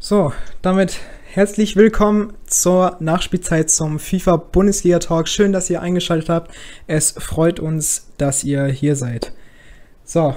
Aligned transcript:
So, 0.00 0.32
damit 0.62 1.00
herzlich 1.24 1.74
willkommen 1.74 2.32
zur 2.46 2.96
Nachspielzeit 3.00 3.68
zum 3.68 3.98
FIFA 3.98 4.36
Bundesliga 4.36 5.00
Talk. 5.00 5.26
Schön, 5.26 5.52
dass 5.52 5.68
ihr 5.70 5.82
eingeschaltet 5.82 6.28
habt. 6.28 6.54
Es 6.86 7.10
freut 7.10 7.58
uns, 7.58 8.06
dass 8.16 8.44
ihr 8.44 8.66
hier 8.66 8.94
seid. 8.94 9.32
So, 10.04 10.36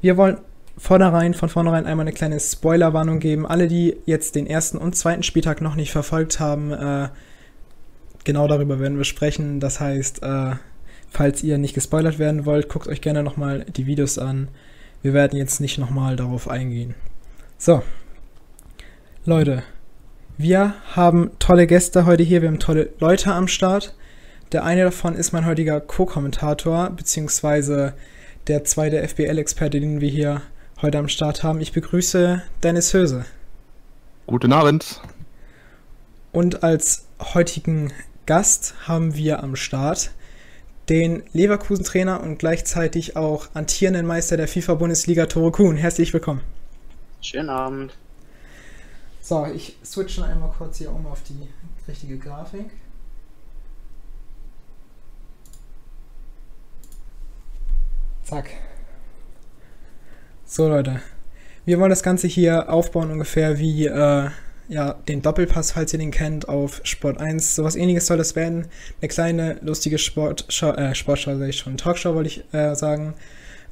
wir 0.00 0.16
wollen 0.16 0.38
vornherein, 0.76 1.34
von 1.34 1.48
vornherein 1.48 1.86
einmal 1.86 2.02
eine 2.02 2.12
kleine 2.12 2.40
Spoilerwarnung 2.40 3.20
geben. 3.20 3.46
Alle, 3.46 3.68
die 3.68 3.96
jetzt 4.06 4.34
den 4.34 4.48
ersten 4.48 4.76
und 4.76 4.96
zweiten 4.96 5.22
Spieltag 5.22 5.60
noch 5.60 5.76
nicht 5.76 5.92
verfolgt 5.92 6.40
haben, 6.40 6.72
äh, 6.72 7.10
genau 8.24 8.48
darüber 8.48 8.80
werden 8.80 8.98
wir 8.98 9.04
sprechen. 9.04 9.60
Das 9.60 9.78
heißt, 9.78 10.24
äh, 10.24 10.56
falls 11.08 11.44
ihr 11.44 11.58
nicht 11.58 11.74
gespoilert 11.74 12.18
werden 12.18 12.44
wollt, 12.44 12.68
guckt 12.68 12.88
euch 12.88 13.00
gerne 13.00 13.22
nochmal 13.22 13.64
die 13.66 13.86
Videos 13.86 14.18
an. 14.18 14.48
Wir 15.00 15.14
werden 15.14 15.38
jetzt 15.38 15.60
nicht 15.60 15.78
nochmal 15.78 16.16
darauf 16.16 16.50
eingehen. 16.50 16.96
So, 17.56 17.84
Leute, 19.30 19.62
wir 20.38 20.74
haben 20.96 21.30
tolle 21.38 21.68
Gäste 21.68 22.04
heute 22.04 22.24
hier, 22.24 22.42
wir 22.42 22.48
haben 22.48 22.58
tolle 22.58 22.90
Leute 22.98 23.32
am 23.32 23.46
Start. 23.46 23.94
Der 24.50 24.64
eine 24.64 24.82
davon 24.82 25.14
ist 25.14 25.30
mein 25.30 25.46
heutiger 25.46 25.80
Co-Kommentator, 25.80 26.90
beziehungsweise 26.90 27.94
der 28.48 28.64
zweite 28.64 29.06
FBL-Experte, 29.06 29.78
den 29.78 30.00
wir 30.00 30.08
hier 30.08 30.42
heute 30.82 30.98
am 30.98 31.06
Start 31.06 31.44
haben. 31.44 31.60
Ich 31.60 31.70
begrüße 31.70 32.42
Dennis 32.64 32.92
Höse. 32.92 33.24
Guten 34.26 34.52
Abend. 34.52 35.00
Und 36.32 36.64
als 36.64 37.06
heutigen 37.20 37.92
Gast 38.26 38.74
haben 38.88 39.14
wir 39.14 39.44
am 39.44 39.54
Start 39.54 40.10
den 40.88 41.22
Leverkusen-Trainer 41.32 42.20
und 42.20 42.40
gleichzeitig 42.40 43.14
auch 43.14 43.46
antierenden 43.54 44.06
Meister 44.06 44.36
der 44.36 44.48
FIFA-Bundesliga, 44.48 45.26
Toro 45.26 45.52
Kuhn. 45.52 45.76
Herzlich 45.76 46.12
willkommen. 46.12 46.40
Schönen 47.20 47.50
Abend. 47.50 47.92
So, 49.30 49.46
ich 49.46 49.76
switche 49.84 50.24
einmal 50.24 50.50
kurz 50.58 50.78
hier 50.78 50.90
um 50.90 51.06
auf 51.06 51.22
die 51.22 51.46
richtige 51.86 52.18
Grafik. 52.18 52.68
Zack. 58.24 58.50
So 60.44 60.66
Leute, 60.66 61.00
wir 61.64 61.78
wollen 61.78 61.90
das 61.90 62.02
Ganze 62.02 62.26
hier 62.26 62.72
aufbauen 62.72 63.12
ungefähr 63.12 63.60
wie 63.60 63.86
äh, 63.86 64.30
ja, 64.66 64.94
den 65.06 65.22
Doppelpass, 65.22 65.70
falls 65.70 65.92
ihr 65.92 66.00
den 66.00 66.10
kennt, 66.10 66.48
auf 66.48 66.80
Sport 66.82 67.20
1. 67.20 67.54
Sowas 67.54 67.76
ähnliches 67.76 68.06
soll 68.06 68.18
das 68.18 68.34
werden. 68.34 68.66
Eine 69.00 69.08
kleine, 69.10 69.58
lustige 69.62 69.98
Sportschau, 69.98 70.72
äh, 70.72 70.92
Sportschau 70.96 71.36
sage 71.36 71.50
ich 71.50 71.58
schon, 71.58 71.76
Talkshow 71.76 72.16
wollte 72.16 72.30
ich 72.30 72.52
äh, 72.52 72.74
sagen 72.74 73.14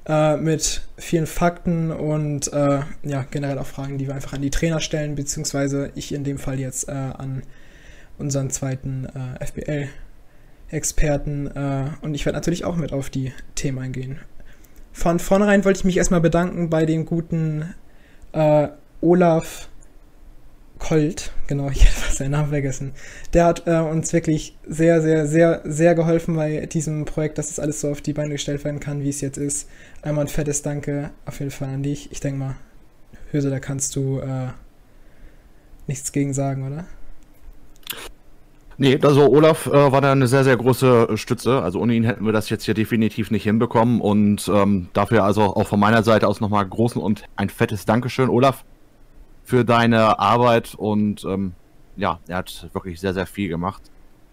äh, 0.09 0.37
mit 0.37 0.83
vielen 0.97 1.27
Fakten 1.27 1.93
und 1.93 2.53
äh, 2.53 2.81
ja, 3.03 3.27
generell 3.31 3.59
auch 3.59 3.67
Fragen, 3.67 3.99
die 3.99 4.07
wir 4.07 4.15
einfach 4.15 4.33
an 4.33 4.43
die 4.43 4.51
Trainer 4.51 4.81
stellen, 4.81 5.15
beziehungsweise 5.15 5.93
ich 5.95 6.15
in 6.15 6.25
dem 6.25 6.39
Fall 6.39 6.59
jetzt 6.59 6.89
äh, 6.89 6.93
an 6.93 7.43
unseren 8.19 8.51
zweiten 8.51 9.07
äh, 9.07 9.45
FBL-Experten 9.45 11.47
äh, 11.49 11.91
und 12.01 12.15
ich 12.15 12.25
werde 12.25 12.37
natürlich 12.37 12.65
auch 12.65 12.77
mit 12.77 12.93
auf 12.93 13.11
die 13.11 13.33
Themen 13.55 13.79
eingehen. 13.79 14.19
Von 14.93 15.19
vornherein 15.19 15.65
wollte 15.65 15.81
ich 15.81 15.85
mich 15.85 15.99
erstmal 15.99 16.21
bedanken 16.21 16.71
bei 16.71 16.87
dem 16.87 17.05
guten 17.05 17.75
äh, 18.33 18.69
Olaf 19.01 19.69
Colt, 20.79 21.33
genau, 21.47 21.69
ich 21.73 21.85
hätte 21.85 22.15
seinen 22.15 22.33
Namen 22.33 22.51
vergessen. 22.51 22.93
Der 23.33 23.45
hat 23.45 23.67
äh, 23.67 23.79
uns 23.79 24.13
wirklich 24.13 24.57
sehr, 24.67 25.03
sehr, 25.03 25.27
sehr, 25.27 25.63
sehr 25.65 25.95
geholfen 25.95 26.37
bei 26.37 26.67
diesem 26.67 27.05
Projekt, 27.05 27.39
dass 27.39 27.51
es 27.51 27.57
das 27.57 27.63
alles 27.63 27.81
so 27.81 27.91
auf 27.91 28.01
die 28.01 28.13
Beine 28.13 28.31
gestellt 28.31 28.65
werden 28.65 28.81
kann, 28.81 29.03
wie 29.03 29.09
es 29.09 29.21
jetzt 29.21 29.39
ist. 29.39 29.69
Einmal 30.03 30.25
ein 30.25 30.29
fettes 30.29 30.63
Danke 30.63 31.11
auf 31.27 31.39
jeden 31.41 31.51
Fall 31.51 31.69
an 31.69 31.83
dich. 31.83 32.11
Ich 32.13 32.21
denke 32.21 32.39
mal, 32.39 32.57
Höse, 33.31 33.51
da 33.51 33.61
kannst 33.61 33.97
du 33.97 34.21
äh, 34.21 34.49
nichts 35.87 36.13
gegen 36.13 36.33
sagen, 36.33 36.67
oder? 36.67 36.85
Nee, 38.81 38.97
also 39.03 39.29
Olaf 39.29 39.67
äh, 39.67 39.73
war 39.73 40.01
da 40.01 40.13
eine 40.13 40.29
sehr, 40.29 40.45
sehr 40.45 40.57
große 40.57 41.17
Stütze. 41.17 41.63
Also 41.63 41.81
ohne 41.81 41.95
ihn 41.95 42.05
hätten 42.05 42.25
wir 42.25 42.33
das 42.33 42.49
jetzt 42.49 42.65
hier 42.65 42.75
definitiv 42.75 43.33
nicht 43.33 43.43
hinbekommen. 43.43 44.01
Und 44.01 44.49
ähm, 44.55 44.89
dafür 44.93 45.25
also 45.25 45.43
auch 45.43 45.67
von 45.67 45.81
meiner 45.81 46.05
Seite 46.05 46.29
aus 46.29 46.41
nochmal 46.41 46.65
großen 46.65 47.03
und 47.03 47.25
ein 47.35 47.51
fettes 47.51 47.87
Dankeschön, 47.87 48.29
Olaf 48.29 48.65
für 49.49 49.65
deine 49.65 50.19
Arbeit 50.19 50.75
und 50.75 51.25
ähm, 51.25 51.55
ja, 51.97 52.21
er 52.29 52.37
hat 52.37 52.69
wirklich 52.75 53.01
sehr, 53.01 53.15
sehr 53.15 53.27
viel 53.27 53.49
gemacht 53.49 53.81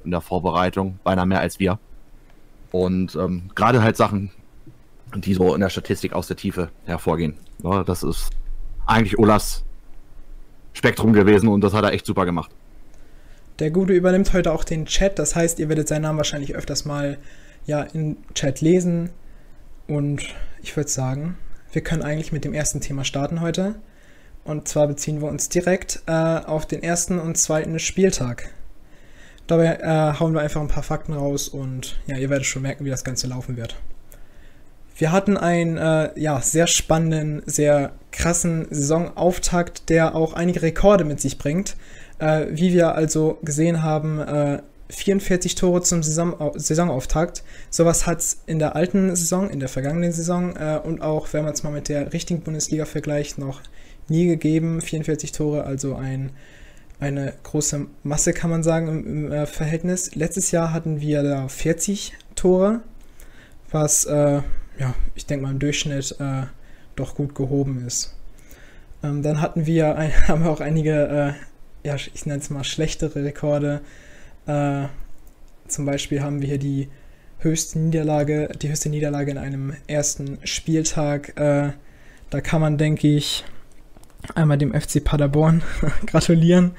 in 0.04 0.12
der 0.12 0.20
Vorbereitung, 0.20 1.00
beinahe 1.06 1.26
mehr 1.26 1.40
als 1.40 1.58
wir. 1.58 1.80
Und 2.74 3.16
ähm, 3.16 3.50
gerade 3.56 3.82
halt 3.82 3.96
Sachen, 3.96 4.30
die 5.16 5.34
so 5.34 5.56
in 5.56 5.62
der 5.62 5.70
Statistik 5.70 6.12
aus 6.12 6.28
der 6.28 6.36
Tiefe 6.36 6.70
hervorgehen. 6.84 7.36
Ja, 7.64 7.86
das 7.86 8.04
ist 8.04 8.30
eigentlich 8.86 9.18
Olas 9.18 9.64
Spektrum 10.74 11.14
gewesen 11.14 11.48
und 11.48 11.62
das 11.62 11.72
hat 11.72 11.86
er 11.86 11.94
echt 11.94 12.06
super 12.06 12.26
gemacht. 12.26 12.52
Der 13.60 13.72
Gute 13.72 13.94
übernimmt 13.94 14.34
heute 14.34 14.52
auch 14.52 14.66
den 14.66 14.86
Chat, 14.86 15.18
das 15.18 15.34
heißt, 15.34 15.60
ihr 15.60 15.70
werdet 15.70 15.88
seinen 15.88 16.02
Namen 16.02 16.18
wahrscheinlich 16.18 16.56
öfters 16.56 16.84
mal 16.84 17.20
ja 17.66 17.84
im 17.84 18.18
Chat 18.34 18.60
lesen. 18.60 19.12
Und 19.88 20.24
ich 20.62 20.76
würde 20.76 20.90
sagen, 20.90 21.38
wir 21.72 21.82
können 21.82 22.02
eigentlich 22.02 22.34
mit 22.34 22.44
dem 22.44 22.54
ersten 22.54 22.82
Thema 22.82 23.06
starten 23.06 23.40
heute. 23.40 23.76
Und 24.46 24.68
zwar 24.68 24.88
beziehen 24.88 25.22
wir 25.22 25.28
uns 25.28 25.50
direkt 25.50 26.04
äh, 26.06 26.12
auf 26.12 26.68
den 26.68 26.84
ersten 26.84 27.20
und 27.20 27.36
zweiten 27.36 27.80
Spieltag. 27.80 28.50
Dabei 29.48 29.78
äh, 29.82 30.20
hauen 30.20 30.34
wir 30.34 30.42
einfach 30.42 30.62
ein 30.62 30.68
paar 30.68 30.84
Fakten 30.84 31.14
raus 31.14 31.48
und 31.50 32.00
ja, 32.06 32.18
ihr 32.18 32.30
werdet 32.30 32.46
schon 32.46 32.62
merken, 32.62 32.86
wie 32.86 32.92
das 32.92 33.04
Ganze 33.04 33.28
laufen 33.28 33.58
wird. 33.58 33.76
Wir 34.98 35.12
hatten 35.12 35.36
einen 35.36 35.78
äh, 35.78 36.12
ja, 36.16 36.42
sehr 36.42 36.68
spannenden, 36.68 37.42
sehr 37.48 37.94
krassen 38.12 38.68
Saisonauftakt, 38.70 39.90
der 39.90 40.16
auch 40.16 40.34
einige 40.34 40.62
Rekorde 40.62 41.06
mit 41.06 41.20
sich 41.20 41.40
bringt. 41.40 41.76
Äh, 42.20 42.46
wie 42.52 42.72
wir 42.72 42.94
also 42.94 43.40
gesehen 43.42 43.82
haben, 43.82 44.62
44 44.90 45.52
äh, 45.52 45.56
Tore 45.56 45.82
zum 45.82 46.04
Saison 46.04 46.52
Saisonauftakt. 46.56 47.44
Sowas 47.72 48.06
hat 48.06 48.20
es 48.20 48.42
in 48.46 48.60
der 48.60 48.76
alten 48.76 49.16
Saison, 49.16 49.50
in 49.50 49.60
der 49.60 49.70
vergangenen 49.70 50.12
Saison 50.12 50.56
äh, 50.56 50.80
und 50.84 51.02
auch, 51.02 51.34
wenn 51.34 51.44
man 51.44 51.54
es 51.54 51.64
mal 51.64 51.72
mit 51.72 51.90
der 51.90 52.14
richtigen 52.14 52.42
Bundesliga 52.42 52.86
vergleicht, 52.86 53.40
noch 53.40 53.62
nie 54.08 54.28
gegeben. 54.28 54.82
44 54.82 55.32
Tore, 55.32 55.64
also 55.64 55.96
ein, 55.96 56.32
eine 57.00 57.34
große 57.44 57.88
Masse, 58.04 58.34
kann 58.34 58.50
man 58.50 58.64
sagen, 58.64 58.88
im, 58.88 59.06
im 59.06 59.32
äh, 59.32 59.46
Verhältnis. 59.46 60.16
Letztes 60.16 60.52
Jahr 60.52 60.74
hatten 60.74 61.02
wir 61.02 61.24
da 61.24 61.48
40 61.48 62.14
Tore, 62.36 62.82
was, 63.72 64.06
äh, 64.06 64.42
ja, 64.80 64.94
ich 65.16 65.26
denke 65.26 65.46
mal 65.46 65.52
im 65.52 65.60
Durchschnitt 65.60 66.16
äh, 66.20 66.44
doch 66.96 67.16
gut 67.16 67.36
gehoben 67.36 67.86
ist. 67.86 68.16
Ähm, 69.04 69.22
dann 69.22 69.42
hatten 69.42 69.66
wir, 69.66 69.96
ein, 69.96 70.12
haben 70.28 70.44
wir 70.44 70.52
auch 70.52 70.62
einige, 70.62 71.36
äh, 71.84 71.88
ja, 71.88 71.96
ich 71.96 72.26
nenne 72.26 72.40
es 72.40 72.50
mal 72.50 72.64
schlechtere 72.64 73.24
Rekorde. 73.24 73.82
Äh, 74.48 74.86
zum 75.68 75.86
Beispiel 75.86 76.22
haben 76.22 76.42
wir 76.42 76.48
hier 76.48 76.60
die 76.60 76.90
höchste 77.40 77.80
Niederlage, 77.80 78.50
die 78.62 78.70
höchste 78.70 78.90
Niederlage 78.90 79.32
in 79.32 79.38
einem 79.38 79.74
ersten 79.88 80.40
Spieltag. 80.44 81.38
Äh, 81.40 81.72
da 82.30 82.42
kann 82.42 82.62
man, 82.62 82.78
denke 82.78 83.08
ich, 83.08 83.44
einmal 84.34 84.58
dem 84.58 84.74
FC 84.74 85.04
Paderborn 85.04 85.62
gratulieren. 86.08 86.72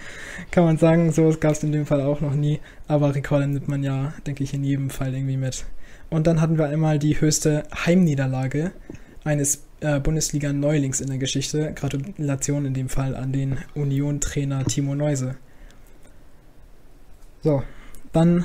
Kann 0.51 0.65
man 0.65 0.79
sagen, 0.79 1.13
sowas 1.13 1.41
gab 1.41 1.53
es 1.53 1.63
in 1.63 1.73
dem 1.73 1.87
Fall 1.87 2.01
auch 2.01 2.21
noch 2.21 2.35
nie. 2.35 2.61
Aber 2.89 3.15
Rekorde 3.15 3.47
nimmt 3.47 3.69
man 3.69 3.83
ja, 3.83 4.13
denke 4.27 4.43
ich, 4.45 4.55
in 4.55 4.65
jedem 4.65 4.91
Fall 4.91 5.15
irgendwie 5.15 5.37
mit. 5.37 5.65
Und 6.11 6.27
dann 6.27 6.41
hatten 6.41 6.59
wir 6.59 6.67
einmal 6.67 6.99
die 6.99 7.21
höchste 7.21 7.65
Heimniederlage 7.85 8.73
eines 9.25 9.65
äh, 9.81 10.01
Bundesliga-Neulings 10.01 11.01
in 11.01 11.09
der 11.09 11.19
Geschichte. 11.19 11.73
Gratulation 11.75 12.65
in 12.65 12.75
dem 12.75 12.89
Fall 12.89 13.15
an 13.17 13.33
den 13.33 13.59
Union-Trainer 13.75 14.65
Timo 14.65 14.95
Neuse. 14.95 15.37
So, 17.43 17.63
dann 18.13 18.45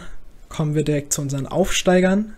kommen 0.50 0.76
wir 0.76 0.84
direkt 0.84 1.14
zu 1.14 1.22
unseren 1.22 1.48
Aufsteigern. 1.48 2.34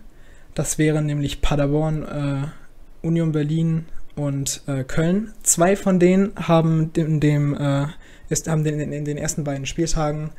Das 0.54 0.78
wären 0.78 1.06
nämlich 1.06 1.42
Paderborn, 1.42 2.04
äh, 2.04 3.06
Union 3.06 3.32
Berlin 3.32 3.86
und 4.16 4.62
äh, 4.68 4.84
Köln. 4.84 5.34
Zwei 5.44 5.76
von 5.76 6.00
denen 6.00 6.34
haben 6.36 6.92
in 6.96 7.20
dem 7.20 7.56
äh, 7.56 7.88
ist, 8.30 8.48
haben 8.48 8.64
den, 8.64 8.80
in 8.80 9.06
den 9.06 9.18
ersten 9.18 9.44
beiden 9.44 9.66
Spieltagen 9.66 10.32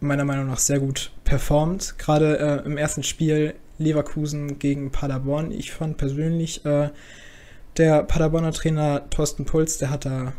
meiner 0.00 0.24
Meinung 0.24 0.46
nach 0.46 0.58
sehr 0.58 0.80
gut 0.80 1.12
performt. 1.24 1.98
Gerade 1.98 2.38
äh, 2.38 2.66
im 2.66 2.76
ersten 2.76 3.02
Spiel 3.02 3.54
Leverkusen 3.78 4.58
gegen 4.58 4.90
Paderborn. 4.90 5.52
Ich 5.52 5.72
fand 5.72 5.96
persönlich 5.96 6.64
äh, 6.64 6.90
der 7.76 8.02
Paderborner 8.04 8.52
Trainer 8.52 9.08
Thorsten 9.10 9.44
Puls, 9.44 9.78
der 9.78 9.90
hat 9.90 10.06
da 10.06 10.32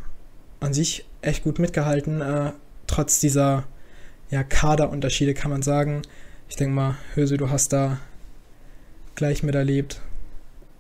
an 0.60 0.74
sich 0.74 1.06
echt 1.22 1.44
gut 1.44 1.60
mitgehalten, 1.60 2.22
äh, 2.22 2.52
trotz 2.88 3.20
dieser 3.20 3.66
ja, 4.30 4.44
Kaderunterschiede 4.44 5.34
kann 5.34 5.52
man 5.52 5.62
sagen. 5.62 6.02
Ich 6.50 6.56
denke 6.56 6.74
mal, 6.74 6.96
Höse, 7.14 7.38
du 7.38 7.50
hast 7.50 7.74
da 7.74 8.00
gleich 9.16 9.44
miterlebt. 9.44 10.02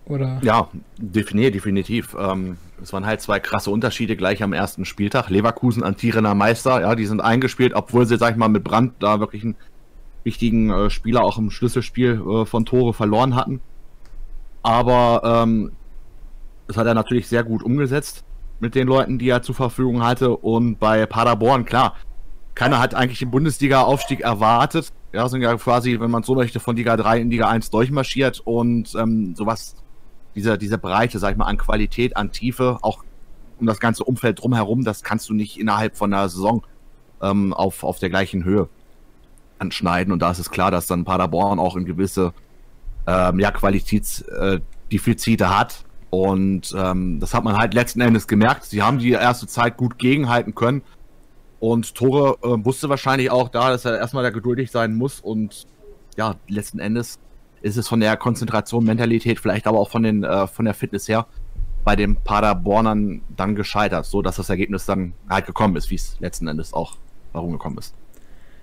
Oder? 0.07 0.39
Ja, 0.42 0.69
definitiv, 0.98 1.54
definitiv. 1.54 2.15
Ähm, 2.18 2.57
es 2.81 2.94
waren 2.94 3.06
halt 3.06 3.21
zwei 3.21 3.39
krasse 3.39 3.71
Unterschiede 3.71 4.15
gleich 4.15 4.42
am 4.42 4.54
ersten 4.54 4.86
Spieltag. 4.86 5.30
Leverkusen 5.30 5.83
antierender 5.83 6.33
Meister, 6.33 6.81
ja, 6.81 6.95
die 6.95 7.06
sind 7.06 7.21
eingespielt, 7.21 7.74
obwohl 7.74 8.06
sie, 8.06 8.18
sag 8.18 8.31
ich 8.31 8.38
mal, 8.38 8.48
mit 8.48 8.63
Brand 8.63 8.94
da 9.00 9.19
wirklich 9.19 9.44
einen 9.44 9.56
wichtigen 10.24 10.69
äh, 10.69 10.89
Spieler 10.89 11.24
auch 11.24 11.38
im 11.38 11.51
Schlüsselspiel 11.51 12.21
äh, 12.21 12.45
von 12.45 12.65
Tore 12.65 12.94
verloren 12.94 13.36
hatten. 13.36 13.62
Aber 14.63 15.21
ähm, 15.24 15.71
das 16.68 16.77
hat 16.77 16.88
er 16.88 16.94
natürlich 16.94 17.27
sehr 17.27 17.44
gut 17.44 17.63
umgesetzt. 17.63 18.24
mit 18.59 18.74
den 18.74 18.88
Leuten, 18.88 19.19
die 19.19 19.30
er 19.30 19.44
zur 19.44 19.56
Verfügung 19.56 20.04
hatte. 20.04 20.36
Und 20.36 20.80
bei 20.80 21.06
Paderborn, 21.06 21.65
klar, 21.65 21.95
keiner 22.56 22.80
hat 22.80 22.95
eigentlich 22.95 23.19
den 23.19 23.30
Bundesliga-Aufstieg 23.30 24.21
erwartet. 24.21 24.92
Ja, 25.13 25.30
sind 25.30 25.42
ja 25.42 25.56
quasi, 25.56 26.00
wenn 26.00 26.12
man 26.12 26.24
so 26.24 26.36
möchte, 26.36 26.59
von 26.59 26.75
Liga 26.75 26.98
3 26.98 27.19
in 27.19 27.30
Liga 27.30 27.48
1 27.48 27.69
durchmarschiert 27.69 28.39
und 28.39 28.95
ähm, 28.95 29.36
sowas, 29.36 29.75
diese, 30.37 30.57
diese 30.57 30.77
Breite, 30.77 31.17
sag 31.19 31.31
ich 31.31 31.37
mal, 31.37 31.45
an 31.45 31.57
Qualität, 31.57 32.15
an 32.15 32.31
Tiefe, 32.31 32.77
auch 32.81 33.03
um 33.59 33.65
das 33.65 33.79
ganze 33.79 34.03
Umfeld 34.03 34.39
drumherum, 34.39 34.83
das 34.83 35.03
kannst 35.03 35.27
du 35.29 35.33
nicht 35.33 35.59
innerhalb 35.59 35.97
von 35.97 36.13
einer 36.13 36.29
Saison 36.29 36.63
ähm, 37.21 37.53
auf, 37.53 37.83
auf 37.83 37.97
der 37.97 38.09
gleichen 38.09 38.43
Höhe 38.43 38.69
anschneiden. 39.57 40.13
Und 40.13 40.21
da 40.21 40.29
ist 40.29 40.37
es 40.39 40.51
klar, 40.51 40.69
dass 40.69 40.85
dann 40.85 41.05
Paderborn 41.05 41.57
auch 41.57 41.75
in 41.75 41.85
gewisse 41.85 42.33
ähm, 43.07 43.39
ja, 43.39 43.49
Qualitätsdefizite 43.49 45.43
äh, 45.43 45.47
hat. 45.47 45.83
Und 46.11 46.73
ähm, 46.77 47.19
das 47.19 47.33
hat 47.33 47.43
man 47.43 47.57
halt 47.57 47.73
letzten 47.73 47.99
Endes 48.01 48.27
gemerkt. 48.27 48.65
Sie 48.65 48.83
haben 48.83 48.99
die 48.99 49.11
erste 49.11 49.47
Zeit 49.47 49.75
gut 49.75 49.97
gegenhalten 49.97 50.53
können. 50.53 50.83
Und 51.59 51.95
Tore 51.95 52.37
äh, 52.43 52.63
wusste 52.63 52.89
wahrscheinlich 52.89 53.31
auch 53.31 53.49
da, 53.49 53.71
dass 53.71 53.85
er 53.85 53.97
erstmal 53.97 54.23
da 54.23 54.29
geduldig 54.29 54.69
sein 54.69 54.95
muss. 54.95 55.19
Und 55.19 55.65
ja, 56.15 56.35
letzten 56.47 56.77
Endes 56.77 57.17
ist 57.67 57.77
es 57.77 57.87
von 57.87 57.99
der 57.99 58.17
Konzentration, 58.17 58.83
Mentalität, 58.83 59.39
vielleicht 59.39 59.67
aber 59.67 59.79
auch 59.79 59.89
von, 59.89 60.03
den, 60.03 60.23
äh, 60.23 60.47
von 60.47 60.65
der 60.65 60.73
Fitness 60.73 61.07
her 61.07 61.27
bei 61.83 61.95
den 61.95 62.15
Paderbornern 62.17 63.21
dann 63.35 63.55
gescheitert, 63.55 64.05
so 64.05 64.21
dass 64.21 64.35
das 64.35 64.49
Ergebnis 64.49 64.85
dann 64.85 65.13
halt 65.29 65.45
gekommen 65.45 65.75
ist, 65.77 65.89
wie 65.89 65.95
es 65.95 66.17
letzten 66.19 66.47
Endes 66.47 66.73
auch 66.73 66.97
warum 67.31 67.51
gekommen 67.51 67.77
ist. 67.77 67.93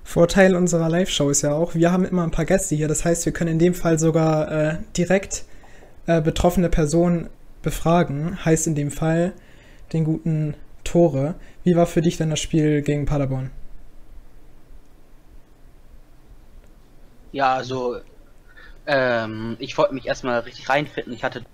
Vorteil 0.02 0.54
unserer 0.54 0.90
Live-Show 0.90 1.30
ist 1.30 1.40
ja 1.40 1.54
auch, 1.54 1.74
wir 1.74 1.90
haben 1.90 2.04
immer 2.04 2.22
ein 2.22 2.30
paar 2.30 2.44
Gäste 2.44 2.74
hier. 2.74 2.88
Das 2.88 3.04
heißt, 3.04 3.24
wir 3.24 3.32
können 3.32 3.52
in 3.52 3.58
dem 3.58 3.72
Fall 3.72 3.98
sogar 3.98 4.52
äh, 4.52 4.76
direkt 4.96 5.44
äh, 6.06 6.20
betroffene 6.20 6.68
Personen 6.68 7.30
befragen. 7.62 8.44
Heißt 8.44 8.66
in 8.66 8.74
dem 8.74 8.90
Fall 8.90 9.32
den 9.94 10.04
guten 10.04 10.54
Tore. 10.84 11.36
Wie 11.62 11.76
war 11.76 11.86
für 11.86 12.02
dich 12.02 12.18
denn 12.18 12.28
das 12.28 12.40
Spiel 12.40 12.82
gegen 12.82 13.06
Paderborn? 13.06 13.50
Ja, 17.32 17.54
also 17.54 17.96
ähm, 18.86 19.56
ich 19.58 19.76
wollte 19.78 19.94
mich 19.94 20.06
erstmal 20.06 20.40
richtig 20.40 20.68
reinfinden. 20.68 21.12
Ich 21.12 21.24
hatte 21.24 21.44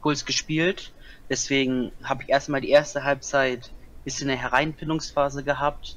Puls 0.00 0.24
gespielt, 0.24 0.92
deswegen 1.30 1.92
habe 2.02 2.22
ich 2.22 2.28
erstmal 2.28 2.60
die 2.60 2.70
erste 2.70 3.04
Halbzeit 3.04 3.68
ein 3.68 4.04
bisschen 4.04 4.28
eine 4.28 4.40
Hereinfindungsphase 4.40 5.44
gehabt 5.44 5.96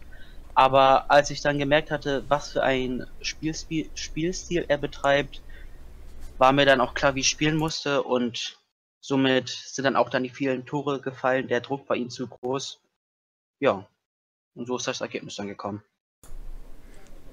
aber 0.57 1.11
als 1.11 1.29
ich 1.29 1.41
dann 1.41 1.59
gemerkt 1.59 1.91
hatte, 1.91 2.23
was 2.29 2.51
für 2.51 2.63
ein 2.63 3.05
Spielstil, 3.21 3.91
Spielstil 3.93 4.65
er 4.67 4.79
betreibt, 4.79 5.43
war 6.39 6.51
mir 6.51 6.65
dann 6.65 6.81
auch 6.81 6.95
klar, 6.95 7.13
wie 7.13 7.19
ich 7.19 7.29
spielen 7.29 7.57
musste 7.57 8.01
und 8.01 8.57
somit 8.99 9.49
sind 9.49 9.85
dann 9.85 9.95
auch 9.95 10.09
dann 10.09 10.23
die 10.23 10.31
vielen 10.31 10.65
Tore 10.65 10.99
gefallen. 10.99 11.47
Der 11.47 11.61
Druck 11.61 11.87
war 11.87 11.95
ihm 11.95 12.09
zu 12.09 12.25
groß. 12.25 12.81
Ja, 13.59 13.87
und 14.55 14.65
so 14.65 14.77
ist 14.77 14.87
das 14.87 15.01
Ergebnis 15.01 15.35
dann 15.35 15.47
gekommen. 15.47 15.83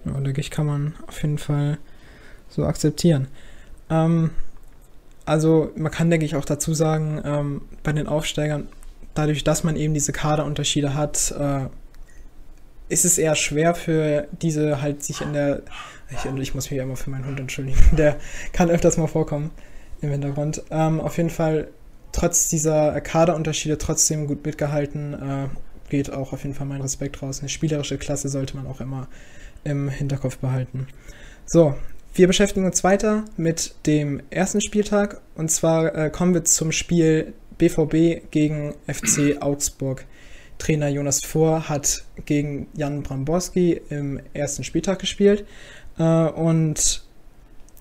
Ja, 0.05 0.21
denke 0.21 0.43
ich, 0.43 0.51
kann 0.51 0.67
man 0.67 0.95
auf 1.06 1.23
jeden 1.23 1.39
Fall 1.39 1.79
so 2.55 2.65
akzeptieren. 2.65 3.29
Ähm, 3.91 4.31
also 5.27 5.71
man 5.77 5.91
kann, 5.91 6.11
denke 6.11 6.27
ich, 6.27 6.37
auch 6.37 6.45
dazu 6.45 6.75
sagen, 6.75 7.21
ähm, 7.25 7.62
bei 7.83 7.93
den 7.93 8.06
Aufsteigern, 8.06 8.69
dadurch, 9.15 9.45
dass 9.45 9.65
man 9.65 9.77
eben 9.77 9.95
diese 9.95 10.12
Kaderunterschiede 10.12 10.95
hat, 10.95 11.35
äh, 11.39 11.67
ist 12.89 13.05
es 13.05 13.17
eher 13.17 13.35
schwer 13.35 13.75
für 13.75 14.29
diese 14.43 14.83
halt 14.83 15.03
sich 15.03 15.21
in 15.21 15.33
der. 15.33 15.62
Ich, 16.11 16.25
ich 16.27 16.55
muss 16.55 16.71
mich 16.71 16.77
ja 16.77 16.85
immer 16.85 16.97
für 16.97 17.11
meinen 17.11 17.25
Hund 17.25 17.41
entschuldigen. 17.41 17.79
Der 17.97 18.17
kann 18.53 18.71
öfters 18.71 18.99
mal 18.99 19.06
vorkommen 19.06 19.51
im 20.03 20.11
Hintergrund. 20.11 20.62
Ähm, 20.71 21.01
auf 21.01 21.17
jeden 21.17 21.31
Fall, 21.31 21.69
trotz 22.12 22.49
dieser 22.51 23.01
Kaderunterschiede, 23.01 23.79
trotzdem 23.79 24.27
gut 24.27 24.45
mitgehalten. 24.45 25.15
Äh, 25.15 25.49
geht 25.89 26.12
auch 26.12 26.33
auf 26.33 26.43
jeden 26.43 26.55
Fall 26.55 26.67
mein 26.67 26.83
Respekt 26.83 27.23
raus. 27.23 27.41
Eine 27.41 27.49
spielerische 27.49 27.97
Klasse 27.99 28.29
sollte 28.29 28.56
man 28.56 28.67
auch 28.67 28.81
immer 28.81 29.09
im 29.65 29.89
Hinterkopf 29.89 30.37
behalten. 30.39 30.87
So, 31.47 31.75
wir 32.15 32.29
beschäftigen 32.29 32.65
uns 32.65 32.85
weiter 32.85 33.25
mit 33.37 33.75
dem 33.87 34.23
ersten 34.31 34.61
Spieltag. 34.61 35.21
Und 35.35 35.51
zwar 35.51 35.95
äh, 35.95 36.11
kommen 36.11 36.33
wir 36.33 36.45
zum 36.45 36.71
Spiel 36.71 37.35
BVB 37.59 38.31
gegen 38.31 38.75
FC 38.87 39.43
Augsburg. 39.43 40.07
Trainer 40.59 40.89
Jonas 40.89 41.21
Vohr 41.25 41.69
hat 41.69 42.05
gegen 42.25 42.69
Jan 42.75 43.03
Bramborski 43.03 43.81
im 43.91 44.21
ersten 44.33 44.63
Spieltag 44.63 45.01
gespielt. 45.01 45.45
Äh, 45.99 46.03
und 46.03 47.03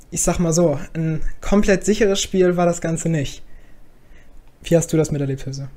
ich 0.09 0.21
sag 0.21 0.39
mal 0.39 0.53
so, 0.53 0.79
ein 0.93 1.21
komplett 1.39 1.85
sicheres 1.85 2.19
Spiel 2.19 2.57
war 2.57 2.65
das 2.65 2.81
Ganze 2.81 3.09
nicht. 3.09 3.43
Wie 4.63 4.75
hast 4.75 4.91
du 4.93 4.97
das 4.97 5.11
miterlebt, 5.11 5.45
Höse? 5.45 5.69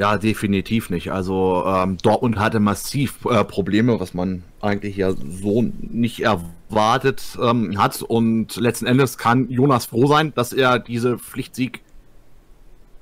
Ja, 0.00 0.16
definitiv 0.16 0.88
nicht. 0.88 1.12
Also 1.12 1.62
ähm, 1.66 1.98
Dortmund 1.98 2.38
hatte 2.38 2.58
massiv 2.58 3.26
äh, 3.26 3.44
Probleme, 3.44 4.00
was 4.00 4.14
man 4.14 4.44
eigentlich 4.62 4.96
ja 4.96 5.12
so 5.12 5.62
nicht 5.78 6.20
erwartet 6.20 7.38
ähm, 7.38 7.78
hat. 7.78 8.00
Und 8.00 8.56
letzten 8.56 8.86
Endes 8.86 9.18
kann 9.18 9.50
Jonas 9.50 9.84
froh 9.84 10.06
sein, 10.06 10.32
dass 10.34 10.54
er 10.54 10.78
diese 10.78 11.18
Pflichtsieg 11.18 11.82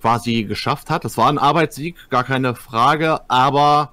quasi 0.01 0.43
geschafft 0.43 0.91
hat. 0.91 1.05
Das 1.05 1.17
war 1.17 1.29
ein 1.29 1.39
Arbeitssieg, 1.39 1.95
gar 2.11 2.25
keine 2.25 2.57
Frage, 2.57 3.21
aber 3.31 3.93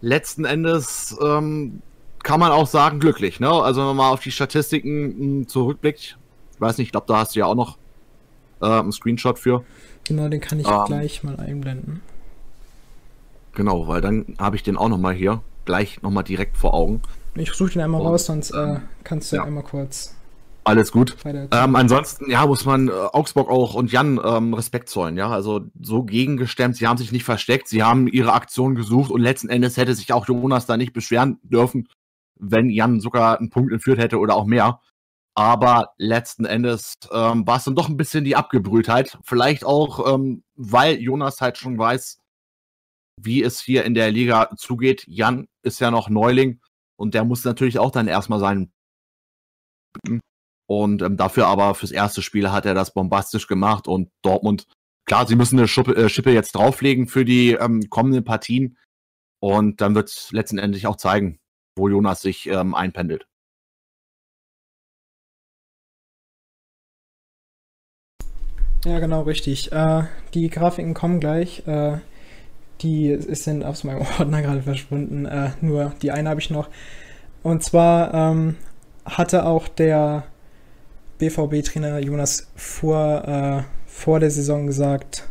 letzten 0.00 0.44
Endes 0.44 1.16
ähm, 1.22 1.82
kann 2.24 2.40
man 2.40 2.50
auch 2.50 2.66
sagen, 2.66 2.98
glücklich. 2.98 3.38
Ne? 3.38 3.48
Also 3.48 3.82
wenn 3.82 3.86
man 3.86 3.96
mal 3.98 4.10
auf 4.10 4.22
die 4.22 4.32
Statistiken 4.32 5.04
mh, 5.04 5.18
hm, 5.18 5.46
zurückblickt, 5.46 6.18
ich 6.52 6.60
weiß 6.60 6.78
nicht, 6.78 6.88
ich 6.88 6.92
glaube, 6.92 7.06
da 7.06 7.18
hast 7.18 7.36
du 7.36 7.38
ja 7.38 7.46
auch 7.46 7.54
noch 7.54 7.78
äh, 8.60 8.66
einen 8.66 8.90
Screenshot 8.90 9.38
für. 9.38 9.62
Genau, 10.02 10.26
den 10.26 10.40
kann 10.40 10.58
ich 10.58 10.66
ähm, 10.66 10.82
gleich 10.86 11.22
mal 11.22 11.36
einblenden. 11.36 12.00
Genau, 13.54 13.86
weil 13.88 14.00
dann 14.00 14.36
habe 14.38 14.56
ich 14.56 14.62
den 14.62 14.76
auch 14.76 14.88
noch 14.88 14.98
mal 14.98 15.14
hier, 15.14 15.42
gleich 15.64 16.02
noch 16.02 16.10
mal 16.10 16.22
direkt 16.22 16.56
vor 16.56 16.74
Augen. 16.74 17.02
Ich 17.34 17.52
suche 17.52 17.72
den 17.72 17.82
einmal 17.82 18.00
Und, 18.00 18.08
raus, 18.08 18.26
sonst 18.26 18.50
äh, 18.52 18.80
kannst 19.02 19.32
du 19.32 19.36
ja 19.36 19.44
einmal 19.44 19.64
kurz 19.64 20.14
alles 20.64 20.92
gut. 20.92 21.16
Ähm, 21.24 21.76
ansonsten, 21.76 22.30
ja, 22.30 22.46
muss 22.46 22.64
man 22.64 22.88
äh, 22.88 22.92
Augsburg 22.92 23.50
auch 23.50 23.74
und 23.74 23.92
Jan 23.92 24.18
ähm, 24.24 24.54
Respekt 24.54 24.88
zollen, 24.88 25.16
ja. 25.16 25.28
Also 25.28 25.60
so 25.80 26.04
gegengestemmt, 26.04 26.76
sie 26.76 26.86
haben 26.86 26.96
sich 26.96 27.12
nicht 27.12 27.24
versteckt, 27.24 27.68
sie 27.68 27.82
haben 27.82 28.08
ihre 28.08 28.32
Aktion 28.32 28.74
gesucht 28.74 29.10
und 29.10 29.20
letzten 29.20 29.50
Endes 29.50 29.76
hätte 29.76 29.94
sich 29.94 30.12
auch 30.12 30.26
Jonas 30.26 30.66
da 30.66 30.76
nicht 30.76 30.94
beschweren 30.94 31.38
dürfen, 31.42 31.88
wenn 32.36 32.70
Jan 32.70 33.00
sogar 33.00 33.38
einen 33.38 33.50
Punkt 33.50 33.72
entführt 33.72 33.98
hätte 33.98 34.18
oder 34.18 34.34
auch 34.34 34.46
mehr. 34.46 34.80
Aber 35.34 35.90
letzten 35.98 36.44
Endes 36.44 36.94
ähm, 37.12 37.46
war 37.46 37.58
es 37.58 37.64
dann 37.64 37.74
doch 37.74 37.88
ein 37.88 37.96
bisschen 37.96 38.24
die 38.24 38.36
Abgebrühtheit. 38.36 39.18
Vielleicht 39.22 39.64
auch, 39.64 40.14
ähm, 40.14 40.44
weil 40.54 40.96
Jonas 40.96 41.40
halt 41.40 41.58
schon 41.58 41.76
weiß, 41.76 42.20
wie 43.20 43.42
es 43.42 43.60
hier 43.60 43.84
in 43.84 43.94
der 43.94 44.10
Liga 44.10 44.50
zugeht. 44.56 45.04
Jan 45.06 45.46
ist 45.62 45.80
ja 45.80 45.90
noch 45.90 46.08
Neuling 46.08 46.60
und 46.96 47.14
der 47.14 47.24
muss 47.24 47.44
natürlich 47.44 47.78
auch 47.78 47.90
dann 47.90 48.08
erstmal 48.08 48.40
seinen 48.40 48.72
und 50.66 51.02
ähm, 51.02 51.16
dafür 51.16 51.46
aber 51.46 51.74
fürs 51.74 51.92
erste 51.92 52.22
Spiel 52.22 52.50
hat 52.50 52.66
er 52.66 52.74
das 52.74 52.92
bombastisch 52.92 53.46
gemacht 53.46 53.86
und 53.86 54.10
Dortmund, 54.22 54.66
klar, 55.06 55.26
sie 55.26 55.36
müssen 55.36 55.58
eine 55.58 55.68
Schuppe, 55.68 55.94
äh, 55.94 56.08
Schippe 56.08 56.32
jetzt 56.32 56.52
drauflegen 56.52 57.06
für 57.06 57.24
die 57.24 57.52
ähm, 57.52 57.88
kommenden 57.90 58.24
Partien. 58.24 58.78
Und 59.40 59.82
dann 59.82 59.94
wird 59.94 60.08
es 60.08 60.32
letztendlich 60.32 60.86
auch 60.86 60.96
zeigen, 60.96 61.38
wo 61.76 61.88
Jonas 61.88 62.22
sich 62.22 62.46
ähm, 62.46 62.74
einpendelt. 62.74 63.26
Ja, 68.86 69.00
genau, 69.00 69.22
richtig. 69.22 69.70
Äh, 69.72 70.04
die 70.32 70.48
Grafiken 70.48 70.94
kommen 70.94 71.20
gleich. 71.20 71.66
Äh, 71.66 71.98
die 72.80 73.16
sind 73.20 73.64
aus 73.64 73.84
meinem 73.84 74.02
Ordner 74.18 74.42
gerade 74.42 74.62
verschwunden. 74.62 75.26
Äh, 75.26 75.50
nur 75.60 75.92
die 76.02 76.10
eine 76.10 76.28
habe 76.28 76.40
ich 76.40 76.50
noch. 76.50 76.68
Und 77.42 77.62
zwar 77.62 78.14
ähm, 78.14 78.56
hatte 79.04 79.44
auch 79.44 79.68
der 79.68 80.24
BVB-Trainer 81.18 81.98
Jonas 81.98 82.48
vor, 82.56 83.24
äh, 83.26 83.62
vor 83.86 84.20
der 84.20 84.30
Saison 84.30 84.66
gesagt, 84.66 85.28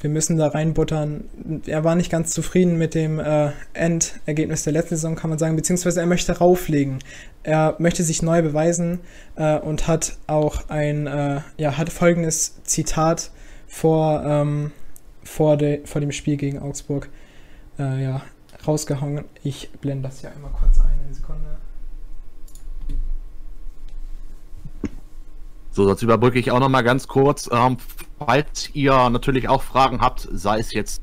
wir 0.00 0.10
müssen 0.10 0.36
da 0.36 0.48
reinbuttern. 0.48 1.24
Er 1.66 1.84
war 1.84 1.94
nicht 1.94 2.10
ganz 2.10 2.30
zufrieden 2.30 2.76
mit 2.76 2.94
dem 2.94 3.20
äh, 3.20 3.50
Endergebnis 3.72 4.64
der 4.64 4.72
letzten 4.72 4.96
Saison, 4.96 5.14
kann 5.14 5.30
man 5.30 5.38
sagen, 5.38 5.54
beziehungsweise 5.54 6.00
er 6.00 6.06
möchte 6.06 6.38
rauflegen. 6.38 6.98
Er 7.44 7.76
möchte 7.78 8.02
sich 8.02 8.20
neu 8.20 8.42
beweisen 8.42 8.98
äh, 9.36 9.58
und 9.58 9.86
hat 9.86 10.16
auch 10.26 10.68
ein, 10.68 11.06
äh, 11.06 11.40
ja, 11.56 11.78
hat 11.78 11.90
folgendes 11.90 12.62
Zitat 12.64 13.30
vor, 13.68 14.24
ähm, 14.26 14.72
vor, 15.32 15.56
de, 15.56 15.84
vor 15.86 16.00
dem 16.00 16.12
Spiel 16.12 16.36
gegen 16.36 16.58
Augsburg 16.58 17.08
äh, 17.78 18.02
ja, 18.02 18.22
rausgehauen. 18.66 19.24
Ich 19.42 19.70
blende 19.80 20.08
das 20.08 20.20
ja 20.22 20.30
einmal 20.30 20.50
kurz 20.50 20.78
ein, 20.80 20.92
eine 21.04 21.14
Sekunde. 21.14 21.56
So, 25.70 25.84
sonst 25.84 26.02
überbrücke 26.02 26.38
ich 26.38 26.50
auch 26.50 26.60
noch 26.60 26.68
mal 26.68 26.82
ganz 26.82 27.08
kurz. 27.08 27.48
Ähm, 27.50 27.78
falls 28.18 28.74
ihr 28.74 29.08
natürlich 29.08 29.48
auch 29.48 29.62
Fragen 29.62 30.02
habt, 30.02 30.28
sei 30.30 30.58
es 30.58 30.74
jetzt 30.74 31.00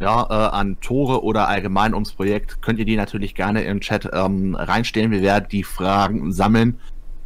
ja, 0.00 0.26
äh, 0.28 0.50
an 0.50 0.80
Tore 0.80 1.22
oder 1.22 1.46
allgemein 1.46 1.94
ums 1.94 2.12
Projekt, 2.12 2.60
könnt 2.62 2.80
ihr 2.80 2.86
die 2.86 2.96
natürlich 2.96 3.36
gerne 3.36 3.62
im 3.62 3.80
Chat 3.80 4.08
ähm, 4.12 4.56
reinstellen. 4.56 5.12
Wir 5.12 5.22
werden 5.22 5.46
die 5.52 5.62
Fragen 5.62 6.32
sammeln 6.32 6.80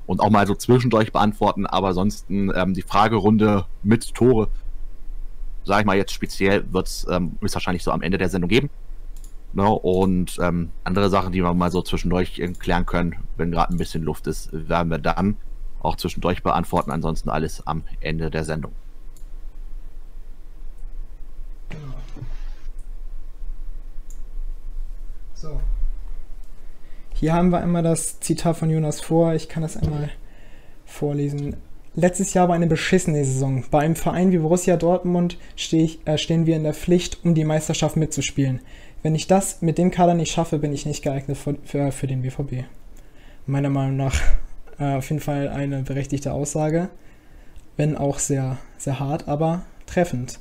und 0.05 0.21
auch 0.21 0.29
mal 0.29 0.47
so 0.47 0.55
zwischendurch 0.55 1.11
beantworten. 1.11 1.65
Aber 1.65 1.89
ansonsten 1.89 2.53
ähm, 2.55 2.75
die 2.75 2.83
Fragerunde 2.83 3.65
mit 3.83 4.15
Tore 4.15 4.51
sage 5.65 5.81
ich 5.81 5.87
mal 5.87 5.97
jetzt 5.97 6.13
speziell, 6.13 6.73
wird 6.73 6.87
es 6.87 7.07
ähm, 7.11 7.37
wahrscheinlich 7.41 7.83
so 7.83 7.91
am 7.91 8.03
Ende 8.03 8.19
der 8.19 8.29
Sendung 8.29 8.49
geben. 8.49 8.71
Ne? 9.53 9.69
Und 9.69 10.39
ähm, 10.41 10.71
andere 10.83 11.11
Sachen, 11.11 11.33
die 11.33 11.43
wir 11.43 11.55
mal 11.55 11.71
so 11.71 11.83
zwischendurch 11.83 12.43
klären 12.59 12.87
können, 12.87 13.17
wenn 13.37 13.53
gerade 13.53 13.73
ein 13.73 13.79
bisschen 13.79 14.03
Luft 14.03 14.27
ist, 14.27 14.51
werden 14.53 14.91
wir 14.91 14.99
dann 14.99 15.37
auch 15.81 15.97
zwischendurch 15.97 16.43
beantworten. 16.43 16.91
Ansonsten 16.91 17.31
alles 17.31 17.67
am 17.67 17.85
Ende 18.01 18.31
der 18.31 18.45
Sendung. 18.45 18.73
So. 25.35 25.61
Hier 27.13 27.35
haben 27.35 27.51
wir 27.51 27.59
einmal 27.59 27.83
das 27.83 28.19
Zitat 28.21 28.57
von 28.57 28.71
Jonas 28.71 29.01
vor. 29.01 29.35
Ich 29.35 29.49
kann 29.49 29.63
das 29.63 29.77
einmal 29.77 30.11
vorlesen. 30.85 31.57
Letztes 31.97 32.35
Jahr 32.35 32.49
war 32.49 32.57
eine 32.57 32.67
beschissene 32.67 33.25
Saison. 33.25 33.65
Bei 33.71 33.81
einem 33.81 33.95
Verein 33.95 34.33
wie 34.33 34.39
Borussia 34.39 34.77
Dortmund 34.77 35.39
steh 35.55 35.85
ich, 35.85 36.07
äh, 36.07 36.19
stehen 36.19 36.45
wir 36.45 36.57
in 36.57 36.65
der 36.65 36.75
Pflicht, 36.75 37.19
um 37.25 37.35
die 37.35 37.45
Meisterschaft 37.45 37.97
mitzuspielen. 37.97 38.61
Wenn 39.03 39.15
ich 39.15 39.29
das 39.29 39.63
mit 39.63 39.79
dem 39.79 39.91
Kader 39.91 40.15
nicht 40.15 40.33
schaffe, 40.33 40.59
bin 40.59 40.73
ich 40.73 40.87
nicht 40.87 41.05
geeignet 41.05 41.37
für, 41.37 41.57
für, 41.65 41.93
für 41.93 42.07
den 42.07 42.23
BVB. 42.23 42.65
Meiner 43.47 43.71
Meinung 43.71 43.97
nach 43.97 44.15
äh, 44.79 44.97
auf 44.97 45.09
jeden 45.09 45.21
Fall 45.21 45.49
eine 45.49 45.83
berechtigte 45.83 46.33
Aussage. 46.33 46.89
Wenn 47.77 47.97
auch 47.97 48.19
sehr, 48.19 48.59
sehr 48.77 48.99
hart, 48.99 49.29
aber 49.29 49.63
treffend. 49.87 50.41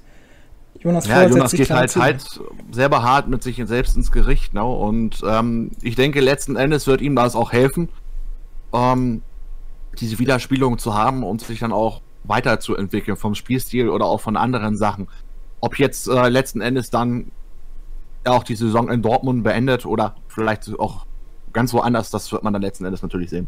Jonas, 0.79 1.07
ja, 1.07 1.27
Jonas 1.27 1.51
geht 1.51 1.69
halt, 1.69 1.95
halt 1.95 2.41
selber 2.71 3.03
hart 3.03 3.27
mit 3.27 3.43
sich 3.43 3.61
selbst 3.65 3.95
ins 3.95 4.11
Gericht. 4.11 4.55
Ne? 4.55 4.63
Und 4.63 5.21
ähm, 5.27 5.71
ich 5.81 5.95
denke, 5.95 6.19
letzten 6.19 6.55
Endes 6.55 6.87
wird 6.87 7.01
ihm 7.01 7.15
das 7.15 7.35
auch 7.35 7.51
helfen, 7.51 7.89
ähm, 8.73 9.21
diese 9.99 10.19
Widerspielung 10.19 10.77
zu 10.77 10.93
haben 10.93 11.23
und 11.23 11.41
sich 11.41 11.59
dann 11.59 11.71
auch 11.71 12.01
weiterzuentwickeln 12.23 13.17
vom 13.17 13.35
Spielstil 13.35 13.89
oder 13.89 14.05
auch 14.05 14.21
von 14.21 14.37
anderen 14.37 14.77
Sachen. 14.77 15.07
Ob 15.59 15.77
jetzt 15.79 16.07
äh, 16.07 16.29
letzten 16.29 16.61
Endes 16.61 16.89
dann 16.89 17.31
auch 18.25 18.43
die 18.43 18.55
Saison 18.55 18.89
in 18.89 19.01
Dortmund 19.01 19.43
beendet 19.43 19.85
oder 19.85 20.15
vielleicht 20.27 20.79
auch 20.79 21.05
ganz 21.51 21.73
woanders, 21.73 22.09
das 22.09 22.31
wird 22.31 22.43
man 22.43 22.53
dann 22.53 22.61
letzten 22.61 22.85
Endes 22.85 23.01
natürlich 23.01 23.29
sehen. 23.29 23.47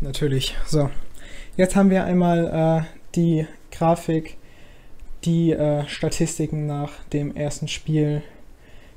Natürlich. 0.00 0.56
So. 0.66 0.90
Jetzt 1.56 1.76
haben 1.76 1.90
wir 1.90 2.04
einmal 2.04 2.84
äh, 2.84 2.98
die 3.14 3.46
Grafik 3.70 4.36
die 5.24 5.52
äh, 5.52 5.86
Statistiken 5.86 6.66
nach 6.66 6.90
dem 7.12 7.36
ersten 7.36 7.68
Spiel. 7.68 8.22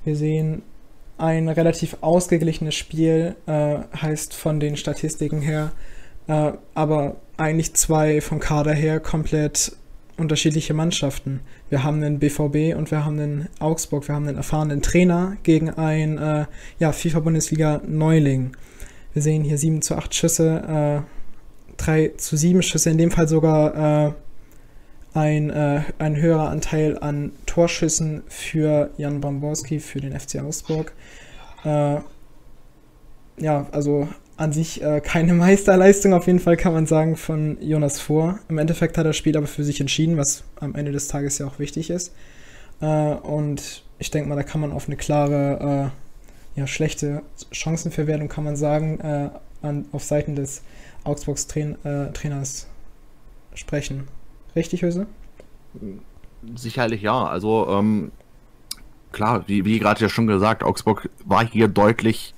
Wir 0.03 0.15
sehen 0.15 0.63
ein 1.17 1.49
relativ 1.49 1.97
ausgeglichenes 2.01 2.75
Spiel, 2.75 3.35
äh, 3.45 3.77
heißt 3.99 4.33
von 4.33 4.59
den 4.59 4.77
Statistiken 4.77 5.41
her, 5.41 5.71
äh, 6.27 6.51
aber 6.73 7.17
eigentlich 7.37 7.73
zwei 7.73 8.21
vom 8.21 8.39
Kader 8.39 8.73
her 8.73 8.99
komplett 8.99 9.73
unterschiedliche 10.17 10.73
Mannschaften. 10.73 11.41
Wir 11.69 11.83
haben 11.83 12.01
einen 12.01 12.19
BVB 12.19 12.77
und 12.77 12.91
wir 12.91 13.05
haben 13.05 13.19
einen 13.19 13.49
Augsburg, 13.59 14.07
wir 14.07 14.15
haben 14.15 14.27
einen 14.27 14.37
erfahrenen 14.37 14.81
Trainer 14.81 15.37
gegen 15.43 15.69
ein 15.69 16.17
äh, 16.17 16.45
ja, 16.79 16.91
FIFA-Bundesliga-Neuling. 16.91 18.55
Wir 19.13 19.21
sehen 19.21 19.43
hier 19.43 19.57
7 19.57 19.81
zu 19.81 19.95
8 19.95 20.13
Schüsse, 20.15 21.03
äh, 21.05 21.75
3 21.77 22.13
zu 22.17 22.37
7 22.37 22.61
Schüsse, 22.61 22.89
in 22.89 22.97
dem 22.97 23.11
Fall 23.11 23.27
sogar 23.27 24.07
äh, 24.07 24.13
ein, 25.15 25.49
äh, 25.49 25.81
ein 25.97 26.17
höherer 26.17 26.49
Anteil 26.49 26.99
an 26.99 27.31
Torschüssen 27.45 28.23
für 28.27 28.91
Jan 28.97 29.21
Bamborski, 29.21 29.79
für 29.79 30.01
den 30.01 30.17
FC 30.17 30.41
Augsburg. 30.41 30.91
Äh, 31.63 31.99
ja, 33.37 33.65
also 33.71 34.09
an 34.35 34.51
sich 34.51 34.83
äh, 34.83 34.99
keine 34.99 35.33
Meisterleistung, 35.33 36.13
auf 36.13 36.27
jeden 36.27 36.39
Fall 36.39 36.57
kann 36.57 36.73
man 36.73 36.85
sagen, 36.85 37.15
von 37.15 37.57
Jonas 37.61 37.99
Vor. 37.99 38.39
Im 38.49 38.57
Endeffekt 38.57 38.97
hat 38.97 39.05
er 39.05 39.09
das 39.09 39.17
Spiel 39.17 39.37
aber 39.37 39.47
für 39.47 39.63
sich 39.63 39.79
entschieden, 39.79 40.17
was 40.17 40.43
am 40.59 40.75
Ende 40.75 40.91
des 40.91 41.07
Tages 41.07 41.37
ja 41.37 41.47
auch 41.47 41.59
wichtig 41.59 41.89
ist. 41.89 42.13
Äh, 42.81 42.85
und 42.85 43.83
ich 43.99 44.11
denke 44.11 44.27
mal, 44.27 44.35
da 44.35 44.43
kann 44.43 44.59
man 44.59 44.73
auf 44.73 44.87
eine 44.87 44.97
klare, 44.97 45.91
äh, 46.55 46.59
ja, 46.59 46.67
schlechte 46.67 47.21
Chancenverwertung, 47.51 48.27
kann 48.27 48.43
man 48.43 48.57
sagen, 48.57 48.99
äh, 48.99 49.29
an, 49.61 49.85
auf 49.93 50.03
Seiten 50.03 50.35
des 50.35 50.61
Augsburgs 51.05 51.47
Train 51.47 51.77
Trainers 52.13 52.67
sprechen. 53.53 54.07
Richtig, 54.55 54.81
Höse? 54.81 55.07
Sicherlich 56.55 57.01
ja. 57.01 57.25
Also 57.25 57.67
ähm, 57.69 58.11
klar, 59.11 59.43
wie, 59.47 59.65
wie 59.65 59.79
gerade 59.79 60.01
ja 60.01 60.09
schon 60.09 60.27
gesagt, 60.27 60.63
Augsburg 60.63 61.09
war 61.25 61.45
hier 61.45 61.67
deutlich 61.67 62.33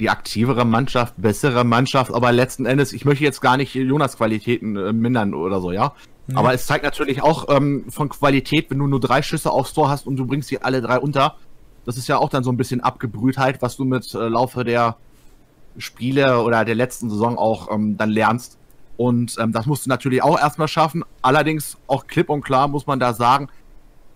die 0.00 0.10
aktivere 0.10 0.64
Mannschaft, 0.64 1.14
bessere 1.18 1.62
Mannschaft, 1.62 2.12
aber 2.12 2.32
letzten 2.32 2.64
Endes, 2.64 2.92
ich 2.92 3.04
möchte 3.04 3.22
jetzt 3.22 3.40
gar 3.40 3.58
nicht 3.58 3.74
Jonas 3.74 4.16
Qualitäten 4.16 4.76
äh, 4.76 4.92
mindern 4.92 5.34
oder 5.34 5.60
so, 5.60 5.72
ja. 5.72 5.92
Mhm. 6.26 6.38
Aber 6.38 6.54
es 6.54 6.66
zeigt 6.66 6.84
natürlich 6.84 7.22
auch 7.22 7.54
ähm, 7.54 7.84
von 7.90 8.08
Qualität, 8.08 8.70
wenn 8.70 8.78
du 8.78 8.86
nur 8.86 9.00
drei 9.00 9.22
Schüsse 9.22 9.50
aufs 9.50 9.74
Tor 9.74 9.90
hast 9.90 10.06
und 10.06 10.16
du 10.16 10.26
bringst 10.26 10.48
sie 10.48 10.62
alle 10.62 10.80
drei 10.80 10.98
unter. 10.98 11.36
Das 11.84 11.96
ist 11.96 12.08
ja 12.08 12.18
auch 12.18 12.30
dann 12.30 12.44
so 12.44 12.50
ein 12.50 12.56
bisschen 12.56 12.80
Abgebrühtheit, 12.80 13.62
was 13.62 13.76
du 13.76 13.84
mit 13.84 14.14
äh, 14.14 14.28
Laufe 14.28 14.64
der 14.64 14.96
Spiele 15.76 16.42
oder 16.42 16.64
der 16.64 16.74
letzten 16.74 17.10
Saison 17.10 17.38
auch 17.38 17.70
ähm, 17.70 17.96
dann 17.96 18.10
lernst. 18.10 18.58
Und 19.00 19.38
ähm, 19.38 19.50
das 19.50 19.64
musst 19.64 19.86
du 19.86 19.88
natürlich 19.88 20.22
auch 20.22 20.38
erstmal 20.38 20.68
schaffen. 20.68 21.06
Allerdings 21.22 21.78
auch 21.86 22.06
klipp 22.06 22.28
und 22.28 22.42
klar 22.42 22.68
muss 22.68 22.86
man 22.86 23.00
da 23.00 23.14
sagen, 23.14 23.48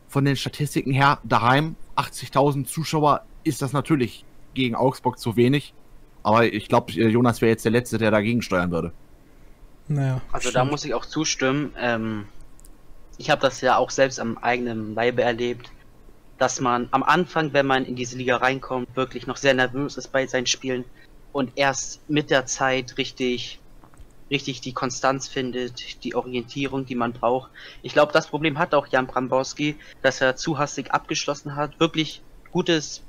von 0.09 0.26
den 0.26 0.37
Statistiken 0.37 0.93
her, 0.93 1.21
daheim 1.25 1.76
80.000 1.97 2.67
Zuschauer 2.67 3.23
ist 3.45 3.62
das 3.62 3.73
natürlich 3.73 4.26
gegen 4.53 4.75
Augsburg 4.75 5.19
zu 5.19 5.37
wenig. 5.37 5.73
Aber 6.23 6.45
ich 6.45 6.69
glaube, 6.69 6.93
äh, 6.93 7.09
Jonas 7.09 7.41
wäre 7.41 7.49
jetzt 7.49 7.64
der 7.64 7.73
Letzte, 7.73 7.97
der 7.97 8.11
dagegen 8.11 8.43
steuern 8.43 8.71
würde. 8.71 8.93
Naja. 9.88 10.21
Also 10.33 10.50
stimmt. 10.50 10.57
da 10.57 10.64
muss 10.67 10.85
ich 10.85 10.93
auch 10.93 11.07
zustimmen. 11.07 11.73
Ähm, 11.79 12.26
ich 13.17 13.31
habe 13.31 13.41
das 13.41 13.62
ja 13.62 13.79
auch 13.79 13.88
selbst 13.88 14.21
am 14.21 14.37
eigenen 14.37 14.95
Leibe 14.95 15.23
erlebt, 15.23 15.73
dass 16.37 16.61
man 16.61 16.88
am 16.91 17.03
Anfang, 17.03 17.55
wenn 17.55 17.64
man 17.64 17.87
in 17.87 17.97
diese 17.97 18.19
Liga 18.19 18.37
reinkommt, 18.37 18.95
wirklich 18.95 19.26
noch 19.26 19.38
sehr 19.38 19.55
nervös 19.55 19.97
ist 19.97 20.12
bei 20.12 20.26
seinen 20.26 20.47
Spielen 20.47 20.85
und 21.33 21.53
erst 21.55 22.07
mit 22.11 22.29
der 22.29 22.45
Zeit 22.45 22.99
richtig 22.99 23.61
richtig 24.31 24.61
die 24.61 24.73
Konstanz 24.73 25.28
findet, 25.28 26.02
die 26.04 26.14
Orientierung, 26.14 26.87
die 26.87 26.95
man 26.95 27.12
braucht. 27.12 27.50
Ich 27.83 27.93
glaube, 27.93 28.12
das 28.12 28.26
Problem 28.26 28.59
hat 28.59 28.75
auch 28.75 28.87
Jan 28.87 29.07
Brambowski, 29.07 29.76
dass 30.02 30.21
er 30.21 30.37
zu 30.37 30.59
hastig 30.59 30.93
abgeschlossen 30.93 31.57
hat, 31.57 31.78
wirklich 31.81 32.23
gutes 32.52 33.02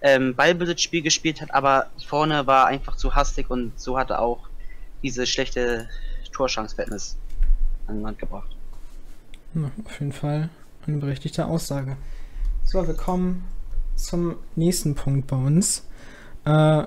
ähm, 0.00 0.34
Ballbesitzspiel 0.34 1.02
gespielt 1.02 1.40
hat, 1.40 1.54
aber 1.54 1.90
vorne 2.06 2.46
war 2.46 2.66
einfach 2.66 2.96
zu 2.96 3.14
hastig 3.14 3.50
und 3.50 3.78
so 3.78 3.98
hat 3.98 4.10
er 4.10 4.20
auch 4.20 4.48
diese 5.02 5.26
schlechte 5.26 5.88
Torschanceverhältnis 6.32 7.16
an 7.86 7.96
den 7.96 8.02
Mann 8.02 8.16
gebracht. 8.18 8.56
Ja, 9.54 9.70
auf 9.84 10.00
jeden 10.00 10.12
Fall 10.12 10.48
eine 10.86 10.96
berechtigte 10.98 11.46
Aussage. 11.46 11.96
So, 12.64 12.86
wir 12.86 12.94
kommen 12.94 13.44
zum 13.94 14.36
nächsten 14.56 14.94
Punkt 14.94 15.26
bei 15.26 15.36
uns. 15.36 15.86
Äh, 16.44 16.84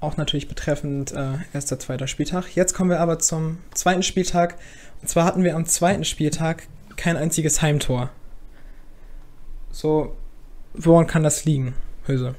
auch 0.00 0.16
natürlich 0.16 0.48
betreffend 0.48 1.12
äh, 1.12 1.34
erster, 1.52 1.78
zweiter 1.78 2.06
Spieltag. 2.06 2.54
Jetzt 2.54 2.74
kommen 2.74 2.90
wir 2.90 3.00
aber 3.00 3.18
zum 3.18 3.58
zweiten 3.74 4.02
Spieltag. 4.02 4.56
Und 5.00 5.08
zwar 5.08 5.24
hatten 5.24 5.44
wir 5.44 5.56
am 5.56 5.66
zweiten 5.66 6.04
Spieltag 6.04 6.66
kein 6.96 7.16
einziges 7.16 7.62
Heimtor. 7.62 8.10
So, 9.70 10.16
woran 10.74 11.06
kann 11.06 11.22
das 11.22 11.44
liegen, 11.44 11.74
Höse? 12.06 12.34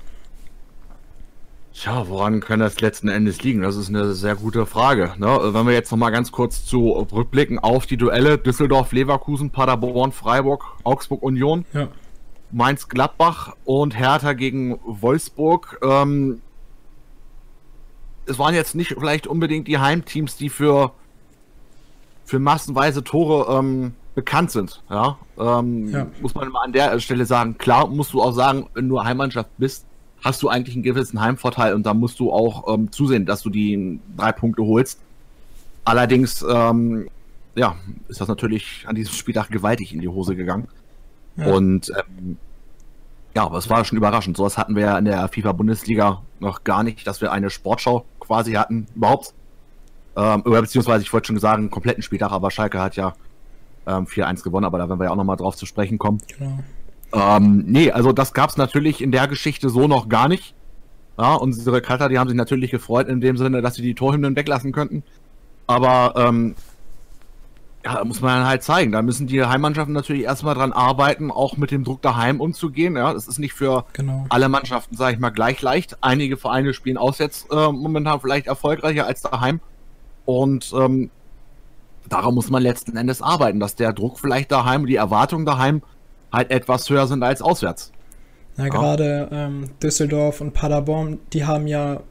Tja, 1.74 2.10
woran 2.10 2.42
kann 2.42 2.60
das 2.60 2.82
letzten 2.82 3.08
Endes 3.08 3.42
liegen? 3.42 3.62
Das 3.62 3.78
ist 3.78 3.88
eine 3.88 4.14
sehr 4.14 4.36
gute 4.36 4.66
Frage. 4.66 5.14
Ne? 5.18 5.28
Wenn 5.54 5.66
wir 5.66 5.74
jetzt 5.74 5.92
nochmal 5.92 6.12
ganz 6.12 6.32
kurz 6.32 6.66
zu 6.66 6.90
rückblicken 6.90 7.58
auf 7.58 7.86
die 7.86 7.96
Duelle 7.96 8.38
Düsseldorf, 8.38 8.92
Leverkusen, 8.92 9.52
Paderborn, 9.52 10.12
Freiburg, 10.12 10.66
Augsburg, 10.84 11.24
Union, 11.24 11.64
ja. 11.74 11.88
Mainz, 12.52 12.90
Gladbach 12.90 13.56
und 13.64 13.98
Hertha 13.98 14.34
gegen 14.34 14.80
Wolfsburg. 14.84 15.80
Ähm, 15.82 16.42
es 18.30 18.40
waren 18.40 18.54
jetzt 18.54 18.76
nicht 18.76 18.96
vielleicht 18.98 19.28
unbedingt 19.28 19.68
die 19.68 19.80
Heimteams, 19.80 20.38
die 20.38 20.50
für, 20.50 20.92
für 22.26 22.40
massenweise 22.40 23.04
Tore 23.04 23.58
ähm, 23.58 23.94
bekannt 24.16 24.52
sind. 24.52 24.84
Ja? 24.90 25.18
Ähm, 25.38 25.90
ja? 25.90 26.08
Muss 26.22 26.36
man 26.36 26.50
mal 26.50 26.64
an 26.64 26.74
der 26.74 27.00
Stelle 27.00 27.26
sagen. 27.26 27.58
Klar 27.58 27.88
musst 27.88 28.14
du 28.14 28.22
auch 28.22 28.34
sagen, 28.34 28.70
wenn 28.74 28.88
du 28.88 29.04
Heimmannschaft 29.04 29.50
bist, 29.58 29.86
hast 30.24 30.44
du 30.44 30.50
eigentlich 30.50 30.76
einen 30.76 30.84
gewissen 30.84 31.20
Heimvorteil 31.20 31.74
und 31.74 31.86
da 31.86 31.94
musst 31.94 32.20
du 32.20 32.32
auch 32.32 32.74
ähm, 32.74 32.92
zusehen, 32.92 33.26
dass 33.26 33.42
du 33.42 33.50
die 33.50 34.00
drei 34.18 34.32
Punkte 34.32 34.64
holst. 34.64 35.00
Allerdings, 35.86 36.46
ähm, 36.48 37.10
ja, 37.56 37.76
ist 38.10 38.22
das 38.22 38.28
natürlich 38.28 38.86
an 38.88 38.96
diesem 38.96 39.14
Spieltag 39.14 39.50
gewaltig 39.50 39.94
in 39.94 40.02
die 40.02 40.08
Hose 40.08 40.36
gegangen. 40.36 40.68
Ja. 41.38 41.48
Und 41.48 41.92
ähm, 41.98 42.38
ja, 43.36 43.44
aber 43.44 43.58
es 43.58 43.70
war 43.70 43.84
schon 43.86 43.98
überraschend. 43.98 44.38
Sowas 44.38 44.58
hatten 44.58 44.76
wir 44.76 44.84
ja 44.84 44.98
in 44.98 45.06
der 45.06 45.28
FIFA-Bundesliga 45.28 46.22
noch 46.40 46.64
gar 46.64 46.84
nicht, 46.84 47.06
dass 47.06 47.22
wir 47.22 47.32
eine 47.32 47.50
Sportschau 47.50 48.06
quasi 48.20 48.54
hatten, 48.54 48.88
überhaupt. 48.96 49.34
Ähm, 50.16 50.44
beziehungsweise, 50.44 51.04
ich 51.04 51.14
wollte 51.14 51.28
schon 51.28 51.40
sagen, 51.40 51.64
einen 51.64 51.72
kompletten 51.72 52.04
Spieltag, 52.04 52.32
aber 52.32 52.52
Schalke 52.52 52.82
hat 52.82 52.96
ja 52.96 53.14
ähm, 53.88 54.06
4-1 54.06 54.44
gewonnen, 54.44 54.66
aber 54.66 54.78
da 54.78 54.90
werden 54.90 55.00
wir 55.00 55.06
ja 55.06 55.12
auch 55.12 55.16
nochmal 55.16 55.38
drauf 55.38 55.56
zu 55.56 55.66
sprechen 55.66 55.98
kommen. 55.98 56.20
Genau. 56.38 56.60
Ähm, 57.14 57.64
nee, 57.66 57.92
also 57.92 58.12
das 58.12 58.34
gab 58.34 58.50
es 58.50 58.58
natürlich 58.58 59.02
in 59.02 59.12
der 59.12 59.28
Geschichte 59.28 59.70
so 59.70 59.88
noch 59.88 60.10
gar 60.10 60.28
nicht. 60.28 60.54
Ja, 61.18 61.36
unsere 61.36 61.82
Cutter, 61.82 62.08
die 62.08 62.18
haben 62.18 62.30
sich 62.30 62.38
natürlich 62.38 62.72
gefreut 62.72 63.08
in 63.08 63.20
dem 63.20 63.36
Sinne, 63.38 63.62
dass 63.62 63.76
sie 63.76 63.82
die 63.82 63.96
Torhymnen 63.96 64.36
weglassen 64.36 64.72
könnten. 64.72 65.04
Aber 65.68 66.14
ähm, 66.16 66.56
ja, 67.90 67.98
da 67.98 68.06
muss 68.06 68.22
man 68.22 68.46
halt 68.46 68.64
zeigen. 68.64 68.92
Da 68.92 69.02
müssen 69.02 69.28
die 69.28 69.44
Heimmannschaften 69.44 69.94
natürlich 69.94 70.24
erstmal 70.24 70.54
dran 70.54 70.74
arbeiten, 70.74 71.32
auch 71.32 71.58
mit 71.58 71.72
dem 71.72 71.84
Druck 71.84 72.02
daheim 72.02 72.40
umzugehen. 72.40 72.96
Ja, 72.96 73.14
das 73.14 73.28
ist 73.28 73.40
nicht 73.40 73.54
für 73.54 73.86
genau. 73.94 74.26
alle 74.30 74.48
Mannschaften, 74.48 74.96
sage 74.96 75.16
ich 75.16 75.20
mal, 75.20 75.32
gleich 75.32 75.62
leicht. 75.62 75.98
Einige 76.02 76.38
Vereine 76.38 76.74
spielen 76.74 76.98
auswärts 76.98 77.48
äh, 77.52 77.72
momentan 77.72 78.20
vielleicht 78.22 78.48
erfolgreicher 78.48 79.08
als 79.08 79.22
daheim. 79.22 79.60
Und 80.26 80.72
ähm, 80.76 81.10
daran 82.08 82.36
muss 82.36 82.50
man 82.50 82.62
letzten 82.62 82.96
Endes 82.96 83.22
arbeiten, 83.22 83.60
dass 83.60 83.76
der 83.76 83.94
Druck 83.94 84.20
vielleicht 84.20 84.52
daheim, 84.52 84.86
die 84.86 84.96
Erwartungen 84.96 85.46
daheim 85.46 85.82
halt 86.32 86.52
etwas 86.52 86.88
höher 86.90 87.08
sind 87.08 87.24
als 87.24 87.42
auswärts. 87.42 87.92
Na, 88.56 88.66
ja. 88.66 88.70
gerade 88.70 89.30
ähm, 89.32 89.70
Düsseldorf 89.82 90.42
und 90.42 90.54
Paderborn, 90.54 91.20
die 91.34 91.46
haben 91.46 91.66
ja 91.66 92.02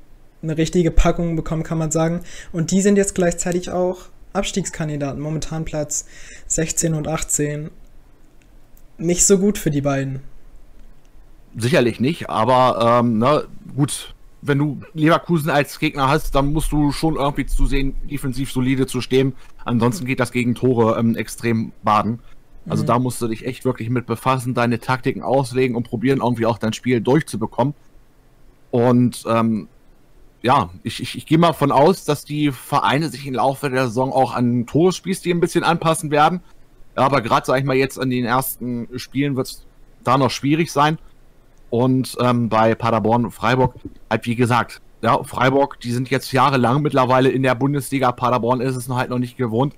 eine 0.43 0.57
richtige 0.57 0.91
Packung 0.91 1.37
bekommen, 1.37 1.63
kann 1.63 1.79
man 1.79 1.93
sagen. 1.93 2.23
Und 2.53 2.73
die 2.73 2.81
sind 2.81 2.97
jetzt 2.97 3.15
gleichzeitig 3.15 3.71
auch 3.71 4.07
Abstiegskandidaten. 4.39 5.21
Momentan 5.21 5.65
Platz 5.65 6.07
16 6.47 6.95
und 6.95 7.09
18. 7.09 7.71
Nicht 8.99 9.27
so 9.27 9.39
gut 9.39 9.59
für 9.59 9.71
die 9.71 9.81
beiden. 9.81 10.21
Sicherlich 11.57 12.01
nicht, 12.01 12.29
aber 12.29 13.01
ähm, 13.01 13.19
na, 13.19 13.43
gut, 13.75 14.15
wenn 14.43 14.59
du 14.59 14.81
Leverkusen 14.95 15.51
als 15.51 15.79
Gegner 15.79 16.09
hast, 16.09 16.35
dann 16.35 16.53
musst 16.53 16.73
du 16.73 16.93
schon 16.93 17.17
irgendwie 17.17 17.47
zu 17.47 17.67
sehen, 17.67 17.95
defensiv 18.11 18.53
solide 18.53 18.87
zu 18.87 19.01
stehen. 19.01 19.35
Ansonsten 19.65 20.05
geht 20.05 20.21
das 20.21 20.33
gegen 20.33 20.55
Tore 20.55 20.99
ähm, 20.99 21.17
extrem 21.17 21.73
baden. 21.83 22.21
Also 22.69 22.83
mhm. 22.83 22.87
da 22.87 22.99
musst 22.99 23.21
du 23.23 23.29
dich 23.29 23.47
echt 23.47 23.65
wirklich 23.65 23.91
mit 23.91 24.07
befassen, 24.07 24.55
deine 24.55 24.79
Taktiken 24.79 25.23
auslegen 25.23 25.77
und 25.77 25.85
probieren, 25.85 26.21
irgendwie 26.21 26.47
auch 26.47 26.59
dein 26.59 26.73
Spiel 26.73 27.01
durchzubekommen. 27.01 27.75
Und 28.71 29.25
ähm, 29.29 29.69
ja, 30.43 30.71
ich, 30.83 31.03
ich, 31.03 31.17
ich 31.17 31.27
gehe 31.27 31.39
mal 31.39 31.53
von 31.53 31.73
aus, 31.73 32.05
dass 32.05 32.25
die 32.25 32.53
Vereine 32.53 33.09
sich 33.09 33.27
im 33.27 33.35
Laufe 33.35 33.71
der 33.71 33.89
Saison 33.89 34.13
auch 34.13 34.35
an 34.35 34.67
Torspielstil 34.67 35.35
ein 35.35 35.41
bisschen 35.41 35.65
anpassen 35.65 36.11
werden. 36.11 36.41
Ja, 36.97 37.05
aber 37.05 37.21
gerade, 37.23 37.47
sag 37.47 37.59
ich 37.59 37.65
mal, 37.65 37.77
jetzt 37.77 37.99
an 37.99 38.11
den 38.11 38.25
ersten 38.25 38.89
Spielen 38.99 39.37
wird 39.37 39.49
es 39.49 39.67
da 40.05 40.17
noch 40.17 40.31
schwierig 40.31 40.71
sein. 40.71 40.99
Und 41.71 42.17
ähm, 42.21 42.49
bei 42.49 42.75
Paderborn 42.75 43.25
und 43.25 43.31
Freiburg, 43.33 43.75
halt 44.09 44.27
wie 44.27 44.37
gesagt, 44.37 44.81
ja, 45.03 45.23
Freiburg, 45.23 45.81
die 45.81 45.93
sind 45.93 46.09
jetzt 46.11 46.33
jahrelang 46.33 46.83
mittlerweile 46.83 47.29
in 47.31 47.43
der 47.43 47.55
Bundesliga. 47.55 48.13
Paderborn 48.13 48.61
ist 48.61 48.77
es 48.77 48.89
noch 48.89 48.97
halt 48.97 49.11
noch 49.11 49.19
nicht 49.19 49.37
gewohnt. 49.37 49.75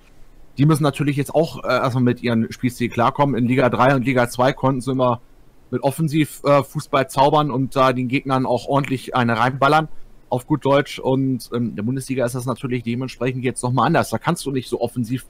Die 0.57 0.67
müssen 0.67 0.83
natürlich 0.83 1.17
jetzt 1.17 1.35
auch 1.35 1.65
äh, 1.65 1.69
erstmal 1.69 2.05
mit 2.05 2.23
ihren 2.23 2.53
Spielstil 2.53 2.91
klarkommen. 2.91 3.35
In 3.35 3.47
Liga 3.47 3.69
3 3.71 3.97
und 3.97 4.05
Liga 4.05 4.29
2 4.29 4.53
konnten 4.53 4.81
sie 4.83 4.93
immer 4.93 5.21
mit 5.71 5.83
Offensiv 5.83 6.43
äh, 6.45 7.07
zaubern 7.09 7.51
und 7.51 7.77
da 7.77 7.91
äh, 7.91 7.95
den 7.95 8.09
Gegnern 8.09 8.47
auch 8.47 8.67
ordentlich 8.67 9.15
eine 9.15 9.39
reinballern 9.39 9.89
auf 10.31 10.47
gut 10.47 10.65
Deutsch. 10.65 10.99
Und 10.99 11.51
ähm, 11.55 11.77
der 11.77 11.83
Bundesliga 11.83 12.25
ist 12.25 12.35
das 12.35 12.47
natürlich 12.47 12.83
dementsprechend 12.83 13.45
jetzt 13.45 13.63
nochmal 13.63 13.87
anders. 13.87 14.11
Da 14.11 14.19
kannst 14.19 14.47
du 14.47 14.51
nicht 14.51 14.69
so 14.69 14.81
offensiv 14.81 15.27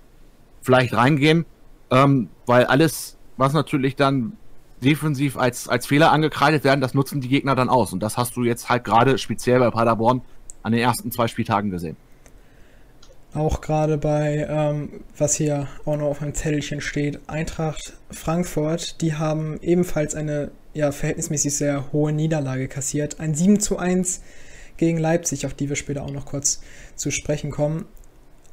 vielleicht 0.63 0.95
reingehen, 0.95 1.47
ähm, 1.91 2.29
weil 2.47 2.67
alles, 2.67 3.17
was 3.37 3.53
natürlich 3.53 3.97
dann 3.97 4.37
defensiv 4.83 5.37
als, 5.37 5.69
als 5.69 5.87
Fehler 5.87 6.13
angekreidet 6.13 6.65
werden, 6.65 6.81
das 6.81 6.95
nutzen 6.95 7.21
die 7.21 7.29
Gegner 7.29 7.55
dann 7.55 7.69
aus. 7.69 7.93
Und 7.93 8.01
das 8.01 8.17
hast 8.17 8.37
du 8.37 8.45
jetzt 8.45 8.69
halt 8.69 8.85
gerade 8.85 9.19
speziell 9.19 9.59
bei 9.59 9.71
Paderborn 9.71 10.23
an 10.63 10.73
den 10.73 10.81
ersten 10.81 11.11
zwei 11.11 11.27
Spieltagen 11.29 11.71
gesehen. 11.71 11.97
Auch 13.33 13.61
gerade 13.61 13.97
bei, 13.97 14.47
ähm, 14.49 15.05
was 15.17 15.37
hier 15.37 15.69
auch 15.85 15.97
noch 15.97 16.07
auf 16.07 16.21
meinem 16.21 16.35
Zettelchen 16.35 16.81
steht, 16.81 17.21
Eintracht 17.29 17.93
Frankfurt, 18.11 19.01
die 19.01 19.15
haben 19.15 19.59
ebenfalls 19.61 20.17
eine 20.17 20.51
ja, 20.75 20.91
verhältnismäßig 20.91 21.57
sehr 21.57 21.93
hohe 21.93 22.13
Niederlage 22.13 22.67
kassiert. 22.67 23.21
Ein 23.21 23.35
7 23.35 23.61
zu 23.61 23.79
1 23.79 24.23
gegen 24.81 24.99
Leipzig, 24.99 25.47
auf 25.47 25.55
die 25.55 25.69
wir 25.69 25.77
später 25.77 26.03
auch 26.03 26.11
noch 26.11 26.27
kurz 26.27 26.61
zu 26.97 27.13
sprechen 27.13 27.53
kommen. 27.53 27.85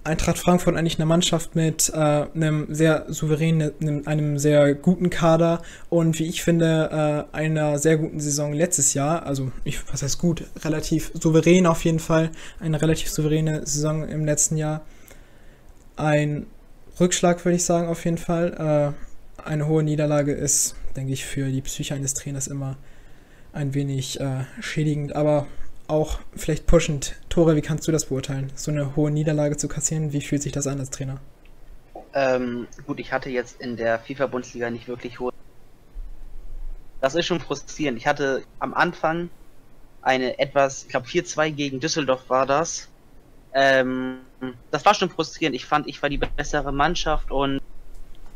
Eintracht 0.03 0.37
Frankfurt 0.37 0.77
eigentlich 0.77 0.99
eine 0.99 1.05
Mannschaft 1.05 1.55
mit 1.55 1.89
äh, 1.89 1.97
einem 1.97 2.73
sehr 2.73 3.05
souveränen, 3.09 4.05
einem, 4.07 4.37
sehr 4.37 4.73
guten 4.75 5.09
Kader 5.09 5.61
und 5.89 6.17
wie 6.19 6.27
ich 6.27 6.43
finde, 6.43 7.25
äh, 7.33 7.35
einer 7.35 7.77
sehr 7.77 7.97
guten 7.97 8.19
Saison 8.19 8.53
letztes 8.53 8.93
Jahr. 8.93 9.25
Also, 9.25 9.51
ich, 9.65 9.79
was 9.91 10.03
heißt 10.03 10.17
gut? 10.17 10.45
Relativ 10.63 11.11
souverän 11.13 11.65
auf 11.65 11.83
jeden 11.83 11.99
Fall. 11.99 12.31
Eine 12.59 12.81
relativ 12.81 13.09
souveräne 13.09 13.65
Saison 13.65 14.07
im 14.07 14.23
letzten 14.23 14.55
Jahr. 14.55 14.85
Ein 15.97 16.45
Rückschlag, 16.99 17.43
würde 17.43 17.57
ich 17.57 17.65
sagen, 17.65 17.87
auf 17.87 18.05
jeden 18.05 18.17
Fall. 18.17 18.95
Äh, 18.95 19.43
eine 19.47 19.67
hohe 19.67 19.83
Niederlage 19.83 20.31
ist, 20.31 20.75
denke 20.95 21.11
ich, 21.11 21.25
für 21.25 21.49
die 21.49 21.61
Psyche 21.61 21.95
eines 21.95 22.13
Trainers 22.13 22.47
immer 22.47 22.77
ein 23.51 23.73
wenig 23.73 24.19
äh, 24.19 24.45
schädigend, 24.61 25.15
aber 25.15 25.47
auch 25.87 26.19
vielleicht 26.35 26.67
pushend. 26.67 27.15
Tore, 27.29 27.55
wie 27.55 27.61
kannst 27.61 27.87
du 27.87 27.91
das 27.91 28.05
beurteilen? 28.05 28.51
So 28.55 28.71
eine 28.71 28.95
hohe 28.95 29.11
Niederlage 29.11 29.57
zu 29.57 29.67
kassieren, 29.67 30.13
wie 30.13 30.21
fühlt 30.21 30.41
sich 30.41 30.51
das 30.51 30.67
an 30.67 30.79
als 30.79 30.89
Trainer? 30.89 31.19
Ähm, 32.13 32.67
gut, 32.85 32.99
ich 32.99 33.11
hatte 33.11 33.29
jetzt 33.29 33.61
in 33.61 33.77
der 33.77 33.99
FIFA-Bundesliga 33.99 34.69
nicht 34.69 34.87
wirklich 34.87 35.19
hohe. 35.19 35.31
Das 36.99 37.15
ist 37.15 37.25
schon 37.25 37.39
frustrierend. 37.39 37.97
Ich 37.97 38.07
hatte 38.07 38.43
am 38.59 38.73
Anfang 38.73 39.29
eine 40.01 40.39
etwas, 40.39 40.83
ich 40.83 40.89
glaube 40.89 41.07
4-2 41.07 41.51
gegen 41.51 41.79
Düsseldorf 41.79 42.29
war 42.29 42.45
das. 42.45 42.87
Ähm, 43.53 44.19
das 44.71 44.85
war 44.85 44.93
schon 44.93 45.09
frustrierend. 45.09 45.55
Ich 45.55 45.65
fand, 45.65 45.87
ich 45.87 46.01
war 46.01 46.09
die 46.09 46.17
bessere 46.17 46.71
Mannschaft 46.71 47.31
und 47.31 47.61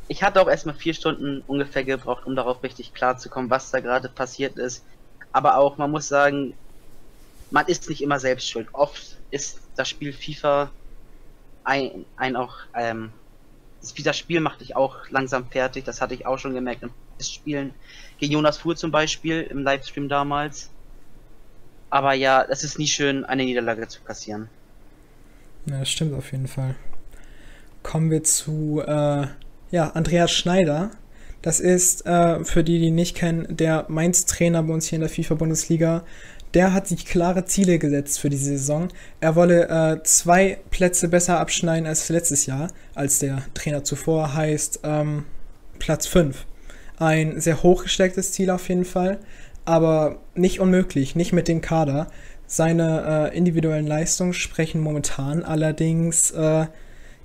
ich 0.08 0.24
hatte 0.24 0.42
auch 0.42 0.50
erstmal 0.50 0.76
vier 0.76 0.94
Stunden 0.94 1.42
ungefähr 1.48 1.84
gebraucht, 1.84 2.26
um 2.26 2.36
darauf 2.36 2.64
richtig 2.64 2.94
klar 2.94 3.18
zu 3.18 3.30
kommen, 3.30 3.50
was 3.50 3.72
da 3.72 3.80
gerade 3.80 4.10
passiert 4.10 4.58
ist. 4.58 4.84
Aber 5.32 5.58
auch, 5.58 5.78
man 5.78 5.90
muss 5.90 6.08
sagen, 6.08 6.54
man 7.52 7.68
ist 7.68 7.90
nicht 7.90 8.02
immer 8.02 8.20
selbst 8.20 8.50
schuld. 8.50 8.68
Oft 8.74 9.18
ist 9.30 9.60
das 9.76 9.88
Spiel 9.90 10.14
FIFA 10.14 10.72
ein, 11.64 12.06
ein 12.18 12.36
auch, 12.36 12.56
ähm, 12.76 13.12
das 14.04 14.18
Spiel 14.18 14.40
macht 14.40 14.62
dich 14.62 14.76
auch 14.76 15.10
langsam 15.10 15.48
fertig. 15.48 15.84
Das 15.84 16.02
hatte 16.02 16.14
ich 16.14 16.26
auch 16.26 16.38
schon 16.38 16.54
gemerkt 16.54 16.84
im 16.84 16.92
Spielen 17.20 17.74
gegen 18.20 18.34
Jonas 18.34 18.58
Fuhr 18.58 18.76
zum 18.76 18.92
Beispiel 18.92 19.42
im 19.42 19.64
Livestream 19.64 20.10
damals. 20.10 20.70
Aber 21.90 22.14
ja, 22.14 22.44
es 22.50 22.64
ist 22.64 22.80
nie 22.80 22.88
schön, 22.88 23.26
eine 23.26 23.44
Niederlage 23.44 23.88
zu 23.88 24.02
kassieren. 24.02 24.50
Ja, 25.66 25.80
das 25.80 25.90
stimmt 25.90 26.14
auf 26.14 26.32
jeden 26.32 26.48
Fall. 26.48 26.76
Kommen 27.84 28.10
wir 28.10 28.24
zu 28.24 28.82
äh, 28.86 29.28
ja, 29.72 29.90
Andreas 29.90 30.32
Schneider. 30.32 30.92
Das 31.42 31.60
ist, 31.60 32.06
äh, 32.06 32.44
für 32.46 32.64
die, 32.64 32.80
die 32.80 32.92
nicht 32.92 33.16
kennen, 33.16 33.58
der 33.58 33.86
Mainz-Trainer 33.90 34.62
bei 34.64 34.74
uns 34.74 34.88
hier 34.88 34.98
in 34.98 35.02
der 35.02 35.10
FIFA-Bundesliga 35.10 36.04
der 36.54 36.74
hat 36.74 36.88
sich 36.88 37.06
klare 37.06 37.46
Ziele 37.46 37.80
gesetzt 37.80 38.20
für 38.20 38.30
diese 38.30 38.58
Saison. 38.58 38.90
Er 39.20 39.36
wolle 39.36 39.70
äh, 39.70 40.04
zwei 40.04 40.60
Plätze 40.70 41.08
besser 41.08 41.40
abschneiden 41.40 41.88
als 41.88 42.10
letztes 42.10 42.46
Jahr, 42.46 42.70
als 42.94 43.20
der 43.20 43.44
Trainer 43.54 43.84
zuvor, 43.84 44.34
heißt 44.34 44.82
ähm, 44.84 45.26
Platz 45.80 46.08
5. 46.08 46.46
Ein 46.98 47.40
sehr 47.40 47.64
hochgestecktes 47.64 48.34
Ziel 48.34 48.50
auf 48.50 48.68
jeden 48.70 48.86
Fall, 48.86 49.20
aber 49.66 50.20
nicht 50.36 50.60
unmöglich, 50.60 51.16
nicht 51.16 51.34
mit 51.34 51.48
dem 51.48 51.62
Kader. 51.62 52.08
Seine 52.48 53.30
äh, 53.32 53.38
individuellen 53.38 53.88
Leistungen 53.88 54.34
sprechen 54.34 54.82
momentan 54.82 55.44
allerdings 55.44 56.32
äh, 56.32 56.66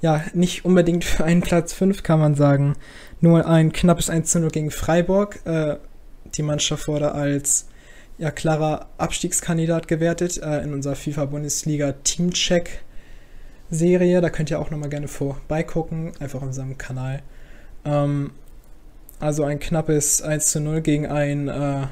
ja 0.00 0.24
nicht 0.34 0.64
unbedingt 0.64 1.04
für 1.04 1.24
einen 1.24 1.40
Platz 1.40 1.72
5, 1.72 2.04
kann 2.04 2.20
man 2.20 2.36
sagen. 2.36 2.76
Nur 3.20 3.46
ein 3.46 3.72
knappes 3.72 4.08
1 4.08 4.36
0 4.36 4.50
gegen 4.50 4.70
Freiburg. 4.70 5.40
Äh, 5.44 5.76
die 6.36 6.42
Mannschaft 6.42 6.86
wurde 6.86 7.12
als 7.12 7.66
ja, 8.18 8.30
klarer 8.30 8.88
Abstiegskandidat 8.98 9.88
gewertet 9.88 10.40
äh, 10.42 10.62
in 10.62 10.72
unserer 10.72 10.96
FIFA-Bundesliga 10.96 11.92
Teamcheck-Serie. 12.04 14.20
Da 14.20 14.30
könnt 14.30 14.50
ihr 14.50 14.60
auch 14.60 14.70
nochmal 14.70 14.88
gerne 14.88 15.08
vorbeigucken, 15.08 16.12
einfach 16.20 16.38
auf 16.38 16.46
unserem 16.46 16.78
Kanal. 16.78 17.22
Ähm, 17.84 18.30
also 19.20 19.44
ein 19.44 19.60
knappes 19.60 20.22
1 20.22 20.46
zu 20.46 20.60
0 20.60 20.80
gegen 20.82 21.06
einen 21.06 21.48
äh, 21.48 21.86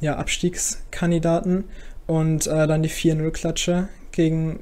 ja, 0.00 0.16
Abstiegskandidaten 0.16 1.64
und 2.06 2.46
äh, 2.46 2.66
dann 2.66 2.82
die 2.82 2.90
4-0-Klatsche 2.90 3.88
gegen 4.12 4.60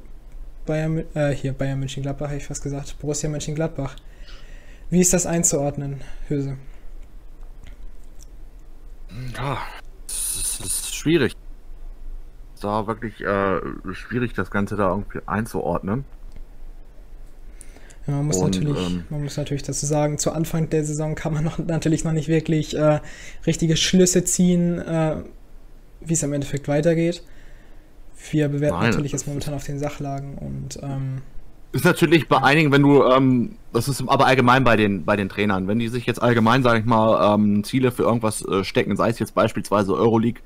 Bayern, 0.65 1.05
äh, 1.15 1.31
hier 1.31 1.53
Bayern 1.53 1.79
München-Gladbach, 1.79 2.27
habe 2.27 2.37
ich 2.37 2.45
fast 2.45 2.63
gesagt, 2.63 2.97
Borussia 2.99 3.29
Mönchengladbach. 3.29 3.95
Wie 4.89 5.01
ist 5.01 5.13
das 5.13 5.25
einzuordnen, 5.25 6.01
Höse? 6.27 6.57
Ja, 9.35 9.59
schwierig. 10.99 11.35
Es 12.55 12.63
war 12.63 12.87
wirklich 12.87 13.21
äh, 13.21 13.59
schwierig, 13.93 14.33
das 14.33 14.51
Ganze 14.51 14.75
da 14.75 14.89
irgendwie 14.89 15.19
einzuordnen. 15.25 16.03
Ja, 18.05 18.15
man, 18.15 18.25
muss 18.25 18.37
Und, 18.37 18.55
natürlich, 18.55 18.87
ähm, 18.87 19.03
man 19.09 19.23
muss 19.23 19.37
natürlich 19.37 19.63
dazu 19.63 19.85
sagen, 19.85 20.17
zu 20.17 20.31
Anfang 20.31 20.69
der 20.69 20.83
Saison 20.83 21.15
kann 21.15 21.33
man 21.33 21.43
noch, 21.45 21.57
natürlich 21.59 22.03
noch 22.03 22.11
nicht 22.11 22.27
wirklich 22.27 22.75
äh, 22.75 22.99
richtige 23.45 23.77
Schlüsse 23.77 24.23
ziehen, 24.23 24.79
äh, 24.79 25.17
wie 26.01 26.13
es 26.13 26.23
im 26.23 26.33
Endeffekt 26.33 26.67
weitergeht. 26.67 27.23
Wir 28.31 28.49
bewerten 28.49 28.79
nein, 28.79 28.89
natürlich 28.89 29.13
jetzt 29.13 29.27
momentan 29.27 29.53
auf 29.53 29.63
den 29.63 29.79
Sachlagen 29.79 30.37
und 30.37 30.79
ähm, 30.83 31.21
ist 31.71 31.85
natürlich 31.85 32.27
bei 32.27 32.41
einigen, 32.41 32.71
wenn 32.71 32.81
du, 32.81 33.03
ähm, 33.03 33.55
das 33.71 33.87
ist 33.87 34.03
aber 34.07 34.25
allgemein 34.25 34.63
bei 34.63 34.75
den, 34.75 35.05
bei 35.05 35.15
den 35.15 35.29
Trainern, 35.29 35.67
wenn 35.67 35.77
die 35.77 35.87
sich 35.87 36.05
jetzt 36.05 36.21
allgemein, 36.21 36.63
sage 36.63 36.79
ich 36.79 36.85
mal, 36.85 37.35
ähm, 37.35 37.63
Ziele 37.63 37.91
für 37.91 38.03
irgendwas 38.03 38.43
äh, 38.45 38.63
stecken, 38.63 38.95
sei 38.95 39.09
es 39.09 39.19
jetzt 39.19 39.35
beispielsweise 39.35 39.93
Euroleague, 39.93 40.41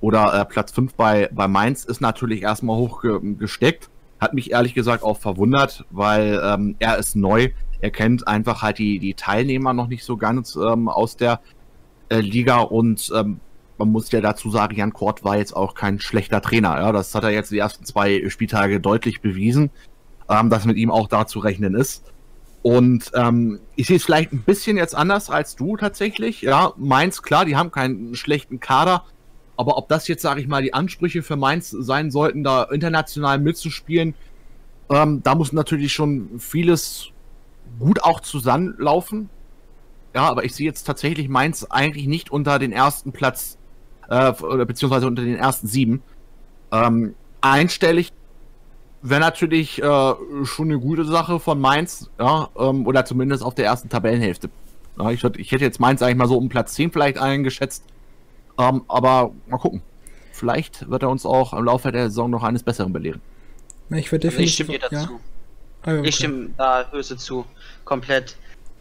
oder 0.00 0.34
äh, 0.34 0.44
Platz 0.44 0.72
5 0.72 0.94
bei, 0.94 1.28
bei 1.32 1.48
Mainz 1.48 1.84
ist 1.84 2.00
natürlich 2.00 2.42
erstmal 2.42 2.76
hoch 2.76 3.02
ge 3.02 3.18
gesteckt. 3.34 3.90
Hat 4.18 4.34
mich 4.34 4.50
ehrlich 4.50 4.74
gesagt 4.74 5.02
auch 5.02 5.18
verwundert, 5.18 5.84
weil 5.90 6.40
ähm, 6.42 6.76
er 6.78 6.98
ist 6.98 7.16
neu. 7.16 7.50
Er 7.80 7.90
kennt 7.90 8.28
einfach 8.28 8.62
halt 8.62 8.78
die, 8.78 8.98
die 8.98 9.14
Teilnehmer 9.14 9.72
noch 9.72 9.88
nicht 9.88 10.04
so 10.04 10.16
ganz 10.16 10.56
ähm, 10.56 10.88
aus 10.88 11.16
der 11.16 11.40
äh, 12.10 12.20
Liga 12.20 12.60
und 12.60 13.10
ähm, 13.14 13.40
man 13.78 13.90
muss 13.92 14.12
ja 14.12 14.20
dazu 14.20 14.50
sagen, 14.50 14.76
Jan 14.76 14.92
Kort 14.92 15.24
war 15.24 15.38
jetzt 15.38 15.56
auch 15.56 15.74
kein 15.74 16.00
schlechter 16.00 16.42
Trainer. 16.42 16.78
Ja, 16.78 16.92
das 16.92 17.14
hat 17.14 17.24
er 17.24 17.30
jetzt 17.30 17.50
die 17.50 17.58
ersten 17.58 17.84
zwei 17.84 18.28
Spieltage 18.28 18.78
deutlich 18.78 19.22
bewiesen, 19.22 19.70
ähm, 20.28 20.50
dass 20.50 20.66
mit 20.66 20.76
ihm 20.76 20.90
auch 20.90 21.08
da 21.08 21.26
zu 21.26 21.38
rechnen 21.38 21.74
ist. 21.74 22.04
Und 22.62 23.10
ähm, 23.14 23.60
ich 23.76 23.86
sehe 23.86 23.96
es 23.96 24.04
vielleicht 24.04 24.32
ein 24.32 24.42
bisschen 24.42 24.76
jetzt 24.76 24.94
anders 24.94 25.30
als 25.30 25.56
du 25.56 25.78
tatsächlich. 25.78 26.42
Ja, 26.42 26.74
Mainz, 26.76 27.22
klar, 27.22 27.46
die 27.46 27.56
haben 27.56 27.70
keinen 27.70 28.14
schlechten 28.14 28.60
Kader. 28.60 29.04
Aber 29.60 29.76
ob 29.76 29.90
das 29.90 30.08
jetzt, 30.08 30.22
sage 30.22 30.40
ich 30.40 30.48
mal, 30.48 30.62
die 30.62 30.72
Ansprüche 30.72 31.22
für 31.22 31.36
Mainz 31.36 31.68
sein 31.68 32.10
sollten, 32.10 32.42
da 32.42 32.62
international 32.62 33.38
mitzuspielen, 33.38 34.14
ähm, 34.88 35.22
da 35.22 35.34
muss 35.34 35.52
natürlich 35.52 35.92
schon 35.92 36.40
vieles 36.40 37.08
gut 37.78 38.02
auch 38.02 38.20
zusammenlaufen. 38.20 39.28
Ja, 40.14 40.30
aber 40.30 40.44
ich 40.44 40.54
sehe 40.54 40.64
jetzt 40.64 40.84
tatsächlich 40.84 41.28
Mainz 41.28 41.66
eigentlich 41.68 42.06
nicht 42.06 42.30
unter 42.30 42.58
den 42.58 42.72
ersten 42.72 43.12
Platz, 43.12 43.58
äh, 44.08 44.32
beziehungsweise 44.64 45.06
unter 45.06 45.24
den 45.24 45.36
ersten 45.36 45.66
sieben. 45.66 46.02
Ähm, 46.72 47.14
einstellig 47.42 48.14
wäre 49.02 49.20
natürlich 49.20 49.82
äh, 49.82 50.14
schon 50.44 50.70
eine 50.70 50.80
gute 50.80 51.04
Sache 51.04 51.38
von 51.38 51.60
Mainz, 51.60 52.08
ja, 52.18 52.48
ähm, 52.58 52.86
oder 52.86 53.04
zumindest 53.04 53.42
auf 53.42 53.54
der 53.54 53.66
ersten 53.66 53.90
Tabellenhälfte. 53.90 54.48
Ja, 54.98 55.10
ich, 55.10 55.22
ich, 55.22 55.52
hätte 55.52 55.64
jetzt 55.64 55.80
Mainz 55.80 56.00
eigentlich 56.00 56.16
mal 56.16 56.28
so 56.28 56.38
um 56.38 56.48
Platz 56.48 56.72
10 56.72 56.92
vielleicht 56.92 57.18
eingeschätzt, 57.18 57.84
ähm, 58.60 58.84
aber 58.88 59.32
mal 59.46 59.58
gucken. 59.58 59.82
Vielleicht 60.32 60.88
wird 60.88 61.02
er 61.02 61.10
uns 61.10 61.26
auch 61.26 61.52
im 61.52 61.64
Laufe 61.64 61.92
der 61.92 62.08
Saison 62.08 62.30
noch 62.30 62.42
eines 62.42 62.62
Besseren 62.62 62.92
belehren. 62.92 63.20
Ich 63.90 64.12
würde 64.12 64.28
definitiv. 64.28 64.48
Ich 64.48 64.54
stimme 64.54 64.70
dir 64.70 64.78
dazu. 64.78 64.94
Ja? 64.94 65.20
Ah, 65.82 65.98
okay. 65.98 66.08
Ich 66.08 66.16
stimme 66.16 66.50
da 66.56 66.86
Höchste 66.90 67.16
zu. 67.16 67.44
Komplett. 67.84 68.36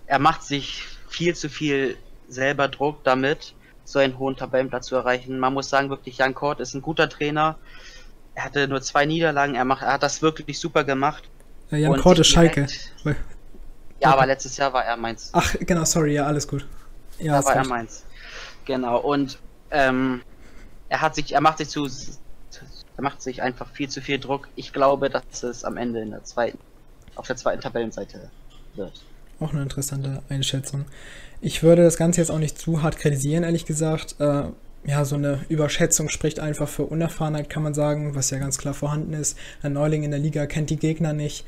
Er 0.05 0.19
macht 0.19 0.43
sich 0.43 0.85
viel 1.07 1.35
zu 1.35 1.49
viel 1.49 1.97
selber 2.27 2.67
Druck 2.67 3.03
damit, 3.03 3.53
so 3.83 3.99
einen 3.99 4.19
hohen 4.19 4.35
Tabellenplatz 4.35 4.87
zu 4.87 4.95
erreichen. 4.95 5.39
Man 5.39 5.53
muss 5.53 5.69
sagen, 5.69 5.89
wirklich, 5.89 6.17
Jan 6.17 6.35
Kort 6.35 6.59
ist 6.59 6.73
ein 6.73 6.81
guter 6.81 7.09
Trainer. 7.09 7.57
Er 8.35 8.45
hatte 8.45 8.67
nur 8.67 8.81
zwei 8.81 9.05
Niederlagen, 9.05 9.55
er, 9.55 9.65
macht, 9.65 9.81
er 9.81 9.93
hat 9.93 10.03
das 10.03 10.21
wirklich 10.21 10.59
super 10.59 10.83
gemacht. 10.83 11.23
Ja, 11.71 11.77
Jan 11.77 11.99
Kort 11.99 12.19
ist 12.19 12.27
Schalke. 12.27 12.67
Ja, 14.01 14.13
aber 14.13 14.25
letztes 14.25 14.55
Jahr 14.57 14.71
war 14.71 14.85
er 14.85 14.95
meins. 14.95 15.31
Ach, 15.33 15.55
genau, 15.59 15.83
sorry, 15.83 16.13
ja, 16.13 16.25
alles 16.25 16.47
gut. 16.47 16.65
Ja, 17.17 17.39
da 17.39 17.45
war 17.45 17.55
er 17.55 17.67
meins. 17.67 18.05
Genau, 18.65 18.99
und 18.99 19.39
ähm, 19.71 20.21
er 20.89 21.01
hat 21.01 21.15
sich, 21.15 21.33
er 21.33 21.41
macht 21.41 21.59
sich 21.59 21.69
zu, 21.69 21.87
er 22.97 23.03
macht 23.03 23.21
sich 23.21 23.41
einfach 23.41 23.69
viel 23.71 23.89
zu 23.89 24.01
viel 24.01 24.19
Druck. 24.19 24.47
Ich 24.55 24.73
glaube, 24.73 25.09
dass 25.09 25.43
es 25.43 25.63
am 25.63 25.77
Ende 25.77 26.01
in 26.01 26.11
der 26.11 26.23
zweiten 26.23 26.57
auf 27.19 27.27
der 27.27 27.35
zweiten 27.35 27.61
Tabellenseite 27.61 28.29
wird. 28.75 29.03
Auch 29.39 29.51
eine 29.51 29.61
interessante 29.61 30.23
Einschätzung. 30.29 30.85
Ich 31.41 31.63
würde 31.63 31.83
das 31.83 31.97
Ganze 31.97 32.21
jetzt 32.21 32.31
auch 32.31 32.39
nicht 32.39 32.57
zu 32.57 32.81
hart 32.81 32.97
kritisieren, 32.97 33.43
ehrlich 33.43 33.65
gesagt. 33.65 34.15
Äh, 34.19 34.43
ja, 34.85 35.03
so 35.03 35.15
eine 35.15 35.45
Überschätzung 35.49 36.09
spricht 36.09 36.39
einfach 36.39 36.67
für 36.67 36.83
Unerfahrenheit, 36.83 37.49
kann 37.49 37.63
man 37.63 37.73
sagen, 37.73 38.15
was 38.15 38.29
ja 38.29 38.39
ganz 38.39 38.57
klar 38.57 38.73
vorhanden 38.73 39.13
ist. 39.13 39.37
Ein 39.61 39.73
Neuling 39.73 40.03
in 40.03 40.11
der 40.11 40.19
Liga 40.19 40.45
kennt 40.45 40.69
die 40.69 40.77
Gegner 40.77 41.13
nicht. 41.13 41.45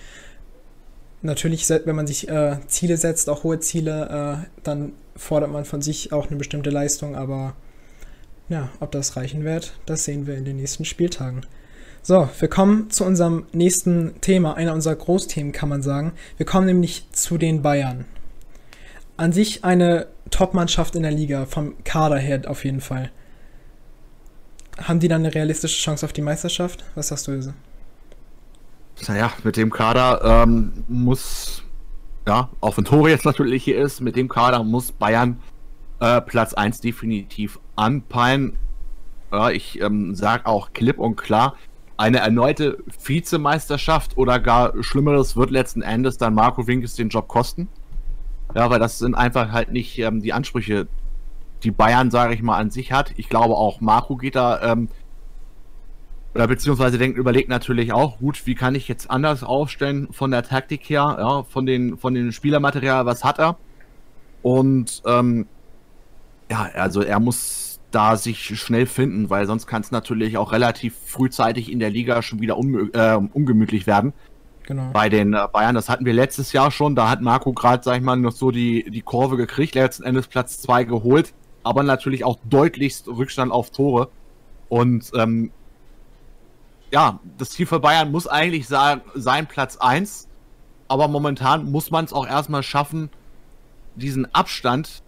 Natürlich, 1.22 1.70
wenn 1.70 1.96
man 1.96 2.08
sich 2.08 2.28
äh, 2.28 2.58
Ziele 2.68 2.98
setzt, 2.98 3.30
auch 3.30 3.44
hohe 3.44 3.60
Ziele, 3.60 4.44
äh, 4.44 4.62
dann 4.64 4.94
fordert 5.16 5.52
man 5.52 5.66
von 5.66 5.82
sich 5.82 6.12
auch 6.12 6.28
eine 6.28 6.36
bestimmte 6.36 6.72
Leistung, 6.72 7.16
aber 7.16 7.56
ja, 8.52 8.70
ob 8.80 8.92
das 8.92 9.16
reichen 9.16 9.44
wird, 9.44 9.74
das 9.86 10.04
sehen 10.04 10.28
wir 10.28 10.36
in 10.36 10.46
den 10.46 10.58
nächsten 10.58 10.86
Spieltagen. 10.86 11.46
So, 12.04 12.30
wir 12.40 12.50
kommen 12.50 12.90
zu 12.90 13.06
unserem 13.06 13.46
nächsten 13.54 14.20
Thema, 14.22 14.56
einer 14.58 14.74
unserer 14.74 14.96
Großthemen 14.96 15.52
kann 15.52 15.70
man 15.70 15.82
sagen. 15.82 16.14
Wir 16.38 16.46
kommen 16.46 16.66
nämlich 16.66 17.06
zu 17.12 17.38
den 17.38 17.62
Bayern. 17.62 18.06
An 19.18 19.32
sich 19.32 19.64
eine 19.64 20.08
Top-Mannschaft 20.32 20.96
in 20.96 21.04
der 21.04 21.12
Liga, 21.12 21.46
vom 21.46 21.82
Kader 21.84 22.18
her 22.18 22.42
auf 22.48 22.66
jeden 22.66 22.82
Fall. 22.82 23.12
Haben 24.82 25.00
die 25.00 25.08
dann 25.08 25.22
eine 25.22 25.34
realistische 25.34 25.80
Chance 25.80 26.06
auf 26.06 26.14
die 26.14 26.22
Meisterschaft? 26.22 26.84
Was 26.96 27.10
sagst 27.10 27.28
du, 27.28 27.34
Ilse? 27.34 27.54
Naja, 29.08 29.32
mit 29.44 29.58
dem 29.58 29.70
Kader 29.70 30.44
ähm, 30.44 30.84
muss, 30.88 31.64
ja, 32.28 32.50
auch 32.62 32.78
wenn 32.78 32.86
Tore 32.86 33.10
jetzt 33.12 33.26
natürlich 33.26 33.64
hier 33.64 33.80
ist, 33.80 34.02
mit 34.02 34.16
dem 34.16 34.28
Kader 34.28 34.64
muss 34.64 34.92
Bayern 34.92 35.40
äh, 36.02 36.20
Platz 36.20 36.54
1 36.54 36.82
definitiv 36.82 37.60
anpeilen. 37.78 38.58
Ja, 39.32 39.50
ich 39.50 39.80
ähm, 39.80 40.14
sage 40.14 40.48
auch 40.48 40.74
klipp 40.74 41.00
und 41.00 41.16
klar, 41.16 41.56
eine 41.96 42.18
erneute 42.18 42.84
Vizemeisterschaft 43.06 44.18
oder 44.18 44.40
gar 44.40 44.74
Schlimmeres 44.84 45.38
wird 45.38 45.52
letzten 45.52 45.84
Endes 45.84 46.18
dann 46.18 46.34
Marco 46.34 46.68
Winkes 46.68 46.96
den 46.96 47.10
Job 47.10 47.28
kosten. 47.28 47.70
Ja, 48.56 48.70
weil 48.70 48.80
das 48.80 48.98
sind 49.00 49.16
einfach 49.16 49.52
halt 49.52 49.72
nicht 49.72 49.98
ähm, 50.00 50.22
die 50.22 50.34
Ansprüche, 50.34 50.88
die 51.64 51.72
Bayern, 51.72 52.12
sage 52.12 52.34
ich 52.34 52.42
mal, 52.42 52.58
an 52.58 52.72
sich 52.72 52.92
hat. 52.92 53.14
Ich 53.16 53.30
glaube 53.30 53.54
auch 53.54 53.80
Marco 53.80 54.18
geht 54.18 54.36
da, 54.36 54.74
ähm, 54.74 54.90
oder 56.34 56.48
beziehungsweise 56.48 56.98
denkt, 56.98 57.18
überlegt 57.18 57.50
natürlich 57.50 57.94
auch, 57.94 58.18
gut, 58.18 58.46
wie 58.48 58.56
kann 58.56 58.74
ich 58.74 58.88
jetzt 58.88 59.10
anders 59.10 59.44
aufstellen 59.44 60.08
von 60.12 60.32
der 60.32 60.44
Taktik 60.44 60.90
her, 60.90 61.18
ja, 61.20 61.44
von 61.44 61.66
den, 61.66 61.98
von 61.98 62.16
den 62.16 62.32
Spielermaterial, 62.32 63.06
was 63.06 63.24
hat 63.24 63.40
er? 63.40 63.58
Und 64.42 65.04
ähm, 65.06 65.48
ja, 66.52 66.70
also 66.74 67.02
er 67.02 67.22
muss 67.22 67.80
da 67.92 68.18
sich 68.18 68.60
schnell 68.60 68.86
finden, 68.86 69.30
weil 69.30 69.48
sonst 69.48 69.68
kann 69.68 69.82
es 69.82 69.92
natürlich 69.92 70.38
auch 70.38 70.52
relativ 70.52 70.96
frühzeitig 71.06 71.72
in 71.72 71.80
der 71.80 71.90
Liga 71.90 72.22
schon 72.22 72.42
wieder 72.42 72.58
äh, 72.58 73.16
ungemütlich 73.34 73.88
werden. 73.88 74.12
Genau. 74.64 74.90
Bei 74.92 75.08
den 75.08 75.34
äh, 75.34 75.48
Bayern, 75.52 75.76
das 75.76 75.88
hatten 75.88 76.06
wir 76.06 76.14
letztes 76.14 76.52
Jahr 76.52 76.70
schon, 76.70 76.94
da 76.94 77.10
hat 77.10 77.22
Marco 77.22 77.54
gerade, 77.54 77.84
sag 77.84 77.96
ich 77.96 78.04
mal, 78.04 78.18
noch 78.18 78.34
so 78.34 78.52
die, 78.52 78.90
die 78.92 79.02
Kurve 79.02 79.38
gekriegt, 79.38 79.76
letzten 79.76 80.04
Endes 80.04 80.28
Platz 80.28 80.62
2 80.62 80.84
geholt, 80.84 81.34
aber 81.64 81.84
natürlich 81.84 82.26
auch 82.26 82.38
deutlichst 82.44 83.08
Rückstand 83.08 83.54
auf 83.54 83.72
Tore. 83.72 84.10
Und 84.68 85.10
ähm, 85.16 85.52
ja, 86.92 87.22
das 87.38 87.52
Ziel 87.52 87.66
für 87.66 87.80
Bayern 87.80 88.12
muss 88.12 88.28
eigentlich 88.28 88.68
sein, 88.68 89.00
sein 89.16 89.48
Platz 89.48 89.78
1, 89.78 90.28
aber 90.90 91.08
momentan 91.08 91.72
muss 91.72 91.92
man 91.92 92.04
es 92.04 92.12
auch 92.12 92.28
erstmal 92.28 92.64
schaffen, 92.64 93.10
diesen 93.96 94.34
Abstand 94.36 95.02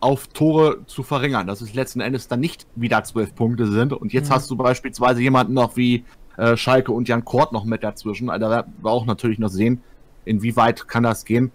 auf 0.00 0.28
Tore 0.28 0.86
zu 0.86 1.02
verringern, 1.02 1.46
dass 1.46 1.60
es 1.60 1.74
letzten 1.74 2.00
Endes 2.00 2.26
dann 2.26 2.40
nicht 2.40 2.66
wieder 2.74 3.04
zwölf 3.04 3.34
Punkte 3.34 3.66
sind. 3.66 3.92
Und 3.92 4.12
jetzt 4.12 4.30
mhm. 4.30 4.34
hast 4.34 4.50
du 4.50 4.56
beispielsweise 4.56 5.20
jemanden 5.20 5.52
noch 5.52 5.76
wie 5.76 6.04
äh, 6.36 6.56
Schalke 6.56 6.92
und 6.92 7.08
Jan 7.08 7.24
Kort 7.24 7.52
noch 7.52 7.64
mit 7.64 7.84
dazwischen. 7.84 8.30
Also 8.30 8.46
da 8.46 8.50
werden 8.50 8.72
wir 8.82 8.90
auch 8.90 9.04
natürlich 9.04 9.38
noch 9.38 9.50
sehen, 9.50 9.82
inwieweit 10.24 10.88
kann 10.88 11.02
das 11.02 11.24
gehen. 11.24 11.52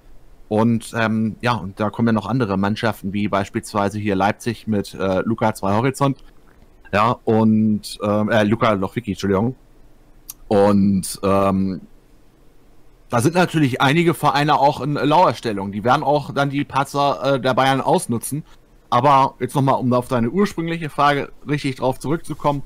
Und 0.47 0.93
ähm, 0.95 1.37
ja, 1.41 1.53
und 1.53 1.79
da 1.79 1.89
kommen 1.89 2.09
ja 2.09 2.13
noch 2.13 2.27
andere 2.27 2.55
Mannschaften, 2.55 3.13
wie 3.13 3.27
beispielsweise 3.27 3.97
hier 3.97 4.15
Leipzig 4.15 4.67
mit 4.67 4.93
äh, 4.93 5.21
Luca 5.21 5.55
2 5.55 5.73
Horizont. 5.73 6.23
Ja, 6.93 7.17
und 7.23 7.97
ähm, 8.03 8.29
äh, 8.29 8.43
Luca 8.43 8.73
Lochwicki, 8.73 9.11
Entschuldigung. 9.11 9.55
Und 10.47 11.19
ähm, 11.23 11.81
da 13.09 13.21
sind 13.21 13.35
natürlich 13.35 13.81
einige 13.81 14.13
Vereine 14.13 14.59
auch 14.59 14.81
in 14.81 14.93
Lauerstellung. 14.93 15.71
Die 15.71 15.83
werden 15.83 16.03
auch 16.03 16.33
dann 16.33 16.49
die 16.49 16.63
Patzer 16.63 17.35
äh, 17.35 17.39
der 17.39 17.53
Bayern 17.53 17.81
ausnutzen. 17.81 18.43
Aber 18.89 19.35
jetzt 19.39 19.55
nochmal, 19.55 19.75
um 19.75 19.91
auf 19.93 20.07
deine 20.07 20.29
ursprüngliche 20.29 20.89
Frage 20.89 21.31
richtig 21.47 21.75
drauf 21.75 21.99
zurückzukommen. 21.99 22.63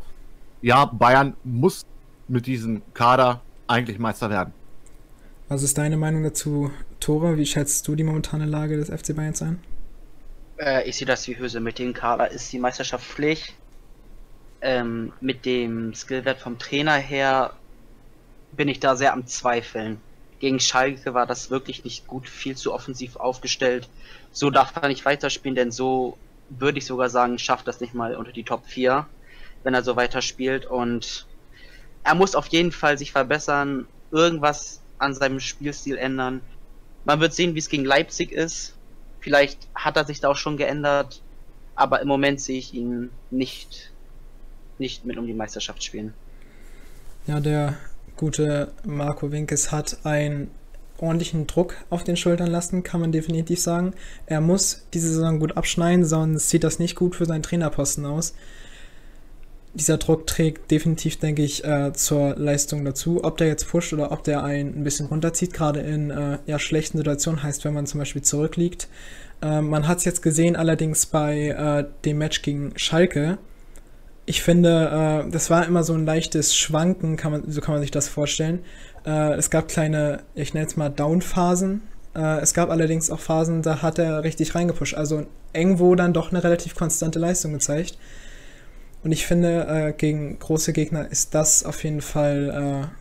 Ja, 0.61 0.85
Bayern 0.85 1.35
muss 1.43 1.85
mit 2.27 2.45
diesem 2.45 2.81
Kader 2.93 3.41
eigentlich 3.67 3.99
Meister 3.99 4.29
werden. 4.29 4.53
Was 5.47 5.63
ist 5.63 5.77
deine 5.77 5.97
Meinung 5.97 6.23
dazu, 6.23 6.71
Tore? 6.99 7.37
Wie 7.37 7.45
schätzt 7.45 7.87
du 7.87 7.95
die 7.95 8.03
momentane 8.03 8.45
Lage 8.45 8.77
des 8.77 8.89
FC 8.89 9.15
Bayerns 9.15 9.41
ein? 9.41 9.59
Äh, 10.57 10.87
ich 10.87 10.97
sehe 10.97 11.07
das 11.07 11.27
wie 11.27 11.37
Höse. 11.37 11.59
Mit 11.59 11.79
dem 11.79 11.93
Kader 11.93 12.29
ist 12.29 12.51
die 12.53 12.59
Meisterschaft 12.59 13.03
Pflicht. 13.03 13.55
Ähm, 14.61 15.13
mit 15.21 15.45
dem 15.45 15.93
Skillwert 15.95 16.39
vom 16.39 16.59
Trainer 16.59 16.95
her 16.95 17.53
bin 18.51 18.67
ich 18.67 18.79
da 18.79 18.95
sehr 18.95 19.13
am 19.13 19.25
Zweifeln. 19.25 20.01
Gegen 20.39 20.59
Schalke 20.59 21.13
war 21.13 21.25
das 21.25 21.49
wirklich 21.49 21.83
nicht 21.83 22.07
gut, 22.07 22.27
viel 22.27 22.55
zu 22.55 22.73
offensiv 22.73 23.17
aufgestellt. 23.17 23.89
So 24.31 24.49
darf 24.49 24.73
er 24.75 24.87
nicht 24.87 25.05
weiterspielen, 25.05 25.55
denn 25.55 25.71
so 25.71 26.17
würde 26.49 26.79
ich 26.79 26.85
sogar 26.85 27.09
sagen, 27.09 27.37
schafft 27.37 27.67
das 27.67 27.81
nicht 27.81 27.93
mal 27.93 28.15
unter 28.15 28.31
die 28.31 28.43
Top 28.43 28.65
4, 28.65 29.05
wenn 29.63 29.73
er 29.73 29.83
so 29.83 29.95
weiterspielt. 29.95 30.65
Und 30.65 31.27
er 32.03 32.15
muss 32.15 32.35
auf 32.35 32.47
jeden 32.47 32.71
Fall 32.71 32.97
sich 32.97 33.11
verbessern, 33.11 33.85
irgendwas 34.11 34.81
an 34.97 35.13
seinem 35.13 35.39
Spielstil 35.39 35.97
ändern. 35.97 36.41
Man 37.05 37.19
wird 37.19 37.33
sehen, 37.33 37.55
wie 37.55 37.59
es 37.59 37.69
gegen 37.69 37.85
Leipzig 37.85 38.31
ist. 38.31 38.75
Vielleicht 39.19 39.67
hat 39.75 39.97
er 39.97 40.05
sich 40.05 40.21
da 40.21 40.29
auch 40.29 40.37
schon 40.37 40.57
geändert, 40.57 41.21
aber 41.75 42.01
im 42.01 42.07
Moment 42.07 42.39
sehe 42.39 42.57
ich 42.57 42.73
ihn 42.73 43.09
nicht, 43.29 43.91
nicht 44.77 45.05
mit 45.05 45.17
um 45.17 45.27
die 45.27 45.33
Meisterschaft 45.33 45.83
spielen. 45.83 46.13
Ja, 47.27 47.39
der 47.39 47.77
gute 48.19 48.73
Marco 48.85 49.31
Winkes 49.31 49.71
hat 49.71 49.99
einen 50.03 50.51
ordentlichen 50.97 51.47
Druck 51.47 51.75
auf 51.89 52.03
den 52.03 52.17
Schultern 52.17 52.51
lassen, 52.51 52.83
kann 52.83 52.99
man 52.99 53.13
definitiv 53.13 53.61
sagen. 53.61 53.93
Er 54.25 54.41
muss 54.41 54.85
diese 54.93 55.07
Saison 55.07 55.39
gut 55.39 55.55
abschneiden, 55.55 56.03
sonst 56.03 56.49
sieht 56.49 56.65
das 56.65 56.79
nicht 56.79 56.95
gut 56.95 57.15
für 57.15 57.25
seinen 57.25 57.43
Trainerposten 57.43 58.05
aus. 58.05 58.33
dieser 59.73 59.97
Druck 59.97 60.27
trägt 60.27 60.69
definitiv, 60.69 61.17
denke 61.17 61.43
ich, 61.43 61.63
äh, 61.63 61.93
zur 61.93 62.35
Leistung 62.35 62.83
dazu. 62.83 63.23
Ob 63.23 63.37
der 63.37 63.47
jetzt 63.47 63.69
pusht 63.69 63.93
oder 63.93 64.11
ob 64.11 64.23
der 64.25 64.43
einen 64.43 64.75
ein 64.75 64.83
bisschen 64.83 65.05
runterzieht, 65.05 65.53
gerade 65.53 65.79
in 65.79 66.09
äh, 66.09 66.39
ja, 66.45 66.59
schlechten 66.59 66.97
Situationen, 66.97 67.41
heißt, 67.41 67.63
wenn 67.63 67.73
man 67.73 67.85
zum 67.85 67.99
Beispiel 67.99 68.23
zurückliegt. 68.23 68.89
Äh, 69.41 69.61
man 69.61 69.87
hat 69.87 69.99
es 69.99 70.05
jetzt 70.05 70.21
gesehen, 70.21 70.57
allerdings 70.57 71.05
bei 71.05 71.49
äh, 71.49 71.85
dem 72.03 72.17
Match 72.17 72.41
gegen 72.41 72.73
Schalke. 72.75 73.37
Ich 74.29 74.43
finde, 74.43 75.25
äh, 75.25 75.31
das 75.31 75.49
war 75.49 75.65
immer 75.65 75.83
so 75.83 75.95
ein 75.95 76.05
leichtes 76.05 76.55
Schwanken, 76.55 77.17
kann 77.17 77.31
man, 77.31 77.51
so 77.51 77.61
kann 77.61 77.73
man 77.73 77.81
sich 77.81 77.89
das 77.89 78.07
vorstellen. 78.07 78.63
Äh, 79.03 79.33
es 79.33 79.49
gab 79.49 79.67
kleine, 79.67 80.21
ich 80.35 80.53
nenne 80.53 80.67
es 80.67 80.77
mal 80.77 80.89
Down-Phasen. 80.89 81.81
es 82.13 82.53
gab 82.53 82.69
allerdings 82.69 83.09
auch 83.09 83.19
Phasen, 83.19 83.63
da 83.63 83.81
hat 83.81 83.97
er 83.97 84.23
richtig 84.23 84.53
reingepusht. 84.53 84.93
Also 84.93 85.25
irgendwo 85.51 85.95
dann 85.95 86.13
doch 86.13 86.29
eine 86.29 86.43
relativ 86.43 86.75
konstante 86.75 87.17
Leistung 87.17 87.53
gezeigt. 87.53 87.97
Und 89.03 89.13
ich 89.13 89.25
finde, 89.25 89.65
äh, 89.67 89.93
gegen 89.93 90.37
große 90.37 90.73
Gegner 90.73 91.09
ist 91.09 91.33
das 91.33 91.63
auf 91.63 91.83
jeden 91.83 92.01
Fall 92.01 92.91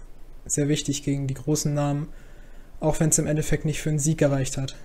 äh, 0.46 0.48
sehr 0.48 0.68
wichtig 0.68 1.02
gegen 1.02 1.26
die 1.26 1.34
großen 1.34 1.74
Namen, 1.74 2.08
auch 2.80 3.00
wenn 3.00 3.10
es 3.10 3.18
im 3.18 3.26
Endeffekt 3.26 3.66
nicht 3.66 3.82
für 3.82 3.90
einen 3.90 3.98
Sieg 3.98 4.16
gereicht 4.16 4.56
hat. 4.56 4.76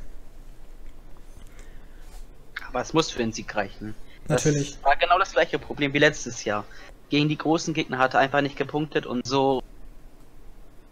Aber 2.68 2.82
es 2.82 2.92
muss 2.92 3.12
für 3.12 3.24
einen 3.24 3.32
Sieg 3.32 3.56
reichen. 3.56 3.96
Natürlich. 4.28 4.76
Das 4.76 4.84
war 4.84 4.96
genau 4.96 5.20
das 5.20 5.34
gleiche 5.34 5.60
Problem 5.60 5.94
wie 5.94 6.00
letztes 6.00 6.44
Jahr. 6.46 6.66
Gegen 7.10 7.30
die 7.30 7.38
großen 7.38 7.74
Gegner 7.74 7.98
hat 7.98 8.14
er 8.14 8.22
einfach 8.22 8.42
nicht 8.42 8.56
gepunktet 8.56 9.06
und 9.06 9.26
so 9.26 9.62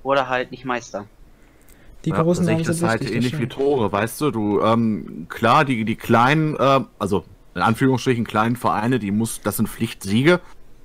wurde 0.03 0.21
er 0.21 0.29
halt 0.29 0.51
nicht 0.51 0.65
Meister. 0.65 1.05
Die 2.05 2.09
ja, 2.09 2.21
großen 2.21 2.45
sind 2.45 2.67
das 2.67 2.81
halt 2.81 3.09
ähnlich 3.09 3.37
wie 3.39 3.47
Tore, 3.47 3.91
weißt 3.91 4.21
du, 4.21 4.31
du, 4.31 4.61
ähm, 4.61 5.27
klar, 5.29 5.65
die, 5.65 5.85
die 5.85 5.95
kleinen, 5.95 6.55
äh, 6.55 6.81
also 6.97 7.23
in 7.53 7.61
Anführungsstrichen 7.61 8.25
kleinen 8.25 8.55
Vereine, 8.55 8.97
die 8.97 9.11
muss, 9.11 9.41
das 9.41 9.57
sind 9.57 9.69
Pflichtsiege, 9.69 10.39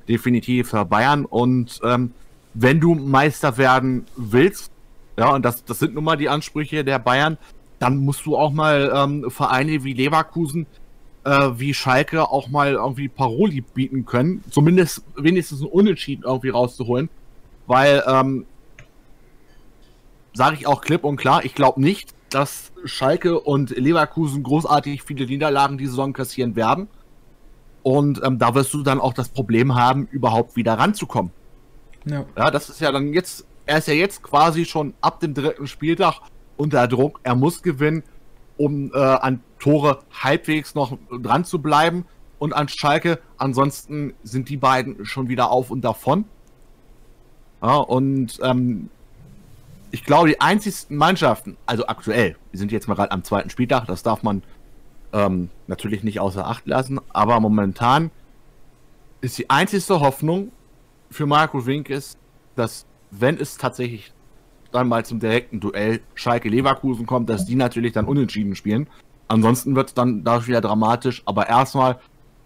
definitiv 0.09 0.71
für 0.71 0.85
Bayern. 0.85 1.25
Und 1.25 1.81
ähm, 1.85 2.13
wenn 2.55 2.81
du 2.81 2.95
Meister 2.95 3.57
werden 3.57 4.07
willst, 4.17 4.71
ja, 5.19 5.31
und 5.31 5.45
das, 5.45 5.65
das 5.65 5.79
sind 5.79 5.95
nun 5.95 6.05
mal 6.05 6.17
die 6.17 6.29
Ansprüche 6.29 6.85
der 6.85 6.99
Bayern, 6.99 7.39
dann 7.79 7.99
musst 7.99 8.27
du 8.27 8.37
auch 8.37 8.53
mal 8.53 8.93
ähm, 8.95 9.31
Vereine 9.31 9.85
wie 9.85 9.95
Leverkusen, 9.95 10.67
äh, 11.27 11.59
wie 11.59 11.75
Schalke 11.75 12.31
auch 12.31 12.49
mal 12.49 12.75
irgendwie 12.75 13.09
Paroli 13.09 13.61
bieten 13.61 14.07
können, 14.07 14.45
zumindest 14.51 15.03
wenigstens 15.17 15.61
ein 15.61 15.67
Unentschieden 15.67 16.23
irgendwie 16.25 16.51
rauszuholen, 16.51 17.11
weil, 17.67 18.03
ähm, 18.07 18.47
sage 20.33 20.57
ich 20.57 20.67
auch 20.69 20.83
klipp 20.83 21.03
und 21.03 21.17
klar, 21.17 21.45
ich 21.45 21.55
glaube 21.55 21.81
nicht, 21.81 22.15
dass 22.31 22.71
Schalke 22.85 23.41
und 23.41 23.71
Leverkusen 23.71 24.45
großartig 24.45 25.03
viele 25.03 25.27
Niederlagen 25.27 25.79
die 25.79 25.87
Saison 25.87 26.13
kassieren 26.13 26.55
werden. 26.55 26.89
Und 27.83 28.21
ähm, 28.25 28.39
da 28.39 28.55
wirst 28.55 28.75
du 28.75 28.83
dann 28.83 29.01
auch 29.01 29.15
das 29.15 29.29
Problem 29.29 29.75
haben, 29.75 30.07
überhaupt 30.11 30.57
wieder 30.57 30.75
ranzukommen. 30.75 31.31
Ja. 32.05 32.25
ja, 32.37 32.51
das 32.51 32.69
ist 32.69 32.81
ja 32.81 32.93
dann 32.93 33.13
jetzt, 33.13 33.47
er 33.65 33.79
ist 33.79 33.89
ja 33.89 33.95
jetzt 33.95 34.23
quasi 34.23 34.65
schon 34.65 34.95
ab 35.01 35.21
dem 35.21 35.35
dritten 35.35 35.67
Spieltag 35.67 36.21
unter 36.57 36.87
Druck. 36.89 37.21
Er 37.23 37.35
muss 37.37 37.63
gewinnen, 37.63 38.03
um 38.57 38.93
äh, 38.93 38.99
an 38.99 39.41
Tore 39.59 40.01
halbwegs 40.23 40.75
noch 40.75 40.99
dran 41.11 41.45
zu 41.45 41.61
bleiben. 41.61 42.07
Und 42.39 42.53
an 42.53 42.69
Schalke, 42.69 43.19
ansonsten 43.39 44.13
sind 44.23 44.51
die 44.51 44.59
beiden 44.59 45.07
schon 45.07 45.29
wieder 45.29 45.51
auf 45.51 45.71
und 45.71 45.83
davon. 45.83 46.27
Ja, 47.63 47.77
und 47.77 48.39
ähm, 48.43 48.91
ich 49.91 50.05
glaube, 50.05 50.29
die 50.29 50.41
einzigsten 50.41 50.97
Mannschaften, 50.97 51.57
also 51.65 51.87
aktuell, 51.87 52.37
wir 52.51 52.59
sind 52.59 52.73
jetzt 52.73 52.89
mal 52.89 52.95
gerade 52.95 53.13
am 53.13 53.25
zweiten 53.25 53.49
Spieltag, 53.49 53.87
das 53.87 54.03
darf 54.03 54.23
man 54.23 54.43
ähm, 55.15 55.49
natürlich 55.67 56.03
nicht 56.03 56.21
außer 56.21 56.47
Acht 56.47 56.67
lassen, 56.67 57.01
aber 57.09 57.41
momentan 57.41 58.11
ist 59.23 59.39
die 59.39 59.49
einzigste 59.49 60.01
Hoffnung 60.01 60.53
für 61.11 61.25
Marco 61.25 61.65
Winkes, 61.65 62.19
dass 62.57 62.85
wenn 63.11 63.39
es 63.39 63.57
tatsächlich 63.57 64.13
dann 64.77 64.89
mal 64.89 65.05
zum 65.05 65.19
direkten 65.19 65.61
Duell 65.61 66.01
Schalke-Leverkusen 66.15 67.07
kommt, 67.07 67.29
dass 67.29 67.45
die 67.47 67.57
natürlich 67.57 67.93
dann 67.93 68.05
unentschieden 68.05 68.55
spielen. 68.55 68.89
Ansonsten 69.29 69.75
wird 69.75 69.89
es 69.89 69.95
dann 69.95 70.23
dadurch 70.23 70.47
wieder 70.47 70.61
dramatisch, 70.61 71.23
aber 71.27 71.49
erstmal 71.49 71.99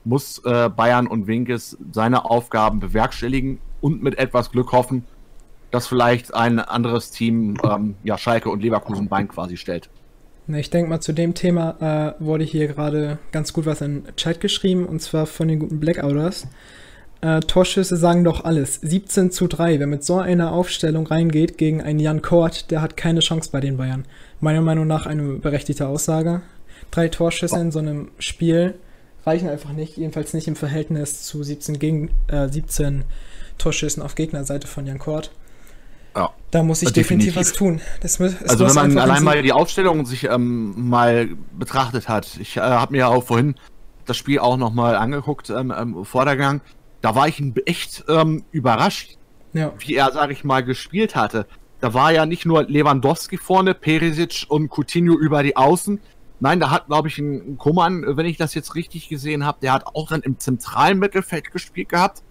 muss 0.04 0.42
äh, 0.44 0.70
Bayern 0.74 1.06
und 1.06 1.26
Winkes 1.26 1.76
seine 1.92 2.24
Aufgaben 2.24 2.80
bewerkstelligen 2.80 3.58
und 3.80 4.02
mit 4.02 4.18
etwas 4.18 4.50
Glück 4.50 4.72
hoffen, 4.72 5.04
dass 5.70 5.86
vielleicht 5.86 6.34
ein 6.34 6.58
anderes 6.58 7.10
Team 7.10 7.56
ähm, 7.62 7.96
ja, 8.02 8.16
Schalke 8.16 8.48
und 8.48 8.62
Leverkusen 8.62 9.08
Bein 9.08 9.28
quasi 9.28 9.56
stellt. 9.56 9.90
Ich 10.48 10.70
denke 10.70 10.90
mal, 10.90 11.00
zu 11.00 11.12
dem 11.12 11.34
Thema 11.34 12.16
äh, 12.18 12.24
wurde 12.24 12.44
hier 12.44 12.66
gerade 12.66 13.18
ganz 13.30 13.52
gut 13.52 13.66
was 13.66 13.82
in 13.82 14.04
den 14.04 14.16
Chat 14.16 14.40
geschrieben, 14.40 14.86
und 14.86 15.00
zwar 15.00 15.26
von 15.26 15.46
den 15.46 15.60
guten 15.60 15.78
Blackouters. 15.78 16.48
Äh, 17.22 17.40
Torschüsse 17.40 17.96
sagen 17.96 18.24
doch 18.24 18.44
alles. 18.44 18.76
17 18.80 19.30
zu 19.30 19.46
3. 19.46 19.78
Wer 19.78 19.86
mit 19.86 20.04
so 20.04 20.18
einer 20.18 20.52
Aufstellung 20.52 21.06
reingeht 21.06 21.58
gegen 21.58 21.82
einen 21.82 21.98
Jan 21.98 22.22
Kort, 22.22 22.70
der 22.70 22.80
hat 22.80 22.96
keine 22.96 23.20
Chance 23.20 23.50
bei 23.52 23.60
den 23.60 23.76
Bayern. 23.76 24.06
Meiner 24.40 24.62
Meinung 24.62 24.86
nach 24.86 25.06
eine 25.06 25.34
berechtigte 25.34 25.86
Aussage. 25.86 26.40
Drei 26.90 27.08
Torschüsse 27.08 27.60
in 27.60 27.72
so 27.72 27.78
einem 27.78 28.10
Spiel 28.18 28.74
reichen 29.26 29.48
einfach 29.48 29.72
nicht, 29.72 29.98
jedenfalls 29.98 30.32
nicht 30.32 30.48
im 30.48 30.56
Verhältnis 30.56 31.24
zu 31.24 31.42
17, 31.42 31.78
gegen, 31.78 32.10
äh, 32.28 32.48
17 32.48 33.04
Torschüssen 33.58 34.02
auf 34.02 34.14
Gegnerseite 34.14 34.66
von 34.66 34.86
Jan 34.86 34.98
Kort. 34.98 35.30
Ja. 36.16 36.30
Da 36.50 36.62
muss 36.62 36.82
ich 36.82 36.90
definitiv, 36.92 37.34
definitiv 37.34 37.36
was 37.36 37.52
tun. 37.52 37.80
Das, 38.00 38.20
also 38.20 38.66
wenn 38.66 38.74
man 38.74 38.98
allein 38.98 39.22
mal 39.22 39.42
die 39.42 39.52
Aufstellung 39.52 40.06
sich 40.06 40.24
ähm, 40.24 40.88
mal 40.88 41.28
betrachtet 41.56 42.08
hat. 42.08 42.38
Ich 42.40 42.56
äh, 42.56 42.60
habe 42.60 42.92
mir 42.92 42.98
ja 42.98 43.08
auch 43.08 43.24
vorhin 43.24 43.54
das 44.06 44.16
Spiel 44.16 44.40
auch 44.40 44.56
nochmal 44.56 44.96
angeguckt 44.96 45.50
ähm, 45.50 45.72
ähm, 45.76 46.04
vor 46.04 46.24
der 46.24 46.36
Gang. 46.36 46.62
Da 47.00 47.14
war 47.14 47.28
ich 47.28 47.42
echt 47.66 48.04
ähm, 48.08 48.44
überrascht, 48.50 49.16
ja. 49.52 49.72
wie 49.78 49.94
er, 49.94 50.12
sage 50.12 50.32
ich 50.32 50.44
mal, 50.44 50.62
gespielt 50.62 51.16
hatte. 51.16 51.46
Da 51.80 51.94
war 51.94 52.12
ja 52.12 52.26
nicht 52.26 52.44
nur 52.44 52.64
Lewandowski 52.64 53.38
vorne, 53.38 53.74
Perisic 53.74 54.46
und 54.48 54.70
Coutinho 54.70 55.14
über 55.14 55.42
die 55.42 55.56
Außen. 55.56 55.98
Nein, 56.40 56.60
da 56.60 56.70
hat, 56.70 56.86
glaube 56.86 57.08
ich, 57.08 57.18
ein 57.18 57.58
Kummern, 57.58 58.04
wenn 58.16 58.26
ich 58.26 58.36
das 58.36 58.54
jetzt 58.54 58.74
richtig 58.74 59.08
gesehen 59.08 59.44
habe, 59.44 59.58
der 59.62 59.72
hat 59.72 59.86
auch 59.86 60.08
dann 60.08 60.20
im 60.22 60.38
zentralen 60.38 60.98
Mittelfeld 60.98 61.50
gespielt 61.50 61.90
gehabt 61.90 62.22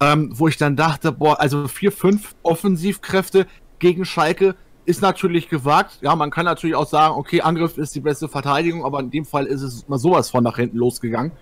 ähm, 0.00 0.30
wo 0.32 0.48
ich 0.48 0.56
dann 0.56 0.76
dachte, 0.76 1.12
boah, 1.12 1.38
also 1.40 1.68
vier, 1.68 1.92
fünf 1.92 2.34
Offensivkräfte 2.42 3.46
gegen 3.78 4.04
Schalke 4.04 4.56
ist 4.86 5.02
natürlich 5.02 5.48
gewagt. 5.48 5.98
Ja, 6.00 6.16
man 6.16 6.30
kann 6.30 6.46
natürlich 6.46 6.74
auch 6.74 6.88
sagen, 6.88 7.14
okay, 7.16 7.42
Angriff 7.42 7.76
ist 7.76 7.94
die 7.94 8.00
beste 8.00 8.28
Verteidigung, 8.28 8.84
aber 8.84 9.00
in 9.00 9.10
dem 9.10 9.26
Fall 9.26 9.46
ist 9.46 9.62
es 9.62 9.86
mal 9.88 9.98
sowas 9.98 10.30
von 10.30 10.42
nach 10.42 10.56
hinten 10.56 10.78
losgegangen. 10.78 11.32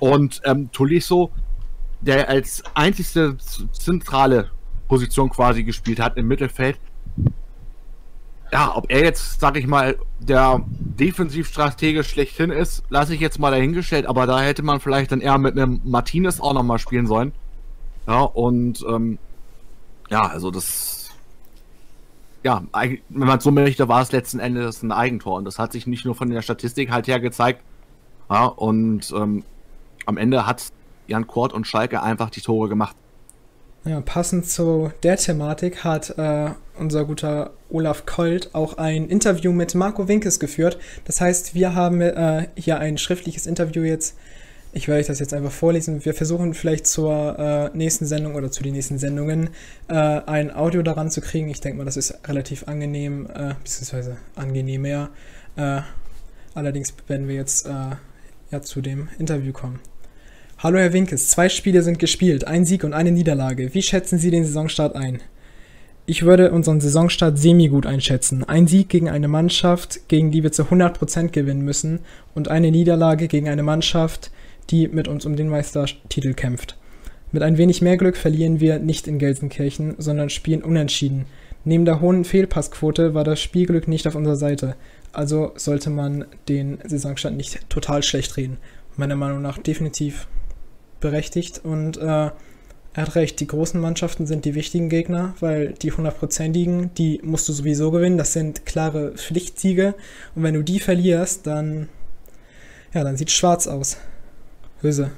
Und 0.00 0.40
ähm, 0.44 0.72
Tolisso, 0.72 1.30
der 2.02 2.28
als 2.28 2.62
einzigste 2.74 3.36
zentrale 3.72 4.50
Position 4.88 5.30
quasi 5.30 5.64
gespielt 5.64 6.00
hat 6.00 6.16
im 6.16 6.28
Mittelfeld, 6.28 6.78
ja, 8.52 8.76
ob 8.76 8.90
er 8.90 9.02
jetzt, 9.02 9.40
sag 9.40 9.56
ich 9.56 9.66
mal, 9.66 9.96
der 10.20 10.62
defensivstratege 10.68 12.04
schlechthin 12.04 12.50
ist, 12.50 12.82
lasse 12.90 13.14
ich 13.14 13.20
jetzt 13.20 13.38
mal 13.38 13.50
dahingestellt, 13.50 14.04
aber 14.04 14.26
da 14.26 14.40
hätte 14.40 14.62
man 14.62 14.78
vielleicht 14.78 15.10
dann 15.10 15.22
eher 15.22 15.38
mit 15.38 15.58
einem 15.58 15.80
Martinez 15.84 16.38
auch 16.38 16.52
nochmal 16.52 16.78
spielen 16.78 17.06
sollen. 17.06 17.32
Ja, 18.06 18.20
und 18.20 18.84
ähm, 18.86 19.18
ja, 20.10 20.26
also 20.26 20.50
das, 20.50 21.10
ja, 22.42 22.62
wenn 22.72 23.00
man 23.08 23.40
so 23.40 23.50
möchte, 23.50 23.88
war 23.88 24.02
es 24.02 24.12
letzten 24.12 24.38
Endes 24.38 24.82
ein 24.82 24.92
Eigentor. 24.92 25.38
Und 25.38 25.46
das 25.46 25.58
hat 25.58 25.72
sich 25.72 25.86
nicht 25.86 26.04
nur 26.04 26.14
von 26.14 26.28
der 26.28 26.42
Statistik 26.42 26.90
halt 26.90 27.06
her 27.06 27.20
gezeigt. 27.20 27.62
Ja, 28.28 28.44
und 28.44 29.14
ähm, 29.16 29.44
am 30.04 30.18
Ende 30.18 30.46
hat 30.46 30.72
Jan 31.06 31.26
Kort 31.26 31.52
und 31.52 31.66
Schalke 31.66 32.02
einfach 32.02 32.30
die 32.30 32.40
Tore 32.40 32.68
gemacht. 32.68 32.96
Ja, 33.84 34.00
passend 34.00 34.46
zu 34.48 34.92
der 35.02 35.16
Thematik 35.16 35.82
hat 35.82 36.16
äh, 36.16 36.50
unser 36.78 37.04
guter 37.04 37.50
Olaf 37.68 38.06
Kolt 38.06 38.54
auch 38.54 38.78
ein 38.78 39.08
Interview 39.08 39.52
mit 39.52 39.74
Marco 39.74 40.06
Winkes 40.06 40.38
geführt. 40.38 40.78
Das 41.04 41.20
heißt, 41.20 41.56
wir 41.56 41.74
haben 41.74 42.00
äh, 42.00 42.46
hier 42.54 42.78
ein 42.78 42.96
schriftliches 42.96 43.46
Interview 43.46 43.82
jetzt 43.82 44.16
ich 44.74 44.88
werde 44.88 45.00
euch 45.00 45.06
das 45.06 45.18
jetzt 45.18 45.34
einfach 45.34 45.52
vorlesen. 45.52 46.04
Wir 46.04 46.14
versuchen 46.14 46.54
vielleicht 46.54 46.86
zur 46.86 47.38
äh, 47.38 47.76
nächsten 47.76 48.06
Sendung 48.06 48.34
oder 48.34 48.50
zu 48.50 48.62
den 48.62 48.72
nächsten 48.72 48.98
Sendungen 48.98 49.50
äh, 49.88 49.94
ein 49.94 50.50
Audio 50.50 50.82
daran 50.82 51.10
zu 51.10 51.20
kriegen. 51.20 51.50
Ich 51.50 51.60
denke 51.60 51.78
mal, 51.78 51.84
das 51.84 51.98
ist 51.98 52.26
relativ 52.26 52.66
angenehm, 52.68 53.26
äh, 53.26 53.54
beziehungsweise 53.62 54.16
angenehmer. 54.34 55.10
Äh, 55.56 55.82
allerdings 56.54 56.94
werden 57.06 57.28
wir 57.28 57.34
jetzt 57.34 57.66
ja, 57.66 58.62
zu 58.62 58.80
dem 58.80 59.08
Interview 59.18 59.52
kommen. 59.52 59.80
Hallo 60.62 60.78
Herr 60.78 60.92
Winkes, 60.92 61.28
zwei 61.28 61.48
Spiele 61.48 61.82
sind 61.82 61.98
gespielt, 61.98 62.46
ein 62.46 62.64
Sieg 62.64 62.84
und 62.84 62.92
eine 62.92 63.10
Niederlage. 63.10 63.74
Wie 63.74 63.82
schätzen 63.82 64.20
Sie 64.20 64.30
den 64.30 64.44
Saisonstart 64.44 64.94
ein? 64.94 65.20
Ich 66.06 66.22
würde 66.22 66.52
unseren 66.52 66.80
Saisonstart 66.80 67.36
semi-gut 67.36 67.84
einschätzen. 67.84 68.44
Ein 68.44 68.68
Sieg 68.68 68.88
gegen 68.88 69.08
eine 69.08 69.26
Mannschaft, 69.26 70.06
gegen 70.06 70.30
die 70.30 70.44
wir 70.44 70.52
zu 70.52 70.62
100% 70.62 71.30
gewinnen 71.30 71.62
müssen 71.62 71.98
und 72.36 72.46
eine 72.46 72.70
Niederlage 72.70 73.26
gegen 73.26 73.48
eine 73.48 73.64
Mannschaft, 73.64 74.30
die 74.70 74.86
mit 74.86 75.08
uns 75.08 75.26
um 75.26 75.34
den 75.34 75.48
Meistertitel 75.48 76.32
kämpft. 76.32 76.78
Mit 77.32 77.42
ein 77.42 77.58
wenig 77.58 77.82
mehr 77.82 77.96
Glück 77.96 78.16
verlieren 78.16 78.60
wir 78.60 78.78
nicht 78.78 79.08
in 79.08 79.18
Gelsenkirchen, 79.18 79.96
sondern 79.98 80.30
spielen 80.30 80.62
unentschieden. 80.62 81.26
Neben 81.64 81.86
der 81.86 82.00
hohen 82.00 82.24
Fehlpassquote 82.24 83.14
war 83.14 83.24
das 83.24 83.40
Spielglück 83.40 83.88
nicht 83.88 84.06
auf 84.06 84.14
unserer 84.14 84.36
Seite, 84.36 84.76
also 85.10 85.54
sollte 85.56 85.90
man 85.90 86.24
den 86.48 86.78
Saisonstand 86.86 87.36
nicht 87.36 87.68
total 87.68 88.04
schlecht 88.04 88.36
reden. 88.36 88.58
Meiner 88.96 89.16
Meinung 89.16 89.42
nach 89.42 89.58
definitiv 89.58 90.28
berechtigt 91.02 91.60
und 91.62 91.98
äh, 91.98 92.30
er 92.94 93.06
hat 93.06 93.14
recht, 93.14 93.40
die 93.40 93.46
großen 93.46 93.80
Mannschaften 93.80 94.26
sind 94.26 94.44
die 94.44 94.54
wichtigen 94.54 94.90
Gegner, 94.90 95.34
weil 95.40 95.72
die 95.72 95.92
hundertprozentigen, 95.92 96.92
die 96.94 97.20
musst 97.24 97.48
du 97.48 97.54
sowieso 97.54 97.90
gewinnen. 97.90 98.18
Das 98.18 98.34
sind 98.34 98.66
klare 98.66 99.12
Pflichtsiege. 99.12 99.94
Und 100.34 100.42
wenn 100.42 100.52
du 100.52 100.62
die 100.62 100.78
verlierst, 100.78 101.46
dann, 101.46 101.88
ja, 102.92 103.02
dann 103.02 103.16
sieht 103.16 103.30
schwarz 103.30 103.66
aus. 103.66 103.96
Böse. 104.82 105.10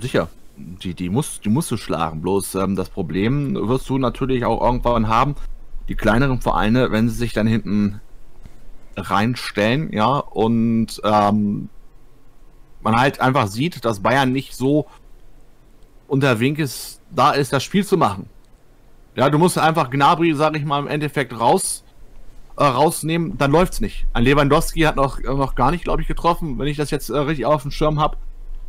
Sicher. 0.00 0.28
Die, 0.56 0.94
die, 0.94 1.08
musst, 1.08 1.44
die 1.44 1.48
musst 1.48 1.70
du 1.72 1.76
schlagen. 1.76 2.20
Bloß 2.20 2.54
ähm, 2.56 2.76
das 2.76 2.90
Problem 2.90 3.56
wirst 3.68 3.88
du 3.88 3.98
natürlich 3.98 4.44
auch 4.44 4.62
irgendwann 4.62 5.08
haben. 5.08 5.34
Die 5.88 5.96
kleineren 5.96 6.40
Vereine, 6.40 6.92
wenn 6.92 7.08
sie 7.08 7.16
sich 7.16 7.32
dann 7.32 7.48
hinten 7.48 8.00
reinstellen, 8.96 9.92
ja, 9.92 10.18
und 10.18 11.00
ähm, 11.02 11.70
man 12.82 12.96
halt 12.96 13.20
einfach 13.20 13.46
sieht, 13.46 13.84
dass 13.84 14.00
Bayern 14.00 14.32
nicht 14.32 14.54
so 14.54 14.86
unter 16.08 16.40
Winkes 16.40 17.00
da 17.10 17.32
ist, 17.32 17.52
das 17.52 17.62
Spiel 17.62 17.84
zu 17.84 17.96
machen. 17.96 18.28
Ja, 19.14 19.28
du 19.28 19.38
musst 19.38 19.58
einfach 19.58 19.90
Gnabry, 19.90 20.34
sag 20.34 20.56
ich 20.56 20.64
mal, 20.64 20.80
im 20.80 20.86
Endeffekt 20.86 21.38
raus 21.38 21.84
äh, 22.60 22.64
rausnehmen, 22.64 23.38
dann 23.38 23.50
läuft's 23.50 23.80
nicht. 23.80 24.06
Ein 24.12 24.24
Lewandowski 24.24 24.80
hat 24.80 24.96
noch, 24.96 25.18
äh, 25.18 25.34
noch 25.34 25.54
gar 25.54 25.70
nicht, 25.70 25.84
glaube 25.84 26.02
ich, 26.02 26.08
getroffen, 26.08 26.58
wenn 26.58 26.66
ich 26.66 26.76
das 26.76 26.90
jetzt 26.90 27.08
äh, 27.08 27.16
richtig 27.16 27.46
auf 27.46 27.62
dem 27.62 27.70
Schirm 27.70 27.98
habe. 27.98 28.18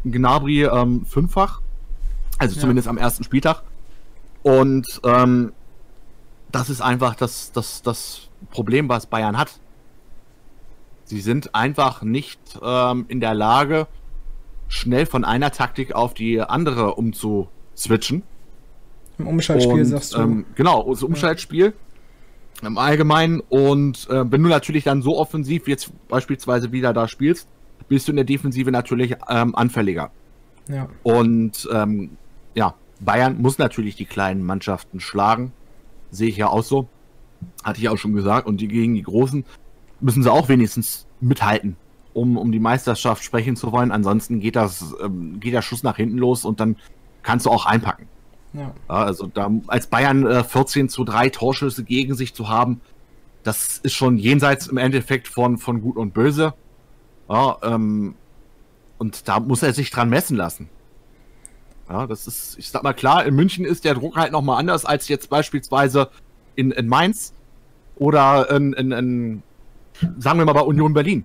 Gnabry 0.06 0.63
ähm, 0.63 1.06
fünffach, 1.06 1.62
also 2.38 2.56
ja. 2.56 2.62
zumindest 2.62 2.88
am 2.88 2.97
ersten 2.97 3.24
Spieltag. 3.24 3.63
Und 4.43 5.02
ähm, 5.04 5.52
das 6.52 6.69
ist 6.69 6.82
einfach 6.82 7.15
das, 7.15 7.52
das, 7.52 7.82
das 7.82 8.30
Problem, 8.50 8.88
was 8.89 9.06
Bayern 9.06 9.38
hat. 9.38 9.60
Sie 11.04 11.19
sind 11.19 11.54
einfach 11.54 12.02
nicht 12.02 12.39
ähm, 12.63 13.06
in 13.10 13.19
der 13.19 13.34
Lage, 13.34 13.88
schnell 14.72 15.06
von 15.06 15.26
einer 15.26 15.52
Taktik 15.52 15.94
auf 15.94 16.14
die 16.14 16.42
andere 16.42 16.96
umzuswitchen. 16.96 18.24
Im 19.18 19.28
Umschaltspiel 19.28 19.74
und, 19.74 19.86
sagst 19.86 20.14
du. 20.14 20.20
Ähm, 20.20 20.46
genau, 20.56 20.90
das 20.90 21.04
Umschaltspiel 21.04 21.74
ja. 22.62 22.68
im 22.68 22.78
Allgemeinen. 22.78 23.42
Und 23.42 24.10
äh, 24.10 24.32
wenn 24.32 24.42
du 24.42 24.50
natürlich 24.50 24.86
dann 24.86 25.02
so 25.02 25.18
offensiv 25.18 25.68
jetzt 25.68 25.92
beispielsweise 26.08 26.72
wieder 26.72 26.94
da 26.94 27.08
spielst, 27.08 27.48
bist 27.90 28.08
du 28.08 28.14
in 28.14 28.16
der 28.16 28.26
Defensive 28.26 28.72
natürlich 28.72 29.16
ähm, 29.30 29.56
anfälliger. 29.56 30.12
Ja. 30.70 30.88
Und 31.04 31.68
ähm, 31.72 32.12
ja, 32.56 32.74
Bayern 33.02 33.42
muss 33.42 33.58
natürlich 33.58 33.98
die 33.98 34.06
kleinen 34.06 34.44
Mannschaften 34.44 35.02
schlagen. 35.02 35.52
Sehe 36.12 36.30
ich 36.30 36.38
ja 36.38 36.48
auch 36.48 36.64
so. 36.64 36.88
Hatte 37.64 37.80
ich 37.82 37.90
auch 37.90 37.98
schon 37.98 38.14
gesagt. 38.14 38.48
Und 38.48 38.62
die 38.62 38.70
gegen 38.70 38.96
die 38.96 39.04
Großen 39.04 39.44
müssen 40.00 40.24
sie 40.24 40.32
auch 40.32 40.48
wenigstens 40.48 41.08
mithalten 41.20 41.76
um, 42.13 42.38
um 42.38 42.52
die 42.52 42.60
Meisterschaft 42.60 43.24
sprechen 43.24 43.56
zu 43.56 43.71
wollen. 43.71 43.91
Ansonsten 43.91 44.39
geht 44.39 44.56
das, 44.56 44.93
ähm, 45.02 45.39
geht 45.39 45.54
der 45.54 45.62
Schuss 45.62 45.84
nach 45.84 45.97
hinten 45.97 46.17
los 46.17 46.45
und 46.45 46.60
dann 46.60 46.76
kannst 47.24 47.45
du 47.45 47.50
auch 47.50 47.65
einpacken. 47.65 48.08
Ja. 48.54 48.74
also 48.89 49.28
da 49.28 49.50
als 49.67 49.88
Bayern 49.88 50.26
äh, 50.28 50.43
14 50.43 50.89
zu 50.89 51.06
3 51.06 51.30
Torschüsse 51.30 51.86
gegen 51.86 52.15
sich 52.15 52.34
zu 52.34 52.50
haben, 52.50 52.82
das 53.43 53.78
ist 53.78 53.93
schon 53.93 54.17
jenseits 54.17 54.67
im 54.67 54.78
Endeffekt 54.78 55.30
von, 55.30 55.58
von 55.58 55.82
Gut 55.82 55.95
und 55.95 56.13
Böse. 56.13 56.54
Ja, 57.30 57.58
ähm, 57.63 58.15
und 58.97 59.28
da 59.28 59.39
muss 59.39 59.63
er 59.63 59.74
sich 59.74 59.89
dran 59.89 60.10
messen 60.10 60.36
lassen. 60.36 60.69
Ja, 61.89 62.08
das 62.08 62.28
ist, 62.28 62.58
ich 62.60 62.69
sag 62.69 62.84
mal 62.84 62.93
klar, 62.93 63.26
in 63.26 63.36
München 63.36 63.65
ist 63.65 63.84
der 63.84 63.95
Druck 63.95 64.15
halt 64.15 64.32
nochmal 64.32 64.60
anders 64.60 64.86
als 64.86 65.08
jetzt 65.08 65.30
beispielsweise 65.30 66.10
in, 66.56 66.71
in 66.71 66.88
Mainz 66.88 67.34
oder 67.95 68.50
in, 68.52 68.74
in, 68.74 68.91
in, 68.91 69.43
sagen 70.19 70.39
wir 70.39 70.45
mal 70.45 70.54
bei 70.54 70.62
Union 70.62 70.93
Berlin. 70.93 71.24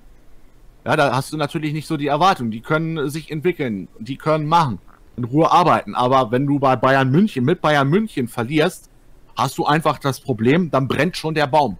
Ja, 0.86 0.94
da 0.94 1.16
hast 1.16 1.32
du 1.32 1.36
natürlich 1.36 1.72
nicht 1.72 1.88
so 1.88 1.96
die 1.96 2.06
Erwartung. 2.06 2.52
Die 2.52 2.60
können 2.60 3.10
sich 3.10 3.32
entwickeln, 3.32 3.88
die 3.98 4.16
können 4.16 4.46
machen, 4.46 4.78
in 5.16 5.24
Ruhe 5.24 5.50
arbeiten. 5.50 5.96
Aber 5.96 6.30
wenn 6.30 6.46
du 6.46 6.60
bei 6.60 6.76
Bayern 6.76 7.10
München 7.10 7.44
mit 7.44 7.60
Bayern 7.60 7.88
München 7.88 8.28
verlierst, 8.28 8.88
hast 9.36 9.58
du 9.58 9.66
einfach 9.66 9.98
das 9.98 10.20
Problem, 10.20 10.70
dann 10.70 10.86
brennt 10.86 11.16
schon 11.16 11.34
der 11.34 11.48
Baum. 11.48 11.76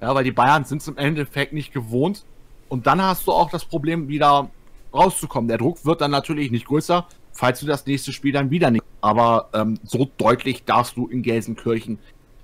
Ja, 0.00 0.14
weil 0.14 0.24
die 0.24 0.32
Bayern 0.32 0.64
sind 0.64 0.80
es 0.80 0.88
im 0.88 0.96
Endeffekt 0.96 1.52
nicht 1.52 1.70
gewohnt. 1.74 2.24
Und 2.70 2.86
dann 2.86 3.02
hast 3.02 3.26
du 3.26 3.32
auch 3.32 3.50
das 3.50 3.66
Problem, 3.66 4.08
wieder 4.08 4.48
rauszukommen. 4.94 5.46
Der 5.46 5.58
Druck 5.58 5.84
wird 5.84 6.00
dann 6.00 6.10
natürlich 6.10 6.50
nicht 6.50 6.64
größer, 6.64 7.06
falls 7.32 7.60
du 7.60 7.66
das 7.66 7.84
nächste 7.84 8.14
Spiel 8.14 8.32
dann 8.32 8.48
wieder 8.48 8.70
nicht. 8.70 8.84
Aber 9.02 9.50
ähm, 9.52 9.78
so 9.84 10.08
deutlich 10.16 10.64
darfst 10.64 10.96
du 10.96 11.08
in 11.08 11.20
Gelsenkirchen 11.20 11.98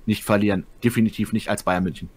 nicht 0.04 0.24
verlieren. 0.24 0.66
Definitiv 0.84 1.32
nicht 1.32 1.48
als 1.48 1.62
Bayern 1.62 1.84
München. 1.84 2.10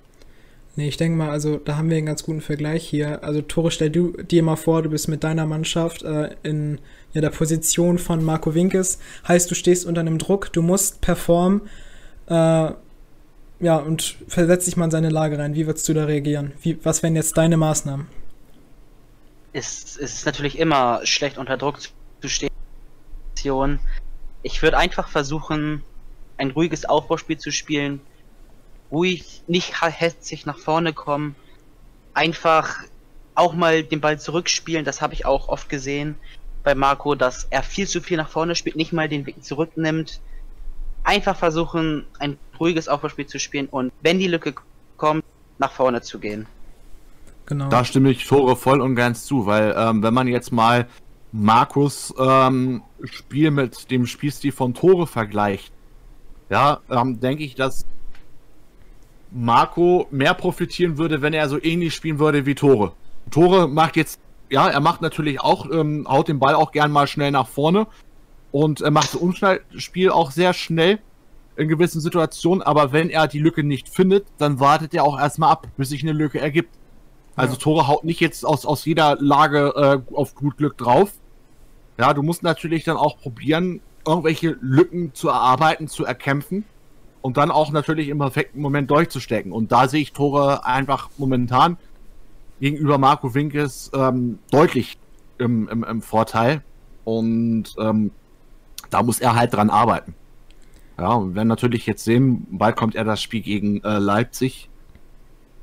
Nee, 0.77 0.89
ich 0.89 0.97
denke 0.97 1.17
mal, 1.17 1.31
also 1.31 1.57
da 1.57 1.75
haben 1.75 1.89
wir 1.89 1.97
einen 1.97 2.05
ganz 2.05 2.21
guten 2.21 2.39
Vergleich 2.39 2.87
hier. 2.87 3.23
Also 3.23 3.41
Tore, 3.41 3.71
stell 3.71 3.89
du 3.89 4.11
dir 4.11 4.43
mal 4.43 4.57
vor, 4.57 4.83
du 4.83 4.91
bist 4.91 5.07
mit 5.07 5.23
deiner 5.23 5.47
Mannschaft 5.47 6.03
äh, 6.03 6.35
in 6.43 6.79
ja, 7.13 7.21
der 7.21 7.31
Position 7.31 7.97
von 7.97 8.23
Marco 8.23 8.53
Winkes. 8.53 8.99
Heißt, 9.27 9.49
du 9.49 9.55
stehst 9.55 9.87
unter 9.87 10.01
einem 10.01 10.19
Druck, 10.19 10.53
du 10.53 10.61
musst 10.61 11.01
performen. 11.01 11.61
Äh, 12.27 12.73
ja, 13.59 13.77
und 13.77 14.17
versetz 14.27 14.65
dich 14.65 14.77
mal 14.77 14.85
in 14.85 14.91
seine 14.91 15.09
Lage 15.09 15.39
rein. 15.39 15.55
Wie 15.55 15.65
würdest 15.65 15.89
du 15.89 15.95
da 15.95 16.05
reagieren? 16.05 16.53
Wie, 16.61 16.77
was 16.85 17.01
wären 17.01 17.15
jetzt 17.15 17.35
deine 17.37 17.57
Maßnahmen? 17.57 18.05
Es, 19.53 19.97
es 19.97 20.13
ist 20.13 20.25
natürlich 20.27 20.59
immer 20.59 21.01
schlecht 21.05 21.39
unter 21.39 21.57
Druck 21.57 21.79
zu 22.21 22.29
stehen. 22.29 22.51
Ich 24.43 24.61
würde 24.61 24.77
einfach 24.77 25.07
versuchen, 25.09 25.81
ein 26.37 26.51
ruhiges 26.51 26.85
Aufbauspiel 26.85 27.39
zu 27.39 27.51
spielen, 27.51 27.99
ruhig, 28.91 29.43
nicht 29.47 29.81
hetzig 29.81 30.45
nach 30.45 30.57
vorne 30.57 30.93
kommen, 30.93 31.35
einfach 32.13 32.77
auch 33.35 33.53
mal 33.53 33.83
den 33.83 34.01
Ball 34.01 34.19
zurückspielen, 34.19 34.85
das 34.85 35.01
habe 35.01 35.13
ich 35.13 35.25
auch 35.25 35.47
oft 35.49 35.69
gesehen 35.69 36.15
bei 36.63 36.75
Marco, 36.75 37.15
dass 37.15 37.47
er 37.49 37.63
viel 37.63 37.87
zu 37.87 38.01
viel 38.01 38.17
nach 38.17 38.29
vorne 38.29 38.55
spielt, 38.55 38.75
nicht 38.75 38.91
mal 38.91 39.07
den 39.07 39.25
Weg 39.25 39.43
zurücknimmt. 39.43 40.19
Einfach 41.03 41.37
versuchen, 41.37 42.05
ein 42.19 42.37
ruhiges 42.59 42.89
Aufbauspiel 42.89 43.25
zu 43.25 43.39
spielen 43.39 43.67
und 43.67 43.93
wenn 44.01 44.19
die 44.19 44.27
Lücke 44.27 44.53
kommt, 44.97 45.23
nach 45.59 45.71
vorne 45.71 46.01
zu 46.01 46.19
gehen. 46.19 46.45
Genau. 47.45 47.69
Da 47.69 47.85
stimme 47.85 48.09
ich 48.11 48.27
Tore 48.27 48.57
voll 48.57 48.81
und 48.81 48.95
ganz 48.95 49.25
zu, 49.25 49.45
weil 49.45 49.73
ähm, 49.77 50.03
wenn 50.03 50.13
man 50.13 50.27
jetzt 50.27 50.51
mal 50.51 50.87
Markus 51.31 52.13
ähm, 52.19 52.81
Spiel 53.03 53.51
mit 53.51 53.89
dem 53.89 54.05
Spielstil 54.05 54.51
von 54.51 54.73
Tore 54.73 55.07
vergleicht, 55.07 55.71
ja, 56.49 56.81
ähm, 56.89 57.19
denke 57.21 57.43
ich, 57.43 57.55
dass 57.55 57.85
Marco 59.37 60.07
mehr 60.09 60.33
profitieren 60.33 60.97
würde, 60.97 61.21
wenn 61.21 61.33
er 61.33 61.47
so 61.47 61.61
ähnlich 61.61 61.93
spielen 61.93 62.17
würde 62.17 62.45
wie 62.45 62.55
Tore. 62.55 62.93
Tore 63.29 63.67
macht 63.67 63.95
jetzt, 63.95 64.19
ja, 64.49 64.67
er 64.67 64.79
macht 64.79 65.01
natürlich 65.01 65.39
auch, 65.39 65.69
ähm, 65.71 66.07
haut 66.09 66.27
den 66.27 66.39
Ball 66.39 66.55
auch 66.55 66.71
gern 66.71 66.91
mal 66.91 67.05
schnell 67.05 67.31
nach 67.31 67.47
vorne 67.47 67.85
und 68.51 68.81
er 68.81 68.89
macht 68.89 69.13
das 69.13 69.21
Umschaltspiel 69.21 70.09
auch 70.09 70.31
sehr 70.31 70.53
schnell 70.53 70.99
in 71.55 71.67
gewissen 71.67 72.01
Situationen, 72.01 72.63
aber 72.63 72.93
wenn 72.93 73.09
er 73.09 73.27
die 73.27 73.39
Lücke 73.39 73.63
nicht 73.63 73.89
findet, 73.89 74.25
dann 74.39 74.59
wartet 74.59 74.93
er 74.95 75.03
auch 75.03 75.19
erstmal 75.19 75.51
ab, 75.51 75.67
bis 75.77 75.89
sich 75.89 76.01
eine 76.01 76.13
Lücke 76.13 76.39
ergibt. 76.39 76.73
Also 77.35 77.53
ja. 77.53 77.59
Tore 77.59 77.87
haut 77.87 78.03
nicht 78.03 78.19
jetzt 78.19 78.43
aus, 78.43 78.65
aus 78.65 78.85
jeder 78.85 79.17
Lage 79.19 79.73
äh, 79.75 80.15
auf 80.15 80.33
gut 80.33 80.57
Glück 80.57 80.77
drauf. 80.77 81.13
Ja, 81.99 82.13
du 82.15 82.23
musst 82.23 82.41
natürlich 82.41 82.83
dann 82.83 82.97
auch 82.97 83.19
probieren, 83.19 83.81
irgendwelche 84.05 84.57
Lücken 84.61 85.13
zu 85.13 85.29
erarbeiten, 85.29 85.87
zu 85.87 86.05
erkämpfen 86.05 86.65
und 87.27 87.35
dann 87.35 87.51
auch 87.51 87.73
natürlich 87.73 88.07
im 88.07 88.19
perfekten 88.19 88.61
Moment 88.61 88.89
durchzustecken. 88.89 89.51
Und 89.51 89.73
da 89.73 89.89
sehe 89.89 90.01
ich 90.01 90.13
Tore 90.13 90.65
einfach 90.65 91.09
momentan 91.17 91.75
gegenüber 92.61 92.97
Marco 92.97 93.35
Winkes 93.35 93.91
ähm, 93.93 94.39
deutlich 94.49 94.97
im, 95.37 95.67
im, 95.67 95.83
im, 95.83 96.01
Vorteil. 96.01 96.61
Und 97.03 97.75
ähm, 97.79 98.11
da 98.91 99.03
muss 99.03 99.19
er 99.19 99.35
halt 99.35 99.53
dran 99.53 99.69
arbeiten. 99.69 100.15
Ja, 100.97 101.15
und 101.15 101.31
wir 101.31 101.35
werden 101.35 101.49
natürlich 101.49 101.85
jetzt 101.85 102.05
sehen, 102.05 102.47
bald 102.49 102.77
kommt 102.77 102.95
er 102.95 103.03
das 103.03 103.21
Spiel 103.21 103.41
gegen 103.41 103.83
äh, 103.83 103.97
Leipzig, 103.97 104.69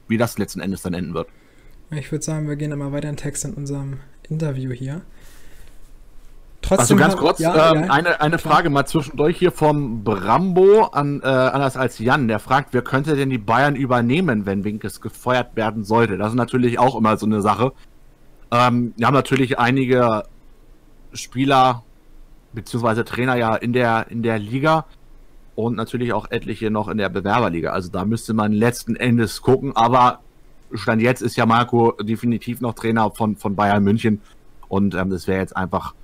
wie 0.06 0.18
das 0.18 0.36
letzten 0.36 0.60
Endes 0.60 0.82
dann 0.82 0.92
enden 0.92 1.14
wird. 1.14 1.28
Ich 1.92 2.12
würde 2.12 2.26
sagen, 2.26 2.46
wir 2.46 2.56
gehen 2.56 2.72
immer 2.72 2.92
weiter 2.92 3.08
in 3.08 3.16
Text 3.16 3.46
in 3.46 3.54
unserem 3.54 4.00
Interview 4.28 4.70
hier. 4.70 5.00
Trotzdem 6.64 6.96
also 6.96 6.96
ganz 6.96 7.16
kurz, 7.16 7.38
ja, 7.40 7.72
ähm, 7.72 7.84
ja, 7.84 7.90
eine, 7.90 8.20
eine 8.22 8.38
Frage 8.38 8.70
mal 8.70 8.86
zwischendurch 8.86 9.36
hier 9.36 9.52
vom 9.52 10.02
Brambo 10.02 10.84
an, 10.84 11.20
äh, 11.22 11.26
anders 11.26 11.76
als 11.76 11.98
Jan, 11.98 12.26
der 12.26 12.38
fragt, 12.38 12.72
wer 12.72 12.80
könnte 12.80 13.16
denn 13.16 13.28
die 13.28 13.38
Bayern 13.38 13.76
übernehmen, 13.76 14.46
wenn 14.46 14.64
Winkes 14.64 15.02
gefeuert 15.02 15.56
werden 15.56 15.84
sollte? 15.84 16.16
Das 16.16 16.30
ist 16.30 16.36
natürlich 16.36 16.78
auch 16.78 16.96
immer 16.96 17.18
so 17.18 17.26
eine 17.26 17.42
Sache. 17.42 17.72
Ähm, 18.50 18.94
wir 18.96 19.06
haben 19.06 19.14
natürlich 19.14 19.58
einige 19.58 20.22
Spieler 21.12 21.82
beziehungsweise 22.54 23.04
Trainer 23.04 23.36
ja 23.36 23.54
in 23.56 23.74
der, 23.74 24.06
in 24.08 24.22
der 24.22 24.38
Liga 24.38 24.86
und 25.56 25.76
natürlich 25.76 26.14
auch 26.14 26.30
etliche 26.30 26.70
noch 26.70 26.88
in 26.88 26.96
der 26.96 27.10
Bewerberliga. 27.10 27.72
Also 27.72 27.90
da 27.90 28.06
müsste 28.06 28.32
man 28.32 28.52
letzten 28.52 28.96
Endes 28.96 29.42
gucken, 29.42 29.76
aber 29.76 30.20
Stand 30.72 31.02
jetzt 31.02 31.20
ist 31.20 31.36
ja 31.36 31.44
Marco 31.44 31.92
definitiv 32.00 32.62
noch 32.62 32.72
Trainer 32.72 33.10
von, 33.10 33.36
von 33.36 33.54
Bayern 33.54 33.84
München 33.84 34.22
und 34.68 34.94
ähm, 34.94 35.10
das 35.10 35.26
wäre 35.26 35.40
jetzt 35.40 35.54
einfach 35.54 35.94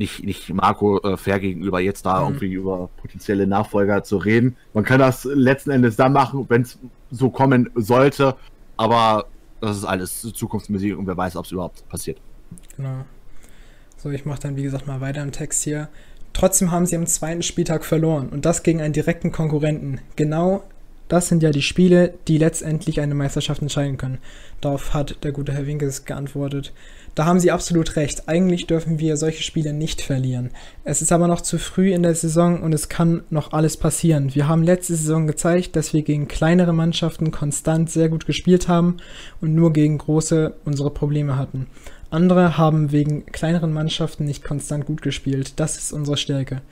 nicht, 0.00 0.24
nicht 0.24 0.52
Marco 0.52 0.98
äh, 1.02 1.18
fair 1.18 1.38
gegenüber, 1.38 1.78
jetzt 1.78 2.06
da 2.06 2.20
mhm. 2.20 2.28
irgendwie 2.28 2.54
über 2.54 2.88
potenzielle 2.96 3.46
Nachfolger 3.46 4.02
zu 4.02 4.16
reden. 4.16 4.56
Man 4.72 4.82
kann 4.82 4.98
das 4.98 5.24
letzten 5.24 5.70
Endes 5.70 5.96
dann 5.96 6.14
machen, 6.14 6.46
wenn 6.48 6.62
es 6.62 6.78
so 7.10 7.28
kommen 7.28 7.70
sollte, 7.74 8.34
aber 8.78 9.26
das 9.60 9.76
ist 9.76 9.84
alles 9.84 10.22
Zukunftsmusik 10.22 10.96
und 10.96 11.06
wer 11.06 11.18
weiß, 11.18 11.36
ob 11.36 11.44
es 11.44 11.52
überhaupt 11.52 11.86
passiert. 11.90 12.18
Genau. 12.78 13.04
So, 13.98 14.08
ich 14.10 14.24
mache 14.24 14.40
dann 14.40 14.56
wie 14.56 14.62
gesagt 14.62 14.86
mal 14.86 15.02
weiter 15.02 15.22
im 15.22 15.32
Text 15.32 15.62
hier. 15.62 15.88
Trotzdem 16.32 16.70
haben 16.70 16.86
sie 16.86 16.96
am 16.96 17.06
zweiten 17.06 17.42
Spieltag 17.42 17.84
verloren 17.84 18.30
und 18.30 18.46
das 18.46 18.62
gegen 18.62 18.80
einen 18.80 18.94
direkten 18.94 19.32
Konkurrenten. 19.32 20.00
Genau 20.16 20.62
das 21.10 21.26
sind 21.26 21.42
ja 21.42 21.50
die 21.50 21.60
Spiele, 21.60 22.14
die 22.28 22.38
letztendlich 22.38 23.00
eine 23.00 23.16
Meisterschaft 23.16 23.60
entscheiden 23.60 23.96
können. 23.96 24.18
Darauf 24.60 24.94
hat 24.94 25.24
der 25.24 25.32
gute 25.32 25.52
Herr 25.52 25.66
Winkes 25.66 26.04
geantwortet. 26.04 26.72
Da 27.20 27.26
haben 27.26 27.38
Sie 27.38 27.50
absolut 27.50 27.96
recht. 27.96 28.30
Eigentlich 28.30 28.66
dürfen 28.66 28.98
wir 28.98 29.18
solche 29.18 29.42
Spiele 29.42 29.74
nicht 29.74 30.00
verlieren. 30.00 30.52
Es 30.84 31.02
ist 31.02 31.12
aber 31.12 31.28
noch 31.28 31.42
zu 31.42 31.58
früh 31.58 31.92
in 31.92 32.02
der 32.02 32.14
Saison 32.14 32.62
und 32.62 32.72
es 32.72 32.88
kann 32.88 33.24
noch 33.28 33.52
alles 33.52 33.76
passieren. 33.76 34.34
Wir 34.34 34.48
haben 34.48 34.62
letzte 34.62 34.94
Saison 34.94 35.26
gezeigt, 35.26 35.76
dass 35.76 35.92
wir 35.92 36.00
gegen 36.00 36.28
kleinere 36.28 36.72
Mannschaften 36.72 37.30
konstant 37.30 37.90
sehr 37.90 38.08
gut 38.08 38.24
gespielt 38.24 38.68
haben 38.68 38.96
und 39.42 39.54
nur 39.54 39.74
gegen 39.74 39.98
große 39.98 40.54
unsere 40.64 40.90
Probleme 40.90 41.36
hatten. 41.36 41.66
Andere 42.08 42.56
haben 42.56 42.90
wegen 42.90 43.26
kleineren 43.26 43.74
Mannschaften 43.74 44.24
nicht 44.24 44.42
konstant 44.42 44.86
gut 44.86 45.02
gespielt. 45.02 45.60
Das 45.60 45.76
ist 45.76 45.92
unsere 45.92 46.16
Stärke. 46.16 46.62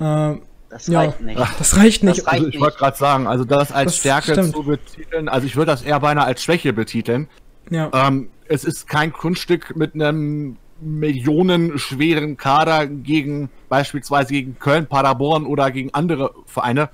Äh, 0.00 0.34
das 0.72 0.90
reicht 0.90 1.20
ja, 1.20 1.26
nicht. 1.26 1.38
Ach, 1.38 1.54
das 1.58 1.76
reicht 1.76 2.02
nicht. 2.02 2.18
Das 2.18 2.26
reicht 2.26 2.38
also 2.38 2.48
ich 2.48 2.58
wollte 2.58 2.78
gerade 2.78 2.96
sagen, 2.96 3.26
also 3.28 3.44
das 3.44 3.70
als 3.70 3.92
das 3.92 3.98
Stärke 3.98 4.32
stimmt. 4.32 4.52
zu 4.52 4.64
betiteln, 4.64 5.28
also 5.28 5.46
ich 5.46 5.54
würde 5.54 5.70
das 5.70 5.82
eher 5.82 6.00
beinahe 6.00 6.24
als 6.24 6.42
Schwäche 6.42 6.72
betiteln. 6.72 7.28
Ja. 7.70 7.90
Ähm, 7.92 8.28
es 8.48 8.64
ist 8.64 8.88
kein 8.88 9.12
Kunststück 9.12 9.76
mit 9.76 9.94
einem 9.94 10.56
millionenschweren 10.80 12.36
Kader 12.36 12.86
gegen 12.86 13.48
beispielsweise 13.68 14.32
gegen 14.32 14.58
Köln, 14.58 14.86
Paderborn 14.86 15.46
oder 15.46 15.70
gegen 15.70 15.94
andere 15.94 16.34
Vereine, 16.46 16.90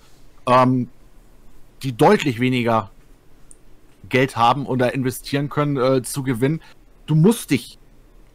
ähm, 0.47 0.89
die 1.83 1.97
deutlich 1.97 2.39
weniger 2.39 2.91
Geld 4.09 4.37
haben 4.37 4.67
oder 4.67 4.95
investieren 4.95 5.49
können, 5.49 5.77
äh, 5.77 6.03
zu 6.03 6.23
gewinnen. 6.23 6.61
Du 7.07 7.15
musst 7.15 7.51
dich 7.51 7.79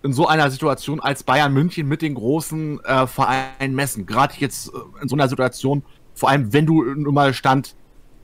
in 0.04 0.12
so 0.12 0.28
einer 0.28 0.52
Situation 0.52 1.00
als 1.00 1.24
Bayern 1.24 1.54
München 1.54 1.88
mit 1.88 2.02
den 2.02 2.16
großen 2.16 2.84
äh, 2.84 3.08
Vereinen 3.08 3.76
messen. 3.76 4.06
Gerade 4.06 4.34
jetzt 4.40 4.70
äh, 4.70 5.02
in 5.02 5.08
so 5.08 5.16
einer 5.16 5.30
Situation, 5.30 5.84
vor 6.14 6.30
allem 6.30 6.52
wenn 6.52 6.66
du 6.66 6.84
nun 6.84 7.14
mal 7.14 7.34
Stand 7.34 7.76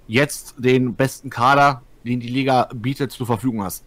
jetzt 0.08 0.56
den 0.58 0.96
besten 0.96 1.30
Kader, 1.30 1.84
den 2.04 2.20
die 2.20 2.28
Liga 2.28 2.70
bietet, 2.74 3.12
zur 3.12 3.28
Verfügung 3.28 3.64
hast. 3.64 3.86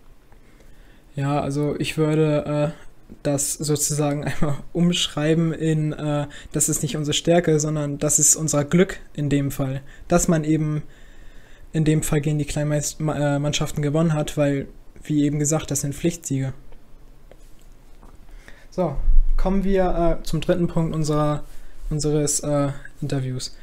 Ja, 1.14 1.40
also 1.40 1.76
ich 1.78 1.98
würde 1.98 2.72
äh, 2.74 2.92
das 3.22 3.54
sozusagen 3.54 4.24
einmal 4.42 4.56
umschreiben 4.72 5.52
in, 5.52 5.92
äh, 5.92 6.26
das 6.52 6.68
ist 6.68 6.82
nicht 6.82 6.96
unsere 6.96 7.14
Stärke, 7.14 7.60
sondern 7.60 7.98
das 7.98 8.18
ist 8.18 8.36
unser 8.36 8.64
Glück 8.64 8.98
in 9.14 9.28
dem 9.28 9.50
Fall. 9.50 9.82
Dass 10.08 10.28
man 10.28 10.44
eben 10.44 10.82
in 11.72 11.84
dem 11.84 12.02
Fall 12.02 12.20
gegen 12.20 12.38
die 12.38 12.44
Kleinmannschaften 12.44 13.82
gewonnen 13.82 14.12
hat, 14.12 14.36
weil, 14.36 14.68
wie 15.02 15.24
eben 15.24 15.38
gesagt, 15.38 15.70
das 15.70 15.80
sind 15.80 15.94
Pflichtsiege. 15.94 16.52
So, 18.70 18.96
kommen 19.36 19.64
wir 19.64 20.18
äh, 20.20 20.22
zum 20.22 20.40
dritten 20.40 20.66
Punkt 20.66 20.94
unserer, 20.94 21.44
unseres 21.90 22.40
äh, 22.40 22.68
Interviews. 23.00 23.56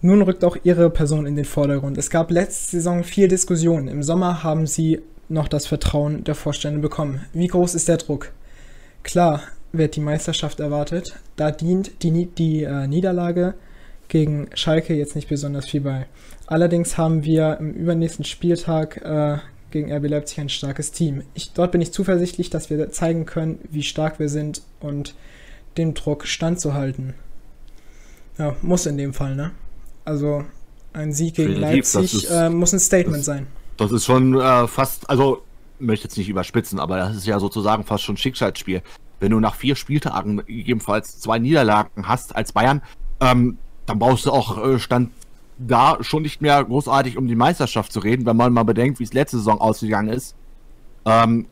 Nun 0.00 0.22
rückt 0.22 0.44
auch 0.44 0.56
Ihre 0.62 0.90
Person 0.90 1.26
in 1.26 1.34
den 1.34 1.44
Vordergrund. 1.44 1.98
Es 1.98 2.10
gab 2.10 2.30
letzte 2.30 2.76
Saison 2.76 3.02
viel 3.02 3.26
Diskussion. 3.26 3.88
Im 3.88 4.04
Sommer 4.04 4.44
haben 4.44 4.66
Sie 4.66 5.00
noch 5.28 5.48
das 5.48 5.66
Vertrauen 5.66 6.24
der 6.24 6.34
Vorstände 6.34 6.80
bekommen. 6.80 7.26
Wie 7.32 7.46
groß 7.46 7.74
ist 7.74 7.88
der 7.88 7.98
Druck? 7.98 8.32
Klar 9.02 9.42
wird 9.72 9.96
die 9.96 10.00
Meisterschaft 10.00 10.60
erwartet. 10.60 11.16
Da 11.36 11.50
dient 11.50 12.02
die, 12.02 12.26
die 12.26 12.62
äh, 12.64 12.86
Niederlage 12.86 13.54
gegen 14.08 14.48
Schalke 14.54 14.94
jetzt 14.94 15.14
nicht 15.14 15.28
besonders 15.28 15.68
viel 15.68 15.82
bei. 15.82 16.06
Allerdings 16.46 16.96
haben 16.96 17.24
wir 17.24 17.58
im 17.60 17.72
übernächsten 17.74 18.24
Spieltag 18.24 18.96
äh, 19.04 19.38
gegen 19.70 19.92
RB 19.92 20.08
Leipzig 20.08 20.40
ein 20.40 20.48
starkes 20.48 20.92
Team. 20.92 21.22
Ich, 21.34 21.52
dort 21.52 21.72
bin 21.72 21.82
ich 21.82 21.92
zuversichtlich, 21.92 22.48
dass 22.48 22.70
wir 22.70 22.90
zeigen 22.90 23.26
können, 23.26 23.58
wie 23.70 23.82
stark 23.82 24.18
wir 24.18 24.30
sind 24.30 24.62
und 24.80 25.14
dem 25.76 25.92
Druck 25.92 26.26
standzuhalten. 26.26 27.14
Ja, 28.38 28.56
muss 28.62 28.86
in 28.86 28.96
dem 28.96 29.12
Fall, 29.12 29.36
ne? 29.36 29.50
Also 30.04 30.44
ein 30.92 31.12
Sieg 31.12 31.34
gegen 31.34 31.60
Definitiv, 31.60 31.94
Leipzig 31.94 32.24
ist, 32.24 32.30
äh, 32.30 32.48
muss 32.48 32.72
ein 32.72 32.80
Statement 32.80 33.18
das, 33.18 33.26
sein. 33.26 33.46
Das 33.78 33.92
ist 33.92 34.04
schon 34.04 34.38
äh, 34.38 34.66
fast, 34.66 35.08
also 35.08 35.42
möchte 35.78 36.04
jetzt 36.04 36.18
nicht 36.18 36.28
überspitzen, 36.28 36.80
aber 36.80 36.96
das 36.96 37.16
ist 37.16 37.26
ja 37.26 37.38
sozusagen 37.38 37.84
fast 37.84 38.02
schon 38.02 38.16
Schicksalsspiel. 38.16 38.82
Wenn 39.20 39.30
du 39.30 39.40
nach 39.40 39.54
vier 39.54 39.76
Spieltagen 39.76 40.38
gegebenenfalls 40.38 41.20
zwei 41.20 41.38
Niederlagen 41.38 42.08
hast 42.08 42.34
als 42.34 42.52
Bayern, 42.52 42.82
ähm, 43.20 43.56
dann 43.86 44.00
brauchst 44.00 44.26
du 44.26 44.32
auch 44.32 44.62
äh, 44.62 44.78
Stand 44.80 45.10
da 45.58 45.98
schon 46.00 46.22
nicht 46.22 46.42
mehr 46.42 46.62
großartig 46.64 47.16
um 47.16 47.26
die 47.26 47.36
Meisterschaft 47.36 47.92
zu 47.92 48.00
reden, 48.00 48.26
wenn 48.26 48.36
man 48.36 48.52
mal 48.52 48.64
bedenkt, 48.64 48.98
wie 48.98 49.04
es 49.04 49.12
letzte 49.12 49.38
Saison 49.38 49.60
ausgegangen 49.60 50.08
ist. 50.08 50.34
Ähm, 51.04 51.46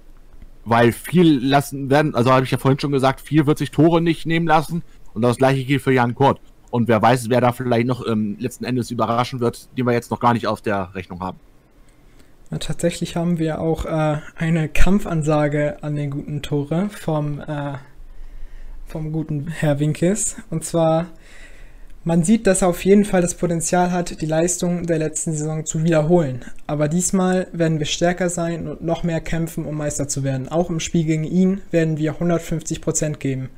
weil 0.64 0.91
viel 0.91 1.45
lassen 1.45 1.91
werden, 1.91 2.16
also 2.16 2.33
habe 2.33 2.45
ich 2.45 2.51
ja 2.51 2.59
vorhin 2.59 2.81
schon 2.81 2.93
gesagt, 2.93 3.20
viel 3.20 3.47
wird 3.47 3.59
sich 3.59 3.70
Tore 3.70 4.01
nicht 4.01 4.27
nehmen 4.27 4.49
lassen 4.49 4.83
und 5.14 5.22
das 5.22 5.37
gleiche 5.37 5.64
gilt 5.64 5.83
für 5.83 5.93
Jan 5.93 6.16
Kurt. 6.16 6.41
Und 6.70 6.89
wer 6.89 7.01
weiß, 7.01 7.31
wer 7.31 7.41
da 7.41 7.53
vielleicht 7.53 7.87
noch 7.87 8.05
ähm, 8.05 8.37
letzten 8.41 8.64
Endes 8.64 8.91
überraschen 8.91 9.39
wird, 9.39 9.68
den 9.79 9.87
wir 9.87 9.93
jetzt 9.93 10.11
noch 10.11 10.18
gar 10.18 10.35
nicht 10.35 10.49
auf 10.49 10.61
der 10.61 10.93
Rechnung 10.95 11.20
haben. 11.20 11.39
Ja, 12.51 12.59
tatsächlich 12.59 13.17
haben 13.17 13.39
wir 13.39 13.61
auch 13.61 13.85
äh, 13.85 14.21
eine 14.37 14.69
Kampfansage 14.69 15.83
an 15.83 15.97
den 15.97 16.11
guten 16.11 16.43
Tore 16.43 16.89
vom, 16.91 17.41
äh, 17.41 17.75
vom 18.87 19.13
guten 19.13 19.49
Herr 19.49 19.81
Winkes. 19.81 20.37
Und 20.51 20.65
zwar 20.65 21.07
man 22.07 22.23
sieht, 22.23 22.47
dass 22.47 22.63
er 22.63 22.69
auf 22.69 22.85
jeden 22.85 23.05
Fall 23.05 23.21
das 23.21 23.35
Potenzial 23.35 23.91
hat, 23.91 24.21
die 24.21 24.27
Leistung 24.27 24.87
der 24.87 24.99
letzten 24.99 25.33
Saison 25.33 25.67
zu 25.67 25.83
wiederholen. 25.83 26.45
Aber 26.69 26.87
diesmal 26.87 27.49
werden 27.51 27.81
wir 27.81 27.87
stärker 27.87 28.31
sein 28.31 28.69
und 28.69 28.81
noch 28.81 29.03
mehr 29.03 29.21
kämpfen, 29.21 29.65
um 29.65 29.77
Meister 29.77 30.07
zu 30.07 30.23
werden. 30.23 30.49
Auch 30.49 30.71
im 30.71 30.79
Spiel 30.79 31.03
gegen 31.03 31.25
ihn 31.25 31.63
werden 31.73 31.99
wir 31.99 32.15
150% 32.15 33.17
geben. 33.17 33.51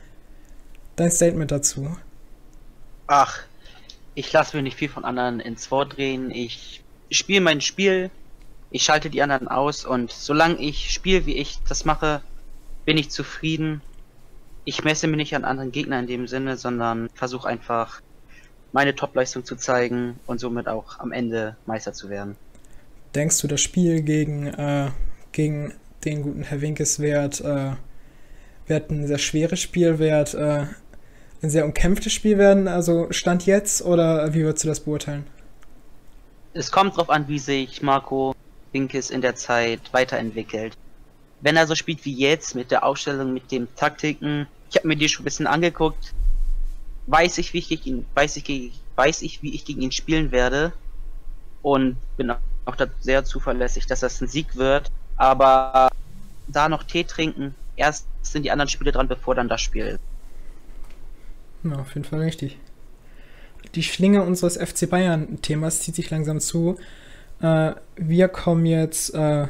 Dein 0.97 1.11
Statement 1.11 1.51
dazu? 1.51 1.95
Ach, 3.07 3.41
ich 4.14 4.32
lasse 4.32 4.57
mir 4.57 4.62
nicht 4.62 4.78
viel 4.78 4.89
von 4.89 5.05
anderen 5.05 5.41
ins 5.41 5.70
Wort 5.70 5.99
drehen. 5.99 6.30
Ich 6.30 6.82
spiele 7.11 7.43
mein 7.43 7.61
Spiel, 7.61 8.11
ich 8.70 8.82
schalte 8.82 9.10
die 9.10 9.22
anderen 9.22 9.48
aus 9.48 9.84
und 9.84 10.10
solange 10.10 10.56
ich 10.58 10.92
spiele, 10.92 11.26
wie 11.26 11.36
ich 11.36 11.58
das 11.68 11.84
mache, 11.84 12.20
bin 12.84 12.98
ich 12.98 13.10
zufrieden. 13.10 13.80
Ich 14.64 14.84
messe 14.84 15.06
mich 15.06 15.16
nicht 15.16 15.34
an 15.36 15.44
anderen 15.44 15.72
Gegnern 15.72 16.00
in 16.00 16.06
dem 16.06 16.26
Sinne, 16.26 16.56
sondern 16.56 17.08
versuche 17.14 17.48
einfach 17.48 18.02
meine 18.72 18.94
Topleistung 18.94 19.44
zu 19.44 19.56
zeigen 19.56 20.20
und 20.26 20.40
somit 20.40 20.68
auch 20.68 20.98
am 20.98 21.12
Ende 21.12 21.56
Meister 21.64 21.94
zu 21.94 22.10
werden. 22.10 22.36
Denkst 23.14 23.40
du, 23.40 23.48
das 23.48 23.62
Spiel 23.62 24.02
gegen, 24.02 24.46
äh, 24.46 24.90
gegen 25.32 25.72
den 26.04 26.22
guten 26.22 26.42
Herr 26.42 26.60
Winkes 26.60 27.00
wird, 27.00 27.40
äh, 27.40 27.72
wird 28.66 28.90
ein 28.90 29.06
sehr 29.06 29.18
schweres 29.18 29.60
Spiel, 29.60 29.98
wird 29.98 30.34
äh, 30.34 30.66
ein 31.42 31.50
sehr 31.50 31.64
umkämpftes 31.64 32.12
Spiel 32.12 32.36
werden? 32.36 32.68
Also 32.68 33.06
Stand 33.10 33.46
jetzt 33.46 33.80
oder 33.82 34.34
wie 34.34 34.42
würdest 34.42 34.64
du 34.64 34.68
das 34.68 34.80
beurteilen? 34.80 35.26
Es 36.52 36.70
kommt 36.70 36.94
darauf 36.94 37.08
an, 37.08 37.28
wie 37.28 37.38
sich 37.38 37.80
Marco 37.82 38.34
Winkes 38.72 39.10
in 39.10 39.20
der 39.20 39.34
Zeit 39.34 39.80
weiterentwickelt. 39.92 40.76
Wenn 41.40 41.56
er 41.56 41.66
so 41.66 41.74
spielt 41.74 42.04
wie 42.04 42.14
jetzt 42.14 42.54
mit 42.54 42.70
der 42.70 42.84
Aufstellung, 42.84 43.32
mit 43.32 43.50
den 43.52 43.68
Taktiken, 43.76 44.46
ich 44.70 44.76
habe 44.76 44.88
mir 44.88 44.96
die 44.96 45.08
schon 45.08 45.22
ein 45.22 45.24
bisschen 45.24 45.46
angeguckt, 45.46 46.14
weiß 47.06 47.38
ich, 47.38 47.52
wie 47.52 47.58
ich 47.58 47.68
gegen 47.68 47.84
ihn, 47.84 48.06
weiß 48.14 48.36
ich, 48.36 48.72
weiß 48.96 49.22
ich, 49.22 49.42
wie 49.42 49.54
ich 49.54 49.64
gegen 49.64 49.82
ihn 49.82 49.92
spielen 49.92 50.30
werde 50.32 50.72
und 51.62 51.96
bin 52.16 52.32
auch 52.64 52.76
da 52.76 52.86
sehr 53.00 53.24
zuverlässig, 53.24 53.86
dass 53.86 54.00
das 54.00 54.20
ein 54.20 54.28
Sieg 54.28 54.56
wird. 54.56 54.90
Aber 55.16 55.90
da 56.46 56.68
noch 56.68 56.82
Tee 56.82 57.04
trinken, 57.04 57.54
erst 57.76 58.06
sind 58.22 58.42
die 58.42 58.50
anderen 58.50 58.68
Spiele 58.68 58.92
dran, 58.92 59.08
bevor 59.08 59.34
dann 59.34 59.48
das 59.48 59.60
Spiel 59.60 59.86
ist. 59.86 60.00
Auf 61.72 61.94
jeden 61.94 62.04
Fall 62.04 62.20
richtig. 62.20 62.58
Die 63.74 63.82
Schlinge 63.82 64.22
unseres 64.22 64.56
FC 64.56 64.88
Bayern-Themas 64.88 65.80
zieht 65.80 65.94
sich 65.94 66.10
langsam 66.10 66.40
zu. 66.40 66.78
Äh, 67.41 67.72
wir 67.97 68.28
kommen 68.28 68.66
jetzt 68.66 69.14
äh, 69.14 69.47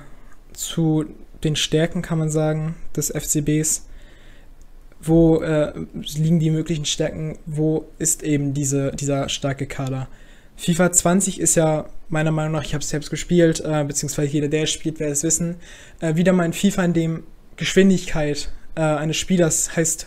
zu 0.53 1.05
den 1.45 1.57
Stärken, 1.57 2.03
kann 2.03 2.19
man 2.19 2.31
sagen, 2.31 2.77
des 2.97 3.11
FCBs 3.11 3.89
wo 5.01 5.41
äh, 5.41 5.73
liegen 5.95 6.41
die 6.41 6.51
möglichen 6.51 6.85
Stärken, 6.85 7.39
wo 7.47 7.87
ist 7.99 8.23
eben 8.23 8.55
diese, 8.55 8.91
dieser 8.93 9.29
starke 9.29 9.67
Kader. 9.67 10.09
FIFA 10.57 10.91
20 10.91 11.41
ist 11.41 11.55
ja 11.55 11.87
meiner 12.09 12.33
Meinung 12.33 12.53
nach, 12.53 12.65
ich 12.65 12.75
habe 12.75 12.83
es 12.83 12.89
selbst 12.89 13.11
gespielt, 13.11 13.63
äh, 13.65 13.85
beziehungsweise 13.85 14.33
jeder, 14.33 14.49
der 14.49 14.65
es 14.65 14.73
spielt, 14.73 14.99
wird 14.99 15.11
es 15.11 15.23
wissen, 15.23 15.57
äh, 16.01 16.17
wieder 16.17 16.33
mal 16.33 16.43
ein 16.43 16.53
FIFA, 16.53 16.85
in 16.87 16.93
dem 16.95 17.23
Geschwindigkeit 17.57 18.51
äh, 18.75 18.81
eines 18.81 19.17
Spielers 19.17 19.77
heißt, 19.77 20.07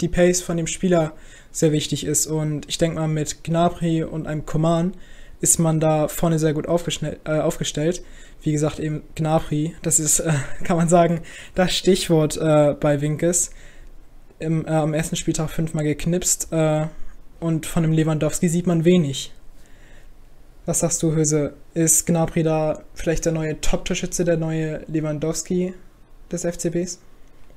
die 0.00 0.06
Pace 0.06 0.40
von 0.40 0.56
dem 0.56 0.68
Spieler 0.68 1.14
sehr 1.50 1.72
wichtig 1.72 2.06
ist. 2.06 2.28
Und 2.28 2.68
ich 2.68 2.78
denke 2.78 3.00
mal, 3.00 3.08
mit 3.08 3.42
Gnabry 3.42 4.04
und 4.04 4.28
einem 4.28 4.46
Command 4.46 4.94
ist 5.40 5.58
man 5.58 5.80
da 5.80 6.08
vorne 6.08 6.38
sehr 6.38 6.54
gut 6.54 6.66
äh, 6.66 7.38
aufgestellt. 7.40 8.02
Wie 8.42 8.52
gesagt, 8.52 8.78
eben 8.78 9.02
Gnabry, 9.14 9.74
das 9.82 10.00
ist, 10.00 10.20
äh, 10.20 10.32
kann 10.64 10.76
man 10.76 10.88
sagen, 10.88 11.20
das 11.54 11.74
Stichwort 11.74 12.38
bei 12.38 13.00
Winkes 13.00 13.50
im, 14.38 14.66
äh, 14.66 14.70
am 14.70 14.94
ersten 14.94 15.16
Spieltag 15.16 15.50
fünfmal 15.50 15.84
geknipst 15.84 16.48
äh, 16.52 16.86
und 17.40 17.66
von 17.66 17.82
dem 17.82 17.92
Lewandowski 17.92 18.48
sieht 18.48 18.66
man 18.66 18.84
wenig. 18.84 19.32
Was 20.66 20.80
sagst 20.80 21.02
du, 21.02 21.12
Höse? 21.12 21.54
Ist 21.74 22.06
Gnabry 22.06 22.42
da 22.42 22.82
vielleicht 22.94 23.24
der 23.24 23.32
neue 23.32 23.60
Top-Torschütze, 23.60 24.24
der 24.24 24.36
neue 24.36 24.84
Lewandowski 24.86 25.74
des 26.30 26.42
FCBs? 26.44 27.00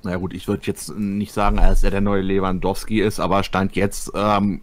naja 0.04 0.18
gut, 0.18 0.34
ich 0.34 0.48
würde 0.48 0.64
jetzt 0.66 0.96
nicht 0.98 1.34
sagen, 1.34 1.58
dass 1.58 1.84
er 1.84 1.92
der 1.92 2.02
neue 2.02 2.22
Lewandowski 2.22 3.02
ist, 3.02 3.20
aber 3.20 3.44
stand 3.44 3.76
jetzt, 3.76 4.12
ähm, 4.16 4.62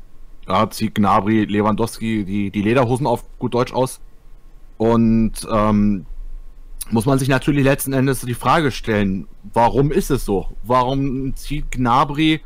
ja, 0.49 0.71
zieht 0.71 0.95
Gnabry 0.95 1.45
Lewandowski 1.45 2.25
die, 2.25 2.51
die 2.51 2.63
Lederhosen 2.63 3.07
auf 3.07 3.25
gut 3.39 3.55
Deutsch 3.55 3.73
aus. 3.73 4.01
Und 4.79 5.47
ähm, 5.51 6.07
muss 6.91 7.07
man 7.07 7.19
sich 7.19 7.29
natürlich 7.29 7.65
letzten 7.65 7.93
Endes 7.93 8.23
die 8.23 8.35
Frage 8.35 8.71
stellen, 8.71 9.29
warum 9.53 9.93
ist 9.93 10.11
es 10.11 10.25
so? 10.25 10.49
Warum 10.63 11.35
zieht 11.37 11.71
Gnabry 11.71 12.41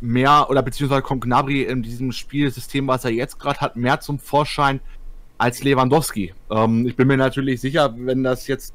mehr 0.00 0.48
oder 0.50 0.62
beziehungsweise 0.62 1.02
kommt 1.02 1.22
Gnabry 1.22 1.62
in 1.62 1.82
diesem 1.82 2.12
Spielsystem, 2.12 2.88
was 2.88 3.04
er 3.04 3.12
jetzt 3.12 3.38
gerade 3.38 3.60
hat, 3.60 3.76
mehr 3.76 4.00
zum 4.00 4.18
Vorschein 4.18 4.80
als 5.38 5.62
Lewandowski? 5.62 6.34
Ähm, 6.50 6.86
ich 6.86 6.96
bin 6.96 7.06
mir 7.06 7.16
natürlich 7.16 7.60
sicher, 7.60 7.94
wenn 7.96 8.24
das 8.24 8.48
jetzt 8.48 8.74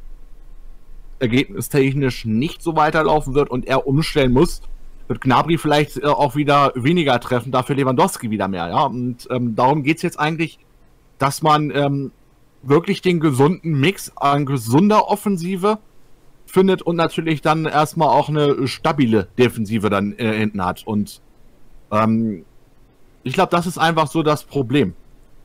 ergebnistechnisch 1.20 2.24
nicht 2.24 2.62
so 2.62 2.78
weiterlaufen 2.78 3.34
wird 3.34 3.50
und 3.50 3.68
er 3.68 3.86
umstellen 3.86 4.32
muss, 4.32 4.62
wird 5.10 5.22
Gnabry 5.22 5.57
vielleicht 5.57 5.97
äh, 5.97 6.05
auch 6.05 6.36
wieder 6.36 6.72
weniger 6.76 7.20
treffen, 7.20 7.51
dafür 7.51 7.76
Lewandowski 7.76 8.30
wieder 8.30 8.47
mehr. 8.47 8.70
Ja, 8.70 8.84
und 8.84 9.28
ähm, 9.30 9.55
darum 9.55 9.84
geht 9.84 9.97
es 9.97 10.03
jetzt 10.03 10.20
eigentlich, 10.20 10.60
dass 11.18 11.41
man 11.41 11.72
ähm, 11.72 12.12
wirklich 12.62 13.01
den 13.01 13.20
gesunden 13.20 13.80
Mix 13.80 14.16
an 14.16 14.45
gesunder 14.45 15.07
Offensive 15.10 15.80
findet 16.45 16.82
und 16.84 16.95
natürlich 16.95 17.41
dann 17.41 17.66
erstmal 17.66 18.10
auch 18.10 18.30
eine 18.30 18.68
stabile 18.68 19.28
Defensive 19.38 19.89
dann 19.89 20.14
äh, 20.18 20.38
hinten 20.38 20.64
hat. 20.64 20.86
Und 20.86 21.22
ähm, 21.91 22.45
ich 23.24 23.34
glaube, 23.34 23.51
das 23.51 23.66
ist 23.66 23.78
einfach 23.78 24.07
so 24.07 24.24
das 24.24 24.43
Problem, 24.43 24.93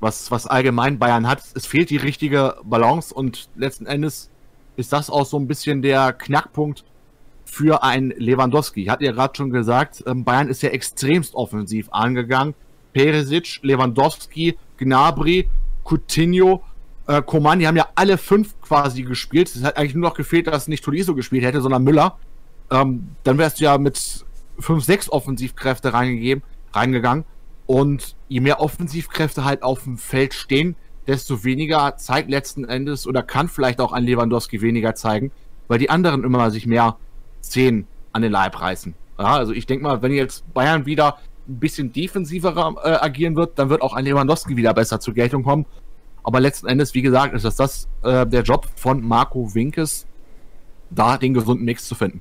was, 0.01 0.31
was 0.31 0.47
allgemein 0.47 0.99
Bayern 0.99 1.27
hat. 1.27 1.43
Es 1.55 1.67
fehlt 1.67 1.89
die 1.89 1.97
richtige 1.97 2.57
Balance 2.65 3.15
und 3.15 3.49
letzten 3.57 3.87
Endes 3.87 4.31
ist 4.77 4.93
das 4.93 5.09
auch 5.09 5.25
so 5.25 5.39
ein 5.39 5.47
bisschen 5.47 5.81
der 5.81 6.13
Knackpunkt 6.13 6.85
für 7.55 7.83
ein 7.85 8.13
Lewandowski. 8.17 8.83
Ich 8.83 8.89
hatte 8.89 9.05
ja 9.05 9.13
gerade 9.13 9.35
schon 9.37 9.51
gesagt, 9.51 10.03
ähm, 10.07 10.25
Bayern 10.25 10.49
ist 10.49 10.63
ja 10.63 10.71
extremst 10.71 11.35
offensiv 11.35 11.89
angegangen. 11.93 12.55
Peresic, 12.93 13.61
Lewandowski, 13.63 14.57
Gnabry, 14.77 15.49
Coutinho, 15.85 16.63
äh, 17.07 17.23
Coman, 17.23 17.61
die 17.61 17.67
haben 17.67 17.77
ja 17.77 17.89
alle 17.95 18.19
fünf 18.19 18.61
quasi 18.61 19.03
gespielt. 19.03 19.55
Es 19.55 19.63
hat 19.63 19.77
eigentlich 19.77 19.95
nur 19.95 20.09
noch 20.09 20.17
gefehlt, 20.17 20.49
dass 20.49 20.69
nicht 20.69 20.85
Toliso 20.85 21.15
gespielt 21.15 21.45
hätte, 21.45 21.61
sondern 21.61 21.85
Müller. 21.85 22.19
Ähm, 22.71 23.11
dann 23.23 23.39
wärst 23.39 23.61
du 23.61 23.65
ja 23.65 23.79
mit 23.79 24.25
fünf, 24.59 24.85
sechs 24.85 25.11
Offensivkräfte 25.11 25.93
reingegeben, 25.93 26.43
reingegangen. 26.73 27.25
Und 27.67 28.17
je 28.29 28.41
mehr 28.41 28.61
Offensivkräfte 28.61 29.45
halt 29.45 29.63
auf 29.63 29.85
dem 29.85 29.97
Feld 29.97 30.35
stehen, 30.35 30.77
desto 31.07 31.45
weniger 31.45 31.97
zeigt 31.99 32.31
letzten 32.31 32.65
Endes 32.65 33.07
oder 33.07 33.23
kann 33.23 33.49
vielleicht 33.49 33.81
auch 33.81 33.93
ein 33.93 34.05
Lewandowski 34.05 34.61
weniger 34.61 34.95
zeigen, 34.95 35.31
weil 35.69 35.79
die 35.79 35.91
anderen 35.91 36.25
immer 36.25 36.51
sich 36.51 36.67
mehr 36.67 36.97
Szenen 37.45 37.87
an 38.13 38.23
den 38.23 38.33
Leib 38.33 38.61
reißen. 38.61 38.95
Ja, 39.19 39.37
also 39.37 39.53
ich 39.53 39.67
denke 39.67 39.85
mal, 39.85 40.03
wenn 40.03 40.13
jetzt 40.13 40.53
Bayern 40.53 40.87
wieder 40.87 41.19
ein 41.49 41.59
bisschen 41.59 41.93
defensiver 41.93 42.75
äh, 42.83 42.89
agieren 43.05 43.37
wird, 43.37 43.59
dann 43.59 43.69
wird 43.69 43.83
auch 43.83 43.95
ein 43.95 44.05
Lewandowski 44.05 44.57
wieder 44.57 44.75
besser 44.75 45.01
zur 45.01 45.15
Geltung 45.15 45.43
kommen. 45.43 45.67
Aber 46.23 46.41
letzten 46.41 46.67
Endes, 46.67 46.95
wie 46.95 47.03
gesagt, 47.03 47.35
ist 47.35 47.45
das, 47.45 47.57
das 47.57 47.89
äh, 48.03 48.27
der 48.27 48.43
Job 48.43 48.67
von 48.77 49.07
Marco 49.07 49.55
Winkes, 49.55 50.07
da 50.91 51.19
den 51.19 51.35
gesunden 51.35 51.65
Mix 51.65 51.87
zu 51.87 51.95
finden. 51.95 52.21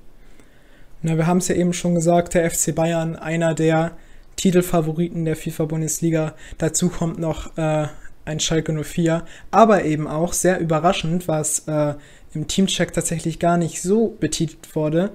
Na, 1.01 1.17
wir 1.17 1.25
haben 1.25 1.37
es 1.37 1.47
ja 1.47 1.55
eben 1.55 1.73
schon 1.73 1.95
gesagt, 1.95 2.33
der 2.33 2.49
FC 2.49 2.75
Bayern, 2.75 3.15
einer 3.15 3.53
der 3.53 3.91
Titelfavoriten 4.35 5.25
der 5.25 5.35
FIFA-Bundesliga. 5.35 6.33
Dazu 6.57 6.89
kommt 6.89 7.19
noch 7.19 7.57
äh, 7.57 7.87
ein 8.25 8.39
Schalke 8.39 8.73
04, 8.73 9.25
aber 9.51 9.83
eben 9.85 10.07
auch 10.07 10.33
sehr 10.33 10.59
überraschend, 10.59 11.27
was 11.27 11.67
äh, 11.67 11.95
im 12.33 12.47
Teamcheck 12.47 12.93
tatsächlich 12.93 13.39
gar 13.39 13.57
nicht 13.57 13.81
so 13.81 14.15
betitelt 14.19 14.75
wurde, 14.75 15.11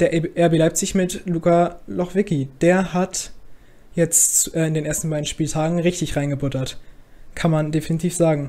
der 0.00 0.12
RB 0.12 0.58
Leipzig 0.58 0.94
mit 0.94 1.26
Luka 1.26 1.80
Lochwicki. 1.86 2.48
Der 2.60 2.92
hat 2.92 3.32
jetzt 3.94 4.54
äh, 4.54 4.66
in 4.66 4.74
den 4.74 4.84
ersten 4.84 5.10
beiden 5.10 5.26
Spieltagen 5.26 5.78
richtig 5.78 6.16
reingebuttert. 6.16 6.78
Kann 7.34 7.50
man 7.50 7.72
definitiv 7.72 8.14
sagen. 8.14 8.48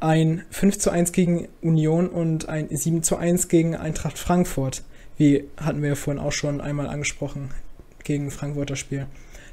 Ein 0.00 0.44
5 0.50 0.78
zu 0.78 0.90
1 0.90 1.12
gegen 1.12 1.48
Union 1.62 2.08
und 2.08 2.48
ein 2.48 2.68
7 2.70 3.02
zu 3.02 3.16
1 3.16 3.48
gegen 3.48 3.74
Eintracht 3.76 4.18
Frankfurt. 4.18 4.82
Wie 5.16 5.44
hatten 5.56 5.82
wir 5.82 5.90
ja 5.90 5.94
vorhin 5.94 6.22
auch 6.22 6.32
schon 6.32 6.60
einmal 6.60 6.88
angesprochen, 6.88 7.50
gegen 8.02 8.30
Frankfurter 8.30 8.76
Spiel. 8.76 9.06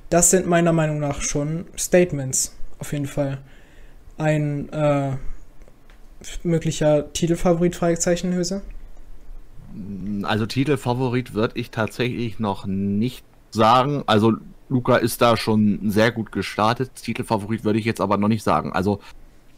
Das 0.09 0.29
sind 0.29 0.45
meiner 0.45 0.73
Meinung 0.73 0.99
nach 0.99 1.21
schon 1.21 1.65
Statements, 1.77 2.55
auf 2.79 2.91
jeden 2.91 3.07
Fall 3.07 3.39
ein 4.17 4.69
äh, 4.69 5.13
möglicher 6.43 7.11
Titelfavorit? 7.13 7.75
Fragezeichen? 7.75 8.61
Also 10.23 10.45
Titelfavorit 10.45 11.33
würde 11.33 11.59
ich 11.59 11.71
tatsächlich 11.71 12.39
noch 12.39 12.65
nicht 12.65 13.23
sagen. 13.51 14.03
Also 14.05 14.33
Luca 14.69 14.97
ist 14.97 15.21
da 15.21 15.37
schon 15.37 15.91
sehr 15.91 16.11
gut 16.11 16.31
gestartet. 16.31 16.91
Titelfavorit 16.95 17.63
würde 17.63 17.79
ich 17.79 17.85
jetzt 17.85 18.01
aber 18.01 18.17
noch 18.17 18.27
nicht 18.27 18.43
sagen. 18.43 18.71
Also 18.73 18.99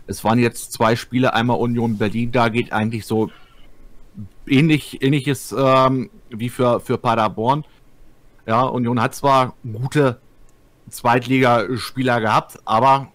es 0.07 0.23
waren 0.23 0.39
jetzt 0.39 0.73
zwei 0.73 0.95
Spiele, 0.95 1.33
einmal 1.33 1.57
Union 1.57 1.97
Berlin, 1.97 2.31
da 2.31 2.49
geht 2.49 2.73
eigentlich 2.73 3.05
so 3.05 3.29
ähnlich, 4.47 5.01
ähnliches 5.01 5.55
ähm, 5.57 6.09
wie 6.29 6.49
für, 6.49 6.79
für 6.79 6.97
Paderborn. 6.97 7.63
Ja, 8.45 8.63
Union 8.63 9.01
hat 9.01 9.15
zwar 9.15 9.55
gute 9.63 10.19
Zweitligaspieler 10.89 12.19
gehabt, 12.19 12.59
aber 12.65 13.12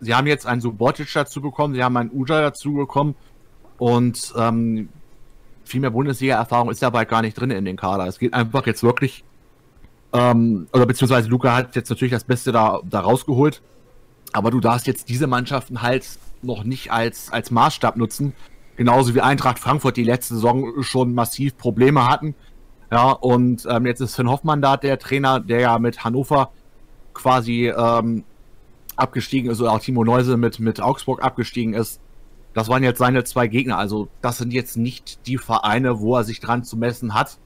sie 0.00 0.14
haben 0.14 0.26
jetzt 0.26 0.46
einen 0.46 0.60
Subotic 0.60 1.12
dazu 1.12 1.40
bekommen, 1.40 1.74
sie 1.74 1.82
haben 1.82 1.96
einen 1.96 2.10
Uja 2.12 2.40
dazu 2.40 2.74
bekommen 2.74 3.14
und 3.78 4.34
ähm, 4.36 4.88
viel 5.64 5.80
mehr 5.80 5.90
Bundesliga-Erfahrung 5.90 6.70
ist 6.70 6.82
dabei 6.82 7.04
gar 7.04 7.22
nicht 7.22 7.34
drin 7.34 7.50
in 7.50 7.64
den 7.64 7.76
Kader. 7.76 8.06
Es 8.06 8.18
geht 8.18 8.34
einfach 8.34 8.66
jetzt 8.66 8.82
wirklich, 8.82 9.24
ähm, 10.12 10.68
oder 10.72 10.86
beziehungsweise 10.86 11.28
Luca 11.28 11.54
hat 11.54 11.76
jetzt 11.76 11.90
natürlich 11.90 12.12
das 12.12 12.24
Beste 12.24 12.52
da, 12.52 12.80
da 12.84 13.00
rausgeholt, 13.00 13.62
aber 14.32 14.50
du 14.50 14.60
darfst 14.60 14.86
jetzt 14.86 15.08
diese 15.08 15.26
Mannschaften 15.26 15.82
halt 15.82 16.06
noch 16.42 16.64
nicht 16.64 16.92
als, 16.92 17.32
als 17.32 17.50
Maßstab 17.50 17.96
nutzen. 17.96 18.34
Genauso 18.76 19.14
wie 19.14 19.22
Eintracht 19.22 19.58
Frankfurt 19.58 19.96
die 19.96 20.04
letzte 20.04 20.34
Saison 20.34 20.82
schon 20.82 21.14
massiv 21.14 21.56
Probleme 21.56 22.06
hatten. 22.06 22.34
Ja, 22.92 23.10
und 23.10 23.66
ähm, 23.68 23.86
jetzt 23.86 24.00
ist 24.00 24.14
Finn 24.14 24.28
Hoffmann 24.28 24.62
da, 24.62 24.76
der 24.76 24.98
Trainer, 24.98 25.40
der 25.40 25.60
ja 25.60 25.78
mit 25.78 26.04
Hannover 26.04 26.50
quasi 27.14 27.68
ähm, 27.68 28.24
abgestiegen 28.96 29.50
ist 29.50 29.60
oder 29.60 29.72
auch 29.72 29.80
Timo 29.80 30.04
Neuse 30.04 30.36
mit, 30.36 30.58
mit 30.58 30.80
Augsburg 30.80 31.22
abgestiegen 31.22 31.74
ist. 31.74 32.00
Das 32.54 32.68
waren 32.68 32.82
jetzt 32.82 32.98
seine 32.98 33.22
zwei 33.24 33.48
Gegner. 33.48 33.78
Also 33.78 34.08
das 34.22 34.38
sind 34.38 34.52
jetzt 34.52 34.76
nicht 34.76 35.26
die 35.26 35.36
Vereine, 35.36 36.00
wo 36.00 36.16
er 36.16 36.24
sich 36.24 36.40
dran 36.40 36.64
zu 36.64 36.76
messen 36.76 37.14
hat. 37.14 37.38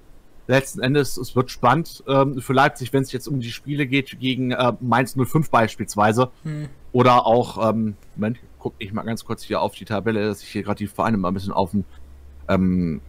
Letzten 0.47 0.81
Endes, 0.81 1.17
es 1.17 1.37
wird 1.37 1.51
spannend 1.51 2.03
ähm, 2.09 2.41
für 2.41 2.53
Leipzig, 2.53 2.93
wenn 2.93 3.03
es 3.03 3.13
jetzt 3.13 3.29
um 3.29 3.41
die 3.41 3.51
Spiele 3.51 3.87
geht 3.87 4.19
gegen 4.21 4.53
äh, 4.53 4.73
Mainz 4.81 5.17
05 5.17 5.51
beispielsweise. 5.51 6.31
Hm. 6.45 6.69
Oder 6.93 7.27
auch, 7.27 7.71
ähm, 7.71 7.97
Moment, 8.17 8.39
guck 8.59 8.75
ich 8.79 8.93
mal 8.93 9.03
ganz 9.03 9.25
kurz 9.25 9.43
hier 9.43 9.61
auf 9.61 9.75
die 9.75 9.85
Tabelle, 9.85 10.27
dass 10.27 10.43
ich 10.43 10.49
hier 10.49 10.63
gerade 10.63 10.79
die 10.79 10.87
Vereine 10.87 11.17
mal 11.17 11.29
ein 11.29 11.35
bisschen 11.35 11.53
auf 11.53 11.73
dem 11.73 11.85
ähm, 12.49 13.01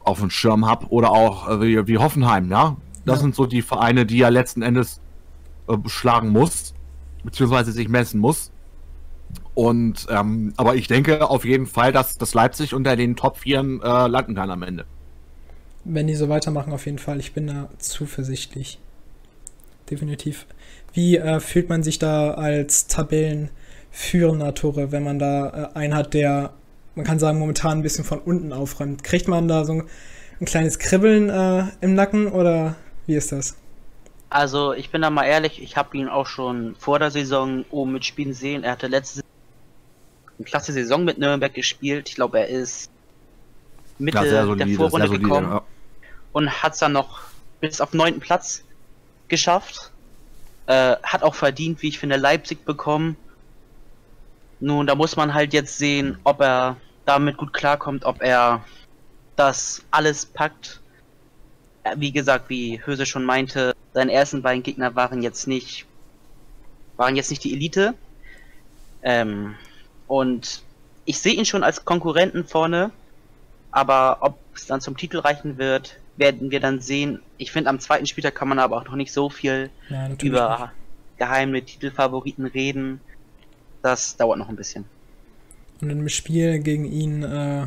auf 0.00 0.20
dem 0.20 0.30
Schirm 0.30 0.66
habe. 0.66 0.86
Oder 0.88 1.10
auch 1.10 1.48
äh, 1.48 1.60
wie, 1.60 1.86
wie 1.86 1.98
Hoffenheim, 1.98 2.50
ja. 2.50 2.76
Das 3.04 3.16
ja. 3.16 3.22
sind 3.22 3.34
so 3.34 3.46
die 3.46 3.62
Vereine, 3.62 4.06
die 4.06 4.20
er 4.20 4.30
letzten 4.30 4.62
Endes 4.62 5.00
äh, 5.68 5.76
schlagen 5.86 6.30
muss 6.30 6.74
beziehungsweise 7.24 7.72
sich 7.72 7.88
messen 7.88 8.20
muss. 8.20 8.52
Und 9.54 10.06
ähm, 10.10 10.52
aber 10.56 10.74
ich 10.76 10.88
denke 10.88 11.28
auf 11.28 11.44
jeden 11.44 11.66
Fall, 11.66 11.92
dass 11.92 12.18
das 12.18 12.34
Leipzig 12.34 12.74
unter 12.74 12.96
den 12.96 13.16
Top 13.16 13.38
4 13.38 13.58
äh, 13.58 14.06
landen 14.06 14.34
kann 14.34 14.50
am 14.50 14.62
Ende. 14.62 14.84
Wenn 15.84 16.06
die 16.06 16.14
so 16.14 16.28
weitermachen, 16.28 16.72
auf 16.72 16.86
jeden 16.86 16.98
Fall. 16.98 17.20
Ich 17.20 17.32
bin 17.34 17.46
da 17.46 17.68
zuversichtlich. 17.78 18.78
Definitiv. 19.90 20.46
Wie 20.92 21.16
äh, 21.18 21.40
fühlt 21.40 21.68
man 21.68 21.82
sich 21.82 21.98
da 21.98 22.32
als 22.32 22.86
Tabellenführender 22.86 24.54
Tore, 24.54 24.92
wenn 24.92 25.04
man 25.04 25.18
da 25.18 25.70
äh, 25.74 25.78
einen 25.78 25.94
hat, 25.94 26.14
der, 26.14 26.54
man 26.94 27.04
kann 27.04 27.18
sagen, 27.18 27.38
momentan 27.38 27.78
ein 27.78 27.82
bisschen 27.82 28.04
von 28.04 28.18
unten 28.20 28.52
aufräumt? 28.52 29.04
Kriegt 29.04 29.28
man 29.28 29.46
da 29.46 29.64
so 29.64 29.74
ein, 29.74 29.82
ein 30.40 30.46
kleines 30.46 30.78
Kribbeln 30.78 31.28
äh, 31.28 31.64
im 31.80 31.94
Nacken 31.94 32.28
oder 32.28 32.76
wie 33.06 33.14
ist 33.14 33.32
das? 33.32 33.56
Also 34.34 34.72
ich 34.72 34.90
bin 34.90 35.00
da 35.00 35.10
mal 35.10 35.26
ehrlich, 35.26 35.62
ich 35.62 35.76
habe 35.76 35.96
ihn 35.96 36.08
auch 36.08 36.26
schon 36.26 36.74
vor 36.74 36.98
der 36.98 37.12
Saison 37.12 37.64
oben 37.70 37.92
mitspielen 37.92 38.34
sehen. 38.34 38.64
Er 38.64 38.72
hatte 38.72 38.88
letzte 38.88 39.18
Saison 39.18 39.28
eine 40.36 40.44
klasse 40.44 40.72
Saison 40.72 41.04
mit 41.04 41.18
Nürnberg 41.18 41.54
gespielt. 41.54 42.08
Ich 42.08 42.16
glaube, 42.16 42.40
er 42.40 42.48
ist 42.48 42.90
Mitte 43.96 44.26
ja, 44.26 44.44
solide, 44.44 44.66
der 44.66 44.76
Vorrunde 44.76 45.06
solide, 45.06 45.22
gekommen 45.22 45.52
ja. 45.52 45.62
und 46.32 46.64
hat 46.64 46.72
es 46.72 46.80
dann 46.80 46.90
noch 46.90 47.20
bis 47.60 47.80
auf 47.80 47.92
neunten 47.92 48.18
Platz 48.18 48.64
geschafft. 49.28 49.92
Äh, 50.66 50.96
hat 51.04 51.22
auch 51.22 51.36
verdient, 51.36 51.80
wie 51.82 51.88
ich 51.90 52.00
finde, 52.00 52.16
Leipzig 52.16 52.64
bekommen. 52.64 53.16
Nun, 54.58 54.88
da 54.88 54.96
muss 54.96 55.14
man 55.14 55.32
halt 55.32 55.52
jetzt 55.52 55.78
sehen, 55.78 56.18
ob 56.24 56.40
er 56.40 56.76
damit 57.04 57.36
gut 57.36 57.52
klarkommt, 57.52 58.04
ob 58.04 58.20
er 58.20 58.64
das 59.36 59.84
alles 59.92 60.26
packt. 60.26 60.80
Wie 61.96 62.12
gesagt, 62.12 62.48
wie 62.48 62.80
Höse 62.84 63.06
schon 63.06 63.24
meinte, 63.24 63.74
seine 63.92 64.12
ersten 64.12 64.42
beiden 64.42 64.62
Gegner 64.62 64.94
waren 64.94 65.22
jetzt 65.22 65.46
nicht, 65.46 65.86
waren 66.96 67.16
jetzt 67.16 67.30
nicht 67.30 67.44
die 67.44 67.52
Elite. 67.52 67.94
Ähm, 69.02 69.54
und 70.06 70.62
ich 71.04 71.18
sehe 71.18 71.34
ihn 71.34 71.44
schon 71.44 71.62
als 71.62 71.84
Konkurrenten 71.84 72.44
vorne, 72.44 72.90
aber 73.70 74.18
ob 74.20 74.38
es 74.54 74.66
dann 74.66 74.80
zum 74.80 74.96
Titel 74.96 75.18
reichen 75.18 75.58
wird, 75.58 75.98
werden 76.16 76.50
wir 76.50 76.60
dann 76.60 76.80
sehen. 76.80 77.20
Ich 77.38 77.52
finde, 77.52 77.70
am 77.70 77.80
zweiten 77.80 78.06
Spieltag 78.06 78.34
kann 78.34 78.48
man 78.48 78.58
aber 78.58 78.76
auch 78.78 78.84
noch 78.84 78.94
nicht 78.94 79.12
so 79.12 79.28
viel 79.28 79.68
Ja, 79.90 80.08
über 80.22 80.58
nicht. 80.58 81.18
geheime 81.18 81.62
Titelfavoriten 81.62 82.46
reden. 82.46 83.00
Das 83.82 84.16
dauert 84.16 84.38
noch 84.38 84.48
ein 84.48 84.56
bisschen. 84.56 84.84
Und 85.82 85.90
im 85.90 86.08
Spiel 86.08 86.60
gegen 86.60 86.86
ihn, 86.86 87.22
äh, 87.24 87.66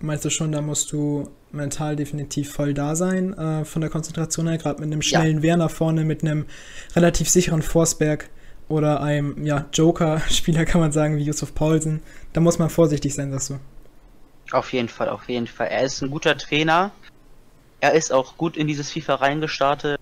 meinst 0.00 0.24
du 0.24 0.30
schon, 0.30 0.52
da 0.52 0.62
musst 0.62 0.92
du 0.92 1.28
mental 1.52 1.96
definitiv 1.96 2.52
voll 2.52 2.74
da 2.74 2.94
sein, 2.96 3.36
äh, 3.36 3.64
von 3.64 3.80
der 3.80 3.90
Konzentration 3.90 4.48
her, 4.48 4.58
gerade 4.58 4.80
mit 4.80 4.86
einem 4.86 5.02
schnellen 5.02 5.42
Werner 5.42 5.68
vorne, 5.68 6.04
mit 6.04 6.22
einem 6.22 6.46
relativ 6.94 7.28
sicheren 7.28 7.62
Forsberg 7.62 8.28
oder 8.68 9.02
einem 9.02 9.44
ja, 9.44 9.66
Joker-Spieler, 9.72 10.64
kann 10.66 10.80
man 10.80 10.92
sagen, 10.92 11.16
wie 11.16 11.24
Yusuf 11.24 11.54
Paulsen. 11.54 12.02
Da 12.32 12.40
muss 12.40 12.58
man 12.58 12.70
vorsichtig 12.70 13.14
sein, 13.14 13.30
sagst 13.30 13.50
du. 13.50 13.58
Auf 14.52 14.72
jeden 14.72 14.88
Fall, 14.88 15.08
auf 15.08 15.28
jeden 15.28 15.46
Fall. 15.46 15.68
Er 15.68 15.82
ist 15.82 16.02
ein 16.02 16.10
guter 16.10 16.36
Trainer. 16.36 16.92
Er 17.80 17.92
ist 17.92 18.12
auch 18.12 18.36
gut 18.36 18.56
in 18.56 18.66
dieses 18.66 18.90
FIFA 18.90 19.16
reingestartet. 19.16 20.00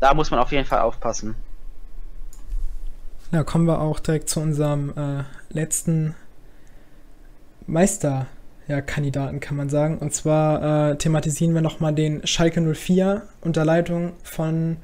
Da 0.00 0.14
muss 0.14 0.30
man 0.30 0.40
auf 0.40 0.52
jeden 0.52 0.66
Fall 0.66 0.80
aufpassen. 0.80 1.34
Ja, 3.32 3.42
kommen 3.42 3.66
wir 3.66 3.80
auch 3.80 3.98
direkt 3.98 4.28
zu 4.28 4.40
unserem 4.40 4.92
äh, 4.96 5.24
letzten 5.50 6.14
Meister-Kandidaten, 8.68 9.40
kann 9.40 9.56
man 9.56 9.68
sagen. 9.68 9.98
Und 9.98 10.12
zwar 10.12 10.90
äh, 10.90 10.96
thematisieren 10.96 11.54
wir 11.54 11.62
nochmal 11.62 11.94
den 11.94 12.26
Schalke 12.26 12.60
04 12.60 13.22
unter 13.40 13.64
Leitung 13.64 14.12
von, 14.22 14.78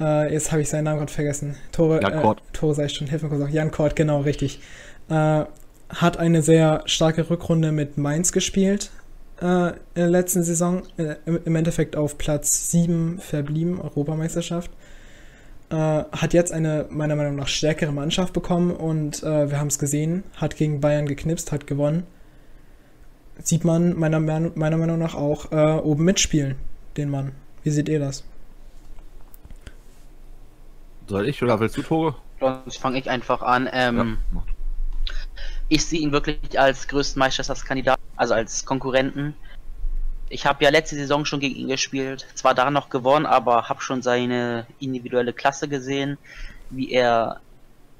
äh, 0.00 0.32
jetzt 0.32 0.52
habe 0.52 0.62
ich 0.62 0.68
seinen 0.68 0.84
Namen 0.84 0.98
gerade 0.98 1.12
vergessen, 1.12 1.56
Tore, 1.72 2.00
Jan 2.02 2.12
äh, 2.12 2.20
Kort. 2.20 2.42
Tore 2.52 2.74
sei 2.74 2.88
schon, 2.88 3.06
hilf 3.06 3.22
mir 3.22 3.28
kurz 3.28 3.42
auch, 3.42 3.48
Jan 3.48 3.70
Kort, 3.70 3.96
genau, 3.96 4.20
richtig. 4.20 4.60
Äh, 5.08 5.44
hat 5.90 6.16
eine 6.16 6.42
sehr 6.42 6.82
starke 6.86 7.28
Rückrunde 7.28 7.70
mit 7.70 7.98
Mainz 7.98 8.32
gespielt 8.32 8.90
äh, 9.40 9.68
in 9.68 9.74
der 9.94 10.10
letzten 10.10 10.42
Saison, 10.42 10.82
äh, 10.96 11.16
im, 11.26 11.56
Endeffekt 11.56 11.96
auf 11.96 12.18
Platz 12.18 12.70
7 12.70 13.18
verblieben, 13.18 13.80
Europameisterschaft 13.80 14.70
äh, 15.70 15.76
hat 15.76 16.32
jetzt 16.32 16.52
eine 16.52 16.86
meiner 16.90 17.16
Meinung 17.16 17.36
nach 17.36 17.48
stärkere 17.48 17.92
Mannschaft 17.92 18.32
bekommen 18.32 18.70
und 18.70 19.22
äh, 19.22 19.50
wir 19.50 19.58
haben 19.58 19.68
es 19.68 19.78
gesehen, 19.78 20.24
hat 20.36 20.56
gegen 20.56 20.80
Bayern 20.80 21.06
geknipst, 21.06 21.52
hat 21.52 21.66
gewonnen. 21.66 22.04
Sieht 23.42 23.64
man 23.64 23.98
meiner, 23.98 24.20
Mer- 24.20 24.52
meiner 24.54 24.76
Meinung 24.76 24.98
nach 24.98 25.14
auch 25.14 25.50
äh, 25.52 25.80
oben 25.80 26.04
mitspielen, 26.04 26.56
den 26.96 27.10
Mann. 27.10 27.32
Wie 27.62 27.70
seht 27.70 27.88
ihr 27.88 27.98
das? 27.98 28.24
Soll 31.08 31.28
ich 31.28 31.42
oder 31.42 31.60
willst 31.60 31.76
du, 31.76 31.82
Tore? 31.82 32.16
Sonst 32.40 32.78
fange 32.78 32.98
ich 32.98 33.10
einfach 33.10 33.42
an. 33.42 33.68
Ähm, 33.72 34.18
Ja. 34.32 34.42
Ich 35.70 35.84
sehe 35.86 36.00
ihn 36.00 36.12
wirklich 36.12 36.60
als 36.60 36.86
größten 36.88 37.18
Meisterschaftskandidat, 37.18 37.98
also 38.16 38.34
als 38.34 38.64
Konkurrenten. 38.66 39.34
Ich 40.28 40.46
habe 40.46 40.62
ja 40.62 40.70
letzte 40.70 40.94
Saison 40.94 41.24
schon 41.24 41.40
gegen 41.40 41.56
ihn 41.56 41.68
gespielt, 41.68 42.26
zwar 42.34 42.54
da 42.54 42.70
noch 42.70 42.90
gewonnen, 42.90 43.24
aber 43.24 43.68
habe 43.68 43.80
schon 43.80 44.02
seine 44.02 44.66
individuelle 44.78 45.32
Klasse 45.32 45.66
gesehen, 45.68 46.18
wie 46.70 46.92
er 46.92 47.40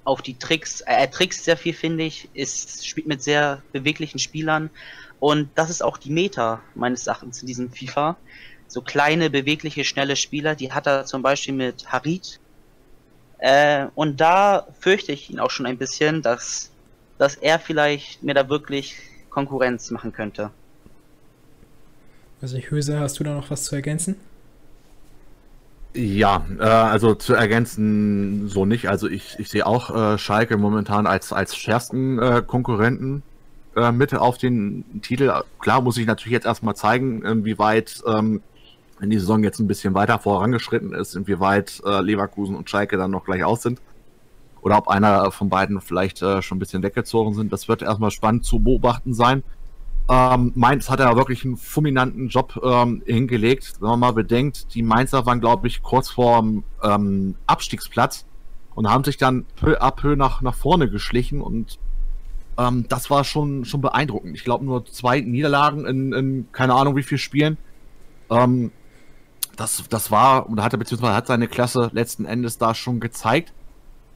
auf 0.04 0.20
die 0.20 0.38
Tricks, 0.38 0.82
äh, 0.82 0.92
er 0.92 1.10
trickst 1.10 1.44
sehr 1.44 1.56
viel, 1.56 1.72
finde 1.72 2.04
ich, 2.04 2.28
ist, 2.34 2.86
spielt 2.86 3.06
mit 3.06 3.22
sehr 3.22 3.62
beweglichen 3.72 4.18
Spielern 4.18 4.68
und 5.24 5.48
das 5.54 5.70
ist 5.70 5.82
auch 5.82 5.96
die 5.96 6.10
Meta 6.10 6.60
meines 6.74 7.06
Erachtens 7.06 7.40
in 7.40 7.46
diesem 7.46 7.70
FIFA. 7.70 8.18
So 8.68 8.82
kleine, 8.82 9.30
bewegliche, 9.30 9.82
schnelle 9.82 10.16
Spieler, 10.16 10.54
die 10.54 10.70
hat 10.70 10.86
er 10.86 11.06
zum 11.06 11.22
Beispiel 11.22 11.54
mit 11.54 11.90
Harit. 11.90 12.40
Äh, 13.38 13.86
und 13.94 14.20
da 14.20 14.66
fürchte 14.80 15.12
ich 15.12 15.30
ihn 15.30 15.40
auch 15.40 15.50
schon 15.50 15.64
ein 15.64 15.78
bisschen, 15.78 16.20
dass, 16.20 16.70
dass 17.16 17.36
er 17.36 17.58
vielleicht 17.58 18.22
mir 18.22 18.34
da 18.34 18.50
wirklich 18.50 18.96
Konkurrenz 19.30 19.90
machen 19.90 20.12
könnte. 20.12 20.50
Also 22.42 22.58
Höse, 22.58 23.00
hast 23.00 23.18
du 23.18 23.24
da 23.24 23.32
noch 23.32 23.50
was 23.50 23.64
zu 23.64 23.76
ergänzen? 23.76 24.16
Ja, 25.94 26.44
äh, 26.58 26.64
also 26.64 27.14
zu 27.14 27.32
ergänzen 27.32 28.50
so 28.50 28.66
nicht. 28.66 28.90
Also 28.90 29.08
ich, 29.08 29.38
ich 29.38 29.48
sehe 29.48 29.64
auch 29.64 29.88
äh, 29.88 30.18
Schalke 30.18 30.58
momentan 30.58 31.06
als, 31.06 31.32
als 31.32 31.56
schärfsten 31.56 32.18
äh, 32.18 32.42
Konkurrenten 32.46 33.22
äh, 33.76 33.92
mit 33.92 34.14
auf 34.14 34.38
den 34.38 35.00
Titel. 35.02 35.32
Klar 35.58 35.80
muss 35.82 35.96
ich 35.96 36.06
natürlich 36.06 36.32
jetzt 36.32 36.46
erstmal 36.46 36.76
zeigen, 36.76 37.22
inwieweit 37.22 38.02
ähm, 38.06 38.42
wenn 38.98 39.10
die 39.10 39.18
Saison 39.18 39.42
jetzt 39.42 39.58
ein 39.58 39.66
bisschen 39.66 39.94
weiter 39.94 40.18
vorangeschritten 40.18 40.94
ist, 40.94 41.14
inwieweit 41.14 41.82
äh, 41.84 42.00
Leverkusen 42.00 42.56
und 42.56 42.70
Schalke 42.70 42.96
dann 42.96 43.10
noch 43.10 43.24
gleich 43.24 43.44
aus 43.44 43.62
sind. 43.62 43.80
Oder 44.62 44.78
ob 44.78 44.88
einer 44.88 45.30
von 45.30 45.50
beiden 45.50 45.80
vielleicht 45.80 46.22
äh, 46.22 46.40
schon 46.40 46.56
ein 46.56 46.58
bisschen 46.58 46.82
weggezogen 46.82 47.34
sind. 47.34 47.52
Das 47.52 47.68
wird 47.68 47.82
erstmal 47.82 48.10
spannend 48.10 48.44
zu 48.44 48.60
beobachten 48.60 49.12
sein. 49.12 49.42
Ähm, 50.08 50.52
Mainz 50.54 50.88
hat 50.88 51.00
ja 51.00 51.16
wirklich 51.16 51.44
einen 51.44 51.56
fulminanten 51.56 52.28
Job 52.28 52.58
ähm, 52.62 53.02
hingelegt. 53.04 53.74
Wenn 53.80 53.90
man 53.90 54.00
mal 54.00 54.12
bedenkt, 54.12 54.74
die 54.74 54.82
Mainzer 54.82 55.26
waren, 55.26 55.40
glaube 55.40 55.66
ich, 55.66 55.82
kurz 55.82 56.10
vorm 56.10 56.64
ähm, 56.82 57.34
Abstiegsplatz 57.46 58.26
und 58.74 58.88
haben 58.88 59.04
sich 59.04 59.16
dann 59.16 59.44
peu 59.56 59.80
à 59.80 59.90
peu 59.90 60.16
nach, 60.16 60.40
nach 60.40 60.54
vorne 60.54 60.88
geschlichen 60.88 61.40
und 61.40 61.78
ähm, 62.58 62.86
das 62.88 63.10
war 63.10 63.24
schon, 63.24 63.64
schon 63.64 63.80
beeindruckend. 63.80 64.36
Ich 64.36 64.44
glaube, 64.44 64.64
nur 64.64 64.84
zwei 64.86 65.20
Niederlagen 65.20 65.86
in, 65.86 66.12
in 66.12 66.48
keine 66.52 66.74
Ahnung 66.74 66.96
wie 66.96 67.02
viel 67.02 67.18
Spielen. 67.18 67.58
Ähm, 68.30 68.70
das, 69.56 69.84
das 69.88 70.10
war, 70.10 70.48
und 70.48 70.62
hat 70.62 70.72
er 70.72 70.78
beziehungsweise 70.78 71.14
hat 71.14 71.26
seine 71.26 71.48
Klasse 71.48 71.90
letzten 71.92 72.24
Endes 72.24 72.58
da 72.58 72.74
schon 72.74 73.00
gezeigt. 73.00 73.52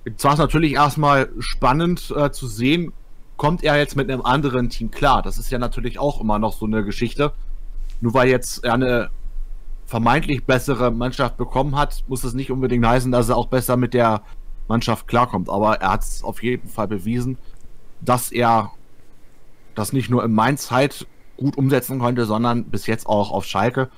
Jetzt 0.04 0.24
war 0.24 0.32
es 0.32 0.38
natürlich 0.38 0.72
erstmal 0.72 1.30
spannend 1.38 2.12
äh, 2.16 2.30
zu 2.30 2.46
sehen, 2.46 2.92
kommt 3.36 3.62
er 3.62 3.76
jetzt 3.76 3.96
mit 3.96 4.10
einem 4.10 4.22
anderen 4.22 4.68
Team 4.68 4.90
klar? 4.90 5.22
Das 5.22 5.38
ist 5.38 5.50
ja 5.50 5.58
natürlich 5.58 5.98
auch 5.98 6.20
immer 6.20 6.38
noch 6.38 6.52
so 6.54 6.66
eine 6.66 6.84
Geschichte. 6.84 7.32
Nur 8.00 8.14
weil 8.14 8.28
jetzt 8.28 8.64
er 8.64 8.74
eine 8.74 9.10
vermeintlich 9.86 10.44
bessere 10.44 10.90
Mannschaft 10.90 11.36
bekommen 11.36 11.76
hat, 11.76 12.04
muss 12.08 12.22
das 12.22 12.34
nicht 12.34 12.50
unbedingt 12.50 12.84
heißen, 12.86 13.10
dass 13.10 13.28
er 13.28 13.36
auch 13.36 13.46
besser 13.46 13.76
mit 13.76 13.94
der 13.94 14.22
Mannschaft 14.66 15.08
klarkommt. 15.08 15.48
Aber 15.48 15.80
er 15.80 15.92
hat 15.92 16.02
es 16.02 16.22
auf 16.22 16.42
jeden 16.42 16.68
Fall 16.68 16.88
bewiesen, 16.88 17.38
dass 18.00 18.32
er 18.32 18.72
das 19.74 19.92
nicht 19.92 20.10
nur 20.10 20.24
in 20.24 20.32
Mainz 20.32 20.70
halt 20.70 21.06
gut 21.36 21.56
umsetzen 21.56 21.98
konnte, 21.98 22.24
sondern 22.24 22.64
bis 22.64 22.86
jetzt 22.86 23.06
auch 23.06 23.30
auf 23.30 23.44
Schalke. 23.44 23.88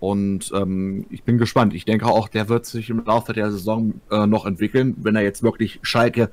Und 0.00 0.50
ähm, 0.52 1.06
ich 1.10 1.22
bin 1.22 1.38
gespannt. 1.38 1.74
Ich 1.74 1.84
denke 1.84 2.06
auch, 2.06 2.28
der 2.28 2.48
wird 2.48 2.66
sich 2.66 2.90
im 2.90 3.04
Laufe 3.04 3.32
der 3.32 3.52
Saison 3.52 4.00
äh, 4.10 4.26
noch 4.26 4.46
entwickeln, 4.46 4.96
wenn 4.98 5.14
er 5.14 5.22
jetzt 5.22 5.44
wirklich 5.44 5.78
Schalke 5.82 6.30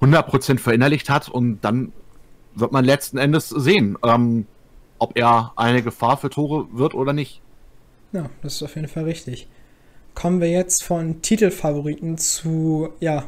100% 0.00 0.58
verinnerlicht 0.58 1.10
hat 1.10 1.28
und 1.28 1.60
dann 1.62 1.92
wird 2.54 2.72
man 2.72 2.84
letzten 2.84 3.18
Endes 3.18 3.48
sehen, 3.50 3.98
ähm, 4.02 4.46
ob 4.98 5.18
er 5.18 5.52
eine 5.56 5.82
Gefahr 5.82 6.16
für 6.16 6.30
Tore 6.30 6.66
wird 6.72 6.94
oder 6.94 7.12
nicht. 7.12 7.42
Ja, 8.12 8.30
das 8.42 8.54
ist 8.54 8.62
auf 8.62 8.74
jeden 8.76 8.88
Fall 8.88 9.04
richtig. 9.04 9.48
Kommen 10.14 10.40
wir 10.40 10.50
jetzt 10.50 10.82
von 10.84 11.20
Titelfavoriten 11.20 12.16
zu, 12.16 12.90
ja, 13.00 13.24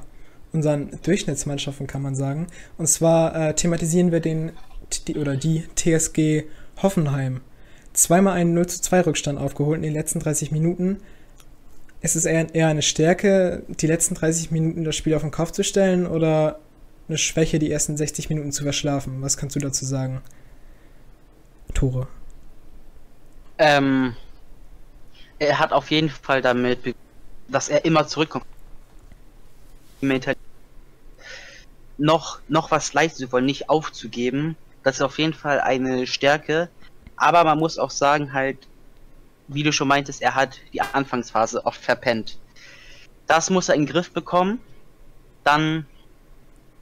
unseren 0.57 0.99
Durchschnittsmannschaften, 1.03 1.87
kann 1.87 2.03
man 2.03 2.15
sagen. 2.15 2.49
Und 2.79 2.89
zwar 2.89 3.35
äh, 3.35 3.55
thematisieren 3.55 4.11
wir 4.11 4.21
den 4.21 4.53
T- 4.91 5.17
oder 5.17 5.37
die 5.37 5.65
TSG 5.77 6.45
Hoffenheim. 6.83 7.41
Zweimal 7.93 8.35
einen 8.35 8.55
0 8.55 8.67
zu 8.67 8.83
2 8.83 9.03
Rückstand 9.03 9.39
aufgeholt 9.39 9.77
in 9.77 9.83
den 9.83 9.95
letzten 9.95 10.21
30 10.21 10.51
Minuten. 10.53 10.99
Ist 12.03 12.17
es 12.17 12.25
eher, 12.25 12.55
eher 12.55 12.69
eine 12.69 12.83
Stärke, 12.83 13.63
die 13.69 13.87
letzten 13.87 14.15
30 14.15 14.51
Minuten 14.51 14.85
das 14.85 14.97
Spiel 14.97 15.15
auf 15.15 15.23
den 15.23 15.31
Kopf 15.31 15.53
zu 15.53 15.65
stellen 15.65 16.07
oder 16.07 16.59
eine 17.09 17.19
Schwäche, 17.19 17.59
die 17.59 17.71
ersten 17.71 17.97
60 17.97 18.29
Minuten 18.29 18.53
zu 18.53 18.65
verschlafen? 18.65 19.23
Was 19.23 19.37
kannst 19.37 19.57
du 19.57 19.61
dazu 19.61 19.85
sagen? 19.85 20.21
Tore. 21.73 22.09
Ähm, 23.59 24.15
er 25.39 25.59
hat 25.59 25.73
auf 25.73 25.91
jeden 25.91 26.11
Fall 26.11 26.43
damit, 26.43 26.95
dass 27.49 27.69
er 27.69 27.85
immer 27.85 28.07
zurückkommt. 28.07 28.45
Die 30.01 30.07
Mentalität, 30.07 30.46
noch, 31.99 32.41
noch 32.49 32.71
was 32.71 32.93
leisten 32.93 33.19
zu 33.19 33.33
wollen, 33.33 33.47
nicht 33.47 33.69
aufzugeben. 33.69 34.57
Das 34.83 34.97
ist 34.97 35.03
auf 35.03 35.19
jeden 35.19 35.35
Fall 35.35 35.61
eine 35.61 36.07
Stärke. 36.07 36.69
Aber 37.17 37.45
man 37.45 37.59
muss 37.59 37.79
auch 37.79 37.91
sagen, 37.91 38.33
halt, 38.33 38.59
wie 39.49 39.63
du 39.63 39.73
schon 39.73 39.89
meintest, 39.89 40.23
er 40.23 40.35
hat 40.35 40.61
die 40.73 40.81
Anfangsphase 40.81 41.65
oft 41.65 41.81
verpennt. 41.81 42.39
Das 43.27 43.51
muss 43.51 43.69
er 43.69 43.75
in 43.75 43.83
den 43.83 43.93
Griff 43.93 44.11
bekommen. 44.13 44.61
Dann, 45.45 45.87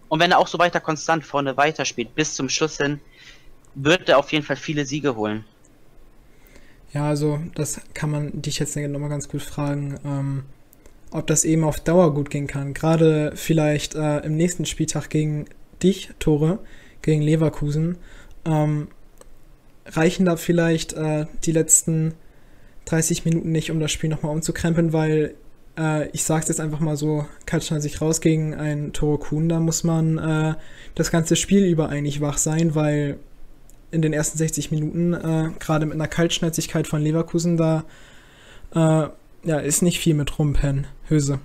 und 0.09 0.21
wenn 0.21 0.33
er 0.33 0.39
auch 0.39 0.49
so 0.49 0.59
weiter 0.59 0.81
konstant 0.81 1.25
vorne 1.25 1.57
weiterspielt, 1.57 2.15
bis 2.15 2.35
zum 2.35 2.49
Schluss 2.49 2.77
hin, 2.77 3.01
wird 3.75 4.09
er 4.09 4.19
auf 4.19 4.33
jeden 4.33 4.45
Fall 4.45 4.57
viele 4.57 4.87
Siege 4.87 5.17
holen. 5.17 5.45
Ja, 6.93 7.09
also 7.09 7.41
das 7.55 7.81
kann 7.93 8.11
man 8.11 8.41
dich 8.41 8.59
jetzt 8.59 8.77
nochmal 8.77 9.11
ganz 9.11 9.29
gut 9.29 9.43
fragen, 9.43 9.99
ähm, 10.05 10.45
ob 11.15 11.29
das 11.29 11.45
eben 11.45 11.63
auf 11.63 11.79
Dauer 11.79 12.13
gut 12.13 12.29
gehen 12.29 12.49
kann. 12.49 12.75
Gerade 12.75 13.33
vielleicht 13.37 13.95
äh, 13.95 14.19
im 14.19 14.37
nächsten 14.37 14.67
Spieltag 14.67 15.11
gegen 15.11 15.45
dich, 15.81 16.11
Tore, 16.19 16.59
gegen 17.03 17.23
Leverkusen. 17.23 17.99
Ähm, 18.45 18.89
reichen 19.87 20.27
da 20.27 20.37
vielleicht 20.37 20.93
äh, 20.95 21.27
die 21.45 21.53
letzten 21.53 22.15
30 22.87 23.25
Minuten 23.25 23.53
nicht, 23.53 23.71
um 23.71 23.79
das 23.79 23.93
Spiel 23.93 24.11
nochmal 24.11 24.33
umzukrempeln, 24.33 24.93
weil 24.93 25.37
äh, 25.79 26.09
ich 26.09 26.25
sag's 26.25 26.49
jetzt 26.49 26.61
einfach 26.61 26.81
mal 26.81 26.97
so, 26.97 27.27
Katschner 27.47 27.81
sich 27.81 28.01
raus 28.01 28.21
gegen 28.21 28.53
einen 28.53 28.93
Toro 28.93 29.19
Kuhn, 29.19 29.49
da 29.49 29.61
muss 29.61 29.85
man 29.85 30.19
äh, 30.19 30.55
das 30.97 31.13
ganze 31.13 31.37
Spiel 31.37 31.65
über 31.65 31.91
eigentlich 31.91 32.21
wach 32.23 32.39
sein, 32.39 32.75
weil 32.75 33.19
in 33.93 34.03
den 34.03 34.13
ersten 34.13 34.37
60 34.37 34.73
Minuten, 34.73 35.15
äh, 35.15 35.51
gerade 35.61 35.87
mit 35.87 35.95
einer 35.95 36.09
Kaltschnäuzigkeit 36.09 36.89
von 36.89 37.01
Leverkusen, 37.01 37.57
da 37.57 37.85
äh, 38.75 39.09
ja, 39.45 39.59
ist 39.59 39.83
nicht 39.83 39.99
viel 39.99 40.15
mit 40.15 40.39
rumpennen, 40.39 40.87
Höse. 41.09 41.39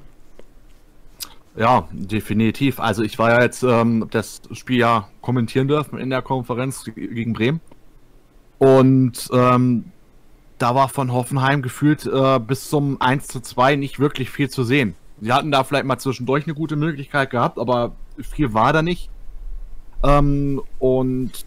Ja, 1.56 1.88
definitiv. 1.92 2.80
Also 2.80 3.04
ich 3.04 3.20
war 3.20 3.32
ja 3.32 3.42
jetzt 3.42 3.64
ähm, 3.64 4.08
das 4.12 4.42
Spiel 4.54 4.80
ja 4.80 5.10
kommentieren 5.22 5.68
dürfen 5.68 6.00
in 6.00 6.10
der 6.10 6.22
Konferenz 6.22 6.86
gegen 6.96 7.34
Bremen. 7.34 7.60
Und 8.60 9.30
ähm, 9.34 9.86
da 10.58 10.76
war 10.76 10.90
von 10.90 11.12
Hoffenheim 11.12 11.62
gefühlt 11.62 12.06
äh, 12.06 12.40
bis 12.40 12.70
zum 12.70 13.02
1 13.02 13.28
zu 13.28 13.42
2 13.42 13.76
nicht 13.78 14.00
wirklich 14.00 14.30
viel 14.30 14.50
zu 14.50 14.64
sehen. 14.64 14.96
Sie 15.22 15.34
hatten 15.34 15.52
da 15.52 15.64
vielleicht 15.64 15.86
mal 15.86 15.98
zwischendurch 15.98 16.46
eine 16.46 16.54
gute 16.54 16.76
Möglichkeit 16.76 17.30
gehabt, 17.30 17.58
aber 17.58 17.94
viel 18.22 18.54
war 18.54 18.72
da 18.72 18.82
nicht. 18.82 19.10
Ähm, 20.04 20.62
und 20.78 21.46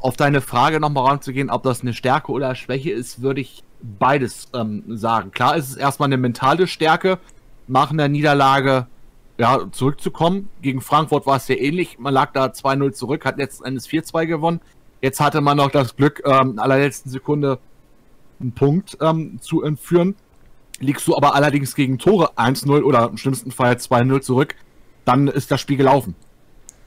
auf 0.00 0.16
deine 0.16 0.40
Frage 0.40 0.80
nochmal 0.80 1.08
ranzugehen, 1.08 1.50
ob 1.50 1.62
das 1.62 1.82
eine 1.82 1.94
Stärke 1.94 2.32
oder 2.32 2.54
Schwäche 2.54 2.90
ist, 2.90 3.22
würde 3.22 3.40
ich 3.40 3.62
beides 3.82 4.48
ähm, 4.54 4.84
sagen. 4.88 5.30
Klar 5.30 5.56
ist 5.56 5.70
es 5.70 5.76
erstmal 5.76 6.08
eine 6.08 6.16
mentale 6.16 6.66
Stärke, 6.66 7.18
nach 7.66 7.90
einer 7.90 8.08
Niederlage 8.08 8.86
ja, 9.38 9.70
zurückzukommen. 9.72 10.48
Gegen 10.60 10.80
Frankfurt 10.80 11.26
war 11.26 11.36
es 11.36 11.46
sehr 11.46 11.60
ähnlich. 11.60 11.98
Man 11.98 12.12
lag 12.12 12.32
da 12.32 12.46
2-0 12.46 12.92
zurück, 12.92 13.24
hat 13.24 13.38
letzten 13.38 13.64
Endes 13.64 13.88
4-2 13.88 14.26
gewonnen. 14.26 14.60
Jetzt 15.00 15.20
hatte 15.20 15.40
man 15.40 15.56
noch 15.56 15.70
das 15.70 15.96
Glück, 15.96 16.22
ähm, 16.26 16.52
in 16.52 16.58
allerletzten 16.58 17.10
Sekunde 17.10 17.58
einen 18.38 18.52
Punkt 18.52 18.98
ähm, 19.00 19.38
zu 19.40 19.62
entführen. 19.62 20.14
Liegst 20.78 21.06
du 21.06 21.16
aber 21.16 21.34
allerdings 21.34 21.74
gegen 21.74 21.98
Tore 21.98 22.32
1-0 22.36 22.82
oder 22.82 23.08
im 23.08 23.16
schlimmsten 23.16 23.50
Fall 23.50 23.74
2-0 23.74 24.20
zurück, 24.20 24.54
dann 25.04 25.28
ist 25.28 25.50
das 25.50 25.60
Spiel 25.60 25.76
gelaufen. 25.76 26.14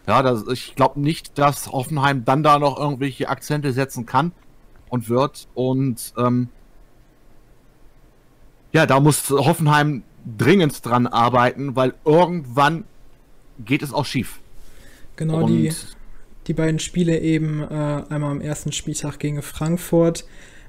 Ja, 0.08 0.22
das, 0.22 0.46
ich 0.48 0.76
glaube 0.76 1.00
nicht, 1.00 1.38
dass 1.38 1.72
Hoffenheim 1.72 2.26
dann 2.26 2.44
da 2.44 2.60
noch 2.60 2.78
irgendwelche 2.78 3.30
Akzente 3.30 3.72
setzen 3.72 4.06
kann 4.06 4.34
und 4.90 5.10
wird. 5.10 5.48
Und 5.54 6.14
ähm, 6.18 6.50
ja, 8.74 8.86
da 8.86 9.00
muss 9.00 9.30
Hoffenheim 9.30 10.04
dringend 10.38 10.86
dran 10.86 11.08
arbeiten, 11.08 11.76
weil 11.76 11.94
irgendwann 12.06 12.84
geht 13.60 13.82
es 13.82 13.94
auch 13.94 14.06
schief. 14.06 14.40
Genau, 15.16 15.46
die, 15.48 15.72
die 16.48 16.54
beiden 16.54 16.80
Spiele 16.80 17.20
eben 17.20 17.62
äh, 17.62 17.66
einmal 18.10 18.32
am 18.32 18.42
ersten 18.42 18.72
Spieltag 18.72 19.20
gegen 19.20 19.42
Frankfurt, 19.42 20.26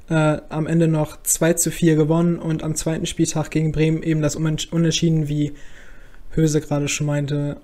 äh, 0.09 0.39
am 0.49 0.67
Ende 0.67 0.87
noch 0.87 1.23
2 1.23 1.55
zu 1.55 1.71
4 1.71 1.97
gewonnen 1.97 2.39
und 2.39 2.63
am 2.63 2.75
zweiten 2.75 3.07
Spieltag 3.07 3.51
gegen 3.51 3.73
Bremen 3.73 4.03
eben 4.03 4.21
das 4.21 4.37
Unentschieden, 4.37 5.29
wie 5.29 5.55
Höse 6.31 6.61
gerade 6.61 6.89
schon 6.89 7.07
meinte. 7.07 7.61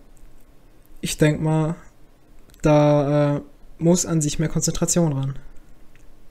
Ich 1.01 1.16
denke 1.18 1.42
mal, 1.42 1.76
da 2.62 3.36
äh, 3.36 3.40
muss 3.78 4.07
an 4.07 4.20
sich 4.20 4.38
mehr 4.38 4.48
Konzentration 4.48 5.12
ran. 5.12 5.38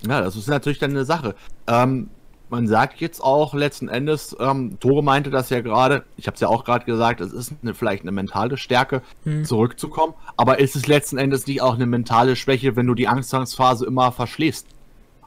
Ja, 0.07 0.22
das 0.22 0.36
ist 0.36 0.47
natürlich 0.47 0.80
dann 0.80 0.91
eine 0.91 1.05
Sache. 1.05 1.36
Ähm, 1.67 2.09
man 2.49 2.67
sagt 2.67 2.99
jetzt 2.99 3.22
auch 3.22 3.53
letzten 3.53 3.89
Endes, 3.89 4.36
ähm, 4.39 4.80
Tore 4.80 5.03
meinte 5.03 5.30
das 5.30 5.49
ja 5.49 5.61
gerade, 5.61 6.03
ich 6.17 6.28
habe 6.28 6.36
es 6.36 6.41
ja 6.41 6.47
auch 6.47 6.63
gerade 6.63 6.86
gesagt, 6.86 7.22
es 7.22 7.32
ist 7.32 7.53
eine, 7.61 7.74
vielleicht 7.74 8.03
eine 8.03 8.11
mentale 8.11 8.57
Stärke, 8.57 9.01
mhm. 9.24 9.45
zurückzukommen, 9.45 10.13
aber 10.36 10.59
ist 10.59 10.76
es 10.76 10.88
letzten 10.88 11.17
Endes 11.17 11.45
nicht 11.47 11.61
auch 11.61 11.76
eine 11.76 11.86
mentale 11.86 12.36
Schwäche, 12.36 12.76
wenn 12.76 12.88
du 12.88 12.95
die 12.95 13.07
Anfangsphase 13.07 13.86
immer 13.86 14.11
verschläfst? 14.11 14.67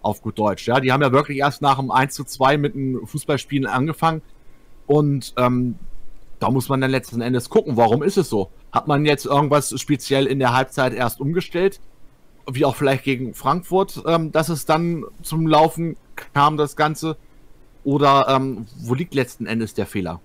Auf 0.00 0.20
gut 0.20 0.36
Deutsch, 0.36 0.66
ja. 0.66 0.80
Die 0.80 0.90
haben 0.90 1.00
ja 1.00 1.12
wirklich 1.12 1.38
erst 1.38 1.62
nach 1.62 1.78
dem 1.78 1.92
1 1.92 2.14
zu 2.14 2.24
2 2.24 2.58
mit 2.58 2.74
dem 2.74 3.06
Fußballspielen 3.06 3.66
angefangen 3.66 4.20
und 4.86 5.32
ähm, 5.36 5.76
da 6.40 6.50
muss 6.50 6.68
man 6.68 6.80
dann 6.80 6.90
letzten 6.90 7.20
Endes 7.20 7.50
gucken, 7.50 7.76
warum 7.76 8.02
ist 8.02 8.16
es 8.16 8.28
so? 8.28 8.50
Hat 8.72 8.88
man 8.88 9.04
jetzt 9.04 9.26
irgendwas 9.26 9.78
speziell 9.80 10.26
in 10.26 10.38
der 10.38 10.54
Halbzeit 10.54 10.94
erst 10.94 11.20
umgestellt? 11.20 11.80
Wie 12.50 12.64
auch 12.64 12.74
vielleicht 12.74 13.04
gegen 13.04 13.34
Frankfurt, 13.34 14.02
ähm, 14.06 14.32
dass 14.32 14.48
es 14.48 14.64
dann 14.64 15.04
zum 15.22 15.46
Laufen 15.46 15.96
kam, 16.34 16.56
das 16.56 16.74
Ganze? 16.74 17.16
Oder 17.84 18.26
ähm, 18.28 18.66
wo 18.80 18.94
liegt 18.94 19.14
letzten 19.14 19.46
Endes 19.46 19.74
der 19.74 19.86
Fehler? 19.86 20.20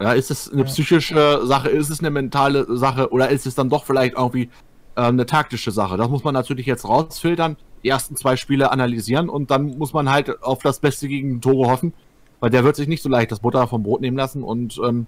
Ja, 0.00 0.12
ist 0.12 0.30
es 0.32 0.52
eine 0.52 0.64
psychische 0.64 1.46
Sache, 1.46 1.68
ist 1.68 1.88
es 1.88 2.00
eine 2.00 2.10
mentale 2.10 2.66
Sache 2.76 3.12
oder 3.12 3.28
ist 3.28 3.46
es 3.46 3.54
dann 3.54 3.70
doch 3.70 3.84
vielleicht 3.84 4.16
irgendwie 4.16 4.50
äh, 4.96 5.02
eine 5.02 5.26
taktische 5.26 5.70
Sache? 5.70 5.96
Das 5.96 6.08
muss 6.08 6.24
man 6.24 6.34
natürlich 6.34 6.66
jetzt 6.66 6.84
rausfiltern, 6.84 7.56
die 7.84 7.88
ersten 7.88 8.16
zwei 8.16 8.36
Spiele 8.36 8.72
analysieren 8.72 9.28
und 9.28 9.52
dann 9.52 9.78
muss 9.78 9.92
man 9.92 10.10
halt 10.10 10.42
auf 10.42 10.60
das 10.60 10.80
Beste 10.80 11.06
gegen 11.06 11.40
Tore 11.40 11.70
hoffen, 11.70 11.92
weil 12.40 12.50
der 12.50 12.64
wird 12.64 12.74
sich 12.74 12.88
nicht 12.88 13.02
so 13.02 13.08
leicht 13.08 13.30
das 13.30 13.40
Butter 13.40 13.68
vom 13.68 13.84
Brot 13.84 14.00
nehmen 14.00 14.16
lassen 14.16 14.42
und 14.42 14.80
ähm, 14.84 15.06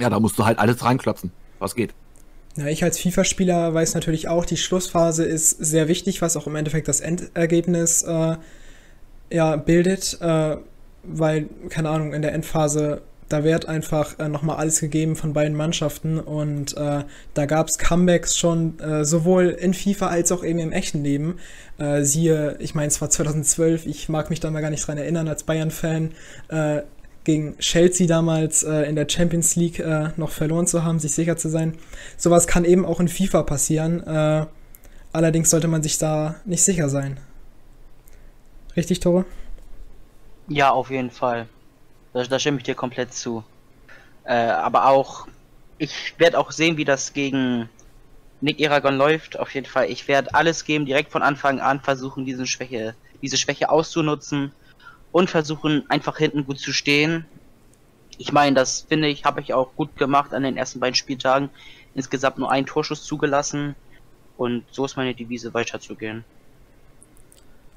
ja, 0.00 0.10
da 0.10 0.18
musst 0.18 0.36
du 0.36 0.44
halt 0.44 0.58
alles 0.58 0.84
reinklopfen, 0.84 1.30
was 1.62 1.74
geht. 1.74 1.94
Ja, 2.56 2.66
ich 2.66 2.84
als 2.84 2.98
FIFA-Spieler 2.98 3.72
weiß 3.72 3.94
natürlich 3.94 4.28
auch, 4.28 4.44
die 4.44 4.58
Schlussphase 4.58 5.24
ist 5.24 5.50
sehr 5.50 5.88
wichtig, 5.88 6.20
was 6.20 6.36
auch 6.36 6.46
im 6.46 6.54
Endeffekt 6.56 6.86
das 6.86 7.00
Endergebnis 7.00 8.02
äh, 8.02 8.36
ja, 9.30 9.56
bildet, 9.56 10.18
äh, 10.20 10.56
weil, 11.02 11.46
keine 11.70 11.88
Ahnung, 11.88 12.12
in 12.12 12.20
der 12.20 12.34
Endphase, 12.34 13.00
da 13.30 13.44
wird 13.44 13.66
einfach 13.66 14.18
äh, 14.18 14.28
nochmal 14.28 14.56
alles 14.56 14.80
gegeben 14.80 15.16
von 15.16 15.32
beiden 15.32 15.56
Mannschaften 15.56 16.20
und 16.20 16.76
äh, 16.76 17.04
da 17.32 17.46
gab 17.46 17.68
es 17.68 17.78
Comebacks 17.78 18.36
schon 18.36 18.78
äh, 18.80 19.06
sowohl 19.06 19.48
in 19.48 19.72
FIFA 19.72 20.08
als 20.08 20.30
auch 20.30 20.44
eben 20.44 20.58
im 20.58 20.72
echten 20.72 21.02
Leben. 21.02 21.38
Äh, 21.78 22.02
siehe, 22.02 22.56
ich 22.58 22.74
meine, 22.74 22.88
es 22.88 23.00
war 23.00 23.08
2012, 23.08 23.86
ich 23.86 24.10
mag 24.10 24.28
mich 24.28 24.40
da 24.40 24.50
mal 24.50 24.60
gar 24.60 24.68
nicht 24.68 24.86
dran 24.86 24.98
erinnern 24.98 25.28
als 25.28 25.44
Bayern-Fan, 25.44 26.10
äh, 26.48 26.82
gegen 27.24 27.56
Chelsea 27.58 28.06
damals 28.06 28.62
äh, 28.62 28.82
in 28.82 28.96
der 28.96 29.08
Champions 29.08 29.56
League 29.56 29.78
äh, 29.78 30.10
noch 30.16 30.30
verloren 30.30 30.66
zu 30.66 30.84
haben, 30.84 30.98
sich 30.98 31.14
sicher 31.14 31.36
zu 31.36 31.48
sein. 31.48 31.78
Sowas 32.16 32.46
kann 32.46 32.64
eben 32.64 32.84
auch 32.84 33.00
in 33.00 33.08
FIFA 33.08 33.42
passieren. 33.44 34.04
Äh, 34.06 34.46
allerdings 35.12 35.50
sollte 35.50 35.68
man 35.68 35.82
sich 35.82 35.98
da 35.98 36.36
nicht 36.44 36.64
sicher 36.64 36.88
sein. 36.88 37.20
Richtig, 38.76 39.00
Tore? 39.00 39.24
Ja, 40.48 40.70
auf 40.70 40.90
jeden 40.90 41.10
Fall. 41.10 41.46
Da, 42.12 42.24
da 42.24 42.38
stimme 42.38 42.58
ich 42.58 42.64
dir 42.64 42.74
komplett 42.74 43.14
zu. 43.14 43.44
Äh, 44.24 44.34
aber 44.34 44.86
auch, 44.86 45.28
ich 45.78 46.14
werde 46.18 46.38
auch 46.38 46.50
sehen, 46.50 46.76
wie 46.76 46.84
das 46.84 47.12
gegen 47.12 47.68
Nick 48.40 48.64
Aragon 48.66 48.96
läuft. 48.96 49.38
Auf 49.38 49.54
jeden 49.54 49.66
Fall. 49.66 49.90
Ich 49.90 50.08
werde 50.08 50.34
alles 50.34 50.64
geben, 50.64 50.86
direkt 50.86 51.12
von 51.12 51.22
Anfang 51.22 51.60
an 51.60 51.80
versuchen, 51.80 52.24
diese 52.24 52.46
Schwäche, 52.46 52.94
diese 53.20 53.36
Schwäche 53.36 53.70
auszunutzen 53.70 54.52
und 55.12 55.30
versuchen 55.30 55.84
einfach 55.88 56.18
hinten 56.18 56.44
gut 56.46 56.58
zu 56.58 56.72
stehen. 56.72 57.26
Ich 58.18 58.32
meine, 58.32 58.56
das 58.56 58.82
finde 58.88 59.08
ich, 59.08 59.24
habe 59.24 59.40
ich 59.40 59.54
auch 59.54 59.74
gut 59.76 59.96
gemacht 59.96 60.34
an 60.34 60.42
den 60.42 60.56
ersten 60.56 60.80
beiden 60.80 60.94
Spieltagen. 60.94 61.50
Insgesamt 61.94 62.38
nur 62.38 62.50
einen 62.50 62.66
Torschuss 62.66 63.04
zugelassen 63.04 63.74
und 64.36 64.64
so 64.70 64.84
ist 64.84 64.96
meine 64.96 65.14
Devise 65.14 65.54
weiterzugehen. 65.54 66.24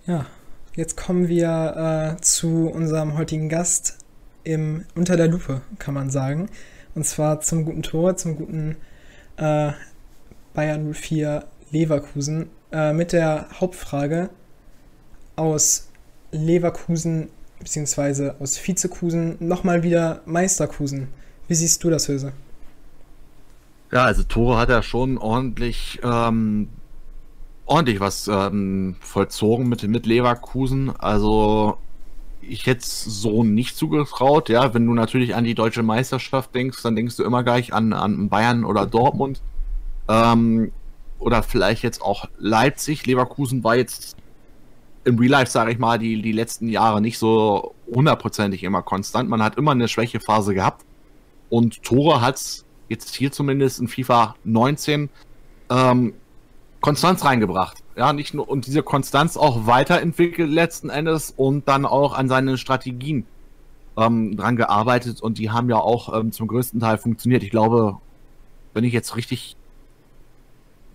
Ja, 0.05 0.25
jetzt 0.75 0.95
kommen 0.97 1.27
wir 1.27 2.15
äh, 2.17 2.21
zu 2.21 2.69
unserem 2.69 3.17
heutigen 3.17 3.49
Gast 3.49 3.97
im 4.43 4.86
unter 4.95 5.17
der 5.17 5.27
Lupe, 5.27 5.61
kann 5.79 5.93
man 5.93 6.09
sagen. 6.09 6.49
Und 6.93 7.05
zwar 7.05 7.41
zum 7.41 7.65
guten 7.65 7.83
Tor, 7.83 8.15
zum 8.15 8.38
guten 8.38 8.77
äh, 9.38 9.71
Bayern 10.53 10.93
04 10.93 11.45
Leverkusen 11.71 12.49
äh, 12.71 12.93
mit 12.93 13.11
der 13.11 13.47
Hauptfrage 13.59 14.29
aus 15.36 15.89
Leverkusen 16.36 17.29
bzw. 17.59 18.31
aus 18.39 18.57
Vizekusen 18.57 19.38
nochmal 19.39 19.83
wieder 19.83 20.21
Meisterkusen. 20.25 21.07
Wie 21.47 21.55
siehst 21.55 21.83
du 21.83 21.89
das, 21.89 22.07
Höse? 22.07 22.33
Ja, 23.91 24.03
also 24.03 24.23
Tore 24.23 24.57
hat 24.57 24.69
er 24.69 24.83
schon 24.83 25.17
ordentlich, 25.17 25.99
ähm, 26.03 26.69
ordentlich 27.65 27.99
was 27.99 28.27
ähm, 28.27 28.95
vollzogen 28.99 29.69
mit, 29.69 29.83
mit 29.83 30.05
Leverkusen. 30.05 30.91
Also 30.97 31.77
ich 32.41 32.65
hätte 32.65 32.81
es 32.81 33.03
so 33.03 33.43
nicht 33.43 33.77
zugetraut. 33.77 34.49
Ja, 34.49 34.73
wenn 34.73 34.86
du 34.86 34.93
natürlich 34.93 35.36
an 35.36 35.43
die 35.43 35.55
deutsche 35.55 35.83
Meisterschaft 35.83 36.53
denkst, 36.53 36.81
dann 36.83 36.95
denkst 36.95 37.17
du 37.17 37.23
immer 37.23 37.43
gleich 37.43 37.73
an, 37.73 37.93
an 37.93 38.29
Bayern 38.29 38.65
oder 38.65 38.86
Dortmund. 38.86 39.41
Ähm, 40.07 40.71
oder 41.19 41.43
vielleicht 41.43 41.83
jetzt 41.83 42.01
auch 42.01 42.25
Leipzig. 42.38 43.05
Leverkusen 43.05 43.63
war 43.63 43.75
jetzt 43.75 44.17
im 45.06 45.20
Real 45.20 45.32
Life, 45.32 45.51
sage 45.51 45.72
ich 45.72 45.78
mal, 45.78 45.97
die, 45.99 46.22
die 46.22 46.32
letzten 46.32 46.68
Jahre 46.68 46.99
nicht 46.99 47.18
so 47.18 47.76
hundertprozentig 47.88 48.64
immer 48.64 48.82
konstant. 48.82 49.30
Man 49.30 49.41
hat 49.41 49.58
immer 49.58 49.72
eine 49.72 49.88
Schwächephase 49.88 50.53
gehabt. 50.53 50.84
Und 51.49 51.84
Tore 51.84 52.22
hat 52.22 52.41
jetzt 52.89 53.16
hier 53.16 53.32
zumindest 53.32 53.80
in 53.80 53.88
FIFA 53.88 54.36
19 54.43 55.10
ähm, 55.70 56.14
Konstanz 56.82 57.24
reingebracht. 57.24 57.84
Ja, 57.95 58.14
nicht 58.14 58.34
nur 58.34 58.49
und 58.49 58.66
diese 58.66 58.84
Konstanz 58.84 59.38
auch 59.38 59.68
weiterentwickelt 59.68 60.49
letzten 60.49 60.89
Endes 60.89 61.34
und 61.36 61.68
dann 61.68 61.86
auch 61.86 62.14
an 62.14 62.28
seinen 62.28 62.58
Strategien 62.58 63.26
ähm, 63.97 64.36
dran 64.36 64.56
gearbeitet 64.56 65.22
und 65.22 65.38
die 65.38 65.51
haben 65.51 65.70
ja 65.70 65.78
auch 65.78 66.14
ähm, 66.14 66.32
zum 66.32 66.47
größten 66.47 66.80
Teil 66.80 66.97
funktioniert. 66.97 67.43
Ich 67.43 67.51
glaube, 67.51 67.97
wenn 68.74 68.84
ich 68.84 68.91
jetzt 68.91 69.16
richtig 69.16 69.56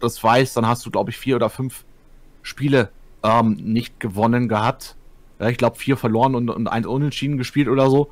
das 0.01 0.23
weiß, 0.23 0.55
dann 0.55 0.67
hast 0.67 0.85
du, 0.85 0.91
glaube 0.91 1.11
ich, 1.11 1.17
vier 1.17 1.37
oder 1.37 1.49
fünf 1.49 1.85
Spiele 2.43 2.91
ähm, 3.23 3.55
nicht 3.55 4.01
gewonnen 4.01 4.49
gehabt. 4.49 4.97
Ja, 5.39 5.49
ich 5.49 5.59
glaube, 5.59 5.77
vier 5.77 5.97
verloren 5.97 6.35
und, 6.35 6.51
und 6.51 6.68
eins 6.68 6.87
unentschieden 6.87 7.39
gespielt 7.39 7.68
oder 7.68 7.89
so. 7.91 8.11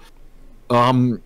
Ähm, 0.71 1.21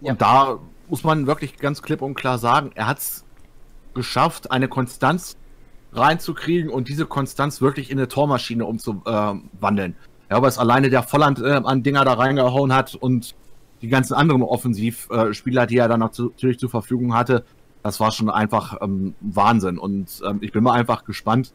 ja. 0.00 0.12
Und 0.12 0.20
da 0.20 0.58
muss 0.88 1.04
man 1.04 1.26
wirklich 1.26 1.56
ganz 1.56 1.82
klipp 1.82 2.02
und 2.02 2.14
klar 2.14 2.38
sagen, 2.38 2.72
er 2.74 2.86
hat 2.86 2.98
es 2.98 3.24
geschafft, 3.94 4.50
eine 4.50 4.68
Konstanz 4.68 5.36
reinzukriegen 5.92 6.70
und 6.70 6.88
diese 6.88 7.06
Konstanz 7.06 7.60
wirklich 7.60 7.90
in 7.90 7.98
eine 7.98 8.08
Tormaschine 8.08 8.64
umzuwandeln. 8.64 9.96
Ja, 10.30 10.40
weil 10.40 10.48
es 10.48 10.58
alleine 10.58 10.90
der 10.90 11.02
Volland 11.02 11.40
äh, 11.40 11.60
an 11.64 11.82
Dinger 11.82 12.04
da 12.04 12.12
reingehauen 12.12 12.72
hat 12.72 12.94
und 12.94 13.34
die 13.82 13.88
ganzen 13.88 14.14
anderen 14.14 14.42
Offensivspieler, 14.42 15.66
die 15.66 15.78
er 15.78 15.88
dann 15.88 16.00
natürlich 16.00 16.58
zur 16.58 16.70
Verfügung 16.70 17.14
hatte, 17.14 17.44
das 17.82 17.98
war 17.98 18.12
schon 18.12 18.30
einfach 18.30 18.76
ähm, 18.82 19.14
Wahnsinn. 19.20 19.78
Und 19.78 20.20
ähm, 20.24 20.38
ich 20.42 20.52
bin 20.52 20.62
mal 20.62 20.74
einfach 20.74 21.04
gespannt, 21.04 21.52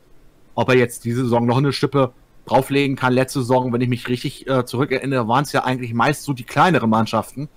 ob 0.56 0.70
er 0.70 0.76
jetzt 0.76 1.06
diese 1.06 1.24
Saison 1.24 1.46
noch 1.46 1.58
eine 1.58 1.74
Schippe 1.74 2.14
drauflegen 2.46 2.96
kann. 2.96 3.14
Letzte 3.14 3.40
Saison, 3.40 3.72
wenn 3.74 3.82
ich 3.82 3.90
mich 3.90 4.08
richtig 4.08 4.48
äh, 4.48 4.66
zurückerinnere, 4.66 5.28
waren 5.28 5.44
es 5.44 5.52
ja 5.52 5.64
eigentlich 5.64 5.94
meist 5.94 6.24
so 6.24 6.34
die 6.34 6.44
kleineren 6.44 6.90
Mannschaften, 6.90 7.50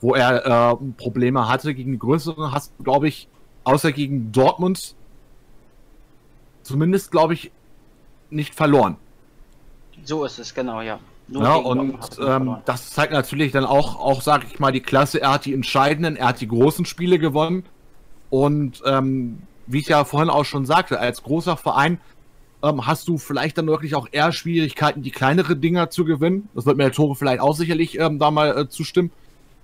wo 0.00 0.14
er 0.14 0.72
äh, 0.72 0.76
Probleme 0.96 1.48
hatte. 1.48 1.74
Gegen 1.74 1.92
die 1.92 1.98
größeren 1.98 2.52
hast 2.52 2.72
du, 2.78 2.84
glaube 2.84 3.08
ich, 3.08 3.28
außer 3.64 3.92
gegen 3.92 4.32
Dortmund 4.32 4.94
zumindest, 6.62 7.10
glaube 7.10 7.34
ich, 7.34 7.50
nicht 8.30 8.54
verloren. 8.54 8.96
So 10.04 10.24
ist 10.24 10.38
es, 10.38 10.54
genau, 10.54 10.80
ja. 10.80 10.98
Nur 11.28 11.42
ja, 11.42 11.54
und 11.54 11.98
ähm, 12.20 12.56
das 12.64 12.90
zeigt 12.90 13.12
natürlich 13.12 13.52
dann 13.52 13.64
auch, 13.64 14.00
auch 14.00 14.20
sage 14.20 14.46
ich 14.50 14.58
mal, 14.58 14.72
die 14.72 14.80
Klasse. 14.80 15.20
Er 15.20 15.34
hat 15.34 15.44
die 15.44 15.54
entscheidenden, 15.54 16.16
er 16.16 16.28
hat 16.28 16.40
die 16.40 16.48
großen 16.48 16.84
Spiele 16.84 17.18
gewonnen. 17.20 17.64
Und 18.30 18.82
ähm, 18.84 19.42
wie 19.66 19.78
ich 19.78 19.88
ja 19.88 20.04
vorhin 20.04 20.30
auch 20.30 20.44
schon 20.44 20.66
sagte, 20.66 20.98
als 20.98 21.22
großer 21.22 21.56
Verein 21.56 22.00
ähm, 22.62 22.86
hast 22.86 23.08
du 23.08 23.18
vielleicht 23.18 23.58
dann 23.58 23.66
wirklich 23.66 23.94
auch 23.94 24.08
eher 24.10 24.32
Schwierigkeiten, 24.32 25.02
die 25.02 25.10
kleinere 25.10 25.56
Dinger 25.56 25.90
zu 25.90 26.04
gewinnen. 26.04 26.48
Das 26.54 26.66
wird 26.66 26.76
mir 26.76 26.84
der 26.84 26.92
Tore 26.92 27.14
vielleicht 27.14 27.40
auch 27.40 27.54
sicherlich 27.54 27.98
ähm, 27.98 28.18
da 28.18 28.30
mal 28.30 28.56
äh, 28.56 28.68
zustimmen. 28.68 29.10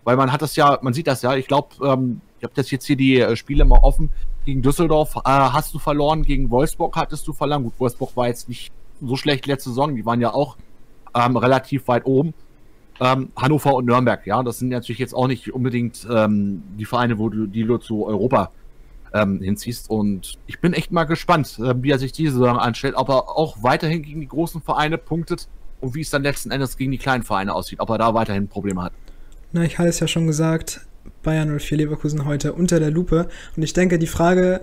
Weil 0.04 0.16
man 0.16 0.32
hat 0.32 0.42
das 0.42 0.56
ja, 0.56 0.78
man 0.82 0.94
sieht 0.94 1.06
das 1.06 1.22
ja, 1.22 1.34
ich 1.34 1.48
glaube, 1.48 1.68
ähm, 1.82 2.20
ich 2.38 2.44
habe 2.44 2.54
das 2.54 2.70
jetzt 2.70 2.86
hier 2.86 2.96
die 2.96 3.20
äh, 3.20 3.36
Spiele 3.36 3.64
mal 3.64 3.80
offen. 3.82 4.10
Gegen 4.44 4.62
Düsseldorf 4.62 5.16
äh, 5.16 5.20
hast 5.24 5.74
du 5.74 5.78
verloren, 5.78 6.22
gegen 6.22 6.50
Wolfsburg 6.50 6.96
hattest 6.96 7.26
du 7.26 7.32
verloren. 7.32 7.64
Gut, 7.64 7.74
Wolfsburg 7.78 8.16
war 8.16 8.28
jetzt 8.28 8.48
nicht 8.48 8.72
so 9.02 9.16
schlecht 9.16 9.46
letzte 9.46 9.70
Saison, 9.70 9.94
die 9.94 10.06
waren 10.06 10.20
ja 10.20 10.32
auch 10.32 10.56
ähm, 11.14 11.36
relativ 11.36 11.88
weit 11.88 12.06
oben. 12.06 12.34
Ähm, 12.98 13.30
Hannover 13.36 13.74
und 13.74 13.84
Nürnberg, 13.84 14.26
ja, 14.26 14.42
das 14.42 14.58
sind 14.58 14.68
natürlich 14.68 15.00
jetzt 15.00 15.14
auch 15.14 15.26
nicht 15.26 15.52
unbedingt 15.52 16.06
ähm, 16.10 16.62
die 16.78 16.86
Vereine, 16.86 17.18
wo 17.18 17.28
du 17.28 17.46
die 17.46 17.64
du 17.64 17.76
zu 17.76 18.06
Europa 18.06 18.52
ähm, 19.16 19.40
hinziehst. 19.40 19.90
Und 19.90 20.38
ich 20.46 20.60
bin 20.60 20.72
echt 20.72 20.92
mal 20.92 21.04
gespannt, 21.04 21.58
äh, 21.58 21.74
wie 21.82 21.90
er 21.90 21.98
sich 21.98 22.12
diese 22.12 22.32
Saison 22.32 22.58
anstellt, 22.58 22.94
ob 22.96 23.08
er 23.08 23.28
auch 23.28 23.62
weiterhin 23.62 24.02
gegen 24.02 24.20
die 24.20 24.28
großen 24.28 24.62
Vereine 24.62 24.98
punktet 24.98 25.48
und 25.80 25.94
wie 25.94 26.00
es 26.00 26.10
dann 26.10 26.22
letzten 26.22 26.50
Endes 26.50 26.76
gegen 26.76 26.92
die 26.92 26.98
kleinen 26.98 27.22
Vereine 27.22 27.54
aussieht, 27.54 27.80
ob 27.80 27.90
er 27.90 27.98
da 27.98 28.14
weiterhin 28.14 28.48
Probleme 28.48 28.82
hat. 28.82 28.92
Na, 29.52 29.64
ich 29.64 29.78
hatte 29.78 29.88
es 29.88 30.00
ja 30.00 30.08
schon 30.08 30.26
gesagt, 30.26 30.80
Bayern 31.22 31.58
04 31.58 31.78
Leverkusen 31.78 32.24
heute 32.24 32.52
unter 32.52 32.80
der 32.80 32.90
Lupe. 32.90 33.28
Und 33.56 33.62
ich 33.62 33.72
denke, 33.72 33.98
die 33.98 34.06
Frage, 34.06 34.62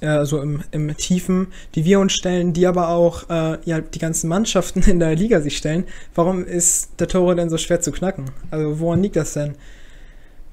also 0.00 0.40
im, 0.40 0.62
im 0.70 0.96
Tiefen, 0.96 1.48
die 1.74 1.84
wir 1.84 2.00
uns 2.00 2.12
stellen, 2.12 2.52
die 2.52 2.66
aber 2.66 2.88
auch 2.88 3.28
äh, 3.28 3.58
ja, 3.64 3.80
die 3.80 3.98
ganzen 3.98 4.28
Mannschaften 4.28 4.82
in 4.86 5.00
der 5.00 5.14
Liga 5.14 5.40
sich 5.40 5.56
stellen, 5.56 5.84
warum 6.14 6.44
ist 6.44 7.00
der 7.00 7.08
Tore 7.08 7.34
denn 7.34 7.50
so 7.50 7.58
schwer 7.58 7.80
zu 7.80 7.92
knacken? 7.92 8.30
Also 8.50 8.80
woran 8.80 9.02
liegt 9.02 9.16
das 9.16 9.34
denn? 9.34 9.54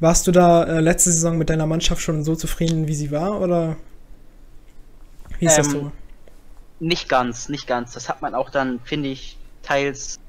Warst 0.03 0.27
du 0.27 0.33
da 0.33 0.65
äh, 0.65 0.81
letzte 0.81 1.11
Saison 1.11 1.37
mit 1.37 1.49
deiner 1.49 1.65
Mannschaft 1.65 2.01
schon 2.01 2.25
so 2.25 2.35
zufrieden, 2.35 2.89
wie 2.89 2.93
sie 2.93 3.09
war, 3.09 3.39
oder 3.39 3.77
wie 5.39 5.45
ist 5.45 5.57
ähm, 5.57 5.63
das 5.63 5.71
so? 5.71 5.91
Nicht 6.81 7.07
ganz, 7.07 7.47
nicht 7.47 7.67
ganz. 7.67 7.93
Das 7.93 8.09
hat 8.09 8.21
man 8.21 8.35
auch 8.35 8.49
dann, 8.49 8.81
finde 8.81 9.07
ich, 9.07 9.37
teils 9.61 10.19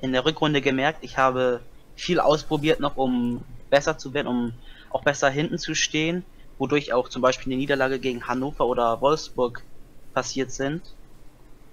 in 0.00 0.12
der 0.12 0.24
Rückrunde 0.24 0.60
gemerkt. 0.60 1.00
Ich 1.02 1.18
habe 1.18 1.62
viel 1.96 2.20
ausprobiert 2.20 2.78
noch, 2.78 2.96
um 2.96 3.42
besser 3.70 3.98
zu 3.98 4.14
werden, 4.14 4.28
um 4.28 4.52
auch 4.90 5.02
besser 5.02 5.30
hinten 5.30 5.58
zu 5.58 5.74
stehen, 5.74 6.24
wodurch 6.58 6.92
auch 6.92 7.08
zum 7.08 7.20
Beispiel 7.20 7.52
eine 7.52 7.58
Niederlage 7.58 7.98
gegen 7.98 8.28
Hannover 8.28 8.66
oder 8.66 9.00
Wolfsburg 9.00 9.64
passiert 10.12 10.52
sind. 10.52 10.94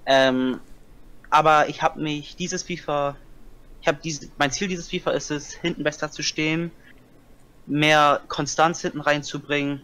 Ähm, 0.07 0.59
aber 1.29 1.69
ich 1.69 1.83
habe 1.83 2.01
mich 2.01 2.35
dieses 2.35 2.63
FIFA, 2.63 3.15
ich 3.81 3.87
habe 3.87 3.99
mein 4.39 4.49
Ziel 4.49 4.67
dieses 4.67 4.89
FIFA 4.89 5.11
ist 5.11 5.29
es, 5.29 5.53
hinten 5.53 5.83
besser 5.83 6.09
zu 6.09 6.23
stehen, 6.23 6.71
mehr 7.67 8.21
Konstanz 8.27 8.81
hinten 8.81 9.01
reinzubringen 9.01 9.81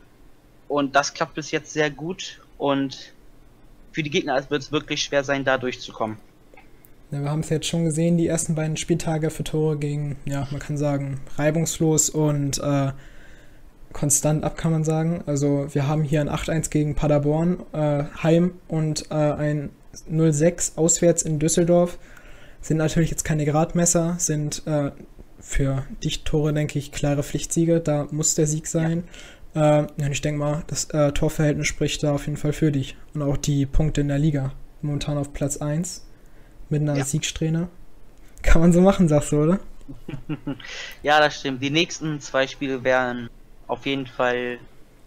und 0.68 0.96
das 0.96 1.14
klappt 1.14 1.36
bis 1.36 1.52
jetzt 1.52 1.74
sehr 1.74 1.90
gut 1.90 2.42
und 2.58 3.14
für 3.92 4.04
die 4.04 4.10
Gegner 4.10 4.44
wird 4.50 4.62
es 4.62 4.72
wirklich 4.72 5.02
schwer 5.02 5.24
sein, 5.24 5.44
da 5.44 5.58
durchzukommen. 5.58 6.18
Ja, 7.10 7.22
wir 7.22 7.30
haben 7.30 7.40
es 7.40 7.50
jetzt 7.50 7.68
schon 7.68 7.86
gesehen, 7.86 8.18
die 8.18 8.28
ersten 8.28 8.54
beiden 8.54 8.76
Spieltage 8.76 9.30
für 9.30 9.44
Tore 9.44 9.78
gingen, 9.78 10.18
ja, 10.26 10.48
man 10.52 10.60
kann 10.60 10.78
sagen, 10.78 11.22
reibungslos 11.38 12.10
und 12.10 12.58
äh, 12.60 12.92
konstant 13.94 14.44
ab, 14.44 14.58
kann 14.58 14.72
man 14.72 14.84
sagen. 14.84 15.24
Also 15.26 15.68
wir 15.74 15.88
haben 15.88 16.04
hier 16.04 16.22
ein 16.22 16.30
8-1 16.30 16.70
gegen 16.70 16.96
Paderborn, 16.96 17.64
äh, 17.72 18.04
Heim 18.22 18.54
und 18.68 19.10
äh, 19.10 19.16
ein 19.16 19.70
0-6 20.12 20.78
auswärts 20.78 21.24
in 21.24 21.40
Düsseldorf. 21.40 21.98
Sind 22.62 22.78
natürlich 22.78 23.10
jetzt 23.10 23.24
keine 23.24 23.46
Gradmesser, 23.46 24.16
sind 24.20 24.64
äh, 24.68 24.92
für 25.40 25.86
dich 26.04 26.24
Tore, 26.24 26.54
denke 26.54 26.80
ich, 26.80 26.92
klare 26.92 27.24
Pflichtsiege. 27.24 27.80
Da 27.80 28.08
muss 28.12 28.36
der 28.36 28.48
Sieg 28.48 28.68
sein. 28.68 29.04
Ja, 29.54 29.84
äh, 29.84 30.12
ich 30.12 30.22
denke 30.22 30.40
mal, 30.40 30.64
das 30.68 30.86
äh, 30.92 31.12
Torverhältnis 31.12 31.68
spricht 31.68 32.04
da 32.04 32.14
auf 32.14 32.26
jeden 32.26 32.38
Fall 32.38 32.54
für 32.54 32.72
dich. 32.72 32.96
Und 33.14 33.22
auch 33.22 33.38
die 33.38 33.66
Punkte 33.66 34.02
in 34.02 34.08
der 34.08 34.20
Liga. 34.20 34.54
Momentan 34.82 35.18
auf 35.18 35.34
Platz 35.34 35.58
1 35.58 36.06
mit 36.70 36.82
einer 36.82 36.98
ja. 36.98 37.04
Siegsträhne. 37.04 37.70
Kann 38.44 38.62
man 38.62 38.74
so 38.74 38.82
machen, 38.82 39.08
sagst 39.08 39.32
du, 39.32 39.44
oder? 39.44 39.60
ja, 41.04 41.20
das 41.20 41.40
stimmt. 41.40 41.62
Die 41.62 41.70
nächsten 41.70 42.20
zwei 42.20 42.48
Spiele 42.48 42.84
werden 42.84 43.30
auf 43.68 43.86
jeden 43.86 44.08
Fall 44.08 44.60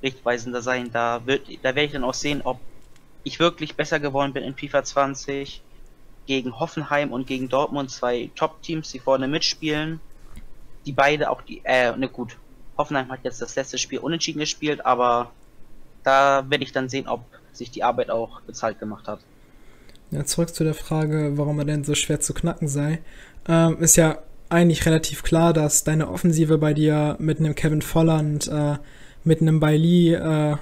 richtweisender 0.03 0.63
sein. 0.63 0.91
Da, 0.93 1.27
wird, 1.27 1.43
da 1.63 1.69
werde 1.75 1.85
ich 1.85 1.93
dann 1.93 2.05
auch 2.05 2.15
sehen, 2.15 2.41
ob 2.45 2.59
ich 3.23 3.39
wirklich 3.39 3.77
besser 3.77 4.01
geworden 4.01 4.33
bin 4.33 4.43
in 4.43 4.57
FIFA 4.57 4.85
20 4.85 5.63
gegen 6.27 6.59
Hoffenheim 6.59 7.13
und 7.13 7.27
gegen 7.27 7.49
Dortmund, 7.49 7.91
zwei 7.91 8.31
Top-Teams, 8.35 8.91
die 8.93 8.99
vorne 8.99 9.29
mitspielen. 9.29 10.01
Die 10.87 10.93
beide 10.93 11.31
auch 11.31 11.43
die, 11.43 11.61
äh, 11.65 11.97
ne 11.97 12.09
gut, 12.09 12.37
Hoffenheim 12.77 13.11
hat 13.11 13.21
jetzt 13.23 13.43
das 13.43 13.57
letzte 13.57 13.79
Spiel 13.79 13.99
unentschieden 13.99 14.41
gespielt, 14.41 14.85
aber 14.85 15.31
da 16.03 16.45
werde 16.49 16.65
ich 16.65 16.73
dann 16.73 16.89
sehen, 16.89 17.07
ob 17.07 17.25
sich 17.53 17.71
die 17.71 17.85
Arbeit 17.85 18.11
auch 18.11 18.41
bezahlt 18.43 18.79
gemacht 18.79 19.07
hat. 19.07 19.21
Ja, 20.11 20.25
zurück 20.25 20.55
zu 20.55 20.65
der 20.65 20.75
Frage, 20.75 21.33
warum 21.37 21.59
er 21.59 21.65
denn 21.65 21.85
so 21.85 21.95
schwer 21.95 22.21
zu 22.21 22.35
knacken 22.35 22.69
sei. 22.69 23.01
Ähm, 23.47 23.79
ist 23.81 23.97
ja 23.97 24.19
eigentlich 24.49 24.85
relativ 24.87 25.23
klar, 25.23 25.53
dass 25.53 25.85
deine 25.85 26.09
Offensive 26.09 26.59
bei 26.59 26.75
dir 26.75 27.17
mit 27.21 27.39
einem 27.39 27.55
Kevin 27.55 27.83
Volland, 27.83 28.49
äh, 28.49 28.77
mit 29.23 29.41
einem 29.41 29.61
Bailey, 29.61 30.15
äh, 30.15 30.57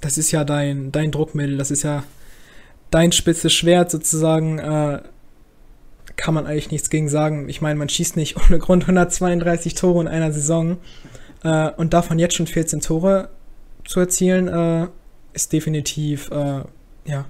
das 0.00 0.16
ist 0.18 0.30
ja 0.30 0.44
dein, 0.44 0.92
dein 0.92 1.10
Druckmittel, 1.10 1.58
das 1.58 1.70
ist 1.70 1.82
ja 1.82 2.04
dein 2.90 3.12
spitzes 3.12 3.52
Schwert 3.52 3.90
sozusagen, 3.90 4.58
äh, 4.58 5.02
kann 6.16 6.34
man 6.34 6.46
eigentlich 6.46 6.70
nichts 6.70 6.90
gegen 6.90 7.08
sagen. 7.08 7.48
Ich 7.48 7.60
meine, 7.60 7.78
man 7.78 7.88
schießt 7.88 8.16
nicht 8.16 8.36
ohne 8.48 8.58
Grund 8.58 8.84
132 8.84 9.74
Tore 9.74 10.00
in 10.02 10.08
einer 10.08 10.32
Saison 10.32 10.78
äh, 11.44 11.70
und 11.70 11.94
davon 11.94 12.18
jetzt 12.18 12.34
schon 12.34 12.46
14 12.46 12.80
Tore 12.80 13.28
zu 13.84 14.00
erzielen, 14.00 14.48
äh, 14.48 14.88
ist 15.32 15.52
definitiv, 15.52 16.30
äh, 16.30 16.62
ja, 17.04 17.26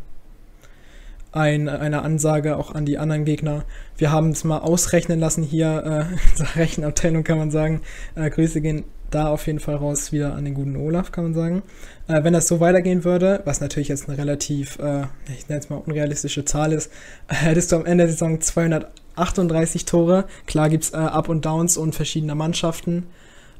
ein, 1.32 1.68
eine 1.68 2.02
Ansage 2.02 2.56
auch 2.56 2.74
an 2.74 2.86
die 2.86 2.96
anderen 2.96 3.26
Gegner. 3.26 3.64
Wir 3.98 4.10
haben 4.10 4.30
es 4.30 4.42
mal 4.44 4.58
ausrechnen 4.58 5.20
lassen 5.20 5.42
hier, 5.42 5.82
äh, 5.84 6.14
in 6.14 6.30
unserer 6.30 6.56
Rechenabteilung 6.56 7.24
kann 7.24 7.38
man 7.38 7.50
sagen. 7.50 7.82
Äh, 8.14 8.30
Grüße 8.30 8.60
gehen 8.60 8.84
da 9.10 9.28
auf 9.28 9.46
jeden 9.46 9.60
Fall 9.60 9.76
raus 9.76 10.12
wieder 10.12 10.34
an 10.34 10.44
den 10.44 10.54
guten 10.54 10.76
Olaf, 10.76 11.12
kann 11.12 11.24
man 11.24 11.34
sagen. 11.34 11.62
Äh, 12.08 12.22
wenn 12.24 12.32
das 12.32 12.46
so 12.46 12.60
weitergehen 12.60 13.04
würde, 13.04 13.42
was 13.44 13.60
natürlich 13.60 13.88
jetzt 13.88 14.08
eine 14.08 14.18
relativ, 14.18 14.78
äh, 14.78 15.06
ich 15.28 15.48
nenne 15.48 15.60
es 15.60 15.70
mal 15.70 15.76
unrealistische 15.76 16.44
Zahl 16.44 16.72
ist, 16.72 16.90
hättest 17.28 17.72
du 17.72 17.76
am 17.76 17.86
Ende 17.86 18.04
der 18.04 18.12
Saison 18.12 18.40
238 18.40 19.84
Tore. 19.84 20.24
Klar 20.46 20.68
gibt 20.68 20.84
es 20.84 20.92
äh, 20.92 20.96
Up 20.96 21.28
und 21.28 21.44
Downs 21.44 21.76
und 21.76 21.94
verschiedene 21.94 22.34
Mannschaften, 22.34 23.06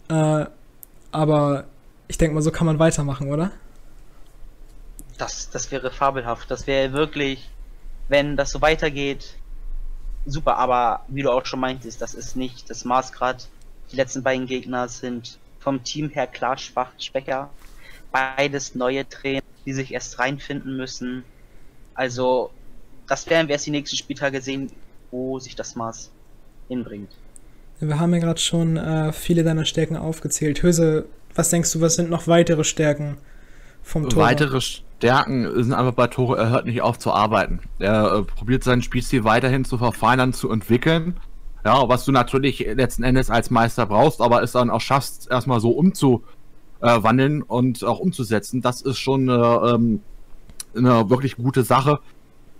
äh, 0.08 0.46
aber 1.12 1.64
ich 2.08 2.18
denke 2.18 2.34
mal, 2.34 2.42
so 2.42 2.50
kann 2.50 2.66
man 2.66 2.78
weitermachen, 2.78 3.32
oder? 3.32 3.50
Das, 5.18 5.50
das 5.50 5.70
wäre 5.72 5.90
fabelhaft. 5.90 6.50
Das 6.50 6.66
wäre 6.66 6.92
wirklich 6.92 7.48
wenn 8.08 8.36
das 8.36 8.50
so 8.50 8.60
weitergeht, 8.60 9.34
super, 10.26 10.56
aber 10.56 11.04
wie 11.08 11.22
du 11.22 11.30
auch 11.30 11.44
schon 11.46 11.60
meintest, 11.60 12.00
das 12.00 12.14
ist 12.14 12.36
nicht 12.36 12.70
das 12.70 12.84
Maßgrad. 12.84 13.48
Die 13.90 13.96
letzten 13.96 14.22
beiden 14.22 14.46
Gegner 14.46 14.88
sind 14.88 15.38
vom 15.60 15.82
Team 15.82 16.10
her 16.10 16.26
klar 16.26 16.58
schwach, 16.58 16.90
schwächer. 16.98 17.50
Beides 18.12 18.74
neue 18.74 19.08
Trainer, 19.08 19.42
die 19.64 19.72
sich 19.72 19.92
erst 19.92 20.18
reinfinden 20.18 20.76
müssen. 20.76 21.24
Also, 21.94 22.50
das 23.06 23.28
werden 23.28 23.48
wir 23.48 23.54
erst 23.54 23.66
die 23.66 23.70
nächsten 23.70 23.96
Spieltage 23.96 24.40
sehen, 24.40 24.70
wo 25.10 25.38
sich 25.38 25.56
das 25.56 25.76
Maß 25.76 26.10
hinbringt. 26.68 27.10
Wir 27.80 28.00
haben 28.00 28.14
ja 28.14 28.20
gerade 28.20 28.40
schon 28.40 28.76
äh, 28.76 29.12
viele 29.12 29.44
deiner 29.44 29.64
Stärken 29.64 29.96
aufgezählt. 29.96 30.62
Höse, 30.62 31.06
was 31.34 31.50
denkst 31.50 31.72
du, 31.72 31.80
was 31.80 31.94
sind 31.94 32.08
noch 32.08 32.26
weitere 32.26 32.64
Stärken 32.64 33.18
vom 33.82 34.08
Tor? 34.08 34.22
Weitere 34.22 34.60
Stärken 34.60 35.62
sind 35.62 35.74
einfach 35.74 35.92
bei 35.92 36.06
Tore, 36.06 36.38
er 36.38 36.50
hört 36.50 36.66
nicht 36.66 36.80
auf 36.80 36.98
zu 36.98 37.12
arbeiten. 37.12 37.60
Er 37.78 38.14
äh, 38.14 38.22
probiert 38.22 38.64
seinen 38.64 38.82
Spielstil 38.82 39.24
weiterhin 39.24 39.64
zu 39.64 39.76
verfeinern, 39.76 40.32
zu 40.32 40.50
entwickeln. 40.50 41.18
Ja, 41.64 41.88
was 41.88 42.04
du 42.04 42.12
natürlich 42.12 42.60
letzten 42.60 43.02
Endes 43.02 43.28
als 43.28 43.50
Meister 43.50 43.86
brauchst, 43.86 44.20
aber 44.20 44.42
es 44.42 44.52
dann 44.52 44.70
auch 44.70 44.80
schaffst, 44.80 45.30
erstmal 45.30 45.60
so 45.60 45.70
umzuwandeln 46.80 47.42
und 47.42 47.84
auch 47.84 47.98
umzusetzen, 47.98 48.60
das 48.60 48.82
ist 48.82 48.98
schon 48.98 49.28
eine 49.28 49.72
ähm, 49.74 50.00
eine 50.76 51.10
wirklich 51.10 51.36
gute 51.36 51.64
Sache. 51.64 52.00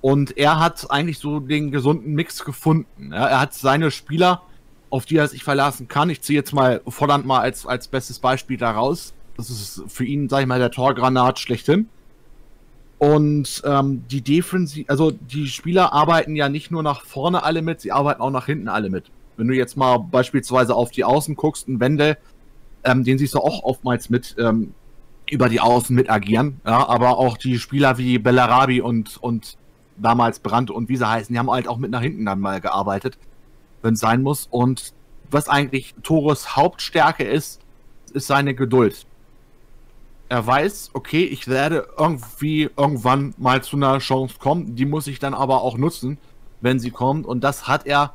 Und 0.00 0.36
er 0.36 0.60
hat 0.60 0.90
eigentlich 0.90 1.18
so 1.18 1.40
den 1.40 1.70
gesunden 1.70 2.14
Mix 2.14 2.44
gefunden. 2.44 3.12
Ja, 3.12 3.26
er 3.26 3.40
hat 3.40 3.54
seine 3.54 3.90
Spieler, 3.90 4.42
auf 4.90 5.04
die 5.04 5.16
er 5.16 5.28
sich 5.28 5.42
verlassen 5.42 5.88
kann. 5.88 6.10
Ich 6.10 6.22
ziehe 6.22 6.38
jetzt 6.38 6.52
mal 6.52 6.80
Volland 6.86 7.26
mal 7.26 7.40
als, 7.40 7.66
als 7.66 7.88
bestes 7.88 8.18
Beispiel 8.18 8.56
daraus. 8.56 9.14
Das 9.36 9.50
ist 9.50 9.82
für 9.88 10.04
ihn, 10.04 10.28
sag 10.28 10.42
ich 10.42 10.46
mal, 10.46 10.58
der 10.58 10.70
Torgranat 10.70 11.38
schlechthin. 11.38 11.88
Und 12.98 13.62
ähm, 13.64 14.04
die 14.10 14.22
Defensive, 14.22 14.88
also 14.88 15.10
die 15.10 15.48
Spieler 15.48 15.92
arbeiten 15.92 16.34
ja 16.34 16.48
nicht 16.48 16.70
nur 16.70 16.82
nach 16.82 17.04
vorne 17.04 17.42
alle 17.42 17.60
mit, 17.60 17.80
sie 17.80 17.92
arbeiten 17.92 18.22
auch 18.22 18.30
nach 18.30 18.46
hinten 18.46 18.68
alle 18.68 18.88
mit. 18.88 19.10
Wenn 19.36 19.48
du 19.48 19.54
jetzt 19.54 19.76
mal 19.76 19.98
beispielsweise 19.98 20.74
auf 20.74 20.90
die 20.90 21.04
Außen 21.04 21.36
guckst, 21.36 21.68
ein 21.68 21.78
Wendel, 21.78 22.16
ähm, 22.87 23.05
den 23.05 23.18
siehst 23.18 23.34
du 23.34 23.39
auch 23.39 23.62
oftmals 23.62 24.11
mit 24.11 24.34
ähm, 24.39 24.72
über 25.28 25.49
die 25.49 25.61
Außen 25.61 25.95
mit 25.95 26.09
agieren. 26.09 26.61
Ja, 26.64 26.89
aber 26.89 27.18
auch 27.18 27.37
die 27.37 27.59
Spieler 27.59 27.99
wie 27.99 28.18
Bellarabi 28.18 28.80
und, 28.80 29.16
und 29.18 29.59
damals 29.97 30.39
Brandt 30.39 30.70
und 30.70 30.89
wie 30.89 30.97
sie 30.97 31.09
heißen, 31.09 31.32
die 31.32 31.39
haben 31.39 31.51
halt 31.51 31.68
auch 31.68 31.78
mit 31.78 31.91
nach 31.91 32.01
hinten 32.01 32.24
dann 32.24 32.41
mal 32.41 32.61
gearbeitet, 32.61 33.18
wenn 33.82 33.95
es 33.95 34.01
sein 34.01 34.22
muss. 34.22 34.47
Und 34.51 34.95
was 35.30 35.49
eigentlich 35.49 35.95
Tores 36.03 36.57
Hauptstärke 36.57 37.24
ist, 37.24 37.61
ist 38.12 38.28
seine 38.28 38.55
Geduld 38.55 39.07
er 40.28 40.47
weiß, 40.47 40.91
okay, 40.93 41.24
ich 41.24 41.49
werde 41.49 41.89
irgendwie 41.97 42.68
irgendwann 42.76 43.34
mal 43.39 43.62
zu 43.62 43.76
einer 43.76 43.99
Chance 43.99 44.37
kommen, 44.39 44.74
die 44.74 44.84
muss 44.84 45.07
ich 45.07 45.18
dann 45.18 45.34
aber 45.34 45.62
auch 45.62 45.78
nutzen, 45.78 46.18
wenn 46.61 46.78
sie 46.78 46.91
kommt. 46.91 47.26
Und 47.26 47.45
das 47.45 47.68
hat 47.68 47.87
er 47.87 48.14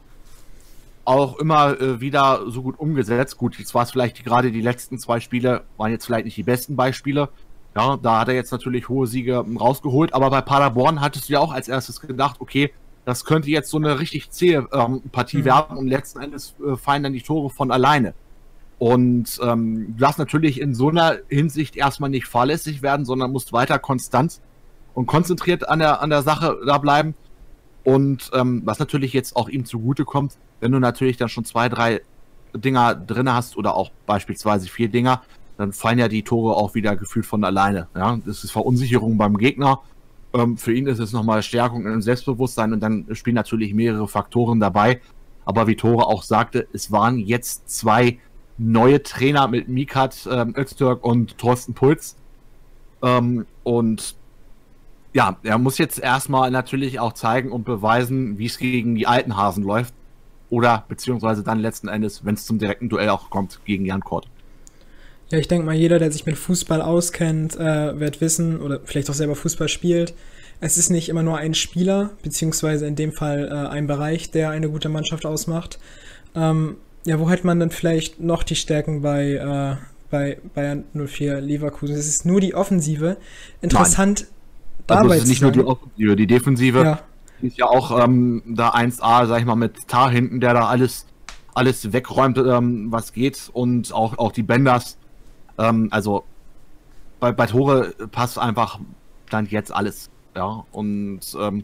auch 1.12 1.38
immer 1.40 1.80
äh, 1.80 2.02
wieder 2.02 2.42
so 2.48 2.64
gut 2.64 2.80
umgesetzt. 2.80 3.38
Gut, 3.38 3.58
jetzt 3.60 3.74
war 3.74 3.84
es 3.84 3.92
vielleicht 3.92 4.24
gerade 4.24 4.52
die 4.52 4.62
letzten 4.62 4.98
zwei 4.98 5.20
Spiele, 5.20 5.64
waren 5.78 5.92
jetzt 5.92 6.06
vielleicht 6.06 6.26
nicht 6.26 6.38
die 6.38 6.44
besten 6.44 6.76
Beispiele. 6.76 7.30
Ja, 7.76 7.98
da 7.98 8.20
hat 8.20 8.28
er 8.28 8.34
jetzt 8.36 8.52
natürlich 8.52 8.90
hohe 8.90 9.08
Siege 9.08 9.46
rausgeholt, 9.60 10.14
aber 10.14 10.30
bei 10.30 10.42
Paderborn 10.42 11.00
hattest 11.00 11.30
du 11.30 11.34
ja 11.34 11.40
auch 11.40 11.54
als 11.54 11.70
erstes 11.70 12.02
gedacht, 12.02 12.38
okay, 12.40 12.72
das 13.06 13.26
könnte 13.26 13.50
jetzt 13.50 13.70
so 13.70 13.78
eine 13.78 14.00
richtig 14.00 14.30
zähe 14.32 14.68
ähm, 14.74 15.02
Partie 15.12 15.38
mhm. 15.38 15.46
werden 15.46 15.78
und 15.78 15.88
letzten 15.88 16.22
Endes 16.22 16.56
äh, 16.66 16.76
fallen 16.76 17.04
dann 17.04 17.14
die 17.14 17.22
Tore 17.22 17.50
von 17.50 17.72
alleine. 17.72 18.14
Und 18.78 19.40
ähm, 19.44 19.94
du 19.96 20.02
darfst 20.02 20.20
natürlich 20.20 20.60
in 20.60 20.74
so 20.74 20.90
einer 20.90 21.18
Hinsicht 21.30 21.76
erstmal 21.76 22.10
nicht 22.10 22.26
fahrlässig 22.26 22.82
werden, 22.82 23.06
sondern 23.06 23.32
musst 23.32 23.54
weiter 23.54 23.80
konstant 23.80 24.42
und 24.94 25.06
konzentriert 25.06 25.70
an 25.70 25.80
der, 25.80 26.02
an 26.02 26.10
der 26.10 26.24
Sache 26.24 26.58
da 26.66 26.78
bleiben. 26.78 27.16
Und 27.84 28.32
ähm, 28.34 28.62
was 28.66 28.80
natürlich 28.80 29.14
jetzt 29.14 29.36
auch 29.36 29.50
ihm 29.50 29.66
zugute 29.66 30.04
kommt, 30.04 30.38
wenn 30.62 30.72
du 30.72 30.80
natürlich 30.80 31.18
dann 31.18 31.28
schon 31.28 31.44
zwei, 31.44 31.68
drei 31.68 32.02
Dinger 32.54 32.96
drin 32.96 33.32
hast 33.32 33.58
oder 33.58 33.76
auch 33.76 33.92
beispielsweise 34.06 34.70
vier 34.70 34.88
Dinger, 34.88 35.22
dann 35.58 35.74
fallen 35.74 36.00
ja 36.00 36.08
die 36.08 36.24
Tore 36.24 36.56
auch 36.56 36.74
wieder 36.76 36.96
gefühlt 36.96 37.26
von 37.26 37.44
alleine. 37.44 37.88
Ja, 37.96 38.18
das 38.26 38.44
ist 38.44 38.52
Verunsicherung 38.52 39.18
beim 39.18 39.38
Gegner. 39.38 39.82
Ähm, 40.34 40.58
für 40.58 40.74
ihn 40.74 40.88
ist 40.88 41.00
es 41.00 41.12
nochmal 41.12 41.44
Stärkung 41.44 41.86
im 41.86 42.02
Selbstbewusstsein 42.02 42.74
und 42.74 42.80
dann 42.80 43.06
spielen 43.14 43.36
natürlich 43.36 43.74
mehrere 43.74 44.08
Faktoren 44.08 44.60
dabei. 44.60 45.02
Aber 45.44 45.68
wie 45.68 45.76
Tore 45.76 46.08
auch 46.08 46.24
sagte, 46.24 46.68
es 46.72 46.92
waren 46.92 47.18
jetzt 47.18 47.70
zwei 47.70 48.20
neue 48.58 49.02
Trainer 49.04 49.48
mit 49.48 49.68
Mikat 49.68 50.28
ähm, 50.32 50.54
Öztürk 50.56 51.04
und 51.04 51.38
Thorsten 51.38 51.74
Puls. 51.74 52.16
Ähm, 53.02 53.46
und 53.64 54.16
ja, 55.14 55.38
er 55.44 55.58
muss 55.58 55.78
jetzt 55.78 56.00
erstmal 56.00 56.52
natürlich 56.52 57.00
auch 57.00 57.14
zeigen 57.14 57.52
und 57.52 57.66
beweisen, 57.66 58.38
wie 58.38 58.46
es 58.46 58.58
gegen 58.58 58.96
die 58.96 59.08
alten 59.08 59.36
Hasen 59.36 59.64
läuft. 59.64 59.94
Oder 60.52 60.84
beziehungsweise 60.90 61.44
dann 61.44 61.60
letzten 61.60 61.88
Endes, 61.88 62.26
wenn 62.26 62.36
es 62.36 62.46
zum 62.46 62.60
direkten 62.60 62.90
Duell 62.90 63.10
auch 63.10 63.30
kommt, 63.30 63.62
gegen 63.66 63.86
Jan 63.86 64.02
Kort. 64.02 64.28
Ja, 65.30 65.40
ich 65.40 65.48
denke 65.48 65.66
mal, 65.66 65.74
jeder, 65.74 65.98
der 65.98 66.12
sich 66.12 66.26
mit 66.26 66.38
Fußball 66.38 66.82
auskennt, 66.82 67.56
äh, 67.56 67.98
wird 67.98 68.20
wissen 68.20 68.60
oder 68.60 68.82
vielleicht 68.84 69.10
auch 69.10 69.14
selber 69.14 69.36
Fußball 69.36 69.70
spielt. 69.70 70.14
Es 70.60 70.78
ist 70.78 70.90
nicht 70.90 71.08
immer 71.08 71.24
nur 71.24 71.38
ein 71.38 71.54
Spieler, 71.54 72.12
beziehungsweise 72.22 72.86
in 72.86 72.98
dem 72.98 73.14
Fall 73.14 73.48
äh, 73.48 73.70
ein 73.70 73.88
Bereich, 73.88 74.30
der 74.30 74.50
eine 74.50 74.70
gute 74.70 74.90
Mannschaft 74.90 75.26
ausmacht. 75.26 75.80
Ähm, 76.36 76.76
ja, 77.06 77.18
wo 77.18 77.30
hat 77.30 77.46
man 77.46 77.62
dann 77.62 77.72
vielleicht 77.72 78.20
noch 78.20 78.44
die 78.44 78.56
Stärken 78.56 79.02
bei, 79.02 79.36
äh, 79.36 79.76
bei 80.10 80.38
Bayern 80.54 80.84
04 80.94 81.40
Leverkusen? 81.40 81.96
Es 81.96 82.10
ist 82.10 82.26
nur 82.26 82.42
die 82.42 82.54
Offensive. 82.54 83.16
Interessant 83.62 84.20
Nein. 84.20 84.30
dabei 84.86 85.02
also 85.02 85.14
es 85.14 85.24
ist 85.24 85.30
nicht 85.30 85.42
nur 85.42 85.52
die 85.54 85.64
Offensive, 85.64 86.16
die 86.18 86.28
Defensive 86.28 86.84
ja. 86.84 87.00
Ist 87.42 87.58
ja 87.58 87.66
auch 87.66 88.04
ähm, 88.04 88.42
da 88.46 88.70
1A, 88.70 89.28
sag 89.28 89.40
ich 89.40 89.46
mal, 89.46 89.56
mit 89.56 89.88
Tar 89.88 90.10
hinten, 90.10 90.40
der 90.40 90.54
da 90.54 90.68
alles, 90.68 91.06
alles 91.54 91.94
wegräumt, 91.94 92.38
ähm, 92.38 92.92
was 92.92 93.14
geht 93.14 93.50
und 93.54 93.94
auch, 93.94 94.18
auch 94.18 94.32
die 94.32 94.44
Benders. 94.44 94.98
Ähm, 95.58 95.88
also 95.92 96.24
bei, 97.20 97.32
bei 97.32 97.46
Tore 97.46 97.94
passt 98.12 98.40
einfach 98.40 98.80
Stand 99.28 99.52
jetzt 99.52 99.74
alles. 99.74 100.10
Ja, 100.36 100.66
und 100.72 101.22
ähm, 101.40 101.64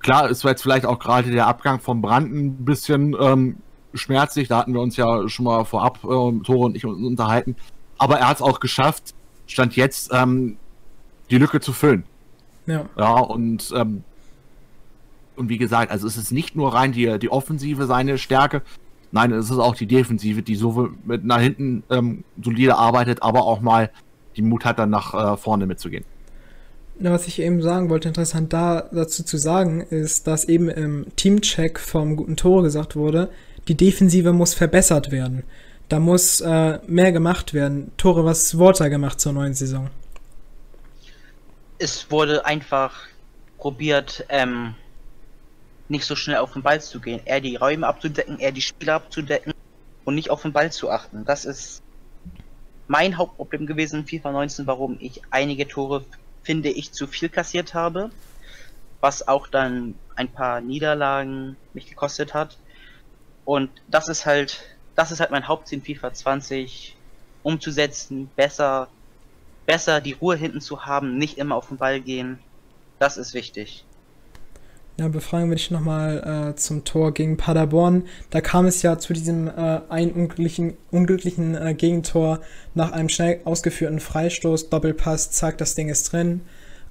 klar, 0.00 0.28
es 0.30 0.42
war 0.42 0.52
jetzt 0.52 0.62
vielleicht 0.62 0.86
auch 0.86 0.98
gerade 0.98 1.30
der 1.30 1.46
Abgang 1.46 1.78
von 1.80 2.00
Brand 2.00 2.32
ein 2.32 2.64
bisschen 2.64 3.14
ähm, 3.20 3.58
schmerzlich. 3.94 4.48
Da 4.48 4.58
hatten 4.58 4.74
wir 4.74 4.80
uns 4.80 4.96
ja 4.96 5.28
schon 5.28 5.44
mal 5.44 5.64
vorab, 5.64 5.98
äh, 6.02 6.08
Tore 6.42 6.66
und 6.66 6.76
ich 6.76 6.84
unterhalten. 6.84 7.56
Aber 7.98 8.18
er 8.18 8.28
hat 8.28 8.36
es 8.36 8.42
auch 8.42 8.60
geschafft, 8.60 9.14
stand 9.46 9.76
jetzt 9.76 10.10
ähm, 10.12 10.56
die 11.30 11.38
Lücke 11.38 11.60
zu 11.60 11.72
füllen. 11.72 12.04
Ja. 12.66 12.86
Ja, 12.96 13.18
und, 13.20 13.72
ähm, 13.74 14.02
und 15.36 15.48
wie 15.48 15.58
gesagt, 15.58 15.90
also 15.90 16.06
es 16.06 16.16
ist 16.16 16.32
nicht 16.32 16.56
nur 16.56 16.74
rein 16.74 16.92
die, 16.92 17.18
die 17.18 17.30
Offensive 17.30 17.86
seine 17.86 18.18
Stärke, 18.18 18.62
nein, 19.12 19.32
es 19.32 19.50
ist 19.50 19.58
auch 19.58 19.74
die 19.74 19.86
Defensive, 19.86 20.42
die 20.42 20.56
so 20.56 20.90
mit 21.04 21.24
nach 21.24 21.40
hinten 21.40 21.82
ähm, 21.90 22.24
solide 22.42 22.76
arbeitet, 22.76 23.22
aber 23.22 23.44
auch 23.44 23.60
mal 23.60 23.90
die 24.36 24.42
Mut 24.42 24.64
hat, 24.64 24.78
dann 24.78 24.90
nach 24.90 25.14
äh, 25.14 25.36
vorne 25.36 25.66
mitzugehen. 25.66 26.04
Na, 26.98 27.10
was 27.10 27.26
ich 27.26 27.40
eben 27.40 27.60
sagen 27.60 27.90
wollte, 27.90 28.08
interessant 28.08 28.52
da 28.52 28.88
dazu 28.92 29.22
zu 29.22 29.36
sagen, 29.36 29.82
ist, 29.82 30.26
dass 30.26 30.44
eben 30.44 30.68
im 30.68 31.06
Teamcheck 31.16 31.78
vom 31.78 32.16
guten 32.16 32.36
Tore 32.36 32.62
gesagt 32.62 32.96
wurde, 32.96 33.28
die 33.68 33.74
Defensive 33.74 34.32
muss 34.32 34.54
verbessert 34.54 35.10
werden. 35.10 35.42
Da 35.88 36.00
muss 36.00 36.40
äh, 36.40 36.78
mehr 36.86 37.12
gemacht 37.12 37.52
werden. 37.52 37.92
Tore, 37.96 38.24
was 38.24 38.56
wurde 38.58 38.78
da 38.78 38.88
gemacht 38.88 39.20
zur 39.20 39.32
neuen 39.32 39.54
Saison? 39.54 39.90
Es 41.78 42.10
wurde 42.10 42.46
einfach 42.46 42.94
probiert, 43.58 44.24
ähm, 44.28 44.74
nicht 45.88 46.04
so 46.04 46.16
schnell 46.16 46.38
auf 46.38 46.52
den 46.52 46.62
Ball 46.62 46.80
zu 46.80 47.00
gehen. 47.00 47.20
Eher 47.24 47.40
die 47.40 47.56
Räume 47.56 47.86
abzudecken, 47.86 48.38
eher 48.38 48.52
die 48.52 48.62
Spieler 48.62 48.94
abzudecken 48.94 49.52
und 50.04 50.14
nicht 50.14 50.30
auf 50.30 50.42
den 50.42 50.52
Ball 50.52 50.72
zu 50.72 50.90
achten. 50.90 51.24
Das 51.24 51.44
ist 51.44 51.82
mein 52.88 53.16
Hauptproblem 53.16 53.66
gewesen 53.66 54.00
in 54.00 54.06
FIFA 54.06 54.32
19, 54.32 54.66
warum 54.66 54.96
ich 55.00 55.22
einige 55.30 55.66
Tore, 55.66 56.04
finde 56.42 56.70
ich, 56.70 56.92
zu 56.92 57.06
viel 57.06 57.28
kassiert 57.28 57.74
habe. 57.74 58.10
Was 59.00 59.26
auch 59.28 59.46
dann 59.46 59.94
ein 60.14 60.28
paar 60.28 60.60
Niederlagen 60.60 61.56
mich 61.74 61.86
gekostet 61.86 62.34
hat. 62.34 62.56
Und 63.44 63.70
das 63.88 64.08
ist 64.08 64.26
halt, 64.26 64.62
das 64.94 65.12
ist 65.12 65.20
halt 65.20 65.30
mein 65.30 65.46
Hauptziel 65.46 65.78
in 65.78 65.84
FIFA 65.84 66.12
20, 66.12 66.96
umzusetzen, 67.42 68.28
besser, 68.34 68.88
besser 69.66 70.00
die 70.00 70.14
Ruhe 70.14 70.36
hinten 70.36 70.60
zu 70.60 70.86
haben, 70.86 71.18
nicht 71.18 71.38
immer 71.38 71.54
auf 71.54 71.68
den 71.68 71.76
Ball 71.76 72.00
gehen. 72.00 72.40
Das 72.98 73.16
ist 73.16 73.34
wichtig. 73.34 73.84
Ja, 74.98 75.08
befragen 75.08 75.50
wir 75.50 75.56
dich 75.56 75.70
nochmal 75.70 76.52
äh, 76.52 76.56
zum 76.56 76.84
Tor 76.84 77.12
gegen 77.12 77.36
Paderborn. 77.36 78.08
Da 78.30 78.40
kam 78.40 78.64
es 78.64 78.80
ja 78.80 78.98
zu 78.98 79.12
diesem 79.12 79.46
äh, 79.46 79.80
einen 79.90 80.12
unglücklichen, 80.12 80.78
unglücklichen 80.90 81.54
äh, 81.54 81.74
Gegentor 81.74 82.40
nach 82.74 82.92
einem 82.92 83.10
schnell 83.10 83.40
ausgeführten 83.44 84.00
Freistoß, 84.00 84.70
Doppelpass, 84.70 85.32
zack, 85.32 85.58
das 85.58 85.74
Ding 85.74 85.90
ist 85.90 86.12
drin. 86.12 86.40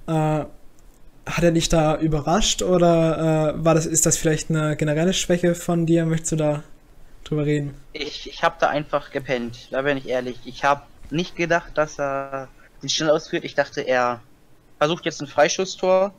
Äh, 0.06 0.12
hat 0.12 1.42
er 1.42 1.50
dich 1.50 1.68
da 1.68 1.98
überrascht 1.98 2.62
oder 2.62 3.56
äh, 3.58 3.64
war 3.64 3.74
das, 3.74 3.86
ist 3.86 4.06
das 4.06 4.16
vielleicht 4.16 4.50
eine 4.50 4.76
generelle 4.76 5.12
Schwäche 5.12 5.56
von 5.56 5.84
dir? 5.84 6.06
Möchtest 6.06 6.32
du 6.32 6.36
da 6.36 6.62
drüber 7.24 7.44
reden? 7.44 7.74
Ich, 7.92 8.30
ich 8.30 8.44
habe 8.44 8.54
da 8.60 8.68
einfach 8.68 9.10
gepennt, 9.10 9.68
da 9.72 9.82
bin 9.82 9.96
ich 9.96 10.08
ehrlich. 10.08 10.38
Ich 10.44 10.62
habe 10.62 10.82
nicht 11.10 11.34
gedacht, 11.34 11.72
dass 11.74 11.98
er 11.98 12.46
den 12.82 12.88
schnell 12.88 13.10
ausführt. 13.10 13.44
Ich 13.44 13.56
dachte, 13.56 13.80
er 13.80 14.20
versucht 14.78 15.04
jetzt 15.06 15.20
ein 15.20 15.26
Freischusstor. 15.26 16.14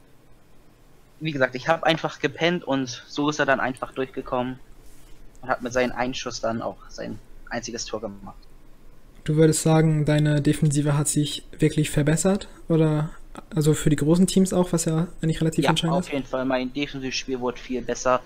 Wie 1.20 1.32
gesagt, 1.32 1.56
ich 1.56 1.68
habe 1.68 1.86
einfach 1.86 2.20
gepennt 2.20 2.64
und 2.64 3.04
so 3.08 3.30
ist 3.30 3.40
er 3.40 3.46
dann 3.46 3.60
einfach 3.60 3.92
durchgekommen 3.92 4.60
und 5.42 5.50
hat 5.50 5.62
mit 5.62 5.74
seinem 5.74 5.94
Einschuss 5.94 6.42
dann 6.42 6.62
auch 6.62 6.78
sein 6.90 7.20
einziges 7.50 7.86
Tor 7.86 8.02
gemacht. 8.02 8.38
Du 9.24 9.36
würdest 9.36 9.62
sagen, 9.62 10.06
deine 10.06 10.42
Defensive 10.42 10.98
hat 10.98 11.08
sich 11.08 11.44
wirklich 11.58 11.90
verbessert 11.90 12.48
oder 12.70 13.10
also 13.56 13.74
für 13.74 13.90
die 13.90 13.96
großen 13.96 14.28
Teams 14.28 14.54
auch, 14.54 14.72
was 14.72 14.86
ja 14.86 15.08
eigentlich 15.22 15.42
relativ 15.42 15.64
ja, 15.64 15.70
entscheidend 15.70 16.00
ist. 16.00 16.08
auf 16.08 16.14
jeden 16.14 16.26
Fall. 16.26 16.46
Mein 16.46 16.74
Defensivspiel 16.74 17.40
wurde 17.40 17.60
viel 17.60 17.82
besser. 17.82 18.22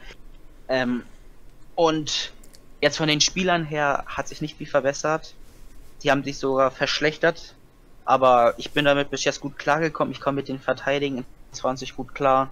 Ähm, 0.67 1.03
und 1.75 2.31
jetzt 2.81 2.97
von 2.97 3.07
den 3.07 3.21
Spielern 3.21 3.65
her 3.65 4.03
hat 4.07 4.27
sich 4.27 4.41
nicht 4.41 4.57
viel 4.57 4.67
verbessert. 4.67 5.33
Die 6.03 6.11
haben 6.11 6.23
sich 6.23 6.37
sogar 6.37 6.71
verschlechtert. 6.71 7.55
Aber 8.05 8.55
ich 8.57 8.71
bin 8.71 8.85
damit 8.85 9.11
bis 9.11 9.23
jetzt 9.23 9.41
gut 9.41 9.57
klargekommen. 9.57 10.11
Ich 10.11 10.19
komme 10.19 10.35
mit 10.35 10.47
den 10.47 10.59
Verteidigen 10.59 11.19
in 11.19 11.25
20 11.51 11.95
gut 11.95 12.15
klar. 12.15 12.51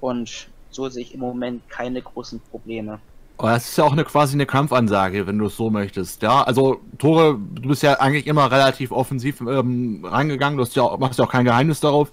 Und 0.00 0.48
so 0.70 0.88
sehe 0.88 1.02
ich 1.02 1.14
im 1.14 1.20
Moment 1.20 1.68
keine 1.68 2.02
großen 2.02 2.40
Probleme. 2.50 3.00
Aber 3.36 3.50
das 3.50 3.68
ist 3.68 3.78
ja 3.78 3.84
auch 3.84 3.92
eine 3.92 4.04
quasi 4.04 4.34
eine 4.34 4.46
Kampfansage, 4.46 5.26
wenn 5.26 5.38
du 5.38 5.46
es 5.46 5.56
so 5.56 5.70
möchtest. 5.70 6.22
Ja, 6.22 6.42
also 6.42 6.80
Tore, 6.98 7.38
du 7.54 7.68
bist 7.68 7.82
ja 7.84 7.94
eigentlich 8.00 8.26
immer 8.26 8.50
relativ 8.50 8.90
offensiv 8.90 9.40
ähm, 9.40 10.04
reingegangen, 10.04 10.56
du 10.56 10.64
hast 10.64 10.74
ja, 10.74 10.96
machst 10.96 11.18
ja 11.20 11.24
auch 11.24 11.30
kein 11.30 11.44
Geheimnis 11.44 11.80
darauf. 11.80 12.10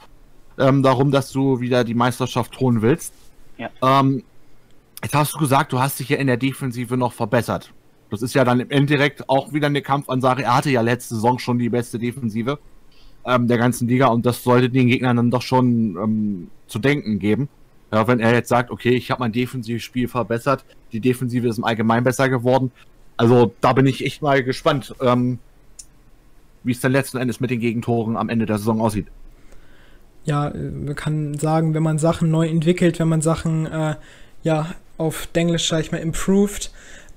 ähm, 0.57 0.83
darum, 0.83 1.11
dass 1.11 1.31
du 1.31 1.59
wieder 1.59 1.83
die 1.83 1.93
Meisterschaft 1.95 2.59
holen 2.59 2.81
willst. 2.81 3.13
Ja. 3.57 3.69
Ähm, 3.81 4.23
jetzt 5.03 5.15
hast 5.15 5.33
du 5.33 5.39
gesagt, 5.39 5.73
du 5.73 5.79
hast 5.79 5.99
dich 5.99 6.09
ja 6.09 6.17
in 6.17 6.27
der 6.27 6.37
Defensive 6.37 6.95
noch 6.97 7.13
verbessert. 7.13 7.73
Das 8.11 8.21
ist 8.21 8.35
ja 8.35 8.43
dann 8.43 8.59
im 8.59 8.69
Endeffekt 8.69 9.27
auch 9.29 9.51
wieder 9.51 9.67
eine 9.67 9.81
Kampfansage. 9.81 10.43
Er 10.43 10.55
hatte 10.55 10.69
ja 10.69 10.81
letzte 10.81 11.15
Saison 11.15 11.39
schon 11.39 11.57
die 11.57 11.69
beste 11.69 11.99
Defensive 11.99 12.59
ähm, 13.25 13.47
der 13.47 13.57
ganzen 13.57 13.87
Liga 13.87 14.07
und 14.07 14.25
das 14.25 14.43
sollte 14.43 14.69
den 14.69 14.87
Gegnern 14.87 15.17
dann 15.17 15.31
doch 15.31 15.41
schon 15.41 15.97
ähm, 15.97 16.51
zu 16.67 16.79
denken 16.79 17.19
geben. 17.19 17.49
Ja, 17.91 18.07
wenn 18.07 18.19
er 18.19 18.33
jetzt 18.33 18.49
sagt, 18.49 18.71
okay, 18.71 18.95
ich 18.95 19.11
habe 19.11 19.19
mein 19.19 19.31
Defensivspiel 19.31 20.07
verbessert, 20.07 20.65
die 20.91 20.99
Defensive 20.99 21.47
ist 21.47 21.57
im 21.57 21.63
Allgemeinen 21.63 22.03
besser 22.03 22.29
geworden. 22.29 22.71
Also 23.17 23.53
da 23.61 23.73
bin 23.73 23.85
ich 23.85 24.03
echt 24.05 24.21
mal 24.21 24.43
gespannt, 24.43 24.93
ähm, 25.01 25.39
wie 26.63 26.71
es 26.71 26.81
dann 26.81 26.91
letzten 26.91 27.17
Endes 27.17 27.39
mit 27.39 27.51
den 27.51 27.59
Gegentoren 27.59 28.17
am 28.17 28.29
Ende 28.29 28.45
der 28.45 28.57
Saison 28.57 28.81
aussieht. 28.81 29.07
Ja, 30.25 30.49
äh, 30.49 30.57
man 30.57 30.95
kann 30.95 31.37
sagen, 31.37 31.73
wenn 31.73 31.83
man 31.83 31.99
Sachen 31.99 32.31
neu 32.31 32.47
entwickelt, 32.47 32.99
wenn 32.99 33.07
man 33.07 33.21
Sachen 33.21 33.67
äh, 33.67 33.95
ja 34.43 34.73
auf 34.97 35.27
Englisch 35.33 35.67
sag 35.67 35.81
ich 35.81 35.91
mal 35.91 35.99
improved, 35.99 36.71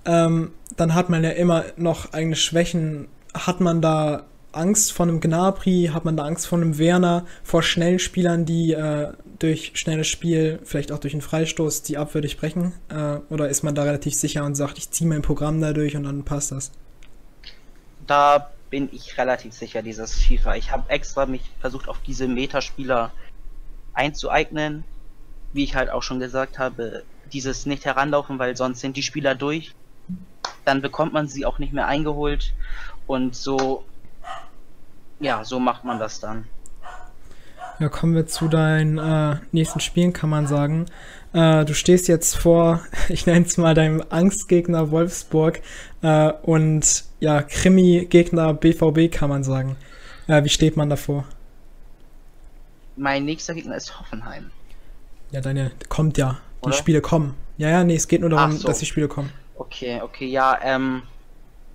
ähm, 0.05 0.51
dann 0.77 0.95
hat 0.95 1.11
man 1.11 1.25
ja 1.25 1.31
immer 1.31 1.65
noch 1.77 2.13
eigene 2.13 2.37
Schwächen. 2.37 3.09
Hat 3.35 3.61
man 3.61 3.81
da 3.81 4.25
Angst 4.53 4.93
vor 4.93 5.07
einem 5.07 5.21
Gnabry, 5.21 5.91
hat 5.93 6.05
man 6.05 6.17
da 6.17 6.25
Angst 6.25 6.47
vor 6.47 6.59
einem 6.59 6.79
Werner, 6.79 7.25
vor 7.43 7.63
schnellen 7.63 7.99
Spielern, 7.99 8.45
die 8.45 8.73
äh, 8.73 9.13
durch 9.39 9.73
schnelles 9.75 10.09
Spiel, 10.09 10.61
vielleicht 10.65 10.93
auch 10.93 10.99
durch 10.99 11.15
einen 11.15 11.23
Freistoß, 11.23 11.83
die 11.83 11.97
Abwehr 11.97 12.21
durchbrechen? 12.21 12.73
Äh, 12.89 13.19
oder 13.31 13.49
ist 13.49 13.63
man 13.63 13.75
da 13.75 13.85
relativ 13.85 14.15
sicher 14.15 14.45
und 14.45 14.55
sagt, 14.55 14.79
ich 14.79 14.91
ziehe 14.91 15.09
mein 15.09 15.23
Programm 15.23 15.61
dadurch 15.61 15.97
und 15.97 16.05
dann 16.05 16.25
passt 16.25 16.53
das? 16.53 16.73
Da 18.07 18.51
bin 18.71 18.89
ich 18.93 19.17
relativ 19.19 19.53
sicher, 19.53 19.83
dieses 19.83 20.15
FIFA. 20.15 20.57
Ich 20.57 20.73
habe 20.73 20.91
extra 20.91 21.27
mich 21.27 21.43
versucht, 21.61 21.89
auf 21.89 21.99
diese 22.07 22.29
Metaspieler 22.29 23.13
einzueignen. 23.95 24.85
Wie 25.53 25.65
ich 25.65 25.75
halt 25.75 25.91
auch 25.91 26.03
schon 26.03 26.21
gesagt 26.21 26.59
habe, 26.59 27.05
dieses 27.33 27.67
nicht 27.67 27.85
heranlaufen, 27.85 28.39
weil 28.39 28.57
sonst 28.57 28.81
sind 28.81 28.97
die 28.97 29.03
Spieler 29.03 29.35
durch. 29.35 29.75
Dann 30.65 30.83
bekommt 30.83 31.13
man 31.13 31.29
sie 31.29 31.47
auch 31.47 31.59
nicht 31.59 31.73
mehr 31.73 31.87
eingeholt. 31.87 32.53
Und 33.07 33.35
so, 33.35 33.85
ja, 35.21 35.45
so 35.45 35.59
macht 35.59 35.85
man 35.85 35.99
das 35.99 36.21
dann. 36.21 36.47
Ja, 37.81 37.89
kommen 37.89 38.15
wir 38.15 38.27
zu 38.27 38.49
deinen 38.49 38.99
äh, 38.99 39.37
nächsten 39.53 39.79
Spielen, 39.79 40.13
kann 40.13 40.31
man 40.31 40.49
sagen. 40.49 40.87
Äh, 41.33 41.65
du 41.65 41.75
stehst 41.75 42.09
jetzt 42.09 42.37
vor, 42.37 42.83
ich 43.09 43.27
nenne 43.27 43.47
es 43.47 43.57
mal 43.57 43.75
deinem 43.75 44.03
Angstgegner 44.09 44.91
Wolfsburg 44.91 45.61
äh, 46.03 46.33
und 46.43 47.05
ja, 47.21 47.43
Krimi-Gegner 47.43 48.55
BVB, 48.55 49.13
kann 49.13 49.29
man 49.29 49.45
sagen. 49.45 49.77
Äh, 50.27 50.43
wie 50.43 50.49
steht 50.49 50.77
man 50.77 50.91
davor? 50.91 51.25
Mein 52.97 53.25
nächster 53.25 53.55
Gegner 53.55 53.77
ist 53.77 53.99
Hoffenheim. 54.01 54.51
Ja, 55.31 55.41
deine 55.41 55.71
kommt 55.89 56.19
ja. 56.19 56.39
Die 56.63 56.67
Oder? 56.67 56.77
Spiele 56.77 57.01
kommen. 57.01 57.37
Ja, 57.59 57.69
ja, 57.69 57.85
nee, 57.85 57.95
es 57.95 58.09
geht 58.09 58.23
nur 58.23 58.31
darum, 58.31 58.57
so. 58.57 58.67
dass 58.67 58.81
die 58.81 58.87
Spiele 58.87 59.07
kommen. 59.07 59.31
Okay, 59.55 60.01
okay, 60.03 60.27
ja, 60.27 60.59
ähm, 60.63 61.03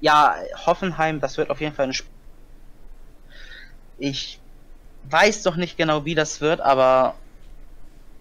ja, 0.01 0.35
Hoffenheim, 0.65 1.21
das 1.21 1.37
wird 1.37 1.49
auf 1.49 1.61
jeden 1.61 1.73
Fall 1.73 1.87
ein 1.87 1.93
Spiel. 1.93 2.09
Ich 3.99 4.39
weiß 5.09 5.43
doch 5.43 5.55
nicht 5.55 5.77
genau, 5.77 6.05
wie 6.05 6.15
das 6.15 6.41
wird, 6.41 6.61
aber 6.61 7.15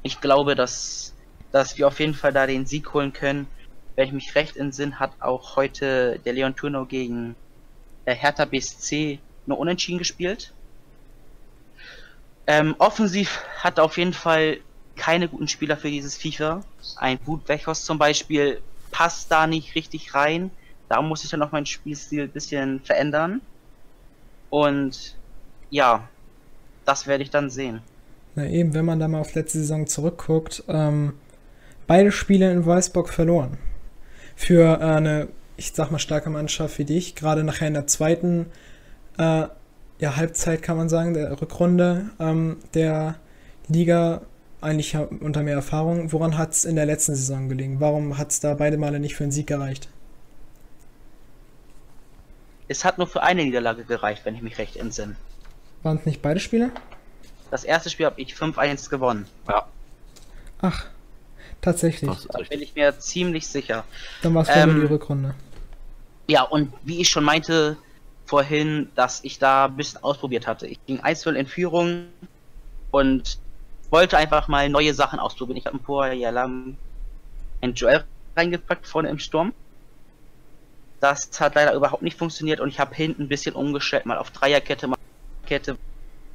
ich 0.02 0.20
glaube, 0.20 0.54
dass, 0.54 1.14
dass 1.52 1.78
wir 1.78 1.86
auf 1.86 2.00
jeden 2.00 2.14
Fall 2.14 2.32
da 2.32 2.46
den 2.46 2.66
Sieg 2.66 2.92
holen 2.92 3.12
können. 3.12 3.46
Wenn 3.94 4.06
ich 4.06 4.12
mich 4.12 4.34
recht 4.34 4.56
entsinne, 4.56 4.98
hat 4.98 5.12
auch 5.20 5.56
heute 5.56 6.18
der 6.24 6.32
Leon 6.32 6.56
Turno 6.56 6.86
gegen 6.86 7.36
der 8.06 8.14
Hertha 8.14 8.44
BSC 8.44 9.18
nur 9.46 9.58
unentschieden 9.58 9.98
gespielt. 9.98 10.52
Ähm, 12.46 12.74
offensiv 12.78 13.44
hat 13.58 13.78
auf 13.78 13.98
jeden 13.98 14.12
Fall 14.12 14.58
keine 14.96 15.28
guten 15.28 15.48
Spieler 15.48 15.76
für 15.76 15.90
dieses 15.90 16.16
FIFA. 16.16 16.62
Ein 16.96 17.18
Wut 17.24 17.48
Wechos 17.48 17.84
zum 17.84 17.98
Beispiel 17.98 18.60
passt 18.90 19.30
da 19.30 19.46
nicht 19.46 19.74
richtig 19.74 20.14
rein. 20.14 20.50
Da 20.88 21.00
muss 21.00 21.24
ich 21.24 21.30
dann 21.30 21.40
noch 21.40 21.52
meinen 21.52 21.66
Spielstil 21.66 22.24
ein 22.24 22.30
bisschen 22.30 22.80
verändern. 22.80 23.40
Und 24.50 25.16
ja, 25.70 26.08
das 26.84 27.06
werde 27.06 27.22
ich 27.22 27.30
dann 27.30 27.50
sehen. 27.50 27.80
Na 28.34 28.46
eben, 28.46 28.74
wenn 28.74 28.84
man 28.84 28.98
da 28.98 29.08
mal 29.08 29.20
auf 29.20 29.34
letzte 29.34 29.58
Saison 29.58 29.86
zurückguckt, 29.86 30.64
ähm, 30.68 31.14
beide 31.86 32.12
Spiele 32.12 32.50
in 32.50 32.64
Wolfsburg 32.64 33.10
verloren. 33.10 33.58
Für 34.36 34.80
äh, 34.80 34.84
eine, 34.84 35.28
ich 35.56 35.72
sag 35.72 35.90
mal, 35.90 35.98
starke 35.98 36.30
Mannschaft 36.30 36.78
wie 36.78 36.84
dich, 36.84 37.14
gerade 37.14 37.44
nachher 37.44 37.68
in 37.68 37.74
der 37.74 37.86
zweiten 37.86 38.46
äh, 39.18 39.46
ja, 39.98 40.16
Halbzeit 40.16 40.62
kann 40.62 40.76
man 40.76 40.88
sagen, 40.88 41.14
der 41.14 41.40
Rückrunde 41.40 42.10
ähm, 42.18 42.56
der 42.74 43.16
Liga, 43.68 44.22
eigentlich 44.60 44.96
unter 44.96 45.42
mehr 45.42 45.54
Erfahrung. 45.54 46.12
Woran 46.12 46.38
hat 46.38 46.52
es 46.52 46.64
in 46.64 46.76
der 46.76 46.86
letzten 46.86 47.14
Saison 47.14 47.48
gelegen? 47.48 47.80
Warum 47.80 48.16
hat 48.16 48.30
es 48.30 48.40
da 48.40 48.54
beide 48.54 48.78
Male 48.78 49.00
nicht 49.00 49.16
für 49.16 49.24
einen 49.24 49.32
Sieg 49.32 49.48
gereicht? 49.48 49.88
Es 52.68 52.84
hat 52.84 52.96
nur 52.96 53.06
für 53.06 53.22
eine 53.22 53.44
Niederlage 53.44 53.84
gereicht, 53.84 54.24
wenn 54.24 54.34
ich 54.34 54.42
mich 54.42 54.58
recht 54.58 54.76
entsinne. 54.76 55.16
Waren 55.82 55.98
es 55.98 56.06
nicht 56.06 56.22
beide 56.22 56.40
Spiele? 56.40 56.70
Das 57.50 57.64
erste 57.64 57.90
Spiel 57.90 58.06
habe 58.06 58.20
ich 58.20 58.34
5-1 58.34 58.88
gewonnen. 58.88 59.26
Ja, 59.48 59.66
Ach, 60.62 60.86
tatsächlich. 61.60 62.10
Da 62.28 62.38
bin 62.48 62.62
ich 62.62 62.74
mir 62.74 62.98
ziemlich 62.98 63.46
sicher. 63.48 63.84
Dann 64.22 64.32
war 64.34 64.42
es 64.42 64.48
Ähm, 64.50 64.72
nur 64.74 64.86
die 64.86 64.92
Rückrunde. 64.94 65.34
Ja, 66.28 66.42
und 66.44 66.72
wie 66.84 67.00
ich 67.00 67.10
schon 67.10 67.24
meinte 67.24 67.76
vorhin, 68.26 68.88
dass 68.94 69.24
ich 69.24 69.38
da 69.40 69.66
ein 69.66 69.76
bisschen 69.76 70.02
ausprobiert 70.02 70.46
hatte. 70.46 70.68
Ich 70.68 70.78
ging 70.86 71.00
1-0 71.00 71.32
in 71.32 71.46
Führung 71.46 72.06
und 72.92 73.38
wollte 73.90 74.16
einfach 74.16 74.46
mal 74.48 74.68
neue 74.68 74.94
Sachen 74.94 75.18
ausprobieren. 75.18 75.58
Ich 75.58 75.66
habe 75.66 75.76
ein 75.76 75.82
paar 75.82 76.12
ja 76.12 76.30
lang 76.30 76.76
ein 77.60 77.74
Joel 77.74 78.04
reingepackt 78.36 78.86
vorne 78.86 79.10
im 79.10 79.18
Sturm. 79.18 79.52
Das 81.00 81.28
hat 81.40 81.56
leider 81.56 81.74
überhaupt 81.74 82.02
nicht 82.02 82.16
funktioniert 82.16 82.60
und 82.60 82.68
ich 82.68 82.78
habe 82.78 82.94
hinten 82.94 83.22
ein 83.24 83.28
bisschen 83.28 83.56
umgestellt, 83.56 84.06
mal 84.06 84.16
auf 84.18 84.30
Dreierkette, 84.30 84.86
mal 84.86 84.96
Kette, 85.52 85.76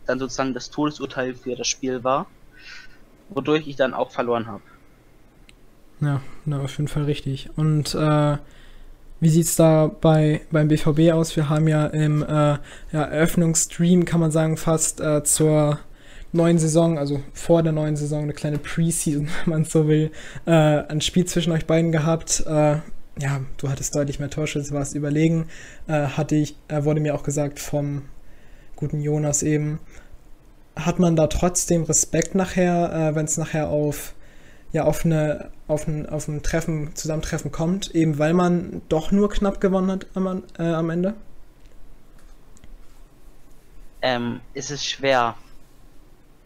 dann 0.06 0.20
sozusagen 0.20 0.54
das 0.54 0.70
Todesurteil 0.70 1.34
für 1.34 1.56
das 1.56 1.68
Spiel 1.68 2.04
war, 2.04 2.28
wodurch 3.30 3.68
ich 3.68 3.76
dann 3.76 3.96
auch 3.96 4.12
verloren 4.12 4.46
habe. 4.46 4.62
Ja, 6.00 6.22
na, 6.46 6.62
auf 6.62 6.78
jeden 6.78 6.88
Fall 6.88 7.06
richtig. 7.06 7.50
Und 7.56 7.96
äh, 7.96 8.38
wie 9.20 9.30
sieht's 9.30 9.56
da 9.56 9.88
bei 9.88 10.42
beim 10.52 10.68
BVB 10.68 11.14
aus? 11.14 11.36
Wir 11.36 11.50
haben 11.50 11.68
ja 11.68 11.88
im 11.88 12.22
äh, 12.22 12.28
ja, 12.28 12.60
Eröffnungsstream, 12.92 14.06
kann 14.06 14.20
man 14.20 14.30
sagen, 14.30 14.56
fast 14.56 15.02
äh, 15.02 15.24
zur 15.24 15.80
neuen 16.32 16.60
Saison, 16.60 17.00
also 17.00 17.24
vor 17.34 17.64
der 17.64 17.72
neuen 17.72 17.96
Saison, 17.96 18.22
eine 18.22 18.34
kleine 18.34 18.60
Preseason, 18.60 19.30
wenn 19.46 19.50
man 19.50 19.66
so 19.66 19.88
will, 19.88 20.12
äh, 20.46 20.52
ein 20.52 21.02
Spiel 21.02 21.26
zwischen 21.26 21.52
euch 21.54 21.66
beiden 21.66 21.92
gehabt. 21.92 22.44
Äh, 22.46 22.82
ja, 23.20 23.42
du 23.58 23.70
hattest 23.70 23.96
deutlich 23.96 24.20
mehr 24.20 24.30
Torschüsse, 24.30 24.76
warst 24.76 24.94
überlegen. 24.94 25.48
Äh, 25.88 26.10
hatte 26.10 26.36
ich, 26.36 26.56
äh, 26.68 26.84
wurde 26.84 27.02
mir 27.02 27.16
auch 27.16 27.24
gesagt 27.24 27.60
vom 27.60 28.04
guten 28.78 29.02
Jonas 29.02 29.44
eben. 29.44 29.80
Hat 30.76 31.00
man 31.00 31.16
da 31.16 31.28
trotzdem 31.28 31.84
Respekt 31.84 32.36
nachher, 32.36 32.94
äh, 32.94 33.16
wenn 33.16 33.26
es 33.26 33.38
nachher 33.38 33.70
auf 33.70 34.14
ja 34.72 34.84
auf 34.86 35.06
eine 35.06 35.52
auf 35.68 35.88
ein, 35.88 36.08
auf 36.08 36.30
ein 36.30 36.44
Treffen, 36.44 36.96
Zusammentreffen 36.96 37.52
kommt, 37.52 37.94
eben 37.94 38.20
weil 38.20 38.34
man 38.34 38.82
doch 38.88 39.12
nur 39.12 39.30
knapp 39.30 39.60
gewonnen 39.60 39.92
hat 39.92 40.08
am, 40.14 40.44
äh, 40.58 40.64
am 40.64 40.90
Ende? 40.90 41.16
ähm, 44.02 44.42
ist 44.54 44.72
es 44.72 44.86
schwer. 44.86 45.36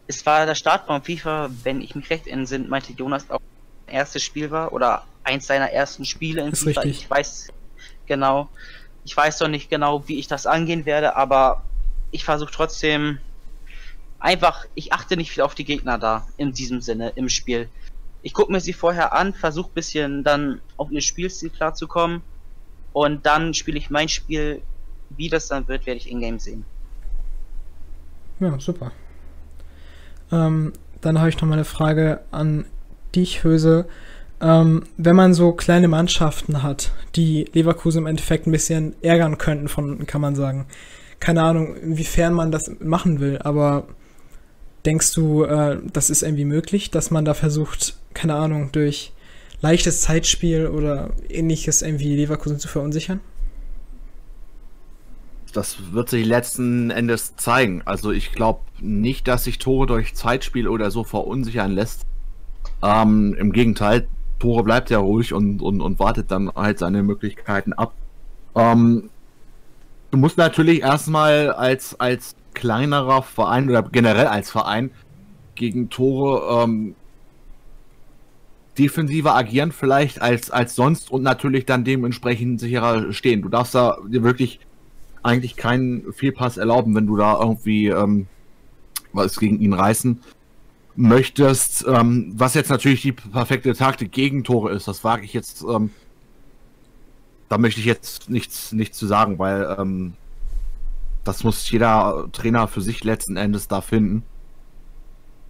Es 0.06 0.24
war 0.26 0.46
der 0.46 0.54
Start 0.54 0.86
von 0.86 1.02
FIFA, 1.02 1.50
wenn 1.62 1.80
ich 1.80 1.94
mich 1.94 2.10
recht 2.10 2.26
entsinne, 2.26 2.68
meinte 2.68 2.92
Jonas 2.92 3.30
auch 3.30 3.40
erstes 3.86 4.22
Spiel 4.22 4.50
war 4.50 4.72
oder 4.72 5.04
eins 5.24 5.46
seiner 5.46 5.70
ersten 5.70 6.04
Spiele 6.04 6.42
in 6.42 6.52
Ist 6.52 6.64
FIFA. 6.64 6.80
richtig. 6.80 7.04
Ich 7.04 7.10
weiß 7.10 7.48
genau, 8.06 8.48
ich 9.04 9.16
weiß 9.16 9.38
doch 9.38 9.48
nicht 9.48 9.70
genau, 9.70 10.06
wie 10.08 10.18
ich 10.18 10.28
das 10.28 10.46
angehen 10.46 10.86
werde, 10.86 11.16
aber 11.16 11.62
ich 12.12 12.24
versuche 12.24 12.52
trotzdem 12.52 13.18
einfach, 14.20 14.66
ich 14.76 14.92
achte 14.92 15.16
nicht 15.16 15.32
viel 15.32 15.42
auf 15.42 15.56
die 15.56 15.64
Gegner 15.64 15.98
da 15.98 16.26
in 16.36 16.52
diesem 16.52 16.80
Sinne 16.80 17.12
im 17.16 17.28
Spiel. 17.28 17.68
Ich 18.22 18.34
gucke 18.34 18.52
mir 18.52 18.60
sie 18.60 18.72
vorher 18.72 19.12
an, 19.12 19.34
versuche 19.34 19.70
bisschen 19.74 20.22
dann 20.22 20.60
auf 20.76 20.92
ihr 20.92 21.00
Spielstil 21.00 21.50
klarzukommen 21.50 22.22
und 22.92 23.26
dann 23.26 23.52
spiele 23.54 23.78
ich 23.78 23.90
mein 23.90 24.08
Spiel. 24.08 24.62
Wie 25.14 25.28
das 25.28 25.48
dann 25.48 25.68
wird, 25.68 25.84
werde 25.84 25.98
ich 25.98 26.10
in-game 26.10 26.38
sehen. 26.38 26.64
Ja, 28.40 28.58
super. 28.58 28.92
Ähm, 30.30 30.72
dann 31.02 31.18
habe 31.18 31.28
ich 31.28 31.36
noch 31.36 31.48
mal 31.48 31.54
eine 31.54 31.64
Frage 31.64 32.20
an 32.30 32.64
dich, 33.14 33.44
Höse. 33.44 33.86
Ähm, 34.40 34.84
wenn 34.96 35.14
man 35.14 35.34
so 35.34 35.52
kleine 35.52 35.88
Mannschaften 35.88 36.62
hat, 36.62 36.92
die 37.14 37.44
Leverkusen 37.52 37.98
im 37.98 38.06
Endeffekt 38.06 38.46
ein 38.46 38.52
bisschen 38.52 38.94
ärgern 39.02 39.36
könnten, 39.36 39.68
von 39.68 40.06
kann 40.06 40.20
man 40.20 40.34
sagen. 40.34 40.66
Keine 41.22 41.42
Ahnung, 41.44 41.76
inwiefern 41.76 42.34
man 42.34 42.50
das 42.50 42.68
machen 42.80 43.20
will, 43.20 43.38
aber 43.38 43.86
denkst 44.84 45.14
du, 45.14 45.44
äh, 45.44 45.78
das 45.92 46.10
ist 46.10 46.24
irgendwie 46.24 46.44
möglich, 46.44 46.90
dass 46.90 47.12
man 47.12 47.24
da 47.24 47.32
versucht, 47.32 47.96
keine 48.12 48.34
Ahnung, 48.34 48.70
durch 48.72 49.12
leichtes 49.60 50.00
Zeitspiel 50.00 50.66
oder 50.66 51.10
ähnliches 51.28 51.82
irgendwie 51.82 52.16
Leverkusen 52.16 52.58
zu 52.58 52.66
verunsichern? 52.66 53.20
das 55.52 55.92
wird 55.92 56.08
sich 56.08 56.26
letzten 56.26 56.90
Endes 56.90 57.36
zeigen. 57.36 57.82
Also 57.84 58.10
ich 58.10 58.32
glaube 58.32 58.62
nicht, 58.80 59.28
dass 59.28 59.44
sich 59.44 59.58
Tore 59.58 59.86
durch 59.86 60.14
Zeitspiel 60.14 60.66
oder 60.66 60.90
so 60.90 61.04
verunsichern 61.04 61.72
lässt. 61.72 62.06
Ähm, 62.82 63.36
Im 63.38 63.52
Gegenteil, 63.52 64.08
Tore 64.38 64.64
bleibt 64.64 64.90
ja 64.90 64.98
ruhig 64.98 65.34
und, 65.34 65.62
und, 65.62 65.82
und 65.82 65.98
wartet 65.98 66.30
dann 66.30 66.50
halt 66.54 66.78
seine 66.78 67.02
Möglichkeiten 67.02 67.74
ab. 67.74 67.92
Ähm, 68.56 69.10
du 70.12 70.18
musst 70.18 70.38
natürlich 70.38 70.82
erstmal 70.82 71.50
als, 71.50 71.98
als 71.98 72.36
kleinerer 72.54 73.22
Verein 73.22 73.68
oder 73.68 73.82
generell 73.82 74.26
als 74.26 74.50
Verein 74.50 74.90
gegen 75.56 75.90
Tore 75.90 76.62
ähm, 76.62 76.94
defensiver 78.78 79.34
agieren 79.34 79.72
vielleicht 79.72 80.22
als, 80.22 80.50
als 80.50 80.74
sonst 80.74 81.10
und 81.10 81.22
natürlich 81.22 81.66
dann 81.66 81.84
dementsprechend 81.84 82.60
sicherer 82.60 83.12
stehen. 83.12 83.42
Du 83.42 83.48
darfst 83.48 83.74
da 83.74 83.98
wirklich 84.04 84.60
eigentlich 85.22 85.56
keinen 85.56 86.12
Fehlpass 86.12 86.56
erlauben, 86.56 86.94
wenn 86.94 87.06
du 87.06 87.16
da 87.16 87.38
irgendwie 87.40 87.88
ähm, 87.88 88.26
was 89.12 89.38
gegen 89.38 89.60
ihn 89.60 89.72
reißen 89.72 90.20
möchtest. 90.94 91.86
Ähm, 91.88 92.32
was 92.34 92.54
jetzt 92.54 92.70
natürlich 92.70 93.02
die 93.02 93.12
perfekte 93.12 93.74
Taktik 93.74 94.12
gegen 94.12 94.44
Tore 94.44 94.72
ist, 94.72 94.88
das 94.88 95.04
wage 95.04 95.24
ich 95.24 95.32
jetzt. 95.32 95.62
Ähm, 95.62 95.90
da 97.52 97.58
möchte 97.58 97.80
ich 97.80 97.86
jetzt 97.86 98.30
nichts, 98.30 98.72
nichts 98.72 98.96
zu 98.96 99.06
sagen, 99.06 99.38
weil 99.38 99.76
ähm, 99.78 100.14
das 101.22 101.44
muss 101.44 101.70
jeder 101.70 102.28
Trainer 102.32 102.66
für 102.66 102.80
sich 102.80 103.04
letzten 103.04 103.36
Endes 103.36 103.68
da 103.68 103.82
finden. 103.82 104.22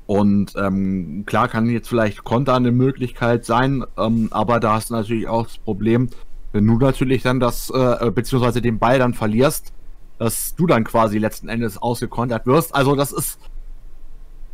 Und 0.06 0.54
ähm, 0.56 1.22
klar 1.26 1.46
kann 1.46 1.70
jetzt 1.70 1.86
vielleicht 1.86 2.24
Konter 2.24 2.56
eine 2.56 2.72
Möglichkeit 2.72 3.44
sein, 3.44 3.84
ähm, 3.96 4.26
aber 4.32 4.58
da 4.58 4.72
hast 4.72 4.90
du 4.90 4.94
natürlich 4.94 5.28
auch 5.28 5.44
das 5.44 5.58
Problem, 5.58 6.08
wenn 6.50 6.66
du 6.66 6.76
natürlich 6.76 7.22
dann 7.22 7.38
das, 7.38 7.70
äh, 7.70 8.10
beziehungsweise 8.10 8.60
den 8.60 8.80
Ball 8.80 8.98
dann 8.98 9.14
verlierst, 9.14 9.72
dass 10.18 10.56
du 10.56 10.66
dann 10.66 10.82
quasi 10.82 11.18
letzten 11.18 11.48
Endes 11.48 11.78
ausgekontert 11.78 12.46
wirst. 12.46 12.74
Also 12.74 12.96
das 12.96 13.12
ist, 13.12 13.38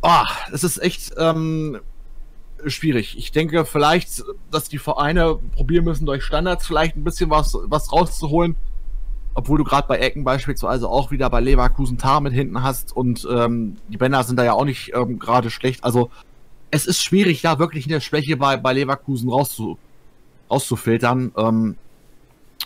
ah, 0.03 0.21
oh, 0.21 0.53
es 0.53 0.63
ist 0.63 0.77
echt 0.77 1.15
ähm, 1.17 1.79
schwierig. 2.65 3.17
Ich 3.17 3.31
denke 3.31 3.65
vielleicht, 3.65 4.23
dass 4.51 4.69
die 4.69 4.77
Vereine 4.77 5.37
probieren 5.55 5.85
müssen, 5.85 6.05
durch 6.05 6.23
Standards 6.23 6.67
vielleicht 6.67 6.95
ein 6.95 7.03
bisschen 7.03 7.29
was, 7.29 7.57
was 7.65 7.91
rauszuholen. 7.91 8.55
Obwohl 9.33 9.59
du 9.59 9.63
gerade 9.63 9.87
bei 9.87 9.99
Ecken 9.99 10.23
beispielsweise 10.23 10.89
auch 10.89 11.11
wieder 11.11 11.29
bei 11.29 11.39
Leverkusen 11.39 11.97
Tar 11.97 12.19
mit 12.19 12.33
hinten 12.33 12.61
hast 12.63 12.95
und 12.95 13.27
ähm, 13.31 13.77
die 13.87 13.97
Bänder 13.97 14.23
sind 14.23 14.37
da 14.37 14.43
ja 14.43 14.53
auch 14.53 14.65
nicht 14.65 14.91
ähm, 14.93 15.19
gerade 15.19 15.49
schlecht. 15.49 15.83
Also 15.83 16.09
es 16.71 16.85
ist 16.85 17.01
schwierig, 17.01 17.41
da 17.41 17.59
wirklich 17.59 17.85
eine 17.87 18.01
Schwäche 18.01 18.37
bei, 18.37 18.57
bei 18.57 18.73
Leverkusen 18.73 19.29
rauszu, 19.29 19.77
rauszufiltern. 20.49 21.31
Ähm, 21.37 21.75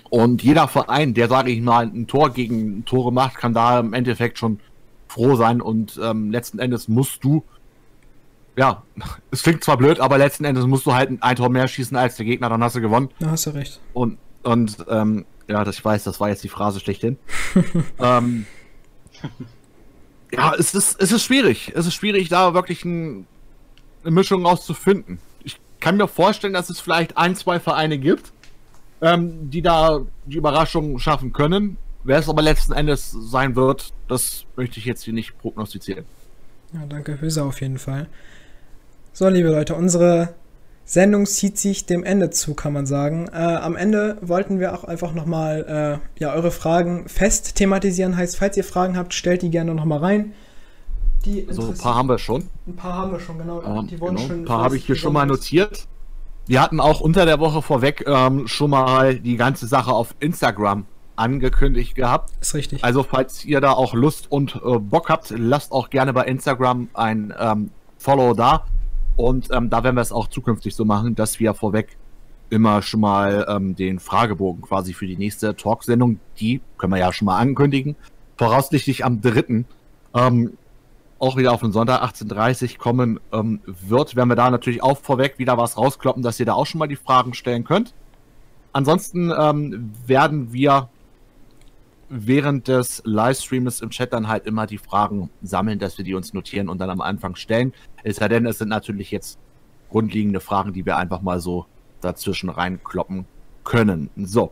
und 0.09 0.43
jeder 0.43 0.67
Verein, 0.67 1.13
der, 1.13 1.27
sage 1.27 1.51
ich 1.51 1.61
mal, 1.61 1.85
ein 1.85 2.07
Tor 2.07 2.31
gegen 2.31 2.85
Tore 2.85 3.11
macht, 3.11 3.37
kann 3.37 3.53
da 3.53 3.79
im 3.79 3.93
Endeffekt 3.93 4.37
schon 4.37 4.59
froh 5.07 5.35
sein. 5.35 5.61
Und 5.61 5.99
ähm, 6.01 6.31
letzten 6.31 6.59
Endes 6.59 6.87
musst 6.87 7.23
du, 7.23 7.43
ja, 8.55 8.83
es 9.31 9.43
klingt 9.43 9.63
zwar 9.63 9.77
blöd, 9.77 9.99
aber 9.99 10.17
letzten 10.17 10.45
Endes 10.45 10.65
musst 10.65 10.85
du 10.85 10.93
halt 10.93 11.09
ein 11.21 11.35
Tor 11.35 11.49
mehr 11.49 11.67
schießen 11.67 11.97
als 11.97 12.17
der 12.17 12.25
Gegner, 12.25 12.49
dann 12.49 12.63
hast 12.63 12.75
du 12.75 12.81
gewonnen. 12.81 13.09
Da 13.19 13.31
hast 13.31 13.45
du 13.45 13.51
recht. 13.51 13.79
Und, 13.93 14.17
und 14.43 14.85
ähm, 14.89 15.25
ja, 15.47 15.63
das, 15.63 15.77
ich 15.77 15.85
weiß, 15.85 16.03
das 16.03 16.19
war 16.19 16.29
jetzt 16.29 16.43
die 16.43 16.49
Phrase 16.49 16.79
schlechthin. 16.79 17.17
ähm, 17.99 18.45
ja, 20.31 20.53
es 20.57 20.73
ist, 20.73 21.01
es 21.01 21.11
ist 21.11 21.23
schwierig. 21.23 21.71
Es 21.75 21.85
ist 21.85 21.93
schwierig, 21.95 22.29
da 22.29 22.53
wirklich 22.53 22.85
ein, 22.85 23.27
eine 24.03 24.11
Mischung 24.11 24.45
rauszufinden. 24.45 25.19
Ich 25.43 25.59
kann 25.79 25.97
mir 25.97 26.07
vorstellen, 26.07 26.53
dass 26.53 26.69
es 26.69 26.79
vielleicht 26.79 27.17
ein, 27.17 27.35
zwei 27.35 27.59
Vereine 27.59 27.97
gibt, 27.97 28.33
ähm, 29.01 29.49
die 29.49 29.61
da 29.61 30.01
die 30.25 30.37
Überraschung 30.37 30.99
schaffen 30.99 31.33
können. 31.33 31.77
Wer 32.03 32.19
es 32.19 32.29
aber 32.29 32.41
letzten 32.41 32.73
Endes 32.73 33.11
sein 33.11 33.55
wird, 33.55 33.93
das 34.07 34.45
möchte 34.55 34.77
ich 34.77 34.85
jetzt 34.85 35.03
hier 35.03 35.13
nicht 35.13 35.37
prognostizieren. 35.39 36.05
Ja, 36.73 36.85
danke 36.87 37.19
Höser 37.21 37.45
auf 37.45 37.61
jeden 37.61 37.77
Fall. 37.77 38.07
So, 39.15 39.29
liebe 39.29 39.49
Leute, 39.49 39.75
unsere 39.75 40.29
Sendung 40.85 41.27
zieht 41.27 41.59
sich 41.59 41.85
dem 41.85 42.03
Ende 42.03 42.31
zu, 42.31 42.55
kann 42.55 42.73
man 42.73 42.87
sagen. 42.87 43.27
Äh, 43.31 43.37
am 43.37 43.75
Ende 43.75 44.17
wollten 44.21 44.59
wir 44.59 44.73
auch 44.73 44.85
einfach 44.85 45.13
nochmal 45.13 46.01
äh, 46.17 46.19
ja, 46.19 46.33
eure 46.33 46.49
Fragen 46.49 47.07
fest 47.07 47.53
thematisieren. 47.53 48.17
Heißt, 48.17 48.37
falls 48.37 48.57
ihr 48.57 48.63
Fragen 48.63 48.97
habt, 48.97 49.13
stellt 49.13 49.43
die 49.43 49.51
gerne 49.51 49.75
nochmal 49.75 49.99
rein. 49.99 50.33
So, 51.51 51.67
ein 51.67 51.77
paar 51.77 51.93
haben 51.93 52.09
wir 52.09 52.17
schon. 52.17 52.49
Ein 52.65 52.75
paar 52.75 52.93
haben 52.93 53.11
wir 53.11 53.19
schon, 53.19 53.37
genau. 53.37 53.61
Ähm, 53.61 53.85
die 53.85 54.01
wurden 54.01 54.15
genau. 54.15 54.27
schon 54.27 54.39
ein 54.39 54.45
paar 54.45 54.63
habe 54.63 54.77
ich 54.77 54.85
hier 54.87 54.95
schon 54.95 55.13
mal 55.13 55.27
notiert. 55.27 55.85
Wir 56.47 56.59
hatten 56.59 56.79
auch 56.79 56.99
unter 56.99 57.27
der 57.27 57.39
Woche 57.39 57.61
vorweg 57.61 58.05
ähm, 58.07 58.47
schon 58.47 58.71
mal 58.71 59.19
die 59.19 59.37
ganze 59.37 59.67
Sache 59.67 59.91
auf 59.91 60.15
Instagram 60.21 60.87
angekündigt 61.15 61.93
gehabt. 61.93 62.31
Ist 62.41 62.55
richtig. 62.55 62.83
Also 62.83 63.03
falls 63.03 63.45
ihr 63.45 63.61
da 63.61 63.73
auch 63.73 63.93
Lust 63.93 64.31
und 64.31 64.55
äh, 64.55 64.79
Bock 64.79 65.09
habt, 65.09 65.29
lasst 65.37 65.71
auch 65.71 65.91
gerne 65.91 66.13
bei 66.13 66.23
Instagram 66.23 66.89
ein 66.95 67.31
ähm, 67.39 67.69
Follow 67.99 68.33
da. 68.33 68.65
Und 69.15 69.49
ähm, 69.51 69.69
da 69.69 69.83
werden 69.83 69.95
wir 69.95 70.01
es 70.01 70.11
auch 70.11 70.27
zukünftig 70.27 70.75
so 70.75 70.85
machen, 70.85 71.15
dass 71.15 71.39
wir 71.39 71.53
vorweg 71.53 71.97
immer 72.49 72.81
schon 72.81 73.01
mal 73.01 73.45
ähm, 73.49 73.75
den 73.75 73.99
Fragebogen 73.99 74.61
quasi 74.61 74.93
für 74.93 75.07
die 75.07 75.17
nächste 75.17 75.55
Talksendung, 75.55 76.19
die 76.39 76.61
können 76.77 76.93
wir 76.93 76.99
ja 76.99 77.13
schon 77.13 77.25
mal 77.25 77.37
ankündigen, 77.39 77.95
voraussichtlich 78.37 79.05
am 79.05 79.21
3 79.21 79.65
auch 81.23 81.37
wieder 81.37 81.53
auf 81.53 81.61
den 81.61 81.71
Sonntag 81.71 82.03
18.30 82.03 82.77
kommen 82.77 83.19
ähm, 83.31 83.61
wird, 83.65 84.17
werden 84.17 84.27
wir 84.27 84.35
da 84.35 84.51
natürlich 84.51 84.83
auch 84.83 84.97
vorweg 84.97 85.39
wieder 85.39 85.57
was 85.57 85.77
rauskloppen, 85.77 86.21
dass 86.21 86.37
ihr 86.39 86.45
da 86.45 86.53
auch 86.53 86.65
schon 86.65 86.79
mal 86.79 86.87
die 86.87 86.97
Fragen 86.97 87.33
stellen 87.33 87.63
könnt. 87.63 87.93
Ansonsten 88.73 89.31
ähm, 89.31 89.93
werden 90.05 90.51
wir 90.51 90.89
während 92.13 92.67
des 92.67 93.01
Livestreams 93.05 93.81
im 93.81 93.89
Chat 93.89 94.13
dann 94.13 94.27
halt 94.27 94.45
immer 94.45 94.67
die 94.67 94.77
Fragen 94.77 95.29
sammeln, 95.41 95.79
dass 95.79 95.97
wir 95.97 96.05
die 96.05 96.13
uns 96.13 96.33
notieren 96.33 96.69
und 96.69 96.79
dann 96.79 96.89
am 96.89 97.01
Anfang 97.01 97.35
stellen. 97.35 97.73
Es 98.03 98.17
sei 98.17 98.27
denn, 98.27 98.45
es 98.45 98.59
sind 98.59 98.69
natürlich 98.69 99.11
jetzt 99.11 99.39
grundlegende 99.89 100.39
Fragen, 100.39 100.73
die 100.73 100.85
wir 100.85 100.97
einfach 100.97 101.21
mal 101.21 101.39
so 101.39 101.65
dazwischen 102.01 102.49
reinkloppen 102.49 103.25
können. 103.63 104.09
So, 104.17 104.51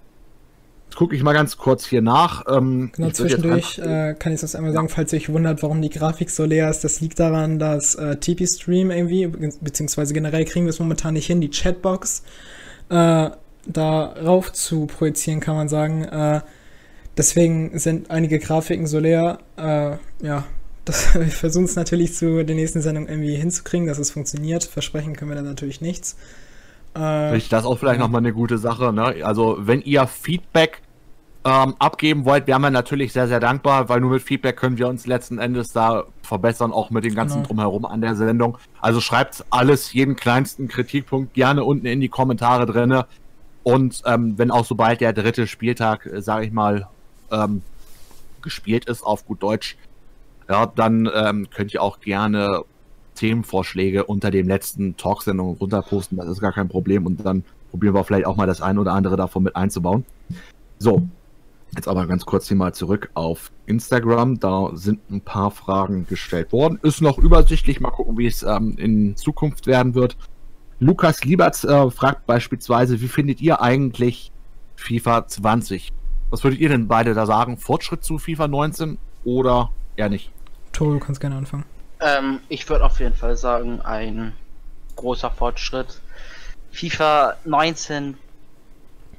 Jetzt 0.91 0.97
gucke 0.97 1.15
ich 1.15 1.23
mal 1.23 1.31
ganz 1.31 1.55
kurz 1.55 1.85
hier 1.85 2.01
nach. 2.01 2.43
Ähm, 2.49 2.91
genau, 2.93 3.11
zwischendurch 3.11 3.79
äh, 3.79 4.13
kann 4.19 4.33
ich 4.33 4.41
das 4.41 4.55
einmal 4.55 4.73
sagen, 4.73 4.89
falls 4.89 5.13
ihr 5.13 5.19
euch 5.19 5.29
wundert, 5.29 5.63
warum 5.63 5.81
die 5.81 5.89
Grafik 5.89 6.29
so 6.29 6.43
leer 6.43 6.69
ist. 6.69 6.83
Das 6.83 6.99
liegt 6.99 7.17
daran, 7.17 7.59
dass 7.59 7.95
äh, 7.95 8.17
TP 8.17 8.45
Stream 8.45 8.91
irgendwie, 8.91 9.25
beziehungsweise 9.61 10.13
generell 10.13 10.43
kriegen 10.43 10.65
wir 10.65 10.71
es 10.71 10.79
momentan 10.79 11.13
nicht 11.13 11.27
hin, 11.27 11.39
die 11.39 11.49
Chatbox 11.49 12.23
äh, 12.89 13.29
darauf 13.65 14.51
zu 14.51 14.87
projizieren, 14.87 15.39
kann 15.39 15.55
man 15.55 15.69
sagen. 15.69 16.03
Äh, 16.03 16.41
deswegen 17.17 17.77
sind 17.77 18.09
einige 18.09 18.39
Grafiken 18.39 18.87
so 18.87 18.99
leer. 18.99 19.39
Äh, 19.57 19.97
ja, 20.25 20.45
das, 20.85 21.15
wir 21.19 21.27
versuchen 21.27 21.65
es 21.65 21.75
natürlich 21.75 22.15
zu 22.15 22.43
der 22.43 22.55
nächsten 22.55 22.81
Sendung 22.81 23.07
irgendwie 23.07 23.35
hinzukriegen, 23.35 23.87
dass 23.87 23.99
es 23.99 24.11
funktioniert. 24.11 24.63
Versprechen 24.63 25.15
können 25.15 25.31
wir 25.31 25.35
dann 25.35 25.45
natürlich 25.45 25.81
nichts. 25.81 26.17
Äh, 26.93 27.31
das 27.31 27.43
ist 27.43 27.53
auch 27.53 27.77
vielleicht 27.77 27.99
nochmal 27.99 28.19
eine 28.19 28.33
gute 28.33 28.57
Sache. 28.57 28.91
Ne? 28.93 29.23
Also, 29.23 29.57
wenn 29.59 29.81
ihr 29.81 30.07
Feedback 30.07 30.81
ähm, 31.43 31.75
abgeben 31.79 32.25
wollt, 32.25 32.47
wären 32.47 32.61
wir 32.61 32.69
natürlich 32.69 33.13
sehr, 33.13 33.27
sehr 33.27 33.39
dankbar, 33.39 33.89
weil 33.89 33.99
nur 33.99 34.11
mit 34.11 34.21
Feedback 34.21 34.57
können 34.57 34.77
wir 34.77 34.87
uns 34.87 35.07
letzten 35.07 35.39
Endes 35.39 35.73
da 35.73 36.03
verbessern, 36.21 36.71
auch 36.71 36.91
mit 36.91 37.03
dem 37.03 37.15
ganzen 37.15 37.37
genau. 37.37 37.47
Drumherum 37.47 37.85
an 37.85 38.01
der 38.01 38.15
Sendung. 38.15 38.57
Also 38.79 39.01
schreibt 39.01 39.43
alles, 39.49 39.93
jeden 39.93 40.15
kleinsten 40.15 40.67
Kritikpunkt 40.67 41.33
gerne 41.33 41.63
unten 41.63 41.85
in 41.87 41.99
die 41.99 42.09
Kommentare 42.09 42.65
drinne. 42.65 43.07
Und 43.63 44.01
ähm, 44.05 44.37
wenn 44.37 44.51
auch 44.51 44.65
sobald 44.65 45.01
der 45.01 45.13
dritte 45.13 45.47
Spieltag, 45.47 46.05
äh, 46.05 46.21
sage 46.21 46.45
ich 46.45 46.51
mal, 46.51 46.87
ähm, 47.31 47.61
gespielt 48.41 48.85
ist, 48.85 49.03
auf 49.03 49.25
gut 49.25 49.41
Deutsch, 49.43 49.77
ja, 50.49 50.65
dann 50.65 51.09
ähm, 51.13 51.49
könnt 51.49 51.73
ihr 51.73 51.81
auch 51.81 51.99
gerne 51.99 52.63
Themenvorschläge 53.15 54.05
unter 54.05 54.31
dem 54.31 54.47
letzten 54.47 54.97
Talksendung 54.97 55.57
runterposten. 55.57 56.17
Das 56.17 56.27
ist 56.27 56.41
gar 56.41 56.53
kein 56.53 56.67
Problem. 56.67 57.05
Und 57.05 57.25
dann 57.25 57.43
probieren 57.69 57.93
wir 57.93 58.03
vielleicht 58.03 58.25
auch 58.25 58.35
mal 58.35 58.47
das 58.47 58.61
ein 58.61 58.77
oder 58.77 58.93
andere 58.93 59.15
davon 59.15 59.43
mit 59.43 59.55
einzubauen. 59.55 60.05
So, 60.79 61.07
jetzt 61.75 61.87
aber 61.87 62.07
ganz 62.07 62.25
kurz 62.25 62.47
hier 62.47 62.57
mal 62.57 62.73
zurück 62.73 63.11
auf 63.13 63.51
Instagram. 63.65 64.39
Da 64.39 64.71
sind 64.73 64.99
ein 65.09 65.21
paar 65.21 65.51
Fragen 65.51 66.07
gestellt 66.07 66.51
worden. 66.51 66.79
Ist 66.81 67.01
noch 67.01 67.17
übersichtlich. 67.17 67.79
Mal 67.79 67.91
gucken, 67.91 68.17
wie 68.17 68.27
es 68.27 68.43
ähm, 68.43 68.75
in 68.77 69.15
Zukunft 69.15 69.67
werden 69.67 69.95
wird. 69.95 70.17
Lukas 70.79 71.23
Lieberts 71.23 71.63
äh, 71.63 71.91
fragt 71.91 72.25
beispielsweise, 72.25 72.99
wie 73.01 73.07
findet 73.07 73.39
ihr 73.39 73.61
eigentlich 73.61 74.31
FIFA 74.75 75.27
20? 75.27 75.93
Was 76.31 76.45
würdet 76.45 76.59
ihr 76.59 76.69
denn 76.69 76.87
beide 76.87 77.13
da 77.13 77.25
sagen? 77.25 77.57
Fortschritt 77.57 78.03
zu 78.05 78.17
FIFA 78.17 78.47
19 78.47 78.97
oder 79.25 79.69
eher 79.97 80.09
nicht? 80.09 80.31
Toro, 80.71 80.93
du 80.93 80.99
kannst 80.99 81.19
gerne 81.19 81.35
anfangen. 81.35 81.65
Ähm, 81.99 82.39
ich 82.47 82.67
würde 82.69 82.85
auf 82.85 82.99
jeden 82.99 83.15
Fall 83.15 83.35
sagen, 83.35 83.81
ein 83.81 84.33
großer 84.95 85.29
Fortschritt. 85.29 85.99
FIFA 86.71 87.35
19, 87.43 88.17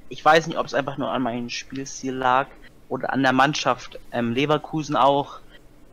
ich 0.09 0.25
weiß 0.25 0.47
nicht, 0.47 0.59
ob 0.59 0.67
es 0.67 0.73
einfach 0.73 0.97
nur 0.97 1.11
an 1.11 1.23
meinem 1.23 1.51
Spielstil 1.51 2.15
lag 2.15 2.47
oder 2.89 3.13
an 3.13 3.23
der 3.23 3.33
Mannschaft 3.35 4.01
ähm, 4.11 4.33
Leverkusen 4.33 4.97
auch, 4.97 5.41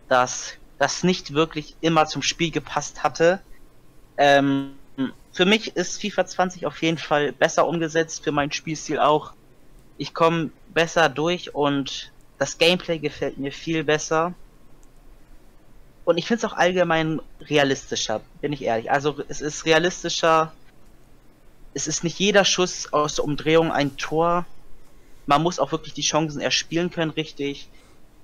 dass 0.08 0.54
das 0.78 1.04
nicht 1.04 1.34
wirklich 1.34 1.76
immer 1.82 2.06
zum 2.06 2.22
Spiel 2.22 2.50
gepasst 2.50 3.04
hatte. 3.04 3.42
Ähm, 4.18 4.72
für 5.34 5.46
mich 5.46 5.76
ist 5.76 6.00
FIFA 6.02 6.26
20 6.26 6.66
auf 6.66 6.82
jeden 6.82 6.98
Fall 6.98 7.34
besser 7.34 7.68
umgesetzt, 7.68 8.24
für 8.24 8.32
meinen 8.32 8.54
Spielstil 8.54 9.00
auch. 9.00 9.34
Ich 9.98 10.14
komme 10.14 10.52
besser 10.70 11.10
durch 11.10 11.54
und 11.56 12.12
das 12.38 12.58
Gameplay 12.58 13.00
gefällt 13.00 13.38
mir 13.38 13.52
viel 13.52 13.84
besser. 13.84 14.34
Und 16.06 16.18
ich 16.18 16.26
finde 16.26 16.46
es 16.46 16.52
auch 16.52 16.58
allgemein 16.58 17.22
realistischer, 17.42 18.22
bin 18.42 18.54
ich 18.54 18.64
ehrlich. 18.64 18.90
Also 18.90 19.22
es 19.28 19.42
ist 19.42 19.66
realistischer. 19.66 20.52
Es 21.74 21.86
ist 21.86 22.04
nicht 22.04 22.18
jeder 22.18 22.46
Schuss 22.46 22.92
aus 22.92 23.16
der 23.16 23.26
Umdrehung 23.26 23.72
ein 23.72 23.96
Tor. 23.98 24.46
Man 25.28 25.44
muss 25.44 25.60
auch 25.60 25.72
wirklich 25.72 25.94
die 25.94 26.02
Chancen 26.02 26.42
erspielen 26.42 26.90
können, 26.90 27.12
richtig. 27.12 27.70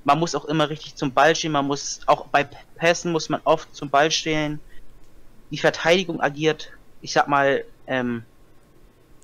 Man 0.03 0.17
muss 0.17 0.33
auch 0.33 0.45
immer 0.45 0.69
richtig 0.69 0.95
zum 0.95 1.13
Ball 1.13 1.35
stehen. 1.35 1.51
Man 1.51 1.67
muss 1.67 1.99
auch 2.07 2.25
bei 2.27 2.47
Pässen 2.75 3.11
muss 3.11 3.29
man 3.29 3.41
oft 3.43 3.75
zum 3.75 3.89
Ball 3.89 4.09
stehen. 4.09 4.59
Die 5.51 5.59
Verteidigung 5.59 6.21
agiert, 6.21 6.71
ich 7.01 7.13
sag 7.13 7.27
mal, 7.27 7.63
ähm, 7.85 8.23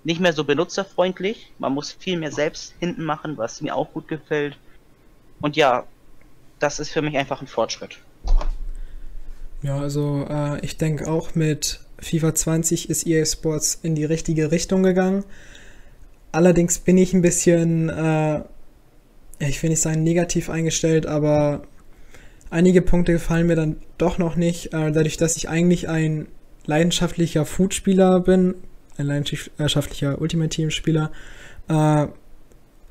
nicht 0.04 0.20
mehr 0.20 0.34
so 0.34 0.44
benutzerfreundlich. 0.44 1.52
Man 1.60 1.74
muss 1.74 1.92
viel 1.92 2.18
mehr 2.18 2.32
selbst 2.32 2.74
hinten 2.80 3.04
machen, 3.04 3.38
was 3.38 3.62
mir 3.62 3.76
auch 3.76 3.92
gut 3.94 4.08
gefällt. 4.08 4.58
Und 5.42 5.56
ja, 5.56 5.86
das 6.60 6.80
ist 6.80 6.92
für 6.92 7.02
mich 7.02 7.18
einfach 7.18 7.42
ein 7.42 7.48
Fortschritt. 7.48 7.98
Ja, 9.62 9.80
also 9.80 10.26
äh, 10.30 10.64
ich 10.66 10.78
denke 10.78 11.10
auch 11.10 11.36
mit 11.36 11.82
FIFA 12.00 12.34
20 12.34 12.90
ist 12.90 13.06
EA 13.06 13.26
Sports 13.26 13.80
in 13.84 13.94
die 13.94 14.06
richtige 14.06 14.52
Richtung 14.52 14.84
gegangen. 14.84 15.24
Allerdings 16.32 16.80
bin 16.80 16.98
ich 16.98 17.14
ein 17.14 17.22
bisschen, 17.22 17.90
äh, 17.90 18.42
ich 19.40 19.62
will 19.62 19.70
nicht 19.70 19.82
sagen 19.82 20.04
negativ 20.04 20.50
eingestellt, 20.50 21.06
aber 21.06 21.64
einige 22.50 22.82
Punkte 22.82 23.14
gefallen 23.14 23.48
mir 23.48 23.56
dann 23.56 23.82
doch 23.98 24.18
noch 24.18 24.36
nicht. 24.36 24.74
Äh, 24.74 24.92
dadurch, 24.92 25.18
dass 25.18 25.36
ich 25.38 25.50
eigentlich 25.50 25.90
ein 25.90 26.28
leidenschaftlicher 26.66 27.46
Food-Spieler 27.46 28.20
bin, 28.22 28.56
ein 29.02 29.08
leidenschaftlicher 29.08 30.22
Ultimate 30.22 30.50
Team-Spieler, 30.50 31.12
äh, 31.68 32.08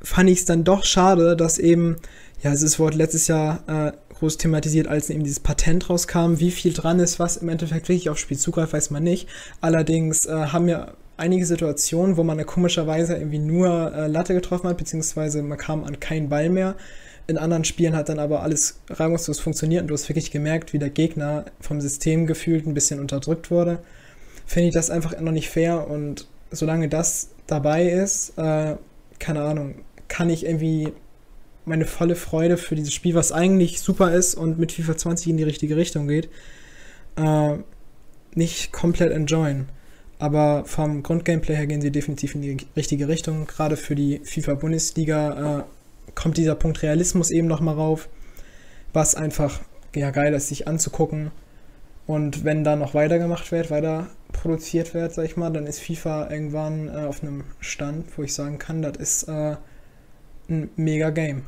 fand 0.03 0.31
ich 0.31 0.41
es 0.41 0.45
dann 0.45 0.65
doch 0.65 0.85
schade, 0.85 1.37
dass 1.37 1.59
eben, 1.59 1.97
ja, 2.43 2.53
es 2.53 2.79
wurde 2.79 2.97
letztes 2.97 3.29
Jahr 3.29 3.63
äh, 3.67 3.93
groß 4.19 4.37
thematisiert, 4.37 4.87
als 4.87 5.11
eben 5.11 5.25
dieses 5.25 5.41
Patent 5.41 5.89
rauskam. 5.89 6.39
Wie 6.39 6.51
viel 6.51 6.73
dran 6.73 7.01
ist, 7.01 7.19
was 7.19 7.39
im 7.39 7.49
Endeffekt 7.49 7.89
wirklich 7.89 8.11
aufs 8.11 8.21
Spiel 8.21 8.39
zugreift, 8.39 8.73
weiß 8.73 8.91
man 8.91 9.03
nicht. 9.03 9.29
Allerdings 9.61 10.27
äh, 10.27 10.33
haben 10.33 10.67
wir 10.67 10.95
einige 11.17 11.45
Situationen, 11.45 12.17
wo 12.17 12.25
man 12.25 12.39
ja 12.39 12.45
komischerweise 12.45 13.15
irgendwie 13.15 13.39
nur 13.39 13.93
äh, 13.95 14.07
Latte 14.07 14.35
getroffen 14.35 14.69
hat, 14.69 14.79
beziehungsweise 14.79 15.43
man 15.43 15.59
kam 15.59 15.85
an 15.85 16.01
keinen 16.01 16.29
Ball 16.29 16.49
mehr. 16.49 16.77
In 17.27 17.39
anderen 17.39 17.65
Spielen 17.65 17.95
hat 17.95 18.09
dann 18.09 18.19
aber 18.19 18.43
alles 18.43 18.81
reibungslos 18.89 19.39
funktioniert 19.39 19.83
und 19.83 19.89
du 19.89 19.95
hast 19.95 20.09
wirklich 20.09 20.31
gemerkt, 20.31 20.73
wie 20.73 20.79
der 20.79 20.91
Gegner 20.91 21.45
vom 21.61 21.81
System 21.81 22.27
gefühlt 22.27 22.67
ein 22.67 22.75
bisschen 22.75 22.99
unterdrückt 22.99 23.51
wurde. 23.51 23.79
Finde 24.51 24.67
ich 24.67 24.75
das 24.75 24.91
einfach 24.91 25.17
noch 25.21 25.31
nicht 25.31 25.49
fair 25.49 25.89
und 25.89 26.27
solange 26.51 26.89
das 26.89 27.29
dabei 27.47 27.89
ist, 27.89 28.37
äh, 28.37 28.75
keine 29.21 29.43
Ahnung, 29.43 29.77
kann 30.09 30.29
ich 30.29 30.45
irgendwie 30.45 30.89
meine 31.67 31.85
volle 31.85 32.17
Freude 32.17 32.57
für 32.57 32.75
dieses 32.75 32.93
Spiel, 32.93 33.15
was 33.15 33.31
eigentlich 33.31 33.81
super 33.81 34.13
ist 34.13 34.35
und 34.35 34.59
mit 34.59 34.73
FIFA 34.73 34.97
20 34.97 35.29
in 35.29 35.37
die 35.37 35.45
richtige 35.45 35.77
Richtung 35.77 36.09
geht, 36.09 36.31
äh, 37.15 37.59
nicht 38.35 38.73
komplett 38.73 39.13
enjoyen. 39.13 39.69
Aber 40.19 40.65
vom 40.65 41.05
Grundgameplay 41.05 41.55
her 41.55 41.69
gehen 41.69 41.81
sie 41.81 41.93
definitiv 41.93 42.35
in 42.35 42.43
die 42.43 42.57
richtige 42.77 43.07
Richtung. 43.07 43.47
Gerade 43.47 43.77
für 43.77 43.95
die 43.95 44.21
FIFA-Bundesliga 44.25 45.61
äh, 45.61 45.63
kommt 46.17 46.39
dieser 46.39 46.57
Punkt 46.57 46.83
Realismus 46.83 47.31
eben 47.31 47.47
nochmal 47.47 47.77
rauf, 47.77 48.09
was 48.93 49.15
einfach 49.15 49.61
ja, 49.95 50.11
geil 50.11 50.35
ist, 50.35 50.49
sich 50.49 50.67
anzugucken. 50.67 51.31
Und 52.11 52.43
wenn 52.43 52.65
da 52.65 52.75
noch 52.75 52.93
weitergemacht 52.95 53.53
wird, 53.53 53.71
weiter 53.71 54.09
produziert 54.33 54.95
wird, 54.95 55.13
sag 55.13 55.27
ich 55.27 55.37
mal, 55.37 55.53
dann 55.53 55.69
ist 55.69 55.79
FIFA 55.79 56.29
irgendwann 56.29 56.89
äh, 56.89 57.07
auf 57.07 57.23
einem 57.23 57.45
Stand, 57.61 58.19
wo 58.19 58.25
ich 58.25 58.35
sagen 58.35 58.59
kann, 58.59 58.83
das 58.83 58.97
ist 58.97 59.29
äh, 59.29 59.55
ein 60.49 60.71
mega 60.75 61.11
Game. 61.11 61.47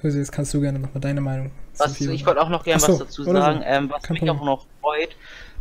Hüse, 0.00 0.20
jetzt 0.20 0.30
kannst 0.30 0.54
du 0.54 0.60
gerne 0.60 0.78
nochmal 0.78 1.00
deine 1.00 1.20
Meinung. 1.20 1.50
Was, 1.76 2.00
ich 2.00 2.24
wollte 2.24 2.40
auch 2.40 2.50
noch 2.50 2.62
gerne 2.62 2.78
so, 2.78 2.92
was 2.92 2.98
dazu 2.98 3.24
sagen, 3.24 3.58
so. 3.58 3.64
ähm, 3.64 3.90
was 3.90 4.04
Kein 4.04 4.12
mich 4.12 4.20
Problem. 4.20 4.38
auch 4.38 4.44
noch 4.44 4.66
freut, 4.80 5.16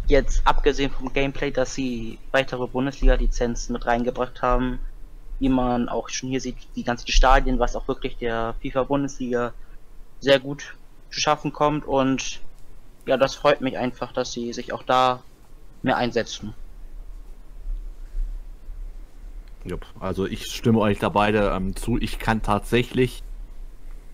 jetzt 0.05 0.45
abgesehen 0.45 0.91
vom 0.91 1.11
Gameplay, 1.11 1.49
dass 1.49 1.73
sie 1.73 2.19
weitere 2.29 2.67
Bundesliga-Lizenzen 2.67 3.73
mit 3.73 3.87
reingebracht 3.87 4.43
haben, 4.43 4.77
wie 5.39 5.49
man 5.49 5.89
auch 5.89 6.09
schon 6.09 6.29
hier 6.29 6.39
sieht, 6.39 6.57
die 6.75 6.83
ganzen 6.83 7.07
Stadien, 7.07 7.57
was 7.57 7.75
auch 7.75 7.87
wirklich 7.87 8.15
der 8.17 8.53
FIFA-Bundesliga 8.61 9.53
sehr 10.19 10.39
gut 10.39 10.75
zu 11.09 11.19
schaffen 11.19 11.51
kommt 11.51 11.87
und 11.87 12.41
ja, 13.05 13.17
das 13.17 13.35
freut 13.35 13.61
mich 13.61 13.77
einfach, 13.77 14.13
dass 14.13 14.31
sie 14.31 14.53
sich 14.53 14.73
auch 14.73 14.83
da 14.83 15.21
mehr 15.81 15.97
einsetzen. 15.97 16.53
Jupp, 19.65 19.85
also 19.99 20.25
ich 20.25 20.45
stimme 20.45 20.79
euch 20.79 20.99
da 20.99 21.09
beide 21.09 21.51
ähm, 21.55 21.75
zu. 21.75 21.97
Ich 21.97 22.19
kann 22.19 22.41
tatsächlich 22.41 23.23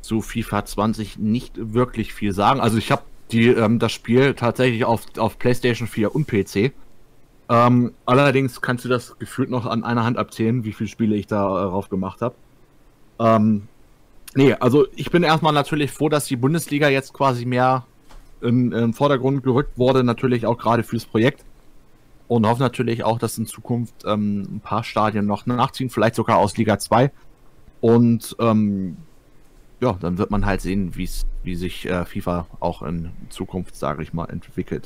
zu 0.01 0.21
FIFA 0.21 0.65
20 0.65 1.17
nicht 1.17 1.53
wirklich 1.55 2.13
viel 2.13 2.33
sagen. 2.33 2.59
Also 2.59 2.77
ich 2.77 2.91
habe 2.91 3.03
die 3.31 3.47
ähm, 3.47 3.79
das 3.79 3.91
Spiel 3.91 4.33
tatsächlich 4.33 4.85
auf, 4.85 5.05
auf 5.17 5.37
PlayStation 5.37 5.87
4 5.87 6.13
und 6.13 6.27
PC. 6.27 6.71
Ähm, 7.49 7.93
allerdings 8.05 8.61
kannst 8.61 8.85
du 8.85 8.89
das 8.89 9.17
gefühlt 9.17 9.49
noch 9.49 9.65
an 9.65 9.83
einer 9.83 10.03
Hand 10.03 10.17
abzählen, 10.17 10.63
wie 10.63 10.73
viele 10.73 10.87
Spiele 10.87 11.15
ich 11.15 11.25
darauf 11.25 11.87
äh, 11.87 11.89
gemacht 11.89 12.21
habe. 12.21 12.35
Ähm, 13.19 13.67
nee, 14.35 14.53
also 14.53 14.85
ich 14.95 15.09
bin 15.09 15.23
erstmal 15.23 15.53
natürlich 15.53 15.91
froh, 15.91 16.09
dass 16.09 16.25
die 16.25 16.35
Bundesliga 16.35 16.89
jetzt 16.89 17.13
quasi 17.13 17.45
mehr 17.45 17.85
in, 18.41 18.71
in 18.71 18.93
Vordergrund 18.93 19.43
gerückt 19.43 19.77
wurde, 19.77 20.03
natürlich 20.03 20.45
auch 20.45 20.57
gerade 20.57 20.83
fürs 20.83 21.05
Projekt. 21.05 21.43
Und 22.27 22.45
hoffe 22.45 22.61
natürlich 22.61 23.03
auch, 23.03 23.17
dass 23.17 23.37
in 23.39 23.47
Zukunft 23.47 24.05
ähm, 24.05 24.57
ein 24.57 24.59
paar 24.59 24.83
Stadien 24.83 25.25
noch 25.25 25.47
nachziehen, 25.47 25.89
vielleicht 25.89 26.15
sogar 26.15 26.37
aus 26.37 26.57
Liga 26.57 26.77
2. 26.77 27.11
Und 27.81 28.35
ähm, 28.39 28.97
ja, 29.81 29.93
dann 29.93 30.17
wird 30.17 30.29
man 30.29 30.45
halt 30.45 30.61
sehen, 30.61 30.95
wie 30.95 31.55
sich 31.55 31.87
äh, 31.87 32.05
FIFA 32.05 32.45
auch 32.59 32.83
in 32.83 33.11
Zukunft, 33.29 33.75
sage 33.75 34.03
ich 34.03 34.13
mal, 34.13 34.25
entwickelt. 34.25 34.85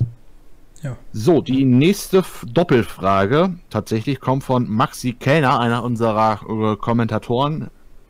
Ja. 0.84 0.98
So, 1.14 1.42
die 1.42 1.64
nächste 1.64 2.24
Doppelfrage 2.46 3.56
tatsächlich 3.70 4.20
kommt 4.20 4.44
von 4.44 4.70
Maxi 4.70 5.14
Kellner, 5.14 5.60
einer 5.60 5.84
unserer 5.84 6.42
äh, 6.48 6.76
Kommentatoren. 6.76 7.70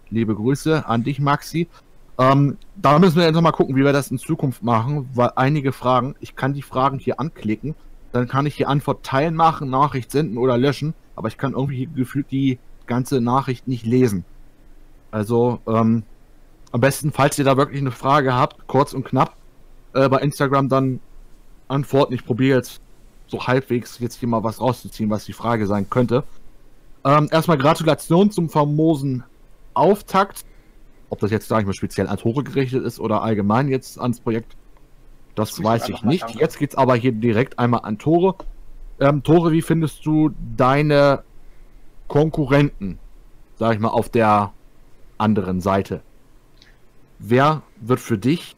Liebe 0.10 0.36
Grüße 0.36 0.88
an 0.88 1.04
dich, 1.04 1.20
Maxi. 1.20 1.68
Ähm, 2.20 2.58
da 2.76 3.00
müssen 3.00 3.18
wir 3.18 3.24
jetzt 3.24 3.36
noch 3.36 3.42
mal 3.42 3.52
gucken, 3.52 3.76
wie 3.76 3.84
wir 3.84 3.94
das 3.94 4.12
in 4.12 4.20
Zukunft 4.20 4.64
machen, 4.64 5.10
weil 5.14 5.32
einige 5.36 5.72
Fragen, 5.72 6.16
ich 6.20 6.36
kann 6.36 6.54
die 6.54 6.62
Fragen 6.62 7.00
hier 7.00 7.20
anklicken 7.20 7.76
dann 8.14 8.28
kann 8.28 8.46
ich 8.46 8.56
die 8.56 8.68
Antwort 8.68 9.04
teilen 9.04 9.36
machen, 9.36 9.70
Nachricht 9.70 10.12
senden 10.12 10.38
oder 10.38 10.58
löschen, 10.58 10.94
aber 11.16 11.28
ich 11.28 11.38
kann 11.38 11.54
irgendwie 11.54 11.90
gefühlt 11.94 12.32
die 12.32 12.60
ganze 12.86 13.20
Nachricht 13.20 13.68
nicht 13.68 13.86
lesen. 13.86 14.24
Also 15.10 15.60
ähm, 15.68 16.04
am 16.72 16.80
besten, 16.80 17.12
falls 17.12 17.40
ihr 17.40 17.46
da 17.46 17.58
wirklich 17.58 17.82
eine 17.82 17.92
Frage 17.92 18.34
habt, 18.34 18.68
kurz 18.68 18.94
und 18.94 19.04
knapp, 19.04 19.36
äh, 19.94 20.08
bei 20.08 20.20
Instagram 20.20 20.70
dann 20.70 21.00
antworten. 21.68 22.14
Ich 22.14 22.24
probiere 22.24 22.58
jetzt 22.58 22.82
so 23.28 23.48
halbwegs 23.48 23.98
jetzt 23.98 24.20
hier 24.20 24.30
mal 24.30 24.44
was 24.44 24.62
rauszuziehen, 24.62 25.10
was 25.10 25.26
die 25.26 25.34
Frage 25.34 25.66
sein 25.66 25.90
könnte. 25.90 26.24
Ähm, 27.04 27.30
erstmal 27.32 27.58
Gratulation 27.58 28.30
zum 28.30 28.48
famosen 28.48 29.24
Auftakt. 29.74 30.46
Ob 31.14 31.20
das 31.20 31.30
jetzt, 31.30 31.48
sage 31.48 31.62
ich 31.62 31.68
mal, 31.68 31.74
speziell 31.74 32.08
an 32.08 32.18
Tore 32.18 32.44
gerichtet 32.44 32.84
ist 32.84 33.00
oder 33.00 33.22
allgemein 33.22 33.68
jetzt 33.68 34.00
ans 34.02 34.20
Projekt, 34.20 34.58
das 35.36 35.64
weiß 35.64 35.90
ich 35.90 36.02
nicht. 36.02 36.24
Danke. 36.24 36.40
Jetzt 36.40 36.58
geht's 36.58 36.74
aber 36.74 36.96
hier 36.96 37.12
direkt 37.12 37.60
einmal 37.60 37.82
an 37.84 38.00
Tore. 38.00 38.34
Ähm, 39.00 39.22
Tore, 39.22 39.52
wie 39.52 39.62
findest 39.62 40.04
du 40.08 40.32
deine 40.58 41.22
Konkurrenten, 42.08 42.98
sag 43.60 43.76
ich 43.76 43.80
mal, 43.80 43.90
auf 43.90 44.10
der 44.10 44.54
anderen 45.20 45.62
Seite? 45.62 46.02
Wer 47.20 47.62
wird 47.80 48.00
für 48.00 48.18
dich, 48.18 48.56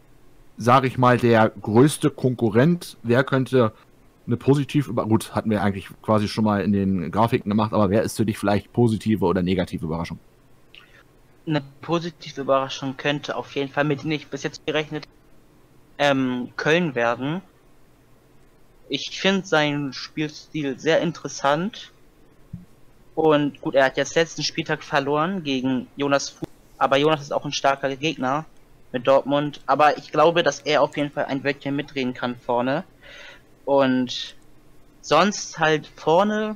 sag 0.55 0.85
ich 0.85 0.97
mal, 0.97 1.17
der 1.17 1.49
größte 1.61 2.09
Konkurrent? 2.09 2.95
Wer 3.03 3.25
könnte 3.25 3.73
eine 4.27 4.37
positive, 4.37 4.93
gut, 4.93 5.35
hatten 5.35 5.49
wir 5.49 5.61
eigentlich 5.61 5.89
quasi 6.01 6.29
schon 6.29 6.45
mal 6.45 6.61
in 6.61 6.71
den 6.71 7.11
Grafiken 7.11 7.49
gemacht, 7.49 7.73
aber 7.73 7.89
wer 7.89 8.03
ist 8.03 8.15
für 8.15 8.25
dich 8.25 8.37
vielleicht 8.37 8.71
positive 8.71 9.25
oder 9.25 9.43
negative 9.43 9.83
Überraschung? 9.83 10.19
Eine 11.47 11.61
positive 11.81 12.41
Überraschung 12.41 12.97
könnte 12.97 13.35
auf 13.35 13.55
jeden 13.55 13.71
Fall, 13.71 13.83
mit 13.83 14.01
denen 14.01 14.13
ich 14.13 14.27
bis 14.27 14.43
jetzt 14.43 14.65
gerechnet 14.65 15.07
ähm, 15.97 16.51
Köln 16.57 16.95
werden. 16.95 17.41
Ich 18.89 19.19
finde 19.19 19.45
seinen 19.45 19.93
Spielstil 19.93 20.79
sehr 20.79 21.01
interessant. 21.01 21.91
Und 23.15 23.61
gut, 23.61 23.75
er 23.75 23.85
hat 23.85 23.97
jetzt 23.97 24.15
letzten 24.15 24.43
Spieltag 24.43 24.83
verloren 24.83 25.43
gegen 25.43 25.87
Jonas 25.95 26.29
Fu 26.29 26.45
aber 26.77 26.97
Jonas 26.97 27.21
ist 27.21 27.31
auch 27.31 27.45
ein 27.45 27.53
starker 27.53 27.95
Gegner 27.95 28.45
mit 28.91 29.07
Dortmund. 29.07 29.61
Aber 29.65 29.97
ich 29.97 30.11
glaube, 30.11 30.43
dass 30.43 30.59
er 30.59 30.81
auf 30.81 30.97
jeden 30.97 31.11
Fall 31.11 31.25
ein 31.25 31.43
Wörtchen 31.43 31.75
mitreden 31.75 32.13
kann 32.13 32.35
vorne. 32.35 32.83
Und 33.63 34.35
sonst 35.01 35.57
halt 35.59 35.87
vorne, 35.95 36.55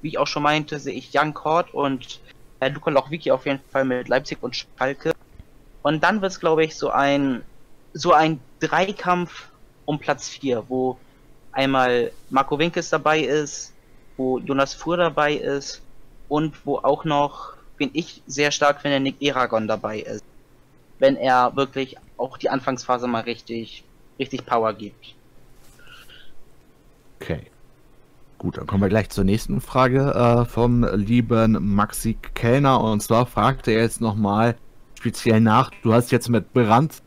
wie 0.00 0.08
ich 0.08 0.18
auch 0.18 0.26
schon 0.26 0.42
meinte, 0.42 0.78
sehe 0.78 0.94
ich 0.94 1.12
Jan 1.12 1.34
Kort 1.34 1.74
und 1.74 2.20
äh, 2.60 2.68
Luka 2.68 2.90
Lochwicki 2.90 3.30
auf 3.30 3.46
jeden 3.46 3.60
Fall 3.70 3.84
mit 3.84 4.08
Leipzig 4.08 4.38
und 4.42 4.56
Schalke. 4.56 5.12
Und 5.82 6.02
dann 6.02 6.20
wird 6.20 6.32
es, 6.32 6.40
glaube 6.40 6.64
ich, 6.64 6.76
so 6.76 6.90
ein 6.90 7.44
so 7.92 8.12
ein 8.12 8.40
Dreikampf 8.60 9.48
um 9.84 9.98
Platz 9.98 10.28
4, 10.28 10.68
wo 10.68 10.98
einmal 11.52 12.12
Marco 12.30 12.58
Winkes 12.58 12.90
dabei 12.90 13.20
ist, 13.20 13.72
wo 14.16 14.38
Jonas 14.38 14.74
Fuhr 14.74 14.96
dabei 14.96 15.34
ist 15.34 15.82
und 16.28 16.64
wo 16.66 16.78
auch 16.78 17.04
noch, 17.04 17.54
wen 17.78 17.90
ich 17.94 18.22
sehr 18.26 18.50
stark 18.50 18.82
finde, 18.82 19.00
Nick 19.00 19.20
Eragon 19.22 19.66
dabei 19.66 20.00
ist. 20.00 20.22
wenn 20.98 21.16
er 21.16 21.54
wirklich 21.56 21.96
auch 22.16 22.38
die 22.38 22.50
Anfangsphase 22.50 23.06
mal 23.06 23.22
richtig, 23.22 23.84
richtig 24.18 24.44
Power 24.46 24.74
gibt. 24.74 25.14
Okay. 27.20 27.50
Gut, 28.38 28.56
dann 28.56 28.68
kommen 28.68 28.82
wir 28.82 28.88
gleich 28.88 29.10
zur 29.10 29.24
nächsten 29.24 29.60
Frage 29.60 30.14
äh, 30.14 30.44
vom 30.44 30.84
lieben 30.94 31.74
Maxi 31.74 32.16
Kellner. 32.34 32.80
Und 32.80 33.02
zwar 33.02 33.26
fragt 33.26 33.66
er 33.66 33.80
jetzt 33.80 34.00
nochmal 34.00 34.54
speziell 34.94 35.40
nach. 35.40 35.72
Du 35.82 35.92
hast 35.92 36.12
jetzt 36.12 36.28
mit 36.28 36.52
Brand, 36.52 37.02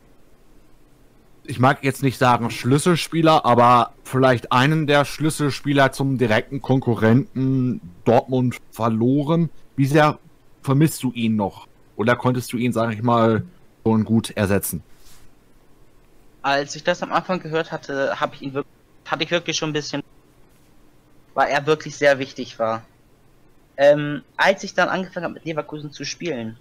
ich 1.44 1.58
mag 1.58 1.82
jetzt 1.82 2.02
nicht 2.02 2.18
sagen 2.18 2.50
Schlüsselspieler, 2.50 3.46
aber 3.46 3.94
vielleicht 4.04 4.52
einen 4.52 4.86
der 4.86 5.06
Schlüsselspieler 5.06 5.90
zum 5.92 6.18
direkten 6.18 6.60
Konkurrenten 6.60 7.80
Dortmund 8.04 8.58
verloren. 8.70 9.48
Wie 9.74 9.86
sehr 9.86 10.18
vermisst 10.62 11.02
du 11.02 11.12
ihn 11.12 11.36
noch? 11.36 11.66
Oder 11.96 12.14
konntest 12.14 12.52
du 12.52 12.58
ihn, 12.58 12.74
sag 12.74 12.92
ich 12.92 13.02
mal, 13.02 13.42
schon 13.84 14.04
gut 14.04 14.30
ersetzen? 14.30 14.82
Als 16.42 16.76
ich 16.76 16.84
das 16.84 17.02
am 17.02 17.10
Anfang 17.10 17.40
gehört 17.40 17.72
hatte, 17.72 18.20
habe 18.20 18.34
ich 18.34 18.42
ihn 18.42 18.52
wirklich, 18.52 18.74
hatte 19.06 19.24
ich 19.24 19.30
wirklich 19.30 19.56
schon 19.56 19.70
ein 19.70 19.74
bisschen 19.74 20.02
weil 21.34 21.48
er 21.50 21.66
wirklich 21.66 21.96
sehr 21.96 22.18
wichtig 22.18 22.58
war. 22.58 22.82
Ähm, 23.76 24.22
als 24.36 24.64
ich 24.64 24.74
dann 24.74 24.88
angefangen 24.88 25.24
habe 25.24 25.34
mit 25.34 25.44
Leverkusen 25.44 25.92
zu 25.92 26.04
spielen, 26.04 26.56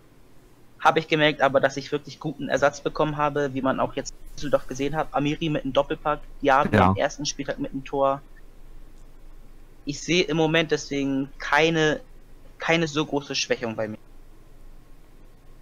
habe 0.79 0.99
ich 0.99 1.07
gemerkt 1.07 1.41
aber, 1.41 1.59
dass 1.59 1.77
ich 1.77 1.91
wirklich 1.91 2.19
guten 2.19 2.49
Ersatz 2.49 2.81
bekommen 2.81 3.17
habe, 3.17 3.53
wie 3.53 3.61
man 3.61 3.79
auch 3.79 3.95
jetzt 3.95 4.11
in 4.11 4.35
Düsseldorf 4.35 4.67
gesehen 4.67 4.95
hat. 4.95 5.09
Amiri 5.11 5.49
mit 5.49 5.63
einem 5.63 5.73
Doppelpack, 5.73 6.19
Diaby 6.41 6.75
ja. 6.75 6.89
am 6.89 6.95
ersten 6.95 7.25
Spieltag 7.25 7.59
mit 7.59 7.71
einem 7.71 7.83
Tor. 7.83 8.21
Ich 9.85 10.01
sehe 10.01 10.23
im 10.23 10.37
Moment 10.37 10.71
deswegen 10.71 11.29
keine, 11.37 11.99
keine 12.57 12.87
so 12.87 13.05
große 13.05 13.35
Schwächung 13.35 13.75
bei 13.75 13.87
mir. 13.87 13.97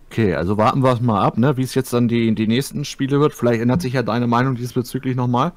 Okay, 0.09 0.33
also 0.33 0.57
warten 0.57 0.81
wir 0.81 0.91
es 0.93 1.01
mal 1.01 1.21
ab, 1.21 1.37
ne, 1.37 1.55
wie 1.57 1.63
es 1.63 1.75
jetzt 1.75 1.93
dann 1.93 2.07
die, 2.07 2.33
die 2.33 2.47
nächsten 2.47 2.83
Spiele 2.83 3.19
wird. 3.19 3.33
Vielleicht 3.33 3.61
ändert 3.61 3.81
sich 3.81 3.93
ja 3.93 4.03
deine 4.03 4.25
Meinung 4.25 4.55
diesbezüglich 4.55 5.15
nochmal. 5.15 5.51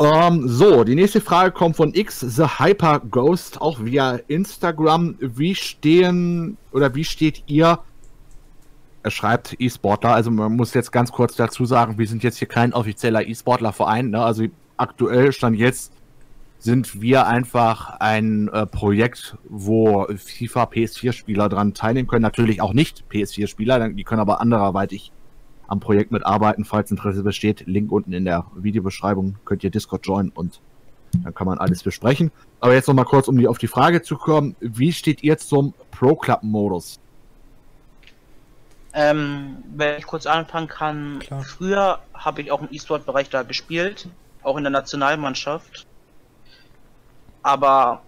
Ähm, 0.00 0.48
so, 0.48 0.82
die 0.82 0.96
nächste 0.96 1.20
Frage 1.20 1.52
kommt 1.52 1.76
von 1.76 1.94
X 1.94 2.20
The 2.20 2.58
Hyper 2.58 3.00
Ghost, 3.00 3.60
auch 3.60 3.84
via 3.84 4.18
Instagram. 4.26 5.16
Wie 5.20 5.54
stehen 5.54 6.56
oder 6.72 6.94
wie 6.94 7.04
steht 7.04 7.44
ihr? 7.46 7.78
Er 9.04 9.10
schreibt 9.10 9.54
E-Sportler, 9.58 10.14
also 10.14 10.30
man 10.30 10.56
muss 10.56 10.72
jetzt 10.74 10.90
ganz 10.90 11.12
kurz 11.12 11.36
dazu 11.36 11.66
sagen, 11.66 11.98
wir 11.98 12.06
sind 12.08 12.22
jetzt 12.22 12.38
hier 12.38 12.48
kein 12.48 12.72
offizieller 12.72 13.26
E-Sportler-Verein, 13.26 14.10
ne? 14.10 14.24
Also 14.24 14.46
aktuell 14.78 15.30
stand 15.32 15.58
jetzt 15.58 15.92
sind 16.58 17.02
wir 17.02 17.26
einfach 17.26 18.00
ein 18.00 18.48
äh, 18.48 18.64
Projekt, 18.64 19.36
wo 19.44 20.06
FIFA 20.06 20.64
PS4-Spieler 20.64 21.50
dran 21.50 21.74
teilnehmen 21.74 22.08
können. 22.08 22.22
Natürlich 22.22 22.62
auch 22.62 22.72
nicht 22.72 23.04
PS4-Spieler, 23.12 23.90
die 23.90 24.04
können 24.04 24.22
aber 24.22 24.40
anderweitig 24.40 25.12
am 25.66 25.80
Projekt 25.80 26.10
mitarbeiten. 26.10 26.64
Falls 26.64 26.90
Interesse 26.90 27.22
besteht, 27.22 27.66
Link 27.66 27.90
unten 27.92 28.12
in 28.12 28.24
der 28.24 28.46
Videobeschreibung, 28.54 29.36
könnt 29.44 29.64
ihr 29.64 29.70
Discord 29.70 30.06
joinen 30.06 30.30
und 30.30 30.60
dann 31.22 31.34
kann 31.34 31.46
man 31.46 31.58
alles 31.58 31.82
besprechen. 31.82 32.32
Aber 32.60 32.74
jetzt 32.74 32.88
nochmal 32.88 33.04
kurz, 33.04 33.28
um 33.28 33.36
die, 33.36 33.46
auf 33.46 33.58
die 33.58 33.68
Frage 33.68 34.02
zu 34.02 34.16
kommen, 34.16 34.56
wie 34.60 34.92
steht 34.92 35.22
ihr 35.22 35.38
zum 35.38 35.74
Pro 35.90 36.16
Club 36.16 36.42
Modus? 36.42 36.98
Ähm, 38.92 39.58
wenn 39.74 39.98
ich 39.98 40.06
kurz 40.06 40.26
anfangen 40.26 40.68
kann, 40.68 41.18
Klar. 41.20 41.42
früher 41.42 41.98
habe 42.14 42.42
ich 42.42 42.52
auch 42.52 42.62
im 42.62 42.68
E-Sport-Bereich 42.70 43.28
da 43.28 43.42
gespielt, 43.42 44.08
auch 44.42 44.56
in 44.56 44.64
der 44.64 44.70
Nationalmannschaft. 44.70 45.86
Aber 47.42 48.02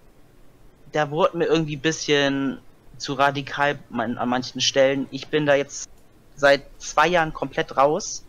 der 0.95 1.11
wurde 1.11 1.37
mir 1.37 1.47
irgendwie 1.47 1.77
ein 1.77 1.83
bisschen 1.83 2.59
zu 2.99 3.15
radikal 3.15 3.79
an 3.93 4.29
manchen 4.29 4.61
Stellen. 4.61 5.07
Ich 5.11 5.29
bin 5.29 5.45
da 5.45 5.55
jetzt 5.55 5.89
seit 6.37 6.63
zwei 6.79 7.09
Jahren 7.09 7.33
komplett 7.33 7.77
raus. 7.77 8.23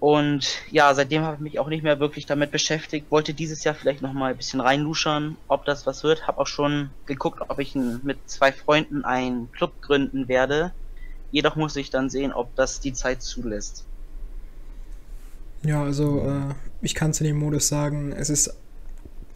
Und 0.00 0.58
ja, 0.72 0.92
seitdem 0.94 1.22
habe 1.22 1.36
ich 1.36 1.40
mich 1.40 1.58
auch 1.60 1.68
nicht 1.68 1.84
mehr 1.84 2.00
wirklich 2.00 2.26
damit 2.26 2.50
beschäftigt. 2.50 3.10
Wollte 3.10 3.34
dieses 3.34 3.62
Jahr 3.62 3.74
vielleicht 3.74 4.02
noch 4.02 4.12
mal 4.12 4.32
ein 4.32 4.36
bisschen 4.36 4.60
reinluschern, 4.60 5.36
ob 5.46 5.64
das 5.64 5.86
was 5.86 6.02
wird. 6.02 6.26
Habe 6.26 6.40
auch 6.40 6.48
schon 6.48 6.90
geguckt, 7.06 7.40
ob 7.46 7.58
ich 7.60 7.76
mit 7.76 8.18
zwei 8.26 8.50
Freunden 8.50 9.04
einen 9.04 9.52
Club 9.52 9.80
gründen 9.80 10.26
werde. 10.26 10.72
Jedoch 11.30 11.54
muss 11.54 11.76
ich 11.76 11.90
dann 11.90 12.10
sehen, 12.10 12.32
ob 12.32 12.54
das 12.56 12.80
die 12.80 12.92
Zeit 12.92 13.22
zulässt. 13.22 13.84
Ja, 15.62 15.84
also 15.84 16.20
äh, 16.20 16.54
ich 16.80 16.96
kann 16.96 17.14
zu 17.14 17.22
dem 17.22 17.36
Modus 17.38 17.68
sagen, 17.68 18.10
es 18.10 18.28
ist 18.28 18.56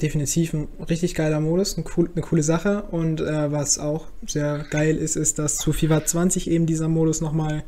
definitiv 0.02 0.52
ein 0.52 0.68
richtig 0.89 1.14
geiler 1.14 1.40
Modus, 1.40 1.77
eine, 1.77 1.86
cool, 1.97 2.10
eine 2.14 2.23
coole 2.23 2.43
Sache. 2.43 2.82
Und 2.90 3.20
äh, 3.20 3.51
was 3.52 3.78
auch 3.78 4.06
sehr 4.27 4.64
geil 4.70 4.97
ist, 4.97 5.16
ist, 5.16 5.39
dass 5.39 5.56
zu 5.56 5.73
FIFA 5.73 6.05
20 6.05 6.51
eben 6.51 6.66
dieser 6.66 6.89
Modus 6.89 7.20
nochmal, 7.20 7.64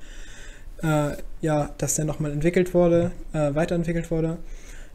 äh, 0.83 1.11
ja, 1.41 1.75
dass 1.79 1.95
der 1.95 2.05
nochmal 2.05 2.33
entwickelt 2.33 2.75
wurde, 2.75 3.13
äh, 3.33 3.55
weiterentwickelt 3.55 4.11
wurde. 4.11 4.39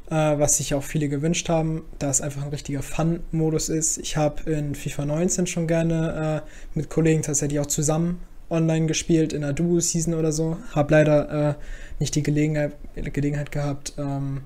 Äh, 0.10 0.38
was 0.38 0.58
sich 0.58 0.74
auch 0.76 0.84
viele 0.84 1.08
gewünscht 1.08 1.48
haben, 1.50 1.84
da 1.98 2.10
es 2.10 2.22
einfach 2.22 2.44
ein 2.44 2.50
richtiger 2.50 2.82
Fun-Modus 2.82 3.70
ist. 3.70 3.98
Ich 3.98 4.18
habe 4.18 4.52
in 4.52 4.76
FIFA 4.76 5.06
19 5.06 5.48
schon 5.48 5.66
gerne 5.66 6.44
äh, 6.44 6.78
mit 6.78 6.90
Kollegen 6.90 7.22
tatsächlich 7.22 7.60
auch 7.60 7.68
zusammen 7.68 8.20
online 8.50 8.86
gespielt, 8.86 9.34
in 9.34 9.44
einer 9.44 9.54
Duo-Season 9.54 10.14
oder 10.14 10.32
so. 10.32 10.58
Habe 10.72 10.92
leider 10.92 11.50
äh, 11.50 11.54
nicht 12.00 12.16
die 12.16 12.24
Gelegenheit, 12.24 12.74
Gelegenheit 12.96 13.52
gehabt, 13.52 13.94
ähm, 13.98 14.42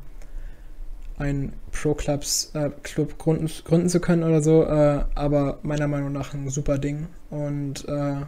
einen 1.18 1.54
Pro-Clubs 1.72 2.52
äh, 2.54 2.70
Club 2.84 3.18
gründen, 3.18 3.50
gründen 3.66 3.90
zu 3.90 4.00
können 4.00 4.24
oder 4.24 4.42
so, 4.42 4.64
äh, 4.64 5.04
aber 5.16 5.60
meiner 5.64 5.88
Meinung 5.88 6.12
nach 6.12 6.34
ein 6.34 6.50
super 6.50 6.78
Ding 6.78 7.08
und 7.30 7.88
äh, 7.88 8.22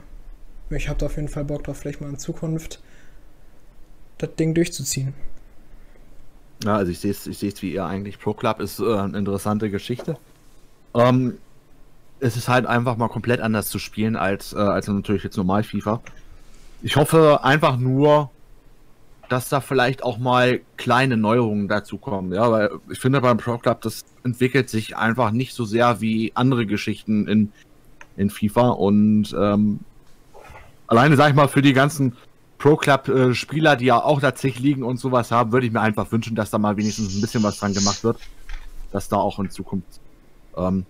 ich 0.76 0.88
habe 0.88 1.00
da 1.00 1.08
auf 1.08 1.16
jeden 1.16 1.28
Fall 1.28 1.46
Bock 1.46 1.64
drauf, 1.64 1.78
vielleicht 1.78 2.02
mal 2.02 2.10
in 2.10 2.18
Zukunft 2.18 2.82
das 4.18 4.36
Ding 4.36 4.54
durchzuziehen. 4.54 5.14
Ja, 6.64 6.76
also 6.76 6.92
ich 6.92 7.00
sehe 7.00 7.12
es 7.12 7.26
ich 7.26 7.62
wie 7.62 7.74
ihr 7.74 7.86
eigentlich. 7.86 8.20
Pro 8.20 8.34
Club 8.34 8.60
ist 8.60 8.80
äh, 8.80 8.84
eine 8.84 9.18
interessante 9.18 9.70
Geschichte. 9.70 10.18
Ähm, 10.94 11.38
es 12.20 12.36
ist 12.36 12.50
halt 12.50 12.66
einfach 12.66 12.98
mal 12.98 13.08
komplett 13.08 13.40
anders 13.40 13.70
zu 13.70 13.80
spielen 13.80 14.16
als, 14.16 14.54
äh, 14.54 14.58
als 14.58 14.88
natürlich 14.88 15.24
jetzt 15.24 15.38
normal 15.38 15.64
FIFA. 15.64 16.02
Ich 16.82 16.98
hoffe 16.98 17.44
einfach 17.44 17.78
nur, 17.78 18.30
dass 19.30 19.48
da 19.48 19.62
vielleicht 19.62 20.04
auch 20.04 20.18
mal 20.18 20.62
kleine 20.78 21.16
Neuerungen 21.16 21.68
dazu 21.68 21.98
kommen. 21.98 22.34
Ja, 22.34 22.52
weil 22.52 22.72
ich 22.90 23.00
finde 23.00 23.22
beim 23.22 23.38
Pro 23.38 23.58
Club, 23.58 23.82
das 23.82 24.04
entwickelt 24.24 24.70
sich 24.70 24.98
einfach 24.98 25.32
nicht 25.32 25.54
so 25.54 25.66
sehr 25.66 26.02
wie 26.02 26.32
andere 26.36 26.66
Geschichten 26.66 27.28
in, 27.28 27.52
in 28.18 28.30
FIFA 28.30 28.70
und 28.70 29.34
ähm, 29.40 29.80
alleine, 30.88 31.16
sag 31.16 31.30
ich 31.30 31.36
mal, 31.36 31.48
für 31.48 31.62
die 31.62 31.74
ganzen 31.74 32.18
Pro 32.58 32.76
Club 32.76 33.08
äh, 33.08 33.34
die 33.78 33.86
ja 33.86 34.04
auch 34.04 34.20
tatsächlich 34.20 34.62
liegen 34.62 34.84
und 34.84 34.98
sowas 34.98 35.32
haben, 35.32 35.52
würde 35.52 35.68
ich 35.68 35.72
mir 35.72 35.82
einfach 35.82 36.12
wünschen, 36.12 36.36
dass 36.36 36.50
da 36.50 36.58
mal 36.58 36.76
wenigstens 36.76 37.16
ein 37.16 37.22
bisschen 37.22 37.44
was 37.44 37.60
dran 37.60 37.74
gemacht 37.74 38.04
wird, 38.04 38.18
dass 38.92 39.08
da 39.08 39.16
auch 39.16 39.40
in 39.40 39.50
Zukunft 39.50 40.02
ähm, 40.58 40.86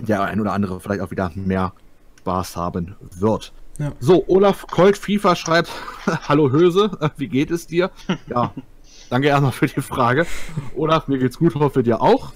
der 0.00 0.22
ein 0.22 0.40
oder 0.40 0.52
andere 0.52 0.80
vielleicht 0.80 1.00
auch 1.00 1.10
wieder 1.10 1.30
mehr 1.34 1.72
Spaß 2.20 2.56
haben 2.56 2.96
wird. 3.18 3.52
Ja. 3.78 3.92
So, 4.00 4.24
Olaf 4.26 4.66
Colt 4.66 4.98
FIFA 4.98 5.36
schreibt, 5.36 5.70
Hallo 6.28 6.50
Höse, 6.50 6.90
wie 7.16 7.28
geht 7.28 7.50
es 7.50 7.66
dir? 7.66 7.90
Ja, 8.26 8.52
danke 9.08 9.28
erstmal 9.28 9.52
für 9.52 9.66
die 9.66 9.80
Frage. 9.80 10.26
Olaf, 10.76 11.06
mir 11.06 11.18
geht's 11.18 11.38
gut, 11.38 11.54
hoffe 11.54 11.82
dir 11.82 12.00
auch. 12.00 12.32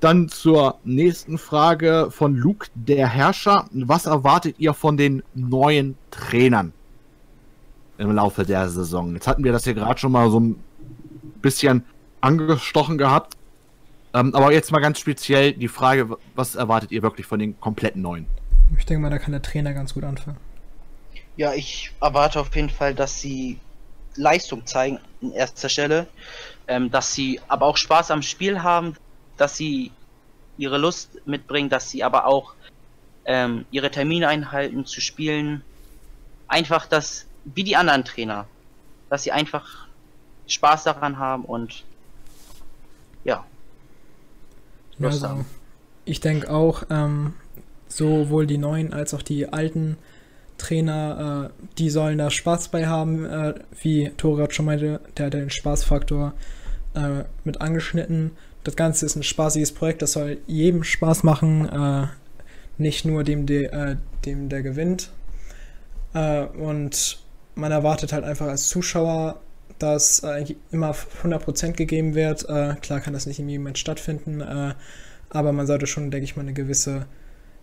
Dann 0.00 0.30
zur 0.30 0.78
nächsten 0.82 1.36
Frage 1.36 2.08
von 2.10 2.34
Luke, 2.34 2.68
der 2.74 3.06
Herrscher. 3.06 3.66
Was 3.72 4.06
erwartet 4.06 4.56
ihr 4.58 4.72
von 4.72 4.96
den 4.96 5.22
neuen 5.34 5.98
Trainern 6.10 6.72
im 7.98 8.10
Laufe 8.12 8.46
der 8.46 8.70
Saison? 8.70 9.12
Jetzt 9.12 9.26
hatten 9.26 9.44
wir 9.44 9.52
das 9.52 9.64
hier 9.64 9.74
gerade 9.74 10.00
schon 10.00 10.12
mal 10.12 10.30
so 10.30 10.40
ein 10.40 10.56
bisschen 11.42 11.84
angestochen 12.22 12.96
gehabt. 12.96 13.36
Ähm, 14.14 14.34
aber 14.34 14.52
jetzt 14.52 14.72
mal 14.72 14.80
ganz 14.80 14.98
speziell 14.98 15.52
die 15.52 15.68
Frage, 15.68 16.16
was 16.34 16.54
erwartet 16.54 16.90
ihr 16.92 17.02
wirklich 17.02 17.26
von 17.26 17.38
den 17.38 17.60
kompletten 17.60 18.00
neuen? 18.00 18.24
Ich 18.78 18.86
denke 18.86 19.02
mal, 19.02 19.10
da 19.10 19.18
kann 19.18 19.32
der 19.32 19.42
Trainer 19.42 19.74
ganz 19.74 19.92
gut 19.92 20.04
anfangen. 20.04 20.38
Ja, 21.36 21.54
ich 21.54 21.92
erwarte 22.00 22.40
auf 22.40 22.54
jeden 22.54 22.70
Fall, 22.70 22.94
dass 22.94 23.20
sie 23.20 23.58
Leistung 24.16 24.66
zeigen 24.66 24.98
in 25.20 25.32
erster 25.32 25.68
Stelle, 25.68 26.06
ähm, 26.66 26.90
dass 26.90 27.14
sie 27.14 27.40
aber 27.48 27.66
auch 27.66 27.76
Spaß 27.76 28.10
am 28.10 28.22
Spiel 28.22 28.62
haben, 28.62 28.96
dass 29.36 29.56
sie 29.56 29.92
ihre 30.58 30.78
Lust 30.78 31.26
mitbringen, 31.26 31.70
dass 31.70 31.90
sie 31.90 32.04
aber 32.04 32.26
auch 32.26 32.54
ähm, 33.24 33.64
ihre 33.70 33.90
Termine 33.90 34.28
einhalten 34.28 34.84
zu 34.84 35.00
spielen. 35.00 35.62
Einfach 36.48 36.86
das, 36.86 37.26
wie 37.44 37.64
die 37.64 37.76
anderen 37.76 38.04
Trainer, 38.04 38.46
dass 39.08 39.22
sie 39.22 39.32
einfach 39.32 39.86
Spaß 40.46 40.84
daran 40.84 41.18
haben 41.18 41.44
und 41.44 41.84
ja. 43.24 43.44
Also, 45.00 45.44
ich 46.04 46.20
denke 46.20 46.50
auch, 46.50 46.82
ähm, 46.90 47.34
sowohl 47.88 48.46
die 48.46 48.58
neuen 48.58 48.92
als 48.92 49.14
auch 49.14 49.22
die 49.22 49.52
alten 49.52 49.96
Trainer, 50.60 51.50
äh, 51.50 51.66
die 51.78 51.90
sollen 51.90 52.18
da 52.18 52.30
Spaß 52.30 52.68
bei 52.68 52.86
haben, 52.86 53.24
äh, 53.24 53.54
wie 53.80 54.10
Torat 54.16 54.54
schon 54.54 54.66
meinte, 54.66 55.00
der 55.16 55.26
hat 55.26 55.34
den 55.34 55.50
Spaßfaktor 55.50 56.34
äh, 56.94 57.24
mit 57.44 57.60
angeschnitten. 57.60 58.32
Das 58.62 58.76
Ganze 58.76 59.06
ist 59.06 59.16
ein 59.16 59.22
spaßiges 59.22 59.72
Projekt, 59.72 60.02
das 60.02 60.12
soll 60.12 60.38
jedem 60.46 60.84
Spaß 60.84 61.22
machen, 61.22 61.68
äh, 61.68 62.06
nicht 62.76 63.04
nur 63.04 63.24
dem, 63.24 63.46
de, 63.46 63.64
äh, 63.64 63.96
dem 64.26 64.48
der 64.48 64.62
gewinnt. 64.62 65.10
Äh, 66.12 66.44
und 66.44 67.18
man 67.54 67.72
erwartet 67.72 68.12
halt 68.12 68.24
einfach 68.24 68.46
als 68.46 68.68
Zuschauer, 68.68 69.40
dass 69.78 70.22
immer 70.70 70.94
100% 71.22 71.72
gegeben 71.72 72.14
wird. 72.14 72.46
Klar 72.46 73.00
kann 73.00 73.14
das 73.14 73.24
nicht 73.24 73.38
in 73.38 73.48
jedem 73.48 73.62
Match 73.62 73.80
stattfinden, 73.80 74.42
aber 75.30 75.52
man 75.52 75.66
sollte 75.66 75.86
schon, 75.86 76.10
denke 76.10 76.24
ich 76.24 76.36
mal, 76.36 76.42
eine 76.42 76.52
gewisse 76.52 77.06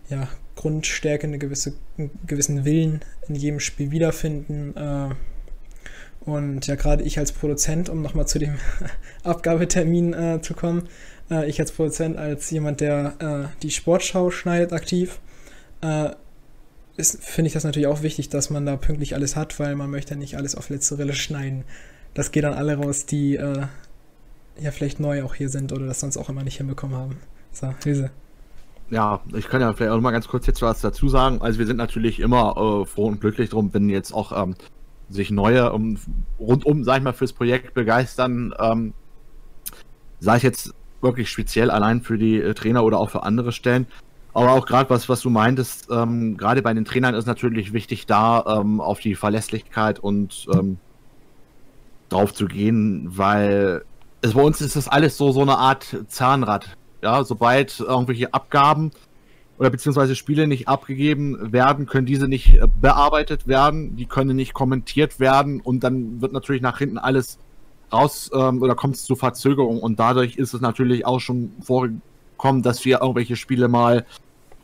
ja, 0.08 0.28
Grundstärke, 0.58 1.26
eine 1.26 1.38
gewisse, 1.38 1.74
einen 1.96 2.10
gewissen 2.26 2.64
Willen 2.64 3.00
in 3.28 3.34
jedem 3.34 3.60
Spiel 3.60 3.90
wiederfinden. 3.90 4.76
Äh, 4.76 5.14
und 6.28 6.66
ja, 6.66 6.74
gerade 6.74 7.04
ich 7.04 7.18
als 7.18 7.32
Produzent, 7.32 7.88
um 7.88 8.02
nochmal 8.02 8.26
zu 8.26 8.38
dem 8.38 8.56
Abgabetermin 9.22 10.12
äh, 10.12 10.40
zu 10.42 10.54
kommen, 10.54 10.88
äh, 11.30 11.48
ich 11.48 11.60
als 11.60 11.72
Produzent, 11.72 12.16
als 12.16 12.50
jemand, 12.50 12.80
der 12.80 13.50
die 13.62 13.70
Sportschau 13.70 14.30
schneidet 14.30 14.72
aktiv, 14.72 15.20
finde 15.80 17.46
ich 17.46 17.52
das 17.52 17.62
natürlich 17.62 17.86
auch 17.86 18.02
wichtig, 18.02 18.28
dass 18.28 18.50
man 18.50 18.66
da 18.66 18.76
pünktlich 18.76 19.14
alles 19.14 19.36
hat, 19.36 19.60
weil 19.60 19.76
man 19.76 19.90
möchte 19.90 20.16
nicht 20.16 20.36
alles 20.36 20.56
auf 20.56 20.70
letzte 20.70 20.98
Rille 20.98 21.14
schneiden 21.14 21.64
das 22.18 22.32
geht 22.32 22.42
dann 22.42 22.54
alle 22.54 22.76
raus, 22.76 23.06
die 23.06 23.36
äh, 23.36 23.66
ja 24.60 24.70
vielleicht 24.72 24.98
neu 24.98 25.22
auch 25.22 25.36
hier 25.36 25.48
sind 25.48 25.72
oder 25.72 25.86
das 25.86 26.00
sonst 26.00 26.16
auch 26.16 26.28
immer 26.28 26.42
nicht 26.42 26.56
hinbekommen 26.56 26.96
haben. 26.96 27.20
So, 27.52 27.72
Hilse. 27.84 28.10
Ja, 28.90 29.20
ich 29.34 29.48
kann 29.48 29.60
ja 29.60 29.72
vielleicht 29.72 29.90
auch 29.90 29.96
noch 29.96 30.02
mal 30.02 30.12
ganz 30.12 30.28
kurz 30.28 30.46
jetzt 30.46 30.62
was 30.62 30.80
dazu 30.80 31.08
sagen. 31.08 31.42
Also 31.42 31.58
wir 31.58 31.66
sind 31.66 31.76
natürlich 31.76 32.20
immer 32.20 32.56
äh, 32.56 32.86
froh 32.86 33.06
und 33.06 33.20
glücklich 33.20 33.50
drum, 33.50 33.72
wenn 33.74 33.88
jetzt 33.90 34.12
auch 34.12 34.32
ähm, 34.32 34.54
sich 35.10 35.30
neue 35.30 35.72
um, 35.72 35.98
rundum, 36.38 36.84
sag 36.84 36.98
ich 36.98 37.02
mal, 37.02 37.12
fürs 37.12 37.32
Projekt 37.32 37.74
begeistern. 37.74 38.54
Ähm, 38.58 38.94
sei 40.20 40.36
es 40.36 40.42
jetzt 40.42 40.74
wirklich 41.00 41.30
speziell 41.30 41.70
allein 41.70 42.00
für 42.00 42.18
die 42.18 42.40
äh, 42.40 42.54
Trainer 42.54 42.84
oder 42.84 42.98
auch 42.98 43.10
für 43.10 43.22
andere 43.22 43.52
Stellen. 43.52 43.86
Aber 44.34 44.52
auch 44.52 44.66
gerade 44.66 44.88
was, 44.90 45.08
was 45.08 45.20
du 45.20 45.30
meintest, 45.30 45.88
ähm, 45.90 46.36
gerade 46.36 46.62
bei 46.62 46.72
den 46.72 46.84
Trainern 46.84 47.14
ist 47.14 47.26
natürlich 47.26 47.72
wichtig, 47.72 48.06
da 48.06 48.60
ähm, 48.60 48.80
auf 48.80 49.00
die 49.00 49.14
Verlässlichkeit 49.14 49.98
und 49.98 50.46
ähm, 50.54 50.78
drauf 52.08 52.32
zu 52.32 52.46
gehen, 52.46 53.08
weil 53.10 53.84
es, 54.20 54.34
bei 54.34 54.42
uns 54.42 54.60
ist 54.60 54.76
das 54.76 54.88
alles 54.88 55.16
so, 55.16 55.32
so 55.32 55.42
eine 55.42 55.58
Art 55.58 56.04
Zahnrad. 56.08 56.76
Ja, 57.02 57.24
sobald 57.24 57.80
irgendwelche 57.80 58.34
Abgaben 58.34 58.92
oder 59.58 59.70
beziehungsweise 59.70 60.14
Spiele 60.14 60.46
nicht 60.46 60.68
abgegeben 60.68 61.52
werden, 61.52 61.86
können 61.86 62.06
diese 62.06 62.28
nicht 62.28 62.54
äh, 62.54 62.68
bearbeitet 62.80 63.46
werden, 63.46 63.96
die 63.96 64.06
können 64.06 64.36
nicht 64.36 64.54
kommentiert 64.54 65.20
werden 65.20 65.60
und 65.60 65.84
dann 65.84 66.20
wird 66.20 66.32
natürlich 66.32 66.62
nach 66.62 66.78
hinten 66.78 66.98
alles 66.98 67.38
raus 67.92 68.30
ähm, 68.32 68.62
oder 68.62 68.74
kommt 68.74 68.96
es 68.96 69.04
zu 69.04 69.16
Verzögerungen 69.16 69.82
und 69.82 69.98
dadurch 69.98 70.36
ist 70.36 70.54
es 70.54 70.60
natürlich 70.60 71.06
auch 71.06 71.20
schon 71.20 71.52
vorgekommen, 71.60 72.62
dass 72.62 72.84
wir 72.84 73.00
irgendwelche 73.00 73.36
Spiele 73.36 73.68
mal 73.68 74.04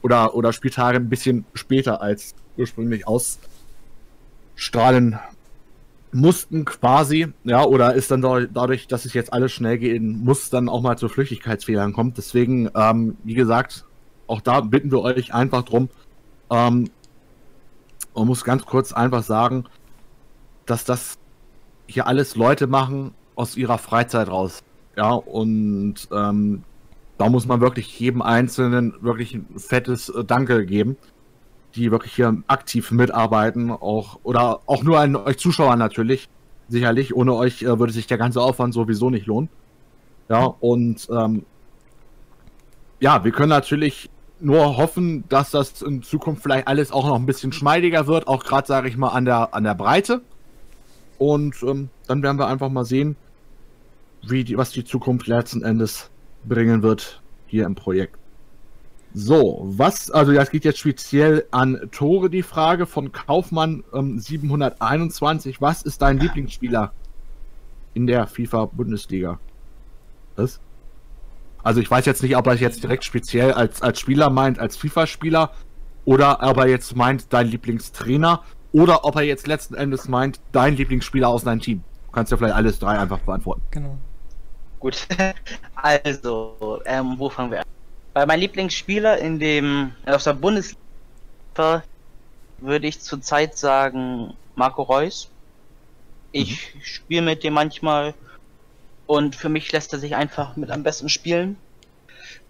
oder, 0.02 0.34
oder 0.34 0.52
Spieltage 0.52 0.98
ein 0.98 1.08
bisschen 1.08 1.46
später 1.54 2.02
als 2.02 2.34
ursprünglich 2.56 3.08
ausstrahlen 3.08 5.18
mussten 6.14 6.64
quasi, 6.64 7.32
ja, 7.42 7.64
oder 7.64 7.94
ist 7.94 8.10
dann 8.10 8.22
dadurch, 8.22 8.86
dass 8.86 9.04
es 9.04 9.14
jetzt 9.14 9.32
alles 9.32 9.52
schnell 9.52 9.78
gehen 9.78 10.24
muss, 10.24 10.48
dann 10.48 10.68
auch 10.68 10.80
mal 10.80 10.96
zu 10.96 11.08
Flüchtigkeitsfehlern 11.08 11.92
kommt. 11.92 12.16
Deswegen, 12.16 12.70
ähm, 12.76 13.16
wie 13.24 13.34
gesagt, 13.34 13.84
auch 14.28 14.40
da 14.40 14.60
bitten 14.60 14.92
wir 14.92 15.02
euch 15.02 15.34
einfach 15.34 15.62
drum. 15.62 15.88
Ähm, 16.50 16.88
man 18.14 18.26
muss 18.28 18.44
ganz 18.44 18.64
kurz 18.64 18.92
einfach 18.92 19.24
sagen, 19.24 19.64
dass 20.66 20.84
das 20.84 21.18
hier 21.86 22.06
alles 22.06 22.36
Leute 22.36 22.68
machen 22.68 23.12
aus 23.34 23.56
ihrer 23.56 23.78
Freizeit 23.78 24.28
raus. 24.28 24.62
Ja, 24.96 25.12
und 25.14 25.96
ähm, 26.12 26.62
da 27.18 27.28
muss 27.28 27.46
man 27.46 27.60
wirklich 27.60 27.98
jedem 27.98 28.22
Einzelnen 28.22 28.94
wirklich 29.00 29.34
ein 29.34 29.58
fettes 29.58 30.08
äh, 30.10 30.24
Danke 30.24 30.64
geben 30.64 30.96
die 31.74 31.90
wirklich 31.90 32.14
hier 32.14 32.42
aktiv 32.46 32.90
mitarbeiten, 32.90 33.70
auch 33.70 34.18
oder 34.22 34.60
auch 34.66 34.82
nur 34.82 35.00
an 35.00 35.16
euch 35.16 35.38
Zuschauern 35.38 35.78
natürlich. 35.78 36.28
Sicherlich, 36.68 37.14
ohne 37.14 37.34
euch 37.34 37.62
äh, 37.62 37.78
würde 37.78 37.92
sich 37.92 38.06
der 38.06 38.18
ganze 38.18 38.40
Aufwand 38.40 38.72
sowieso 38.72 39.10
nicht 39.10 39.26
lohnen. 39.26 39.48
Ja, 40.28 40.44
und 40.60 41.06
ähm, 41.10 41.44
ja, 43.00 43.24
wir 43.24 43.32
können 43.32 43.50
natürlich 43.50 44.08
nur 44.40 44.76
hoffen, 44.76 45.24
dass 45.28 45.50
das 45.50 45.82
in 45.82 46.02
Zukunft 46.02 46.42
vielleicht 46.42 46.66
alles 46.68 46.92
auch 46.92 47.06
noch 47.06 47.16
ein 47.16 47.26
bisschen 47.26 47.52
schmeidiger 47.52 48.06
wird, 48.06 48.26
auch 48.26 48.44
gerade, 48.44 48.66
sage 48.66 48.88
ich 48.88 48.96
mal, 48.96 49.08
an 49.08 49.24
der, 49.24 49.54
an 49.54 49.64
der 49.64 49.74
Breite. 49.74 50.22
Und 51.18 51.62
ähm, 51.62 51.90
dann 52.06 52.22
werden 52.22 52.38
wir 52.38 52.46
einfach 52.46 52.70
mal 52.70 52.84
sehen, 52.84 53.16
wie 54.22 54.44
die, 54.44 54.56
was 54.56 54.70
die 54.70 54.84
Zukunft 54.84 55.26
letzten 55.26 55.62
Endes 55.62 56.10
bringen 56.44 56.82
wird 56.82 57.22
hier 57.46 57.66
im 57.66 57.74
Projekt. 57.74 58.18
So, 59.16 59.60
was, 59.64 60.10
also 60.10 60.32
das 60.32 60.50
geht 60.50 60.64
jetzt 60.64 60.80
speziell 60.80 61.46
an 61.52 61.88
Tore 61.92 62.28
die 62.28 62.42
Frage 62.42 62.84
von 62.84 63.12
Kaufmann 63.12 63.84
ähm, 63.94 64.18
721. 64.18 65.60
Was 65.60 65.82
ist 65.82 66.02
dein 66.02 66.18
Lieblingsspieler 66.18 66.92
in 67.94 68.08
der 68.08 68.26
FIFA-Bundesliga? 68.26 69.38
Was? 70.34 70.58
Also 71.62 71.80
ich 71.80 71.88
weiß 71.88 72.06
jetzt 72.06 72.24
nicht, 72.24 72.36
ob 72.36 72.48
er 72.48 72.56
jetzt 72.56 72.82
direkt 72.82 73.04
speziell 73.04 73.52
als, 73.52 73.82
als 73.82 74.00
Spieler 74.00 74.30
meint, 74.30 74.58
als 74.58 74.76
FIFA-Spieler, 74.76 75.52
oder 76.04 76.42
ob 76.42 76.56
er 76.58 76.66
jetzt 76.66 76.96
meint, 76.96 77.32
dein 77.32 77.46
Lieblingstrainer, 77.46 78.42
oder 78.72 79.04
ob 79.04 79.14
er 79.14 79.22
jetzt 79.22 79.46
letzten 79.46 79.74
Endes 79.74 80.08
meint, 80.08 80.40
dein 80.50 80.76
Lieblingsspieler 80.76 81.28
aus 81.28 81.44
deinem 81.44 81.60
Team. 81.60 81.84
Du 82.06 82.12
kannst 82.12 82.32
ja 82.32 82.36
vielleicht 82.36 82.56
alles 82.56 82.80
drei 82.80 82.98
einfach 82.98 83.20
beantworten. 83.20 83.62
Genau. 83.70 83.96
Gut, 84.80 85.06
also, 85.76 86.82
ähm, 86.84 87.14
wo 87.16 87.30
fangen 87.30 87.52
wir 87.52 87.60
an? 87.60 87.73
Bei 88.14 88.26
meinem 88.26 88.40
Lieblingsspieler 88.40 89.18
in 89.18 89.40
dem 89.40 89.92
aus 90.06 90.22
der 90.22 90.34
Bundesliga 90.34 91.82
würde 92.58 92.86
ich 92.86 93.00
zurzeit 93.00 93.58
sagen 93.58 94.34
Marco 94.54 94.82
Reus. 94.82 95.30
Ich 96.30 96.74
mhm. 96.74 96.80
spiele 96.82 97.22
mit 97.22 97.42
dem 97.42 97.54
manchmal 97.54 98.14
und 99.06 99.34
für 99.34 99.48
mich 99.48 99.72
lässt 99.72 99.92
er 99.92 99.98
sich 99.98 100.14
einfach 100.14 100.54
mit 100.54 100.70
am 100.70 100.84
besten 100.84 101.08
spielen. 101.08 101.56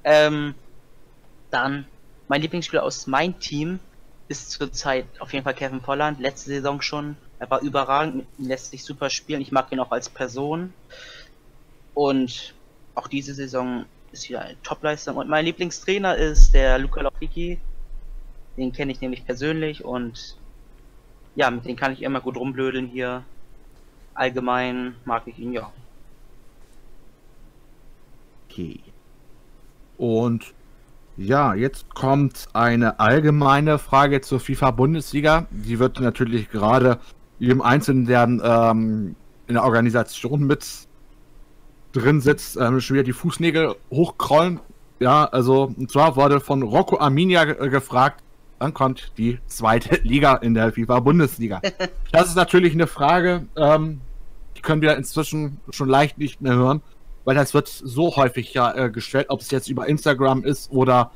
Ähm, 0.05 0.55
dann 1.51 1.87
mein 2.29 2.43
Lieblingsspieler 2.43 2.83
aus 2.83 3.07
meinem 3.07 3.41
Team 3.41 3.81
ist 4.29 4.51
zurzeit 4.51 5.07
auf 5.19 5.33
jeden 5.33 5.45
Fall 5.45 5.55
Kevin 5.55 5.81
Volland. 5.81 6.21
Letzte 6.21 6.51
Saison 6.51 6.83
schon. 6.83 7.17
Er 7.39 7.51
war 7.51 7.63
überragend, 7.63 8.27
lässt 8.37 8.71
sich 8.71 8.85
super 8.85 9.09
spielen. 9.09 9.41
Ich 9.41 9.51
mag 9.51 9.73
ihn 9.73 9.81
auch 9.81 9.93
als 9.93 10.11
Person. 10.11 10.75
Und 11.95 12.55
auch 12.95 13.09
diese 13.09 13.35
Saison 13.35 13.87
ist 14.15 14.29
wieder 14.29 14.43
eine 14.43 14.63
Topleistung. 14.63 15.17
Und 15.17 15.29
mein 15.29 15.45
Lieblingstrainer 15.45 16.17
ist 16.17 16.55
der 16.55 16.79
Luca 16.79 17.03
Lopiki. 17.03 17.59
Den 18.57 18.73
kenne 18.73 18.93
ich 18.93 19.01
nämlich 19.01 19.27
persönlich 19.27 19.85
und 19.85 20.37
ja, 21.35 21.51
mit 21.51 21.65
dem 21.65 21.77
kann 21.77 21.93
ich 21.93 22.03
immer 22.03 22.21
gut 22.21 22.37
rumblödeln 22.37 22.87
hier. 22.87 23.25
Allgemein 24.15 24.95
mag 25.05 25.25
ich 25.27 25.39
ihn 25.39 25.53
ja. 25.53 25.73
Okay. 28.49 28.79
Und 29.99 30.55
ja, 31.17 31.55
jetzt 31.55 31.93
kommt 31.95 32.47
eine 32.53 33.01
allgemeine 33.01 33.79
Frage 33.79 34.21
zur 34.21 34.39
FIFA-Bundesliga. 34.39 35.49
Die 35.51 35.81
wird 35.81 35.99
natürlich 35.99 36.49
gerade 36.51 37.01
jedem 37.41 37.61
Einzelnen, 37.61 38.07
der 38.07 38.23
ähm, 38.23 39.17
in 39.49 39.55
der 39.55 39.65
Organisation 39.65 40.47
mit 40.47 40.84
drin 41.95 42.21
sitzt, 42.21 42.57
ähm, 42.57 42.81
schon 42.81 42.95
wieder 42.95 43.05
die 43.05 43.13
Fußnägel 43.13 43.77
hochkrollen. 43.91 44.61
Ja, 45.01 45.25
also, 45.25 45.73
und 45.77 45.91
zwar 45.91 46.17
wurde 46.17 46.41
von 46.41 46.63
Rocco 46.63 46.99
Arminia 46.99 47.45
gefragt, 47.45 48.23
wann 48.59 48.75
kommt 48.75 49.13
die 49.17 49.39
zweite 49.47 49.97
Liga 50.03 50.37
in 50.37 50.55
der 50.55 50.73
FIFA-Bundesliga? 50.73 51.61
das 52.13 52.29
ist 52.29 52.37
natürlich 52.37 52.75
eine 52.75 52.87
Frage, 52.87 53.47
ähm, 53.57 54.01
die 54.57 54.61
können 54.61 54.83
wir 54.83 54.97
inzwischen 54.97 55.59
schon 55.71 55.89
leicht 55.89 56.19
nicht 56.19 56.41
mehr 56.41 56.55
hören, 56.55 56.83
weil 57.25 57.35
das 57.35 57.55
wird 57.55 57.69
so 57.69 58.17
häufig 58.17 58.55
ja 58.55 58.75
äh, 58.75 58.91
gestellt, 58.91 59.27
ob 59.29 59.41
es 59.41 59.51
jetzt 59.51 59.69
über 59.69 59.89
Instagram 59.89 60.45
ist 60.45 60.71
oder 60.71 61.11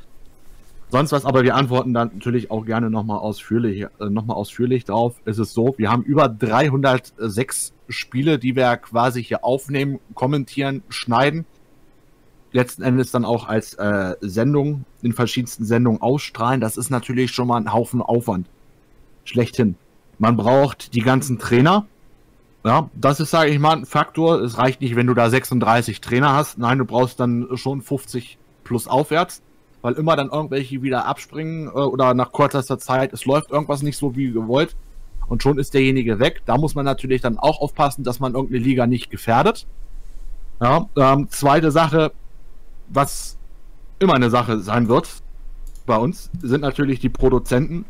sonst 0.91 1.13
was, 1.13 1.25
aber 1.25 1.43
wir 1.43 1.55
antworten 1.55 1.93
dann 1.93 2.11
natürlich 2.15 2.51
auch 2.51 2.65
gerne 2.65 2.91
nochmal 2.91 3.19
ausführlich, 3.19 3.83
äh, 3.83 4.11
noch 4.11 4.29
ausführlich 4.29 4.85
drauf. 4.85 5.17
Es 5.25 5.39
ist 5.39 5.53
so, 5.53 5.75
wir 5.77 5.91
haben 5.91 6.03
über 6.03 6.29
306 6.29 7.73
Spiele, 7.89 8.39
die 8.39 8.57
wir 8.57 8.77
quasi 8.77 9.23
hier 9.23 9.45
aufnehmen, 9.45 10.01
kommentieren, 10.15 10.83
schneiden. 10.89 11.47
Letzten 12.53 12.83
Endes 12.83 13.11
dann 13.11 13.25
auch 13.25 13.47
als 13.47 13.75
äh, 13.75 14.17
Sendung 14.21 14.85
in 15.03 15.13
verschiedensten 15.13 15.65
Sendungen 15.65 16.01
ausstrahlen. 16.01 16.61
Das 16.61 16.77
ist 16.77 16.91
natürlich 16.91 17.31
schon 17.33 17.49
mal 17.49 17.59
ein 17.59 17.73
Haufen 17.73 18.01
Aufwand. 18.01 18.49
Schlechthin. 19.25 19.77
Man 20.19 20.37
braucht 20.37 20.95
die 20.95 21.03
ganzen 21.03 21.39
Trainer. 21.39 21.87
Ja, 22.65 22.91
das 22.95 23.21
ist, 23.21 23.31
sage 23.31 23.51
ich 23.51 23.59
mal, 23.59 23.77
ein 23.77 23.87
Faktor. 23.87 24.41
Es 24.41 24.59
reicht 24.59 24.81
nicht, 24.81 24.97
wenn 24.97 25.07
du 25.07 25.15
da 25.15 25.29
36 25.29 26.01
Trainer 26.01 26.35
hast. 26.35 26.59
Nein, 26.59 26.79
du 26.79 26.87
brauchst 26.87 27.21
dann 27.21 27.49
schon 27.57 27.83
50 27.83 28.39
plus 28.65 28.89
aufwärts 28.89 29.43
weil 29.83 29.95
immer 29.95 30.17
dann 30.17 30.31
irgendwelche 30.31 30.83
wieder 30.83 31.07
abspringen 31.07 31.69
äh, 31.69 31.71
oder 31.71 32.15
nach 32.15 32.33
kurzer 32.33 32.79
Zeit, 32.79 33.13
es 33.13 33.25
läuft 33.25 33.51
irgendwas 33.51 33.83
nicht 33.83 33.97
so 33.97 34.17
wie 34.17 34.31
gewollt 34.31 34.77
und 35.29 35.43
schon 35.43 35.59
ist 35.59 35.75
derjenige 35.75 36.19
weg. 36.19 36.43
Da 36.47 36.57
muss 36.57 36.75
man 36.75 36.85
natürlich 36.85 37.21
dann 37.21 37.39
auch 37.39 37.61
aufpassen, 37.61 38.03
dass 38.03 38.21
man 38.21 38.35
irgendeine 38.35 38.63
Liga 38.63 38.87
nicht 38.87 39.11
gefährdet. 39.11 39.67
Ja, 40.61 40.89
ähm, 40.97 41.29
zweite 41.31 41.71
Sache, 41.71 42.13
was 42.89 43.37
immer 43.99 44.15
eine 44.15 44.31
Sache 44.31 44.61
sein 44.61 44.89
wird 44.89 45.09
bei 45.87 45.97
uns, 45.97 46.31
sind 46.43 46.63
natürlich 46.63 47.01
die 47.01 47.09
Produzenten. 47.09 47.85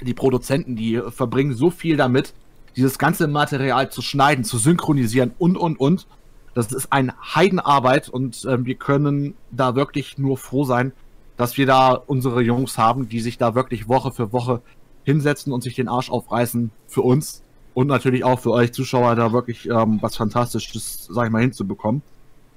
Die 0.00 0.14
Produzenten, 0.14 0.76
die 0.76 1.00
verbringen 1.08 1.54
so 1.54 1.70
viel 1.70 1.96
damit, 1.96 2.34
dieses 2.76 2.98
ganze 2.98 3.28
Material 3.28 3.90
zu 3.90 4.02
schneiden, 4.02 4.44
zu 4.44 4.58
synchronisieren 4.58 5.32
und, 5.38 5.56
und, 5.56 5.80
und. 5.80 6.06
Das 6.54 6.72
ist 6.72 6.92
ein 6.92 7.12
Heidenarbeit 7.34 8.08
und 8.08 8.44
äh, 8.44 8.64
wir 8.64 8.76
können 8.76 9.34
da 9.50 9.74
wirklich 9.74 10.16
nur 10.16 10.38
froh 10.38 10.64
sein, 10.64 10.92
dass 11.36 11.56
wir 11.56 11.66
da 11.66 11.92
unsere 11.92 12.42
Jungs 12.42 12.78
haben, 12.78 13.08
die 13.08 13.20
sich 13.20 13.38
da 13.38 13.54
wirklich 13.54 13.88
Woche 13.88 14.10
für 14.10 14.32
Woche 14.32 14.62
hinsetzen 15.04 15.52
und 15.52 15.62
sich 15.62 15.74
den 15.74 15.88
Arsch 15.88 16.10
aufreißen 16.10 16.70
für 16.88 17.02
uns 17.02 17.42
und 17.74 17.88
natürlich 17.88 18.24
auch 18.24 18.40
für 18.40 18.52
euch 18.52 18.72
Zuschauer 18.72 19.14
da 19.16 19.32
wirklich 19.32 19.68
ähm, 19.68 19.98
was 20.00 20.16
Fantastisches, 20.16 21.08
sag 21.10 21.26
ich 21.26 21.30
mal, 21.30 21.42
hinzubekommen 21.42 22.02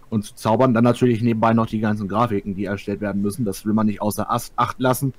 und 0.09 0.23
zu 0.23 0.35
zaubern. 0.35 0.73
Dann 0.73 0.83
natürlich 0.83 1.21
nebenbei 1.21 1.53
noch 1.53 1.67
die 1.67 1.79
ganzen 1.79 2.07
Grafiken, 2.07 2.55
die 2.55 2.65
erstellt 2.65 3.01
werden 3.01 3.21
müssen. 3.21 3.45
Das 3.45 3.65
will 3.65 3.73
man 3.73 3.87
nicht 3.87 4.01
außer 4.01 4.27
Acht 4.29 4.79
lassen. 4.79 5.13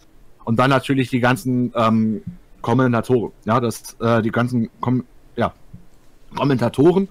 Und 0.44 0.58
dann 0.58 0.70
natürlich 0.70 1.10
die 1.10 1.20
ganzen 1.20 1.72
ähm, 1.76 2.22
Kommentatoren. 2.62 3.32
Ja, 3.44 3.60
das, 3.60 3.96
äh, 4.00 4.22
die 4.22 4.30
ganzen 4.30 4.70
Kom 4.80 5.04
ja, 5.36 5.52
Kommentatoren, 6.34 7.08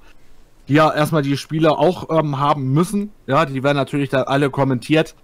die 0.67 0.73
ja 0.73 0.91
erstmal 0.91 1.21
die 1.21 1.37
Spiele 1.37 1.77
auch 1.77 2.09
ähm, 2.09 2.39
haben 2.39 2.73
müssen. 2.73 3.11
Ja, 3.27 3.45
die 3.45 3.63
werden 3.63 3.77
natürlich 3.77 4.09
dann 4.09 4.23
alle 4.23 4.49
kommentiert. 4.49 5.15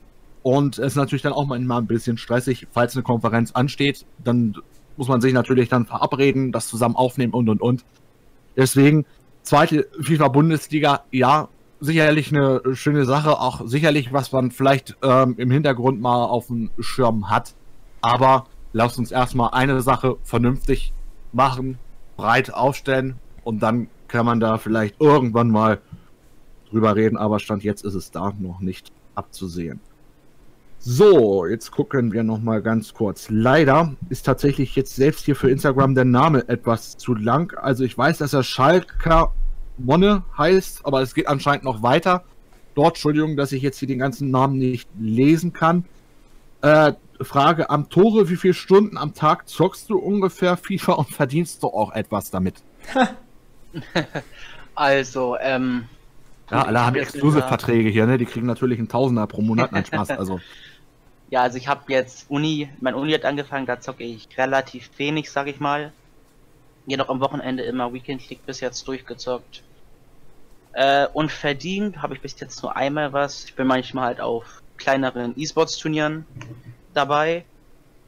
Und 0.46 0.78
es 0.78 0.90
ist 0.90 0.96
natürlich 0.96 1.24
dann 1.24 1.34
auch 1.34 1.48
manchmal 1.48 1.82
ein 1.82 1.88
bisschen 1.88 2.20
stressig, 2.20 2.68
falls 2.70 2.96
eine 2.96 3.02
Konferenz 3.02 3.54
ansteht. 3.54 4.06
Dann 4.24 4.56
muss 4.96 5.08
man 5.08 5.20
sich 5.20 5.34
natürlich 5.34 5.70
dann 5.70 5.88
verabreden, 5.88 6.52
das 6.52 6.68
zusammen 6.68 6.96
aufnehmen 6.96 7.34
und 7.34 7.50
und 7.50 7.64
und. 7.64 7.84
Deswegen, 8.56 9.08
zweite 9.42 9.88
FIFA-Bundesliga, 10.00 11.02
ja, 11.10 11.50
sicherlich 11.80 12.32
eine 12.32 12.62
schöne 12.76 13.06
Sache, 13.06 13.40
auch 13.40 13.66
sicherlich, 13.66 14.14
was 14.14 14.32
man 14.32 14.52
vielleicht 14.52 14.96
ähm, 15.02 15.34
im 15.40 15.50
Hintergrund 15.50 16.00
mal 16.00 16.26
auf 16.26 16.46
dem 16.46 16.70
Schirm 16.78 17.32
hat. 17.32 17.56
Aber 18.02 18.46
lasst 18.72 19.00
uns 19.00 19.12
erstmal 19.12 19.50
eine 19.50 19.82
Sache 19.82 20.18
vernünftig 20.22 20.94
machen, 21.34 21.80
breit 22.18 22.54
aufstellen 22.54 23.16
und 23.44 23.64
dann 23.64 23.88
kann 24.08 24.28
man 24.28 24.40
da 24.40 24.60
vielleicht 24.60 25.02
irgendwann 25.02 25.50
mal 25.50 25.82
drüber 26.70 26.96
reden, 26.96 27.18
aber 27.18 27.40
Stand 27.40 27.64
jetzt 27.64 27.84
ist 27.84 27.96
es 27.96 28.12
da 28.12 28.32
noch 28.38 28.60
nicht 28.60 28.92
abzusehen. 29.16 29.80
So, 30.88 31.48
jetzt 31.48 31.72
gucken 31.72 32.14
wir 32.14 32.22
noch 32.22 32.40
mal 32.40 32.62
ganz 32.62 32.94
kurz. 32.94 33.30
Leider 33.32 33.95
ist 34.10 34.24
tatsächlich 34.24 34.76
jetzt 34.76 34.95
selbst 34.95 35.26
hier 35.26 35.36
für 35.36 35.49
Instagram 35.49 35.95
der 35.95 36.06
Name 36.06 36.48
etwas 36.48 36.95
zu 36.95 37.16
lang. 37.16 37.57
Also 37.57 37.84
ich 37.84 37.98
weiß, 37.98 38.20
dass 38.20 38.34
er 38.34 38.44
Schalker 38.44 39.34
Monne 39.80 40.22
heißt, 40.38 40.86
aber 40.86 41.02
es 41.02 41.16
geht 41.16 41.28
anscheinend 41.28 41.64
noch 41.64 41.82
weiter. 41.82 42.24
Dort, 42.76 42.98
Entschuldigung, 42.98 43.36
dass 43.36 43.52
ich 43.52 43.64
jetzt 43.64 43.80
hier 43.80 43.88
den 43.88 43.98
ganzen 43.98 44.30
Namen 44.30 44.60
nicht 44.60 44.88
lesen 44.99 45.53
kann. 45.53 45.86
Äh, 46.62 46.94
Frage 47.20 47.72
am 47.72 47.90
Tore, 47.90 48.30
wie 48.30 48.36
viele 48.36 48.53
Stunden 48.53 48.99
am 48.99 49.16
Tag 49.16 49.49
zockst 49.49 49.90
du 49.90 49.98
ungefähr 49.98 50.56
FIFA 50.56 50.94
und 50.94 51.10
verdienst 51.10 51.64
du 51.64 51.68
auch 51.70 51.94
etwas 51.94 52.30
damit? 52.30 52.62
also, 54.76 55.36
ähm. 55.41 55.86
Ja, 56.52 56.62
alle 56.62 56.86
haben 56.86 56.95
Exclusive-Verträge 56.95 57.90
hier, 57.90 58.06
ne? 58.06 58.20
Die 58.20 58.26
kriegen 58.26 58.45
natürlich 58.45 58.78
einen 58.78 58.88
Tausender 58.88 59.26
pro 59.26 59.41
Monat. 59.41 59.72
Nein, 59.72 59.84
Spaß, 59.84 60.12
also. 60.12 60.40
Ja, 61.36 61.41
also 61.41 61.57
ich 61.57 61.68
habe 61.68 61.91
jetzt 61.91 62.30
Uni, 62.30 62.70
mein 62.80 62.95
Uni 62.95 63.12
hat 63.12 63.26
angefangen, 63.26 63.66
da 63.66 63.82
zocke 63.82 64.06
ich 64.06 64.30
relativ 64.38 64.90
wenig, 64.98 65.30
sag 65.30 65.48
ich 65.48 65.60
mal. 65.60 65.91
Jedoch 66.86 67.10
am 67.10 67.20
Wochenende 67.20 67.64
immer 67.64 67.94
Weekend 67.94 68.30
League 68.30 68.45
bis 68.45 68.62
jetzt 68.62 68.88
durchgezockt. 68.88 69.62
Äh, 70.72 71.07
und 71.12 71.34
verdient 71.34 72.02
habe 72.02 72.14
ich 72.14 72.22
bis 72.22 72.40
jetzt 72.40 72.64
nur 72.64 72.78
einmal 72.78 73.12
was. 73.12 73.44
Ich 73.44 73.53
bin 73.53 73.68
manchmal 73.68 74.06
halt 74.06 74.22
auf 74.22 74.62
kleineren 74.78 75.34
E-Sports-Turnieren 75.36 76.26
dabei. 76.94 77.44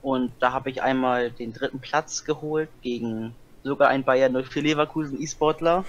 Und 0.02 0.32
da 0.40 0.54
habe 0.54 0.70
ich 0.70 0.82
einmal 0.82 1.30
den 1.30 1.52
dritten 1.52 1.82
Platz 1.82 2.24
geholt 2.24 2.70
gegen 2.82 3.36
sogar 3.62 3.90
ein 3.90 4.06
Bayern 4.06 4.42
04 4.42 4.62
Leverkusen 4.62 5.22
E-Sportler 5.22 5.84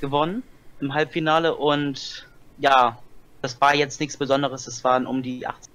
gewonnen 0.00 0.42
im 0.80 0.92
Halbfinale. 0.92 1.54
Und 1.54 2.26
ja, 2.58 2.98
das 3.42 3.60
war 3.60 3.76
jetzt 3.76 4.00
nichts 4.00 4.16
Besonderes. 4.16 4.66
Es 4.66 4.82
waren 4.82 5.06
um 5.06 5.22
die 5.22 5.46
80 5.46 5.73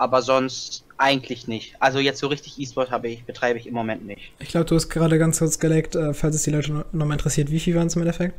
aber 0.00 0.22
sonst 0.22 0.82
eigentlich 0.96 1.46
nicht. 1.46 1.76
Also 1.78 1.98
jetzt 1.98 2.20
so 2.20 2.28
richtig 2.28 2.58
E-Sport 2.58 2.90
habe 2.90 3.08
ich, 3.08 3.24
betreibe 3.24 3.58
ich 3.58 3.66
im 3.66 3.74
Moment 3.74 4.06
nicht. 4.06 4.32
Ich 4.38 4.48
glaube, 4.48 4.64
du 4.64 4.74
hast 4.74 4.88
gerade 4.88 5.18
ganz 5.18 5.40
kurz 5.40 5.58
geleckt, 5.58 5.94
äh, 5.94 6.14
falls 6.14 6.34
es 6.36 6.42
die 6.44 6.50
Leute 6.50 6.86
nochmal 6.92 7.18
interessiert, 7.18 7.50
wie 7.50 7.60
viel 7.60 7.76
waren 7.76 7.88
es 7.88 7.96
im 7.96 8.02
Endeffekt? 8.02 8.34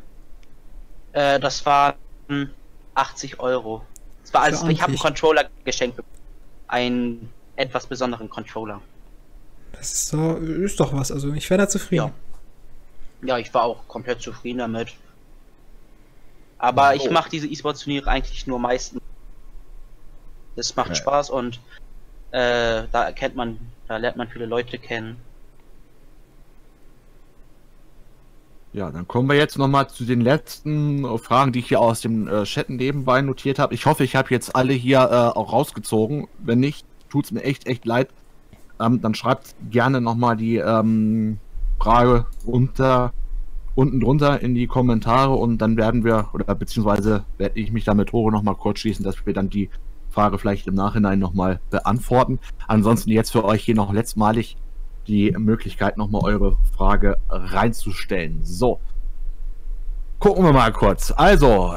Äh, 1.12 1.38
das 1.38 1.64
waren 1.64 1.94
80 2.94 3.38
Euro. 3.38 3.82
Das 4.22 4.34
war 4.34 4.42
also, 4.42 4.66
ich 4.66 4.82
habe 4.82 4.90
einen 4.90 4.98
Controller 4.98 5.48
geschenkt 5.64 5.96
bekommen. 5.96 6.12
Einen 6.66 7.30
etwas 7.54 7.86
besonderen 7.86 8.28
Controller. 8.28 8.80
Das 9.70 9.92
ist, 9.92 10.08
so, 10.08 10.34
ist 10.34 10.80
doch 10.80 10.92
was, 10.92 11.12
also 11.12 11.32
ich 11.32 11.48
wäre 11.48 11.58
da 11.58 11.68
zufrieden. 11.68 12.12
Ja. 13.22 13.36
ja, 13.36 13.38
ich 13.38 13.54
war 13.54 13.62
auch 13.62 13.86
komplett 13.86 14.20
zufrieden 14.20 14.58
damit. 14.58 14.88
Aber 16.58 16.90
oh. 16.90 16.96
ich 16.96 17.08
mache 17.08 17.30
diese 17.30 17.46
E-Sport-Turniere 17.46 18.10
eigentlich 18.10 18.48
nur 18.48 18.58
meistens 18.58 19.00
das 20.56 20.76
macht 20.76 20.90
okay. 20.90 20.96
Spaß 20.96 21.30
und 21.30 21.60
äh, 22.30 22.84
da 22.90 23.04
erkennt 23.04 23.36
man, 23.36 23.58
da 23.88 23.96
lernt 23.96 24.16
man 24.16 24.28
viele 24.28 24.46
Leute 24.46 24.78
kennen. 24.78 25.16
Ja, 28.74 28.90
dann 28.90 29.06
kommen 29.06 29.28
wir 29.28 29.36
jetzt 29.36 29.58
nochmal 29.58 29.88
zu 29.88 30.04
den 30.04 30.22
letzten 30.22 31.06
Fragen, 31.18 31.52
die 31.52 31.58
ich 31.58 31.68
hier 31.68 31.80
aus 31.80 32.00
dem 32.00 32.26
äh, 32.26 32.44
Chat 32.44 32.70
nebenbei 32.70 33.20
notiert 33.20 33.58
habe. 33.58 33.74
Ich 33.74 33.84
hoffe, 33.84 34.02
ich 34.02 34.16
habe 34.16 34.30
jetzt 34.30 34.56
alle 34.56 34.72
hier 34.72 35.00
äh, 35.00 35.38
auch 35.38 35.52
rausgezogen. 35.52 36.26
Wenn 36.38 36.60
nicht, 36.60 36.86
tut 37.10 37.26
es 37.26 37.32
mir 37.32 37.42
echt, 37.42 37.66
echt 37.66 37.84
leid. 37.84 38.08
Ähm, 38.80 39.02
dann 39.02 39.14
schreibt 39.14 39.54
gerne 39.70 40.00
nochmal 40.00 40.38
die 40.38 40.56
ähm, 40.56 41.38
Frage 41.78 42.24
unter, 42.46 43.12
unten 43.74 44.00
drunter 44.00 44.40
in 44.40 44.54
die 44.54 44.66
Kommentare 44.66 45.34
und 45.34 45.58
dann 45.58 45.76
werden 45.76 46.02
wir, 46.02 46.30
oder 46.32 46.54
beziehungsweise 46.54 47.24
werde 47.36 47.60
ich 47.60 47.72
mich 47.72 47.84
damit 47.84 48.08
Tore 48.08 48.32
nochmal 48.32 48.54
kurz 48.54 48.80
schließen, 48.80 49.04
dass 49.04 49.26
wir 49.26 49.34
dann 49.34 49.50
die 49.50 49.68
Frage 50.12 50.38
vielleicht 50.38 50.66
im 50.66 50.74
Nachhinein 50.74 51.18
nochmal 51.18 51.60
beantworten. 51.70 52.38
Ansonsten 52.66 53.10
jetzt 53.10 53.32
für 53.32 53.44
euch 53.44 53.64
hier 53.64 53.74
noch 53.74 53.92
letztmalig 53.92 54.56
die 55.06 55.32
Möglichkeit, 55.32 55.96
nochmal 55.96 56.22
eure 56.24 56.56
Frage 56.76 57.16
reinzustellen. 57.28 58.40
So. 58.44 58.80
Gucken 60.18 60.44
wir 60.44 60.52
mal 60.52 60.72
kurz. 60.72 61.10
Also, 61.10 61.74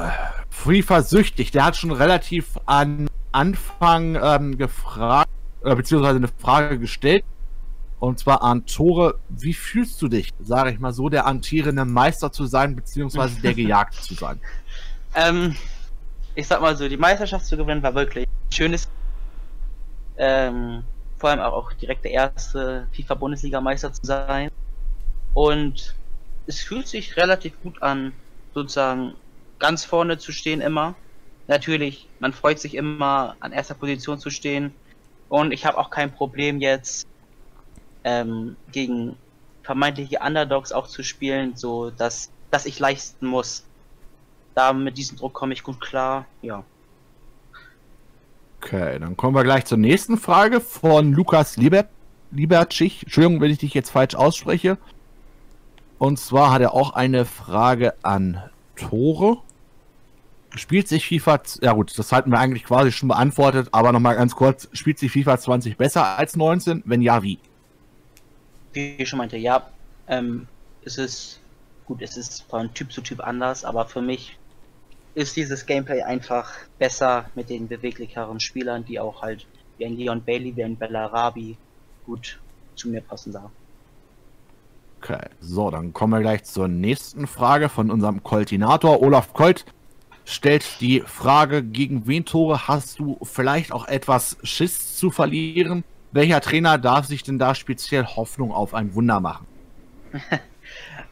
FIFA 0.50 1.02
süchtig, 1.02 1.50
der 1.50 1.64
hat 1.64 1.76
schon 1.76 1.90
relativ 1.90 2.58
an 2.66 3.08
Anfang 3.32 4.16
ähm, 4.22 4.56
gefragt, 4.56 5.28
äh, 5.64 5.74
beziehungsweise 5.74 6.16
eine 6.16 6.28
Frage 6.28 6.78
gestellt. 6.78 7.24
Und 7.98 8.18
zwar 8.18 8.42
an 8.42 8.66
Tore, 8.66 9.18
wie 9.28 9.54
fühlst 9.54 10.00
du 10.02 10.08
dich, 10.08 10.32
sage 10.38 10.70
ich 10.70 10.78
mal 10.78 10.92
so, 10.92 11.08
der 11.08 11.26
amtierende 11.26 11.84
Meister 11.84 12.30
zu 12.30 12.46
sein, 12.46 12.76
beziehungsweise 12.76 13.40
der 13.40 13.54
gejagt 13.54 13.94
zu 13.94 14.14
sein? 14.14 14.40
Ähm, 15.14 15.56
ich 16.36 16.46
sag 16.46 16.60
mal 16.60 16.76
so, 16.76 16.86
die 16.86 16.98
Meisterschaft 16.98 17.46
zu 17.46 17.56
gewinnen 17.56 17.82
war 17.82 17.94
wirklich 17.94 18.28
schönes. 18.52 18.88
Ähm, 20.18 20.84
vor 21.18 21.30
allem 21.30 21.40
auch 21.40 21.72
direkt 21.72 22.04
der 22.04 22.12
erste 22.12 22.86
FIFA-Bundesliga-Meister 22.92 23.92
zu 23.92 24.04
sein. 24.04 24.50
Und 25.32 25.94
es 26.46 26.60
fühlt 26.60 26.86
sich 26.86 27.16
relativ 27.16 27.60
gut 27.62 27.82
an, 27.82 28.12
sozusagen 28.54 29.14
ganz 29.58 29.84
vorne 29.86 30.18
zu 30.18 30.30
stehen 30.30 30.60
immer. 30.60 30.94
Natürlich, 31.48 32.06
man 32.20 32.34
freut 32.34 32.58
sich 32.58 32.74
immer, 32.74 33.36
an 33.40 33.52
erster 33.52 33.74
Position 33.74 34.18
zu 34.18 34.28
stehen. 34.28 34.74
Und 35.30 35.52
ich 35.52 35.64
habe 35.64 35.78
auch 35.78 35.88
kein 35.88 36.12
Problem 36.12 36.60
jetzt 36.60 37.08
ähm, 38.04 38.56
gegen 38.72 39.16
vermeintliche 39.62 40.18
Underdogs 40.18 40.70
auch 40.70 40.86
zu 40.86 41.02
spielen, 41.02 41.56
so 41.56 41.90
dass, 41.90 42.30
dass 42.50 42.66
ich 42.66 42.78
leisten 42.78 43.26
muss 43.26 43.64
da 44.56 44.72
mit 44.72 44.96
diesem 44.96 45.18
Druck 45.18 45.34
komme 45.34 45.52
ich 45.52 45.62
gut 45.62 45.80
klar, 45.80 46.24
ja. 46.42 46.64
Okay, 48.60 48.98
dann 48.98 49.16
kommen 49.16 49.36
wir 49.36 49.44
gleich 49.44 49.66
zur 49.66 49.78
nächsten 49.78 50.16
Frage 50.16 50.60
von 50.60 51.12
Lukas 51.12 51.56
Liebert, 51.56 51.88
Liebertschich. 52.32 53.02
Entschuldigung, 53.02 53.40
wenn 53.40 53.50
ich 53.50 53.58
dich 53.58 53.74
jetzt 53.74 53.90
falsch 53.90 54.14
ausspreche. 54.14 54.78
Und 55.98 56.18
zwar 56.18 56.52
hat 56.52 56.62
er 56.62 56.72
auch 56.72 56.94
eine 56.94 57.26
Frage 57.26 57.94
an 58.02 58.42
Tore. 58.76 59.38
Spielt 60.54 60.88
sich 60.88 61.06
FIFA, 61.06 61.42
ja 61.60 61.72
gut, 61.74 61.96
das 61.98 62.10
hatten 62.12 62.30
wir 62.30 62.38
eigentlich 62.38 62.64
quasi 62.64 62.90
schon 62.90 63.10
beantwortet, 63.10 63.68
aber 63.72 63.92
nochmal 63.92 64.16
ganz 64.16 64.34
kurz, 64.34 64.68
spielt 64.72 64.98
sich 64.98 65.12
FIFA 65.12 65.38
20 65.38 65.76
besser 65.76 66.16
als 66.16 66.34
19? 66.34 66.82
Wenn 66.86 67.02
ja, 67.02 67.22
wie? 67.22 67.38
Wie 68.72 68.96
ich 68.96 69.08
schon 69.08 69.18
meinte, 69.18 69.36
ja, 69.36 69.68
ähm, 70.08 70.48
es 70.82 70.96
ist, 70.96 71.40
gut, 71.84 72.00
es 72.00 72.16
ist 72.16 72.42
von 72.48 72.72
Typ 72.72 72.90
zu 72.90 73.02
Typ 73.02 73.20
anders, 73.20 73.66
aber 73.66 73.84
für 73.84 74.00
mich 74.00 74.38
ist 75.16 75.34
dieses 75.34 75.64
Gameplay 75.64 76.02
einfach 76.02 76.52
besser 76.78 77.30
mit 77.34 77.48
den 77.48 77.66
beweglicheren 77.66 78.38
Spielern, 78.38 78.84
die 78.84 79.00
auch 79.00 79.22
halt 79.22 79.46
wie 79.78 79.86
ein 79.86 79.96
Leon 79.96 80.22
Bailey, 80.22 80.54
wie 80.54 80.62
ein 80.62 80.76
Bellarabi 80.76 81.56
gut 82.04 82.38
zu 82.74 82.90
mir 82.90 83.00
passen 83.00 83.32
da. 83.32 83.50
Okay, 85.00 85.26
so, 85.40 85.70
dann 85.70 85.94
kommen 85.94 86.12
wir 86.12 86.20
gleich 86.20 86.44
zur 86.44 86.68
nächsten 86.68 87.26
Frage 87.26 87.70
von 87.70 87.90
unserem 87.90 88.22
Koltinator. 88.22 89.00
Olaf 89.00 89.32
Kolt 89.32 89.64
stellt 90.26 90.80
die 90.80 91.00
Frage, 91.00 91.62
gegen 91.62 92.06
wen 92.06 92.26
Tore 92.26 92.68
hast 92.68 92.98
du 92.98 93.18
vielleicht 93.22 93.72
auch 93.72 93.88
etwas 93.88 94.36
Schiss 94.42 94.96
zu 94.96 95.10
verlieren? 95.10 95.82
Welcher 96.12 96.42
Trainer 96.42 96.76
darf 96.76 97.06
sich 97.06 97.22
denn 97.22 97.38
da 97.38 97.54
speziell 97.54 98.04
Hoffnung 98.04 98.52
auf 98.52 98.74
ein 98.74 98.94
Wunder 98.94 99.20
machen? 99.20 99.46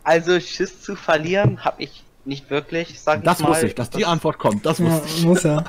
Also 0.06 0.38
Schiss 0.38 0.82
zu 0.82 0.96
verlieren 0.96 1.64
habe 1.64 1.82
ich 1.82 2.03
nicht 2.24 2.50
wirklich, 2.50 3.00
sag 3.00 3.22
Das 3.24 3.38
ich 3.38 3.44
mal. 3.44 3.50
wusste 3.50 3.66
ich, 3.66 3.74
dass 3.74 3.90
die 3.90 4.04
Antwort 4.04 4.38
kommt. 4.38 4.64
Das 4.66 4.78
Ja, 4.78 4.86
wusste 4.86 5.08
ich. 5.08 5.24
muss 5.24 5.44
er. 5.44 5.64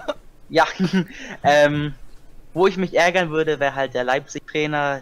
Ja, 0.49 0.65
ähm, 1.43 1.93
wo 2.53 2.67
ich 2.67 2.77
mich 2.77 2.93
ärgern 2.95 3.29
würde, 3.29 3.59
wäre 3.59 3.75
halt 3.75 3.93
der 3.93 4.03
Leipzig-Trainer, 4.03 5.01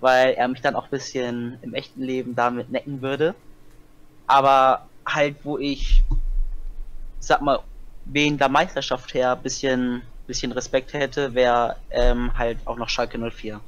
weil 0.00 0.32
er 0.34 0.48
mich 0.48 0.60
dann 0.60 0.74
auch 0.74 0.84
ein 0.84 0.90
bisschen 0.90 1.58
im 1.62 1.74
echten 1.74 2.02
Leben 2.02 2.34
damit 2.34 2.70
necken 2.70 3.02
würde. 3.02 3.34
Aber 4.26 4.86
halt, 5.06 5.36
wo 5.44 5.58
ich, 5.58 6.02
sag 7.20 7.40
mal, 7.42 7.60
wegen 8.04 8.38
der 8.38 8.48
Meisterschaft 8.48 9.14
her 9.14 9.32
ein 9.32 9.42
bisschen, 9.42 10.02
bisschen 10.26 10.52
Respekt 10.52 10.92
hätte, 10.92 11.34
wäre 11.34 11.76
ähm, 11.90 12.36
halt 12.36 12.58
auch 12.64 12.76
noch 12.76 12.88
Schalke 12.88 13.18
04. 13.18 13.60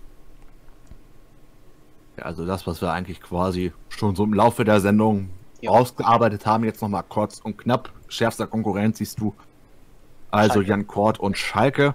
Ja, 2.17 2.25
Also 2.25 2.45
das, 2.47 2.67
was 2.67 2.81
wir 2.83 2.93
eigentlich 2.93 3.21
quasi 3.21 3.73
schon 3.89 4.17
so 4.17 4.25
im 4.25 4.35
Laufe 4.35 4.65
der 4.65 4.81
Sendung 4.81 5.31
Ja. 5.63 5.71
ausgearbeitet 5.71 6.47
haben, 6.47 6.65
jetzt 6.65 6.83
nochmal 6.83 7.05
kurz 7.09 7.41
und 7.41 7.59
knapp. 7.59 7.91
Schärfster 8.09 8.47
Konkurrent 8.47 8.97
siehst 8.97 9.21
du. 9.21 9.35
Also 10.31 10.55
Schalke. 10.55 10.69
Jan 10.69 10.87
Kort 10.87 11.19
und 11.19 11.37
Schalke. 11.37 11.95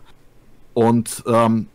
Und 0.74 1.24
ähm, 1.28 1.68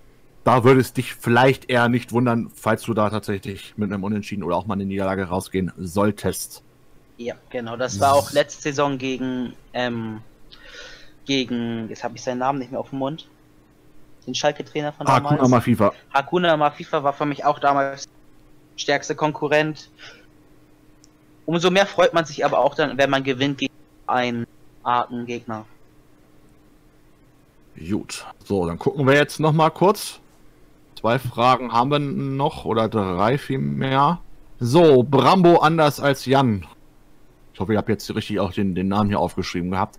da 0.45 0.65
würde 0.65 0.81
es 0.81 0.93
dich 0.93 1.15
vielleicht 1.15 1.71
eher 1.71 1.89
nicht 1.89 2.13
wundern, 2.13 2.51
falls 2.55 2.83
du 2.83 2.95
da 2.95 3.11
tatsächlich 3.11 3.75
mit 3.77 3.93
einem 3.93 4.05
Unentschieden 4.05 4.43
oder 4.43 4.57
auch 4.57 4.67
mal 4.67 4.75
eine 4.75 4.85
Niederlage 4.85 5.25
rausgehen 5.25 5.73
solltest. 5.77 6.63
Ja, 7.17 7.35
genau. 7.51 7.77
Das 7.77 8.01
war 8.01 8.15
auch 8.15 8.33
letzte 8.33 8.63
Saison 8.63 8.97
gegen, 8.97 9.53
ähm, 9.75 10.23
gegen, 11.27 11.89
jetzt 11.89 12.03
habe 12.03 12.17
ich 12.17 12.23
seinen 12.23 12.39
Namen 12.39 12.59
nicht 12.59 12.71
mehr 12.71 12.81
auf 12.81 12.91
dem 12.91 12.99
Mund. 12.99 13.29
Den 14.27 14.35
Schalke-Trainer 14.35 14.93
von 14.93 15.07
damals. 15.07 15.49
mal 15.49 15.61
FIFA. 15.61 15.93
Hakuna 16.13 16.57
Mafifa 16.57 17.03
war 17.03 17.13
für 17.13 17.27
mich 17.27 17.45
auch 17.45 17.59
damals 17.59 18.09
stärkste 18.77 19.15
Konkurrent. 19.15 19.91
Umso 21.47 21.71
mehr 21.71 21.87
freut 21.87 22.15
man 22.15 22.25
sich 22.25 22.45
aber 22.45 22.59
auch 22.59 22.75
dann, 22.75 22.97
wenn 22.99 23.11
man 23.11 23.25
gewinnt 23.25 23.59
gegen 23.59 23.73
einen 24.07 24.47
arten 24.83 25.27
Gegner. 25.27 25.65
Gut. 27.77 28.27
So, 28.45 28.67
dann 28.67 28.79
gucken 28.79 29.07
wir 29.07 29.15
jetzt 29.15 29.41
nochmal 29.41 29.71
kurz. 29.71 30.21
Zwei 30.99 31.19
Fragen 31.19 31.73
haben 31.73 31.91
wir 31.91 31.99
noch 31.99 32.65
oder 32.65 32.89
drei 32.89 33.39
vielmehr. 33.39 34.21
So, 34.59 35.03
Brambo 35.03 35.59
anders 35.59 35.99
als 35.99 36.27
Jan. 36.27 36.67
Ich 37.55 37.61
hoffe, 37.61 37.73
ihr 37.73 37.79
habt 37.79 37.89
jetzt 37.89 38.15
richtig 38.15 38.39
auch 38.41 38.53
den, 38.53 38.75
den 38.75 38.89
Namen 38.89 39.09
hier 39.09 39.19
aufgeschrieben 39.19 39.71
gehabt. 39.71 39.99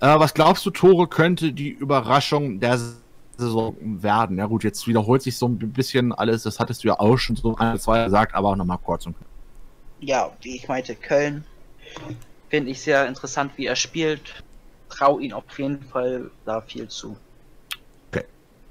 Äh, 0.00 0.18
was 0.18 0.34
glaubst 0.34 0.66
du, 0.66 0.70
Tore 0.70 1.06
könnte 1.06 1.52
die 1.52 1.70
Überraschung 1.70 2.58
der 2.58 2.78
Saison 3.36 3.76
werden? 3.80 4.38
Ja 4.38 4.46
gut, 4.46 4.64
jetzt 4.64 4.86
wiederholt 4.88 5.22
sich 5.22 5.36
so 5.36 5.46
ein 5.46 5.58
bisschen 5.58 6.12
alles. 6.12 6.42
Das 6.42 6.58
hattest 6.58 6.82
du 6.82 6.88
ja 6.88 6.98
auch 6.98 7.16
schon 7.16 7.36
so 7.36 7.56
ein, 7.56 7.78
zwei 7.78 8.04
gesagt, 8.04 8.34
aber 8.34 8.56
nochmal 8.56 8.78
kurz 8.78 9.06
und 9.06 9.14
Ja, 10.04 10.30
wie 10.42 10.56
ich 10.56 10.68
meinte, 10.68 10.94
Köln 10.94 11.44
finde 12.50 12.70
ich 12.70 12.82
sehr 12.82 13.08
interessant, 13.08 13.52
wie 13.56 13.66
er 13.66 13.76
spielt. 13.76 14.44
Trau 14.90 15.18
ihn 15.18 15.32
auf 15.32 15.58
jeden 15.58 15.82
Fall 15.82 16.30
da 16.44 16.60
viel 16.60 16.88
zu. 16.88 17.16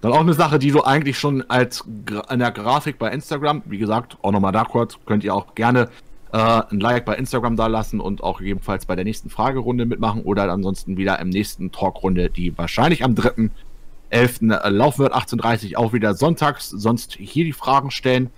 Dann 0.02 0.12
auch 0.12 0.20
eine 0.20 0.34
Sache, 0.34 0.60
die 0.60 0.70
du 0.70 0.84
eigentlich 0.84 1.18
schon 1.18 1.50
als 1.50 1.86
in 2.30 2.40
der 2.40 2.52
Grafik 2.52 3.00
bei 3.00 3.10
Instagram, 3.10 3.64
wie 3.66 3.78
gesagt, 3.78 4.18
auch 4.22 4.32
nochmal 4.32 4.52
da 4.52 4.66
kurz, 4.66 4.98
könnt 5.06 5.24
ihr 5.24 5.34
auch 5.34 5.56
gerne 5.56 5.90
äh, 6.34 6.38
ein 6.38 6.80
Like 6.82 7.06
bei 7.06 7.16
Instagram 7.16 7.56
da 7.56 7.68
lassen 7.68 8.02
und 8.02 8.22
auch 8.22 8.40
gegebenenfalls 8.40 8.86
bei 8.86 8.96
der 8.96 9.06
nächsten 9.06 9.30
Fragerunde 9.30 9.86
mitmachen 9.86 10.24
oder 10.24 10.52
ansonsten 10.52 10.98
wieder 10.98 11.20
im 11.20 11.30
nächsten 11.30 11.72
Talkrunde, 11.72 12.30
die 12.30 12.56
wahrscheinlich 12.58 13.04
am 13.04 13.14
3.11. 13.14 14.70
laufen 14.70 15.00
wird, 15.00 15.16
18.30 15.16 15.78
auch 15.78 15.94
wieder 15.94 16.14
sonntags, 16.16 16.70
sonst 16.70 17.14
hier 17.14 17.46
die 17.46 17.54
Fragen 17.54 17.90
stellen. 17.90 18.30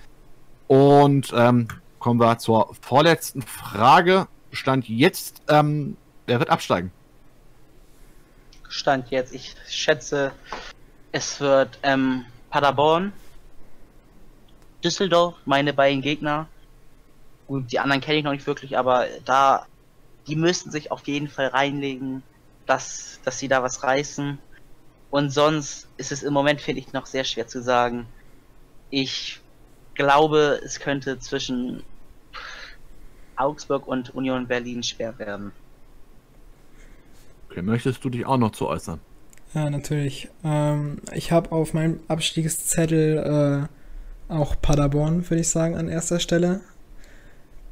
Und 0.67 1.33
ähm, 1.35 1.67
kommen 2.05 2.19
wir 2.19 2.37
zur 2.37 2.75
vorletzten 2.81 3.41
Frage. 3.41 4.27
Stand 4.51 4.87
jetzt, 4.87 5.41
ähm, 5.47 5.97
wer 6.27 6.37
wird 6.37 6.51
absteigen? 6.51 6.91
Stand 8.69 9.09
jetzt, 9.09 9.33
ich 9.33 9.55
schätze, 9.67 10.31
es 11.11 11.41
wird 11.41 11.79
ähm, 11.81 12.25
Paderborn, 12.51 13.11
Düsseldorf, 14.83 15.33
meine 15.45 15.73
beiden 15.73 16.03
Gegner. 16.03 16.47
Gut, 17.47 17.71
die 17.71 17.79
anderen 17.79 18.01
kenne 18.01 18.19
ich 18.19 18.23
noch 18.23 18.33
nicht 18.33 18.45
wirklich, 18.45 18.77
aber 18.77 19.07
da, 19.25 19.65
die 20.27 20.35
müssten 20.35 20.69
sich 20.69 20.91
auf 20.91 21.07
jeden 21.07 21.27
Fall 21.27 21.47
reinlegen, 21.47 22.21
dass, 22.67 23.19
dass 23.25 23.39
sie 23.39 23.47
da 23.47 23.63
was 23.63 23.81
reißen. 23.81 24.37
Und 25.09 25.31
sonst 25.31 25.87
ist 25.97 26.11
es 26.11 26.21
im 26.21 26.33
Moment, 26.33 26.61
finde 26.61 26.81
ich, 26.81 26.93
noch 26.93 27.07
sehr 27.07 27.23
schwer 27.23 27.47
zu 27.47 27.63
sagen. 27.63 28.05
Ich 28.91 29.41
glaube, 29.95 30.61
es 30.63 30.79
könnte 30.79 31.17
zwischen 31.17 31.83
Augsburg 33.37 33.87
und 33.87 34.13
Union 34.15 34.47
Berlin 34.47 34.83
schwer 34.83 35.17
werden. 35.19 35.51
Okay, 37.49 37.61
möchtest 37.61 38.03
du 38.03 38.09
dich 38.09 38.25
auch 38.25 38.37
noch 38.37 38.51
zu 38.51 38.67
äußern? 38.67 38.99
Ja, 39.53 39.69
natürlich. 39.69 40.29
Ähm, 40.43 40.97
ich 41.13 41.31
habe 41.31 41.51
auf 41.51 41.73
meinem 41.73 41.99
Abstiegszettel 42.07 43.69
äh, 44.29 44.33
auch 44.33 44.55
Paderborn, 44.61 45.29
würde 45.29 45.41
ich 45.41 45.49
sagen, 45.49 45.75
an 45.75 45.87
erster 45.87 46.19
Stelle. 46.19 46.61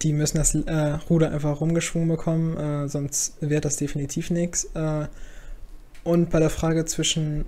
Die 0.02 0.14
müssen 0.14 0.38
das 0.38 0.56
äh, 0.56 0.98
Ruder 1.10 1.32
einfach 1.32 1.60
rumgeschwungen 1.60 2.10
bekommen, 2.10 2.58
äh, 2.58 2.88
sonst 2.88 3.42
wird 3.42 3.66
das 3.66 3.78
definitiv 3.78 4.30
nichts. 4.30 4.66
Äh, 4.74 5.08
und 6.04 6.30
bei 6.30 6.40
der 6.40 6.50
Frage 6.50 6.86
zwischen 6.86 7.46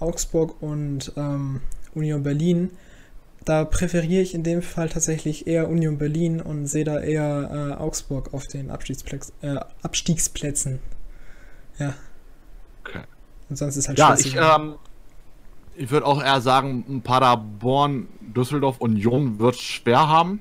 Augsburg 0.00 0.60
und 0.62 1.12
ähm, 1.16 1.60
Union 1.94 2.22
Berlin, 2.22 2.70
da 3.44 3.64
präferiere 3.64 4.22
ich 4.22 4.34
in 4.34 4.42
dem 4.42 4.62
Fall 4.62 4.88
tatsächlich 4.88 5.46
eher 5.46 5.68
Union 5.68 5.98
Berlin 5.98 6.40
und 6.40 6.66
sehe 6.66 6.84
da 6.84 7.00
eher 7.00 7.76
äh, 7.78 7.82
Augsburg 7.82 8.32
auf 8.32 8.46
den 8.46 8.70
Abstiegsplätz, 8.70 9.32
äh, 9.42 9.56
Abstiegsplätzen. 9.82 10.80
Ja. 11.78 11.94
Okay. 12.82 13.00
Und 13.48 13.56
sonst 13.56 13.76
ist 13.76 13.88
halt 13.88 13.98
Ja, 13.98 14.14
ich, 14.14 14.36
ähm, 14.36 14.76
ich 15.76 15.90
würde 15.90 16.06
auch 16.06 16.22
eher 16.22 16.40
sagen, 16.40 17.02
Paderborn, 17.02 18.08
Düsseldorf, 18.20 18.78
Union 18.78 19.38
wird 19.38 19.56
schwer 19.56 20.08
haben. 20.08 20.40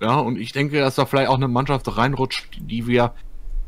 Ja, 0.00 0.16
und 0.16 0.36
ich 0.36 0.52
denke, 0.52 0.80
dass 0.80 0.96
da 0.96 1.06
vielleicht 1.06 1.28
auch 1.28 1.36
eine 1.36 1.48
Mannschaft 1.48 1.96
reinrutscht, 1.96 2.58
die 2.60 2.88
wir 2.88 3.12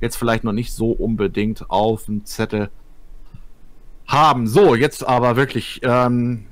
jetzt 0.00 0.16
vielleicht 0.16 0.42
noch 0.42 0.52
nicht 0.52 0.72
so 0.72 0.90
unbedingt 0.90 1.70
auf 1.70 2.06
dem 2.06 2.24
Zettel 2.24 2.70
haben. 4.06 4.48
So, 4.48 4.74
jetzt 4.74 5.06
aber 5.06 5.36
wirklich 5.36 5.80
ähm, 5.84 6.46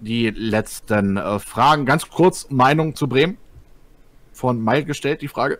die 0.00 0.30
letzten 0.30 1.16
äh, 1.16 1.38
Fragen. 1.38 1.86
Ganz 1.86 2.08
kurz 2.08 2.48
Meinung 2.50 2.94
zu 2.94 3.08
Bremen. 3.08 3.38
Von 4.32 4.62
Meil 4.62 4.84
gestellt, 4.84 5.22
die 5.22 5.28
Frage. 5.28 5.58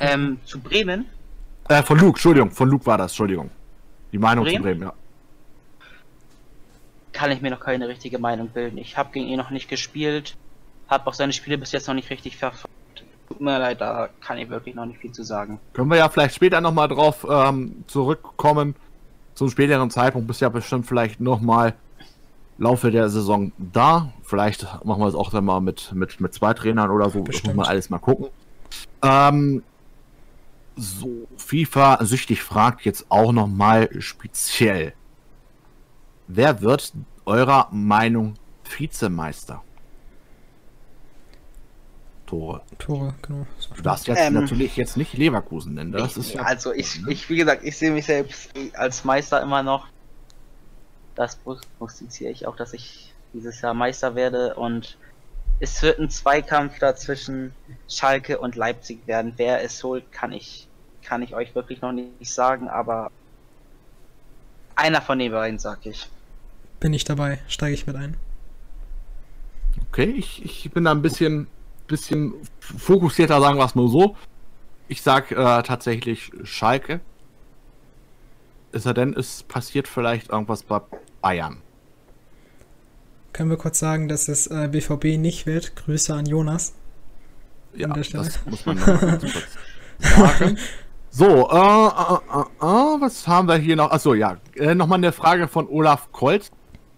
Ähm, 0.00 0.38
zu 0.44 0.58
Bremen? 0.60 1.06
Äh, 1.68 1.82
von 1.82 1.98
Luke, 1.98 2.16
Entschuldigung, 2.16 2.50
von 2.50 2.68
Luke 2.68 2.86
war 2.86 2.98
das, 2.98 3.12
Entschuldigung. 3.12 3.50
Die 4.10 4.18
Meinung 4.18 4.44
Bremen? 4.44 4.56
zu 4.56 4.62
Bremen, 4.62 4.82
ja. 4.82 4.92
kann 7.12 7.30
ich 7.30 7.40
mir 7.40 7.50
noch 7.50 7.60
keine 7.60 7.88
richtige 7.88 8.18
Meinung 8.18 8.48
bilden. 8.48 8.78
Ich 8.78 8.96
habe 8.96 9.12
gegen 9.12 9.26
ihn 9.26 9.38
noch 9.38 9.50
nicht 9.50 9.68
gespielt, 9.68 10.36
habe 10.88 11.06
auch 11.06 11.14
seine 11.14 11.32
Spiele 11.32 11.58
bis 11.58 11.72
jetzt 11.72 11.86
noch 11.86 11.94
nicht 11.94 12.10
richtig 12.10 12.36
verfolgt. 12.36 12.74
Tut 13.28 13.40
mir 13.40 13.58
leid, 13.58 13.80
da 13.80 14.08
kann 14.20 14.38
ich 14.38 14.50
wirklich 14.50 14.74
noch 14.74 14.86
nicht 14.86 14.98
viel 14.98 15.12
zu 15.12 15.22
sagen. 15.22 15.60
Können 15.72 15.90
wir 15.90 15.98
ja 15.98 16.08
vielleicht 16.08 16.34
später 16.34 16.60
nochmal 16.60 16.88
drauf 16.88 17.26
ähm, 17.30 17.84
zurückkommen. 17.86 18.74
Zum 19.34 19.48
späteren 19.48 19.90
Zeitpunkt 19.90 20.26
bist 20.26 20.40
ja 20.40 20.48
bestimmt 20.48 20.86
vielleicht 20.86 21.20
nochmal 21.20 21.74
Laufe 22.58 22.90
der 22.90 23.08
Saison 23.08 23.52
da. 23.58 24.12
Vielleicht 24.22 24.66
machen 24.84 25.00
wir 25.00 25.08
es 25.08 25.14
auch 25.14 25.30
dann 25.30 25.44
mal 25.44 25.60
mit, 25.60 25.92
mit, 25.94 26.20
mit 26.20 26.34
zwei 26.34 26.54
Trainern 26.54 26.90
oder 26.90 27.10
so. 27.10 27.22
Bestimmt. 27.22 27.56
man 27.56 27.66
alles 27.66 27.90
mal 27.90 27.98
gucken. 27.98 28.28
Ähm, 29.02 29.62
so, 30.76 31.26
FIFA 31.36 32.04
süchtig 32.04 32.42
fragt 32.42 32.84
jetzt 32.84 33.06
auch 33.08 33.32
nochmal 33.32 33.88
speziell. 34.00 34.94
Wer 36.28 36.62
wird 36.62 36.92
eurer 37.26 37.68
Meinung 37.72 38.34
Vizemeister? 38.64 39.62
Tore. 42.26 42.62
Tore, 42.78 43.14
genau. 43.20 43.46
Du 43.76 43.82
darfst 43.82 44.06
jetzt 44.06 44.18
Ähm, 44.18 44.32
natürlich 44.32 44.76
jetzt 44.76 44.96
nicht 44.96 45.12
Leverkusen 45.12 45.74
nennen. 45.74 45.92
Das 45.92 46.12
ich, 46.12 46.28
ist 46.28 46.34
ja 46.34 46.42
also 46.42 46.72
ich, 46.72 47.06
ich, 47.06 47.28
wie 47.28 47.36
gesagt, 47.36 47.62
ich 47.62 47.76
sehe 47.76 47.90
mich 47.90 48.06
selbst 48.06 48.50
als 48.72 49.04
Meister 49.04 49.42
immer 49.42 49.62
noch. 49.62 49.88
Das 51.14 51.36
prognostiziere 51.36 52.30
ich 52.30 52.46
auch, 52.46 52.56
dass 52.56 52.72
ich 52.72 53.12
dieses 53.32 53.60
Jahr 53.60 53.74
Meister 53.74 54.14
werde 54.14 54.54
und 54.54 54.96
es 55.60 55.80
wird 55.82 55.98
ein 55.98 56.10
Zweikampf 56.10 56.78
da 56.78 56.96
zwischen 56.96 57.54
Schalke 57.88 58.38
und 58.38 58.56
Leipzig 58.56 59.06
werden. 59.06 59.34
Wer 59.36 59.62
es 59.62 59.82
holt, 59.84 60.10
kann 60.10 60.32
ich, 60.32 60.66
kann 61.02 61.22
ich 61.22 61.34
euch 61.34 61.54
wirklich 61.54 61.80
noch 61.80 61.92
nicht 61.92 62.32
sagen, 62.32 62.68
aber 62.68 63.10
einer 64.74 65.00
von 65.00 65.18
den 65.18 65.32
beiden, 65.32 65.58
sag 65.58 65.86
ich. 65.86 66.08
Bin 66.80 66.92
ich 66.92 67.04
dabei, 67.04 67.38
steige 67.46 67.74
ich 67.74 67.86
mit 67.86 67.94
ein. 67.94 68.16
Okay, 69.88 70.10
ich, 70.10 70.44
ich 70.44 70.70
bin 70.72 70.84
da 70.84 70.90
ein 70.90 71.02
bisschen, 71.02 71.46
bisschen 71.86 72.34
fokussierter, 72.58 73.40
sagen 73.40 73.58
wir 73.58 73.64
es 73.64 73.74
mal 73.74 73.88
so. 73.88 74.16
Ich 74.88 75.02
sag 75.02 75.30
äh, 75.30 75.62
tatsächlich 75.62 76.32
Schalke. 76.42 77.00
Es 78.72 78.84
sei 78.84 78.92
denn, 78.92 79.14
es 79.14 79.42
passiert 79.42 79.86
vielleicht 79.86 80.30
irgendwas 80.30 80.62
bei 80.62 80.80
Bayern. 81.20 81.58
Können 83.32 83.50
wir 83.50 83.56
kurz 83.56 83.78
sagen, 83.78 84.08
dass 84.08 84.28
es 84.28 84.46
äh, 84.46 84.68
BVB 84.70 85.18
nicht 85.18 85.46
wird? 85.46 85.76
Grüße 85.76 86.14
an 86.14 86.26
Jonas. 86.26 86.74
Ja, 87.74 87.88
das 87.88 88.44
muss 88.46 88.66
man 88.66 88.78
sagen. 88.78 89.30
So, 91.14 91.26
äh, 91.26 91.28
äh, 91.28 92.38
äh, 92.38 92.40
äh, 92.40 93.00
was 93.02 93.28
haben 93.28 93.46
wir 93.46 93.56
hier 93.56 93.76
noch? 93.76 93.90
Achso, 93.90 94.14
ja, 94.14 94.38
äh, 94.54 94.74
nochmal 94.74 94.96
eine 94.96 95.12
Frage 95.12 95.46
von 95.46 95.68
Olaf 95.68 96.10
Kolz. 96.10 96.50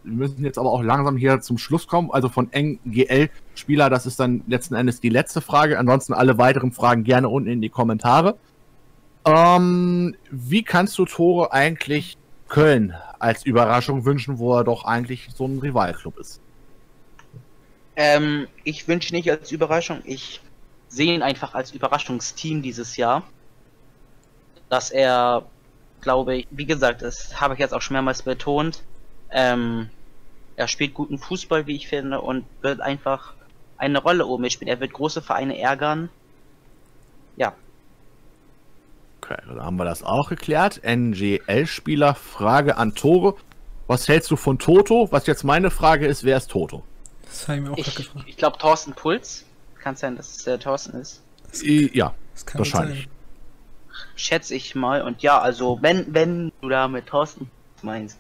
Wir 0.05 0.13
müssen 0.13 0.45
jetzt 0.45 0.57
aber 0.57 0.71
auch 0.71 0.85
langsam 0.85 1.17
hier 1.17 1.41
zum 1.41 1.59
Schluss 1.59 1.89
kommen. 1.89 2.13
Also 2.13 2.29
von 2.29 2.49
NGL-Spieler, 2.53 3.91
das 3.91 4.07
ist 4.07 4.21
dann 4.21 4.45
letzten 4.47 4.77
Endes 4.77 5.01
die 5.01 5.09
letzte 5.09 5.41
Frage. 5.41 5.81
Ansonsten 5.81 6.13
alle 6.13 6.39
weiteren 6.39 6.71
Fragen 6.71 7.03
gerne 7.03 7.29
unten 7.29 7.49
in 7.49 7.61
die 7.61 7.71
Kommentare. 7.71 8.37
Ähm, 9.27 10.17
wie 10.31 10.63
kannst 10.63 10.99
du 10.99 11.05
Tore 11.07 11.53
eigentlich 11.53 12.17
Köln 12.49 12.95
als 13.19 13.47
Überraschung 13.47 14.05
wünschen, 14.05 14.39
wo 14.39 14.57
er 14.57 14.65
doch 14.65 14.85
eigentlich 14.85 15.29
so 15.35 15.47
ein 15.47 15.59
Rivalclub 15.59 16.19
ist? 16.19 16.41
Ähm, 17.97 18.49
ich 18.65 18.87
wünsche 18.87 19.15
nicht 19.15 19.31
als 19.31 19.53
Überraschung, 19.53 20.01
ich 20.05 20.41
sehe 20.89 21.15
ihn 21.15 21.23
einfach 21.23 21.55
als 21.55 21.73
Überraschungsteam 21.73 22.63
dieses 22.63 22.97
Jahr. 22.97 23.23
Dass 24.69 24.91
er, 24.91 25.45
glaube 26.01 26.37
ich, 26.37 26.49
wie 26.51 26.67
gesagt, 26.67 27.03
das 27.03 27.41
habe 27.41 27.55
ich 27.55 27.61
jetzt 27.61 27.73
auch 27.73 27.83
schon 27.83 27.95
mehrmals 27.95 28.23
betont, 28.23 28.83
ähm, 29.31 29.91
er 30.57 30.69
spielt 30.69 30.95
guten 30.95 31.19
Fußball, 31.19 31.67
wie 31.67 31.77
ich 31.77 31.89
finde, 31.89 32.21
und 32.21 32.45
wird 32.63 32.81
einfach 32.81 33.35
eine 33.77 33.99
Rolle 33.99 34.27
oben 34.27 34.49
spielen. 34.51 34.69
Er 34.69 34.81
wird 34.81 34.93
große 34.93 35.21
Vereine 35.21 35.59
ärgern. 35.59 36.09
Ja, 37.37 37.55
Okay, 39.25 39.41
dann 39.49 39.63
haben 39.63 39.77
wir 39.77 39.85
das 39.85 40.03
auch 40.03 40.29
geklärt. 40.29 40.83
NGL-Spieler, 40.85 42.15
Frage 42.15 42.77
an 42.77 42.95
Tore. 42.95 43.37
Was 43.87 44.07
hältst 44.09 44.31
du 44.31 44.37
von 44.37 44.59
Toto? 44.59 45.09
Was 45.13 45.27
jetzt 45.27 45.45
meine 45.45 45.71
Frage 45.71 46.07
ist, 46.07 46.25
wer 46.25 46.37
ist 46.37 46.51
Toto? 46.51 46.83
Das 47.25 47.49
habe 47.49 47.59
ich 47.59 47.65
mir 47.65 47.73
auch 47.73 47.79
ich, 47.79 47.95
gefragt. 47.95 48.25
ich 48.29 48.37
glaube 48.37 48.59
Thorsten 48.59 48.93
Puls. 48.93 49.45
Kann 49.81 49.97
sein, 49.97 50.17
dass 50.17 50.37
es 50.37 50.45
der 50.45 50.59
Thorsten 50.59 50.99
ist. 51.01 51.23
Ja, 51.63 52.15
Das 52.35 52.45
kann 52.47 52.59
gut 52.63 52.73
wahrscheinlich. 52.73 53.01
sein. 53.05 53.09
Schätze 54.17 54.55
ich 54.55 54.75
mal. 54.75 55.03
Und 55.03 55.23
ja, 55.23 55.39
also 55.41 55.79
wenn, 55.81 56.13
wenn 56.13 56.53
du 56.61 56.69
da 56.69 56.89
mit 56.89 57.07
Thorsten 57.07 57.51
meinst, 57.83 58.19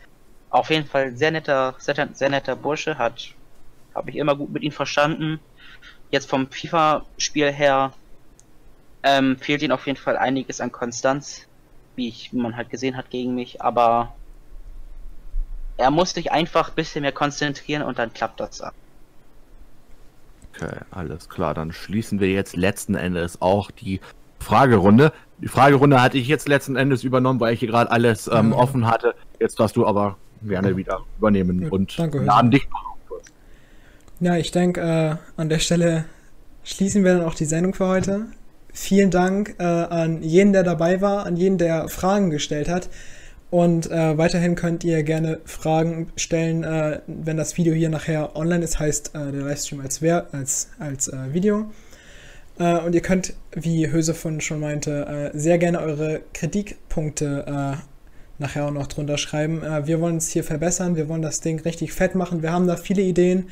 auf 0.50 0.70
jeden 0.70 0.86
Fall 0.86 1.16
sehr 1.16 1.30
netter, 1.32 1.74
sehr, 1.78 2.08
sehr 2.12 2.30
netter 2.30 2.56
Bursche, 2.56 2.96
hat, 2.96 3.34
habe 3.94 4.10
ich 4.10 4.16
immer 4.16 4.36
gut 4.36 4.50
mit 4.52 4.62
ihm 4.62 4.72
verstanden. 4.72 5.40
Jetzt 6.10 6.28
vom 6.30 6.48
FIFA-Spiel 6.50 7.52
her 7.52 7.92
ähm, 9.04 9.36
fehlt 9.38 9.62
ihm 9.62 9.70
auf 9.70 9.86
jeden 9.86 9.98
Fall 9.98 10.16
einiges 10.16 10.60
an 10.60 10.72
Konstanz, 10.72 11.46
wie 11.94 12.08
ich, 12.08 12.32
man 12.32 12.56
halt 12.56 12.70
gesehen 12.70 12.96
hat 12.96 13.10
gegen 13.10 13.34
mich, 13.34 13.60
aber 13.62 14.14
er 15.76 15.90
muss 15.90 16.10
sich 16.10 16.32
einfach 16.32 16.70
ein 16.70 16.74
bisschen 16.74 17.02
mehr 17.02 17.12
konzentrieren 17.12 17.82
und 17.82 17.98
dann 17.98 18.12
klappt 18.12 18.40
das 18.40 18.60
ab. 18.60 18.74
Okay, 20.54 20.76
alles 20.90 21.28
klar. 21.28 21.52
Dann 21.52 21.72
schließen 21.72 22.20
wir 22.20 22.30
jetzt 22.30 22.56
letzten 22.56 22.94
Endes 22.94 23.42
auch 23.42 23.70
die 23.70 24.00
Fragerunde. 24.38 25.12
Die 25.38 25.48
Fragerunde 25.48 26.00
hatte 26.00 26.16
ich 26.16 26.28
jetzt 26.28 26.48
letzten 26.48 26.76
Endes 26.76 27.02
übernommen, 27.04 27.40
weil 27.40 27.54
ich 27.54 27.60
hier 27.60 27.68
gerade 27.68 27.90
alles 27.90 28.28
ähm, 28.28 28.52
Ja. 28.52 28.56
offen 28.56 28.86
hatte. 28.86 29.14
Jetzt 29.40 29.58
darfst 29.58 29.76
du 29.76 29.86
aber 29.86 30.16
gerne 30.42 30.76
wieder 30.76 31.00
übernehmen 31.18 31.62
Gut, 31.62 31.72
und 31.72 31.98
danke, 31.98 32.18
laden 32.18 32.50
dich 32.50 32.68
noch 32.70 32.84
auf. 32.84 33.22
Ja, 34.20 34.36
ich 34.36 34.52
denke, 34.52 34.80
äh, 34.80 35.40
an 35.40 35.48
der 35.48 35.58
Stelle 35.58 36.04
schließen 36.62 37.02
wir 37.02 37.14
dann 37.18 37.26
auch 37.26 37.34
die 37.34 37.46
Sendung 37.46 37.74
für 37.74 37.88
heute. 37.88 38.26
Vielen 38.76 39.12
Dank 39.12 39.54
äh, 39.60 39.62
an 39.62 40.20
jeden, 40.24 40.52
der 40.52 40.64
dabei 40.64 41.00
war, 41.00 41.26
an 41.26 41.36
jeden, 41.36 41.58
der 41.58 41.88
Fragen 41.88 42.30
gestellt 42.30 42.68
hat. 42.68 42.90
Und 43.48 43.88
äh, 43.88 44.18
weiterhin 44.18 44.56
könnt 44.56 44.82
ihr 44.82 45.04
gerne 45.04 45.38
Fragen 45.44 46.08
stellen, 46.16 46.64
äh, 46.64 47.00
wenn 47.06 47.36
das 47.36 47.56
Video 47.56 47.72
hier 47.72 47.88
nachher 47.88 48.34
online 48.34 48.64
ist, 48.64 48.80
heißt 48.80 49.14
äh, 49.14 49.30
der 49.30 49.42
Livestream 49.42 49.80
als, 49.80 50.02
als, 50.02 50.70
als 50.80 51.06
äh, 51.06 51.32
Video. 51.32 51.70
Äh, 52.58 52.78
und 52.78 52.96
ihr 52.96 53.00
könnt, 53.00 53.34
wie 53.52 53.88
Höse 53.92 54.12
von 54.12 54.40
schon 54.40 54.58
meinte, 54.58 55.30
äh, 55.32 55.38
sehr 55.38 55.58
gerne 55.58 55.78
eure 55.78 56.22
Kritikpunkte 56.32 57.78
nachher 58.38 58.66
auch 58.66 58.72
noch 58.72 58.88
drunter 58.88 59.16
schreiben. 59.16 59.62
Wir 59.84 60.00
wollen 60.00 60.16
es 60.16 60.30
hier 60.30 60.42
verbessern, 60.42 60.96
wir 60.96 61.08
wollen 61.08 61.22
das 61.22 61.40
Ding 61.40 61.60
richtig 61.60 61.92
fett 61.92 62.16
machen. 62.16 62.42
Wir 62.42 62.50
haben 62.50 62.66
da 62.66 62.76
viele 62.76 63.02
Ideen 63.02 63.48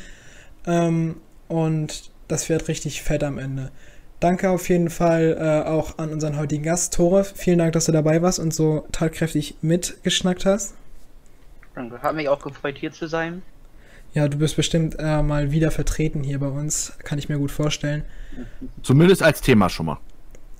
ähm, 0.66 1.14
und 1.46 2.10
das 2.26 2.48
wird 2.48 2.66
richtig 2.66 3.02
fett 3.02 3.22
am 3.22 3.38
Ende. 3.38 3.70
Danke 4.22 4.50
auf 4.50 4.68
jeden 4.68 4.88
Fall 4.88 5.36
äh, 5.36 5.68
auch 5.68 5.98
an 5.98 6.12
unseren 6.12 6.38
heutigen 6.38 6.62
Gast, 6.62 6.94
Tore. 6.94 7.24
Vielen 7.24 7.58
Dank, 7.58 7.72
dass 7.72 7.86
du 7.86 7.92
dabei 7.92 8.22
warst 8.22 8.38
und 8.38 8.54
so 8.54 8.86
tatkräftig 8.92 9.56
mitgeschnackt 9.62 10.46
hast. 10.46 10.74
Danke. 11.74 12.00
Hat 12.00 12.14
mich 12.14 12.28
auch 12.28 12.40
gefreut, 12.40 12.78
hier 12.78 12.92
zu 12.92 13.08
sein. 13.08 13.42
Ja, 14.14 14.28
du 14.28 14.38
bist 14.38 14.54
bestimmt 14.54 14.94
äh, 15.00 15.22
mal 15.22 15.50
wieder 15.50 15.72
vertreten 15.72 16.22
hier 16.22 16.38
bei 16.38 16.46
uns, 16.46 16.92
kann 17.02 17.18
ich 17.18 17.28
mir 17.28 17.38
gut 17.38 17.50
vorstellen. 17.50 18.04
Zumindest 18.84 19.24
als 19.24 19.40
Thema 19.40 19.68
schon 19.68 19.86
mal. 19.86 19.98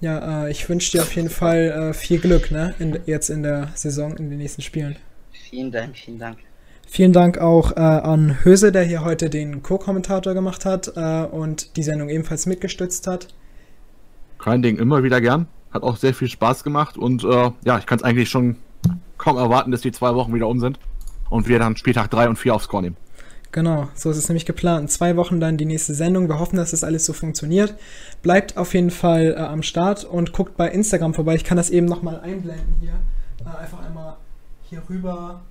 Ja, 0.01 0.47
äh, 0.47 0.51
ich 0.51 0.69
wünsche 0.69 0.91
dir 0.91 1.03
auf 1.03 1.15
jeden 1.15 1.31
Fall 1.31 1.71
äh, 1.71 1.95
viel 1.95 2.19
Glück, 2.19 2.51
ne? 2.51 2.75
In, 2.81 2.99
jetzt 3.07 3.31
in 3.31 3.45
der 3.45 3.69
Saison, 3.77 4.17
in 4.17 4.29
den 4.29 4.41
nächsten 4.41 4.63
Spielen. 4.63 4.97
Vielen 5.31 5.71
Dank, 5.71 5.97
vielen 5.97 6.19
Dank. 6.19 6.39
Vielen 6.89 7.13
Dank 7.13 7.39
auch 7.39 7.77
äh, 7.77 7.79
an 7.79 8.45
Höse, 8.45 8.73
der 8.73 8.83
hier 8.83 9.05
heute 9.05 9.31
den 9.31 9.63
Co-Kommentator 9.63 10.35
gemacht 10.35 10.65
hat 10.65 10.97
äh, 10.97 11.23
und 11.27 11.77
die 11.77 11.85
Sendung 11.85 12.09
ebenfalls 12.09 12.47
mitgestützt 12.47 13.07
hat. 13.07 13.29
Kein 14.43 14.61
Ding, 14.61 14.77
immer 14.77 15.05
wieder 15.05 15.21
gern. 15.21 15.47
Hat 15.73 15.85
auch 15.85 15.97
sehr 15.97 16.13
viel 16.13 16.29
Spaß 16.29 16.65
gemacht 16.65 16.99
und 16.99 17.25
äh, 17.25 17.51
ja, 17.65 17.79
ich 17.79 17.87
kann 17.87 17.99
es 17.99 18.05
eigentlich 18.05 18.29
schon 18.29 18.57
kaum 19.17 19.37
erwarten, 19.37 19.71
dass 19.71 19.81
die 19.81 19.93
zwei 19.93 20.15
Wochen 20.17 20.35
wieder 20.35 20.49
um 20.49 20.59
sind 20.59 20.79
und 21.31 21.49
wir 21.49 21.59
dann 21.61 21.77
Spieltag 21.77 22.11
3 22.11 22.29
und 22.29 22.37
4 22.37 22.55
aufs 22.55 22.65
Score 22.65 22.83
nehmen. 22.83 22.97
Genau, 23.53 23.89
so 23.95 24.11
ist 24.11 24.17
es 24.17 24.29
nämlich 24.29 24.45
geplant. 24.45 24.83
In 24.83 24.89
zwei 24.89 25.17
Wochen 25.17 25.39
dann 25.39 25.59
die 25.59 25.65
nächste 25.65 25.95
Sendung. 25.95 26.29
Wir 26.29 26.39
hoffen, 26.39 26.57
dass 26.57 26.73
das 26.73 26.83
alles 26.83 27.05
so 27.05 27.13
funktioniert. 27.13 27.75
Bleibt 28.23 28.57
auf 28.57 28.75
jeden 28.75 28.91
Fall 28.91 29.35
äh, 29.37 29.41
am 29.41 29.63
Start 29.63 30.05
und 30.05 30.33
guckt 30.33 30.57
bei 30.57 30.69
Instagram 30.69 31.15
vorbei. 31.15 31.37
Ich 31.37 31.45
kann 31.45 31.57
das 31.57 31.71
eben 31.71 31.87
nochmal 31.87 32.21
einblenden 32.21 32.75
hier. 32.81 32.95
Äh, 33.45 33.63
einfach 33.63 33.85
einmal 33.85 34.17
hier 34.65 34.83
rüber. 34.91 35.43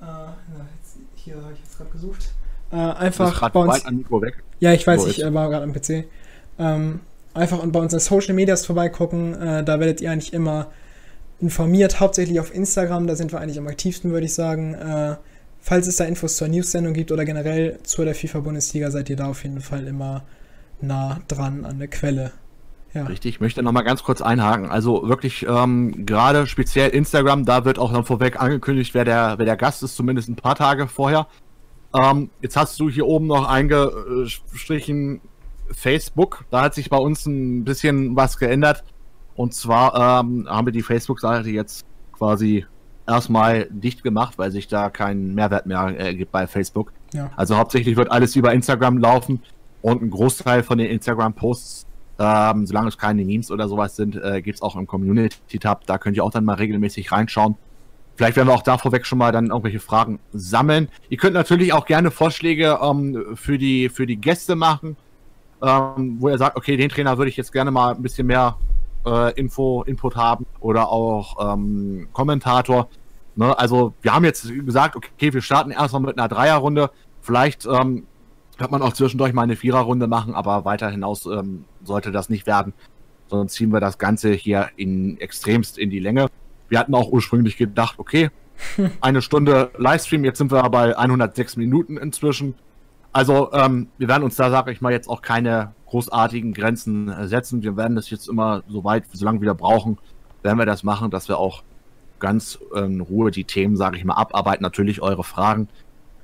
Äh, 0.00 0.04
jetzt, 0.80 0.96
hier 1.14 1.36
habe 1.36 1.52
ich 1.52 1.60
jetzt 1.60 1.76
gerade 1.76 1.90
gesucht. 1.90 2.32
Äh, 2.72 2.76
einfach 2.76 3.50
bei 3.50 3.60
uns. 3.60 3.74
weit 3.74 3.86
am 3.86 3.96
Mikro 3.98 4.20
weg. 4.20 4.42
Ja, 4.58 4.72
ich 4.72 4.84
weiß, 4.86 5.02
So, 5.02 5.08
ich 5.08 5.22
war 5.22 5.48
gerade 5.48 5.62
am 5.62 5.72
PC. 5.72 6.06
Ähm, 6.58 7.00
einfach 7.34 7.64
bei 7.66 7.80
unseren 7.80 8.00
Social 8.00 8.34
Medias 8.34 8.66
vorbeigucken. 8.66 9.34
Äh, 9.34 9.64
da 9.64 9.80
werdet 9.80 10.00
ihr 10.00 10.10
eigentlich 10.10 10.32
immer 10.32 10.68
informiert, 11.40 12.00
hauptsächlich 12.00 12.40
auf 12.40 12.54
Instagram. 12.54 13.06
Da 13.06 13.16
sind 13.16 13.32
wir 13.32 13.40
eigentlich 13.40 13.58
am 13.58 13.66
aktivsten, 13.66 14.12
würde 14.12 14.26
ich 14.26 14.34
sagen. 14.34 14.74
Äh, 14.74 15.16
falls 15.60 15.86
es 15.86 15.96
da 15.96 16.04
Infos 16.04 16.36
zur 16.36 16.48
News-Sendung 16.48 16.94
gibt 16.94 17.12
oder 17.12 17.24
generell 17.24 17.78
zu 17.82 18.04
der 18.04 18.14
FIFA-Bundesliga, 18.14 18.90
seid 18.90 19.10
ihr 19.10 19.16
da 19.16 19.26
auf 19.26 19.42
jeden 19.42 19.60
Fall 19.60 19.86
immer 19.86 20.24
nah 20.80 21.20
dran 21.28 21.64
an 21.64 21.78
der 21.78 21.88
Quelle. 21.88 22.32
Ja, 22.94 23.04
Richtig, 23.04 23.36
ich 23.36 23.40
möchte 23.40 23.62
noch 23.62 23.72
mal 23.72 23.82
ganz 23.82 24.02
kurz 24.02 24.20
einhaken. 24.20 24.66
Also 24.70 25.08
wirklich 25.08 25.46
ähm, 25.48 26.04
gerade 26.04 26.46
speziell 26.46 26.90
Instagram, 26.90 27.46
da 27.46 27.64
wird 27.64 27.78
auch 27.78 27.92
dann 27.92 28.04
vorweg 28.04 28.40
angekündigt, 28.40 28.92
wer 28.92 29.06
der, 29.06 29.34
wer 29.38 29.46
der 29.46 29.56
Gast 29.56 29.82
ist, 29.82 29.96
zumindest 29.96 30.28
ein 30.28 30.36
paar 30.36 30.56
Tage 30.56 30.86
vorher. 30.88 31.26
Ähm, 31.94 32.30
jetzt 32.42 32.56
hast 32.56 32.78
du 32.80 32.90
hier 32.90 33.06
oben 33.06 33.26
noch 33.26 33.48
eingestrichen 33.48 35.22
Facebook. 35.72 36.44
Da 36.50 36.62
hat 36.62 36.74
sich 36.74 36.90
bei 36.90 36.96
uns 36.96 37.26
ein 37.26 37.64
bisschen 37.64 38.16
was 38.16 38.38
geändert. 38.38 38.84
Und 39.34 39.54
zwar 39.54 40.20
ähm, 40.20 40.46
haben 40.48 40.66
wir 40.66 40.72
die 40.72 40.82
Facebook-Seite 40.82 41.50
jetzt 41.50 41.86
quasi 42.12 42.66
erstmal 43.06 43.66
dicht 43.70 44.02
gemacht, 44.02 44.38
weil 44.38 44.50
sich 44.50 44.68
da 44.68 44.90
kein 44.90 45.34
Mehrwert 45.34 45.66
mehr 45.66 45.94
äh, 45.98 46.14
gibt 46.14 46.32
bei 46.32 46.46
Facebook. 46.46 46.92
ja. 47.12 47.30
Also 47.36 47.56
hauptsächlich 47.56 47.96
wird 47.96 48.10
alles 48.10 48.36
über 48.36 48.52
Instagram 48.52 48.98
laufen 48.98 49.40
und 49.80 50.02
ein 50.02 50.10
Großteil 50.10 50.62
von 50.62 50.78
den 50.78 50.88
Instagram-Posts, 50.88 51.86
ähm, 52.18 52.66
solange 52.66 52.88
es 52.88 52.98
keine 52.98 53.24
Memes 53.24 53.50
oder 53.50 53.68
sowas 53.68 53.96
sind, 53.96 54.16
äh, 54.16 54.40
gibt 54.42 54.56
es 54.56 54.62
auch 54.62 54.76
im 54.76 54.86
Community-Tab. 54.86 55.86
Da 55.86 55.98
könnt 55.98 56.16
ihr 56.16 56.24
auch 56.24 56.30
dann 56.30 56.44
mal 56.44 56.54
regelmäßig 56.54 57.10
reinschauen. 57.10 57.56
Vielleicht 58.14 58.36
werden 58.36 58.48
wir 58.48 58.54
auch 58.54 58.62
da 58.62 58.78
vorweg 58.78 59.06
schon 59.06 59.18
mal 59.18 59.32
dann 59.32 59.46
irgendwelche 59.46 59.80
Fragen 59.80 60.20
sammeln. 60.32 60.88
Ihr 61.08 61.16
könnt 61.16 61.34
natürlich 61.34 61.72
auch 61.72 61.86
gerne 61.86 62.10
Vorschläge 62.10 62.78
ähm, 62.82 63.34
für, 63.34 63.58
die, 63.58 63.88
für 63.88 64.06
die 64.06 64.16
Gäste 64.16 64.54
machen, 64.54 64.96
ähm, 65.62 66.16
wo 66.18 66.28
ihr 66.28 66.38
sagt, 66.38 66.56
okay, 66.56 66.76
den 66.76 66.88
Trainer 66.88 67.18
würde 67.18 67.28
ich 67.28 67.36
jetzt 67.36 67.52
gerne 67.52 67.70
mal 67.70 67.94
ein 67.94 68.02
bisschen 68.02 68.26
mehr 68.26 68.56
äh, 69.06 69.32
Info, 69.34 69.82
Input 69.82 70.16
haben 70.16 70.46
oder 70.60 70.88
auch 70.88 71.54
ähm, 71.54 72.08
Kommentator. 72.12 72.88
Ne? 73.36 73.56
Also 73.58 73.94
wir 74.02 74.14
haben 74.14 74.24
jetzt 74.24 74.48
gesagt, 74.48 74.96
okay, 74.96 75.32
wir 75.32 75.40
starten 75.40 75.70
erstmal 75.70 76.02
mit 76.02 76.18
einer 76.18 76.28
Dreierrunde. 76.28 76.90
Vielleicht 77.20 77.66
ähm, 77.66 78.06
wird 78.58 78.70
man 78.70 78.82
auch 78.82 78.92
zwischendurch 78.92 79.32
mal 79.32 79.42
eine 79.42 79.56
Viererrunde 79.56 80.06
machen, 80.06 80.34
aber 80.34 80.64
weiter 80.64 80.90
hinaus 80.90 81.26
ähm, 81.26 81.64
sollte 81.82 82.12
das 82.12 82.28
nicht 82.28 82.46
werden. 82.46 82.74
Sonst 83.28 83.54
ziehen 83.54 83.72
wir 83.72 83.80
das 83.80 83.98
Ganze 83.98 84.32
hier 84.32 84.68
in 84.76 85.18
extremst 85.20 85.78
in 85.78 85.90
die 85.90 86.00
Länge. 86.00 86.26
Wir 86.68 86.78
hatten 86.78 86.94
auch 86.94 87.10
ursprünglich 87.10 87.56
gedacht, 87.56 87.94
okay, 87.98 88.30
eine 89.00 89.22
Stunde 89.22 89.70
Livestream, 89.78 90.24
jetzt 90.24 90.38
sind 90.38 90.52
wir 90.52 90.62
bei 90.70 90.96
106 90.96 91.56
Minuten 91.56 91.96
inzwischen. 91.96 92.54
Also 93.12 93.52
ähm, 93.52 93.88
wir 93.98 94.08
werden 94.08 94.22
uns 94.22 94.36
da, 94.36 94.50
sage 94.50 94.72
ich 94.72 94.80
mal, 94.80 94.92
jetzt 94.92 95.08
auch 95.08 95.22
keine 95.22 95.74
großartigen 95.86 96.54
Grenzen 96.54 97.08
äh, 97.08 97.28
setzen. 97.28 97.62
Wir 97.62 97.76
werden 97.76 97.94
das 97.94 98.08
jetzt 98.10 98.28
immer 98.28 98.62
so 98.68 98.84
weit, 98.84 99.04
solange 99.12 99.40
wir 99.40 99.54
brauchen, 99.54 99.98
werden 100.42 100.58
wir 100.58 100.66
das 100.66 100.82
machen, 100.82 101.10
dass 101.10 101.28
wir 101.28 101.38
auch 101.38 101.62
ganz 102.18 102.58
äh, 102.74 102.80
in 102.80 103.00
Ruhe 103.00 103.30
die 103.30 103.44
Themen, 103.44 103.76
sage 103.76 103.98
ich 103.98 104.04
mal, 104.04 104.14
abarbeiten. 104.14 104.62
Natürlich 104.62 105.02
eure 105.02 105.24
Fragen. 105.24 105.68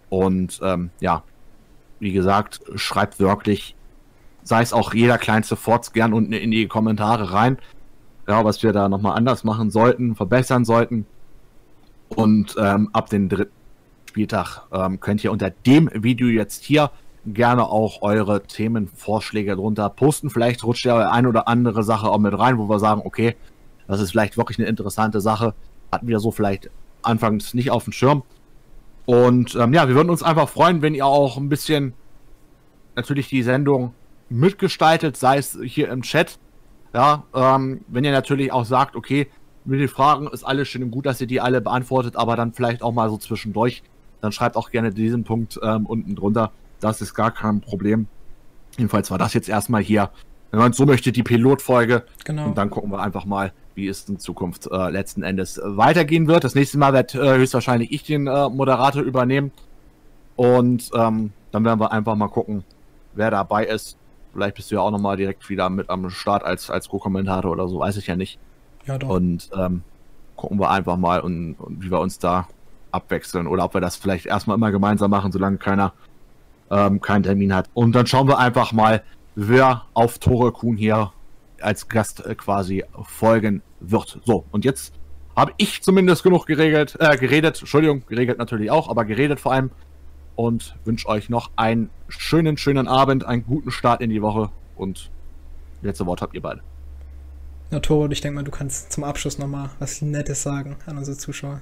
Und 0.08 0.60
ähm, 0.62 0.90
ja, 1.00 1.22
wie 2.00 2.12
gesagt, 2.12 2.62
schreibt 2.76 3.20
wirklich 3.20 3.74
sei 4.48 4.62
es 4.62 4.72
auch 4.72 4.94
jeder 4.94 5.18
kleinste 5.18 5.56
Forts 5.56 5.92
gern 5.92 6.14
unten 6.14 6.32
in 6.32 6.50
die 6.50 6.66
Kommentare 6.66 7.32
rein. 7.32 7.58
Ja, 8.26 8.44
was 8.44 8.62
wir 8.62 8.72
da 8.72 8.88
nochmal 8.88 9.16
anders 9.16 9.44
machen 9.44 9.70
sollten, 9.70 10.16
verbessern 10.16 10.64
sollten. 10.64 11.06
Und 12.08 12.56
ähm, 12.58 12.88
ab 12.92 13.10
dem 13.10 13.28
dritten 13.28 13.52
Spieltag 14.08 14.62
ähm, 14.72 14.98
könnt 15.00 15.22
ihr 15.22 15.30
unter 15.30 15.50
dem 15.50 15.88
Video 15.92 16.28
jetzt 16.28 16.64
hier 16.64 16.90
gerne 17.24 17.64
auch 17.64 18.02
eure 18.02 18.42
Themenvorschläge 18.42 19.54
drunter 19.54 19.88
posten. 19.90 20.30
Vielleicht 20.30 20.64
rutscht 20.64 20.86
ja 20.86 21.10
ein 21.10 21.26
oder 21.26 21.46
andere 21.46 21.82
Sache 21.82 22.08
auch 22.08 22.18
mit 22.18 22.36
rein, 22.36 22.58
wo 22.58 22.68
wir 22.68 22.78
sagen, 22.78 23.02
okay, 23.04 23.36
das 23.86 24.00
ist 24.00 24.10
vielleicht 24.10 24.36
wirklich 24.36 24.58
eine 24.58 24.68
interessante 24.68 25.20
Sache. 25.20 25.54
Hatten 25.92 26.08
wir 26.08 26.20
so 26.20 26.30
vielleicht 26.30 26.70
anfangs 27.02 27.54
nicht 27.54 27.70
auf 27.70 27.84
dem 27.84 27.92
Schirm. 27.92 28.22
Und 29.06 29.54
ähm, 29.54 29.72
ja, 29.72 29.88
wir 29.88 29.94
würden 29.94 30.10
uns 30.10 30.22
einfach 30.22 30.48
freuen, 30.48 30.82
wenn 30.82 30.94
ihr 30.94 31.06
auch 31.06 31.36
ein 31.36 31.48
bisschen 31.48 31.94
natürlich 32.96 33.28
die 33.28 33.42
Sendung 33.42 33.94
mitgestaltet, 34.28 35.16
sei 35.16 35.38
es 35.38 35.58
hier 35.62 35.90
im 35.90 36.02
Chat. 36.02 36.38
Ja, 36.92 37.24
ähm, 37.34 37.82
wenn 37.88 38.04
ihr 38.04 38.12
natürlich 38.12 38.52
auch 38.52 38.64
sagt, 38.64 38.96
okay, 38.96 39.28
mit 39.64 39.80
den 39.80 39.88
Fragen 39.88 40.28
ist 40.28 40.44
alles 40.44 40.68
schön 40.68 40.82
und 40.82 40.90
gut, 40.90 41.06
dass 41.06 41.20
ihr 41.20 41.26
die 41.26 41.40
alle 41.40 41.60
beantwortet, 41.60 42.16
aber 42.16 42.36
dann 42.36 42.52
vielleicht 42.52 42.82
auch 42.82 42.92
mal 42.92 43.10
so 43.10 43.18
zwischendurch, 43.18 43.82
dann 44.20 44.32
schreibt 44.32 44.56
auch 44.56 44.70
gerne 44.70 44.92
diesen 44.92 45.24
Punkt 45.24 45.58
ähm, 45.62 45.86
unten 45.86 46.14
drunter. 46.14 46.52
Das 46.80 47.00
ist 47.00 47.14
gar 47.14 47.30
kein 47.30 47.60
Problem. 47.60 48.06
Jedenfalls 48.76 49.10
war 49.10 49.18
das 49.18 49.34
jetzt 49.34 49.48
erstmal 49.48 49.82
hier, 49.82 50.10
wenn 50.50 50.60
man 50.60 50.72
so 50.72 50.86
möchte, 50.86 51.12
die 51.12 51.22
Pilotfolge. 51.22 52.04
Genau. 52.24 52.46
Und 52.46 52.58
dann 52.58 52.70
gucken 52.70 52.90
wir 52.90 53.00
einfach 53.00 53.24
mal, 53.24 53.52
wie 53.74 53.88
es 53.88 54.08
in 54.08 54.18
Zukunft 54.18 54.68
äh, 54.70 54.90
letzten 54.90 55.22
Endes 55.22 55.60
weitergehen 55.62 56.26
wird. 56.26 56.44
Das 56.44 56.54
nächste 56.54 56.78
Mal 56.78 56.92
wird 56.92 57.14
äh, 57.14 57.38
höchstwahrscheinlich 57.38 57.92
ich 57.92 58.02
den 58.02 58.26
äh, 58.26 58.48
Moderator 58.48 59.02
übernehmen. 59.02 59.52
Und 60.36 60.90
ähm, 60.94 61.32
dann 61.50 61.64
werden 61.64 61.80
wir 61.80 61.92
einfach 61.92 62.14
mal 62.14 62.28
gucken, 62.28 62.64
wer 63.14 63.30
dabei 63.30 63.64
ist. 63.66 63.96
Vielleicht 64.32 64.56
bist 64.56 64.70
du 64.70 64.76
ja 64.76 64.80
auch 64.82 64.90
nochmal 64.90 65.16
direkt 65.16 65.48
wieder 65.48 65.68
mit 65.70 65.90
am 65.90 66.10
Start 66.10 66.44
als, 66.44 66.70
als 66.70 66.88
Co-Kommentator 66.88 67.50
oder 67.50 67.68
so, 67.68 67.80
weiß 67.80 67.96
ich 67.96 68.06
ja 68.06 68.16
nicht. 68.16 68.38
Ja, 68.86 68.98
doch. 68.98 69.08
Und 69.08 69.50
ähm, 69.56 69.82
gucken 70.36 70.60
wir 70.60 70.70
einfach 70.70 70.96
mal, 70.96 71.20
und, 71.20 71.54
und, 71.54 71.82
wie 71.82 71.90
wir 71.90 72.00
uns 72.00 72.18
da 72.18 72.48
abwechseln. 72.98 73.46
Oder 73.46 73.64
ob 73.64 73.74
wir 73.74 73.80
das 73.80 73.96
vielleicht 73.96 74.26
erstmal 74.26 74.56
immer 74.56 74.70
gemeinsam 74.70 75.10
machen, 75.10 75.32
solange 75.32 75.58
keiner 75.58 75.92
ähm, 76.70 77.00
keinen 77.00 77.22
Termin 77.22 77.54
hat. 77.54 77.70
Und 77.74 77.92
dann 77.92 78.06
schauen 78.06 78.28
wir 78.28 78.38
einfach 78.38 78.72
mal, 78.72 79.02
wer 79.34 79.84
auf 79.94 80.18
Tore 80.18 80.52
Kuhn 80.52 80.76
hier 80.76 81.12
als 81.60 81.88
Gast 81.88 82.24
äh, 82.24 82.34
quasi 82.34 82.84
folgen 83.04 83.62
wird. 83.80 84.20
So, 84.24 84.44
und 84.50 84.64
jetzt 84.64 84.92
habe 85.36 85.52
ich 85.56 85.82
zumindest 85.82 86.22
genug 86.22 86.46
geregelt, 86.46 86.96
äh, 86.98 87.16
geredet, 87.16 87.60
Entschuldigung, 87.60 88.02
geregelt 88.08 88.38
natürlich 88.38 88.70
auch, 88.70 88.88
aber 88.88 89.04
geredet 89.04 89.40
vor 89.40 89.52
allem. 89.52 89.70
Und 90.34 90.76
wünsche 90.84 91.08
euch 91.08 91.30
noch 91.30 91.50
einen 91.56 91.90
schönen, 92.08 92.56
schönen 92.56 92.86
Abend, 92.86 93.24
einen 93.24 93.44
guten 93.44 93.72
Start 93.72 94.00
in 94.00 94.10
die 94.10 94.22
Woche 94.22 94.50
und 94.76 95.10
letzte 95.82 96.06
Wort 96.06 96.22
habt 96.22 96.34
ihr 96.34 96.42
beide. 96.42 96.60
Na, 97.70 97.80
Toro, 97.80 98.08
ich 98.08 98.20
denke 98.20 98.36
mal, 98.36 98.44
du 98.44 98.52
kannst 98.52 98.92
zum 98.92 99.04
Abschluss 99.04 99.38
nochmal 99.38 99.70
was 99.78 100.00
Nettes 100.00 100.42
sagen 100.42 100.76
an 100.86 100.96
unsere 100.96 101.16
Zuschauer. 101.16 101.60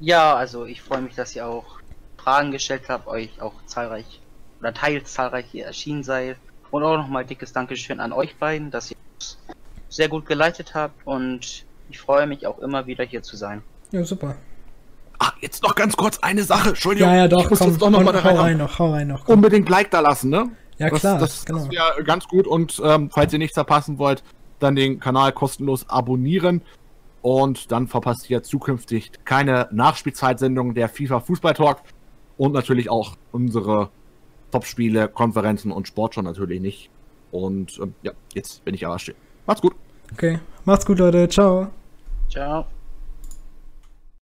Ja, 0.00 0.34
also 0.34 0.64
ich 0.64 0.82
freue 0.82 1.00
mich, 1.00 1.14
dass 1.14 1.34
ihr 1.34 1.46
auch 1.46 1.78
Fragen 2.16 2.52
gestellt 2.52 2.82
habt, 2.88 3.06
euch 3.06 3.40
auch 3.40 3.54
zahlreich 3.66 4.20
oder 4.60 4.72
teils 4.74 5.12
zahlreich 5.12 5.46
hier 5.50 5.66
erschienen 5.66 6.02
seid. 6.02 6.36
Und 6.70 6.82
auch 6.82 6.98
nochmal 6.98 7.24
dickes 7.24 7.52
Dankeschön 7.52 7.98
an 7.98 8.12
euch 8.12 8.36
beiden, 8.36 8.70
dass 8.70 8.90
ihr 8.90 8.96
es 9.18 9.38
sehr 9.88 10.08
gut 10.08 10.26
geleitet 10.26 10.74
habt 10.74 11.06
und 11.06 11.64
ich 11.88 11.98
freue 11.98 12.26
mich 12.26 12.46
auch 12.46 12.58
immer 12.58 12.86
wieder 12.86 13.04
hier 13.04 13.22
zu 13.22 13.36
sein. 13.36 13.62
Ja, 13.90 14.04
super. 14.04 14.36
Ach, 15.18 15.32
jetzt 15.40 15.62
noch 15.62 15.74
ganz 15.74 15.96
kurz 15.96 16.18
eine 16.18 16.42
Sache, 16.42 16.70
Entschuldigung. 16.70 17.08
Ja, 17.08 17.16
ja, 17.16 17.28
doch, 17.28 17.44
ich 17.44 17.50
muss 17.50 17.58
komm, 17.58 17.68
jetzt 17.70 17.80
doch 17.80 17.90
noch 17.90 18.02
mal 18.02 18.12
da 18.12 18.22
hau 18.22 18.36
rein 18.36 18.58
noch, 18.58 18.78
hau 18.78 18.92
rein 18.92 19.08
noch. 19.08 19.24
Komm. 19.24 19.36
Unbedingt 19.36 19.68
Like 19.68 19.90
da 19.90 20.00
lassen, 20.00 20.28
ne? 20.28 20.50
Ja, 20.76 20.90
klar, 20.90 21.18
das, 21.18 21.36
das, 21.36 21.44
genau. 21.46 21.60
Das 21.60 21.70
wäre 21.70 22.04
ganz 22.04 22.28
gut 22.28 22.46
und 22.46 22.80
ähm, 22.84 23.10
falls 23.10 23.32
ihr 23.32 23.38
nichts 23.38 23.54
verpassen 23.54 23.98
wollt, 23.98 24.22
dann 24.60 24.76
den 24.76 25.00
Kanal 25.00 25.32
kostenlos 25.32 25.88
abonnieren 25.88 26.62
und 27.28 27.70
dann 27.72 27.88
verpasst 27.88 28.30
ihr 28.30 28.42
zukünftig 28.42 29.12
keine 29.26 29.68
Nachspielzeitsendung 29.70 30.72
der 30.72 30.88
FIFA 30.88 31.20
Fußball 31.20 31.52
Talk 31.52 31.82
und 32.38 32.52
natürlich 32.52 32.88
auch 32.88 33.16
unsere 33.32 33.90
Topspiele, 34.50 35.08
Konferenzen 35.08 35.70
und 35.70 35.86
Sportschau 35.86 36.22
natürlich 36.22 36.62
nicht. 36.62 36.90
Und 37.30 37.78
ähm, 37.82 37.92
ja, 38.00 38.12
jetzt 38.32 38.64
bin 38.64 38.74
ich 38.74 38.86
aber 38.86 38.98
still. 38.98 39.14
Macht's 39.46 39.60
gut. 39.60 39.74
Okay, 40.10 40.38
macht's 40.64 40.86
gut, 40.86 41.00
Leute. 41.00 41.28
Ciao. 41.28 41.68
Ciao. 42.30 42.64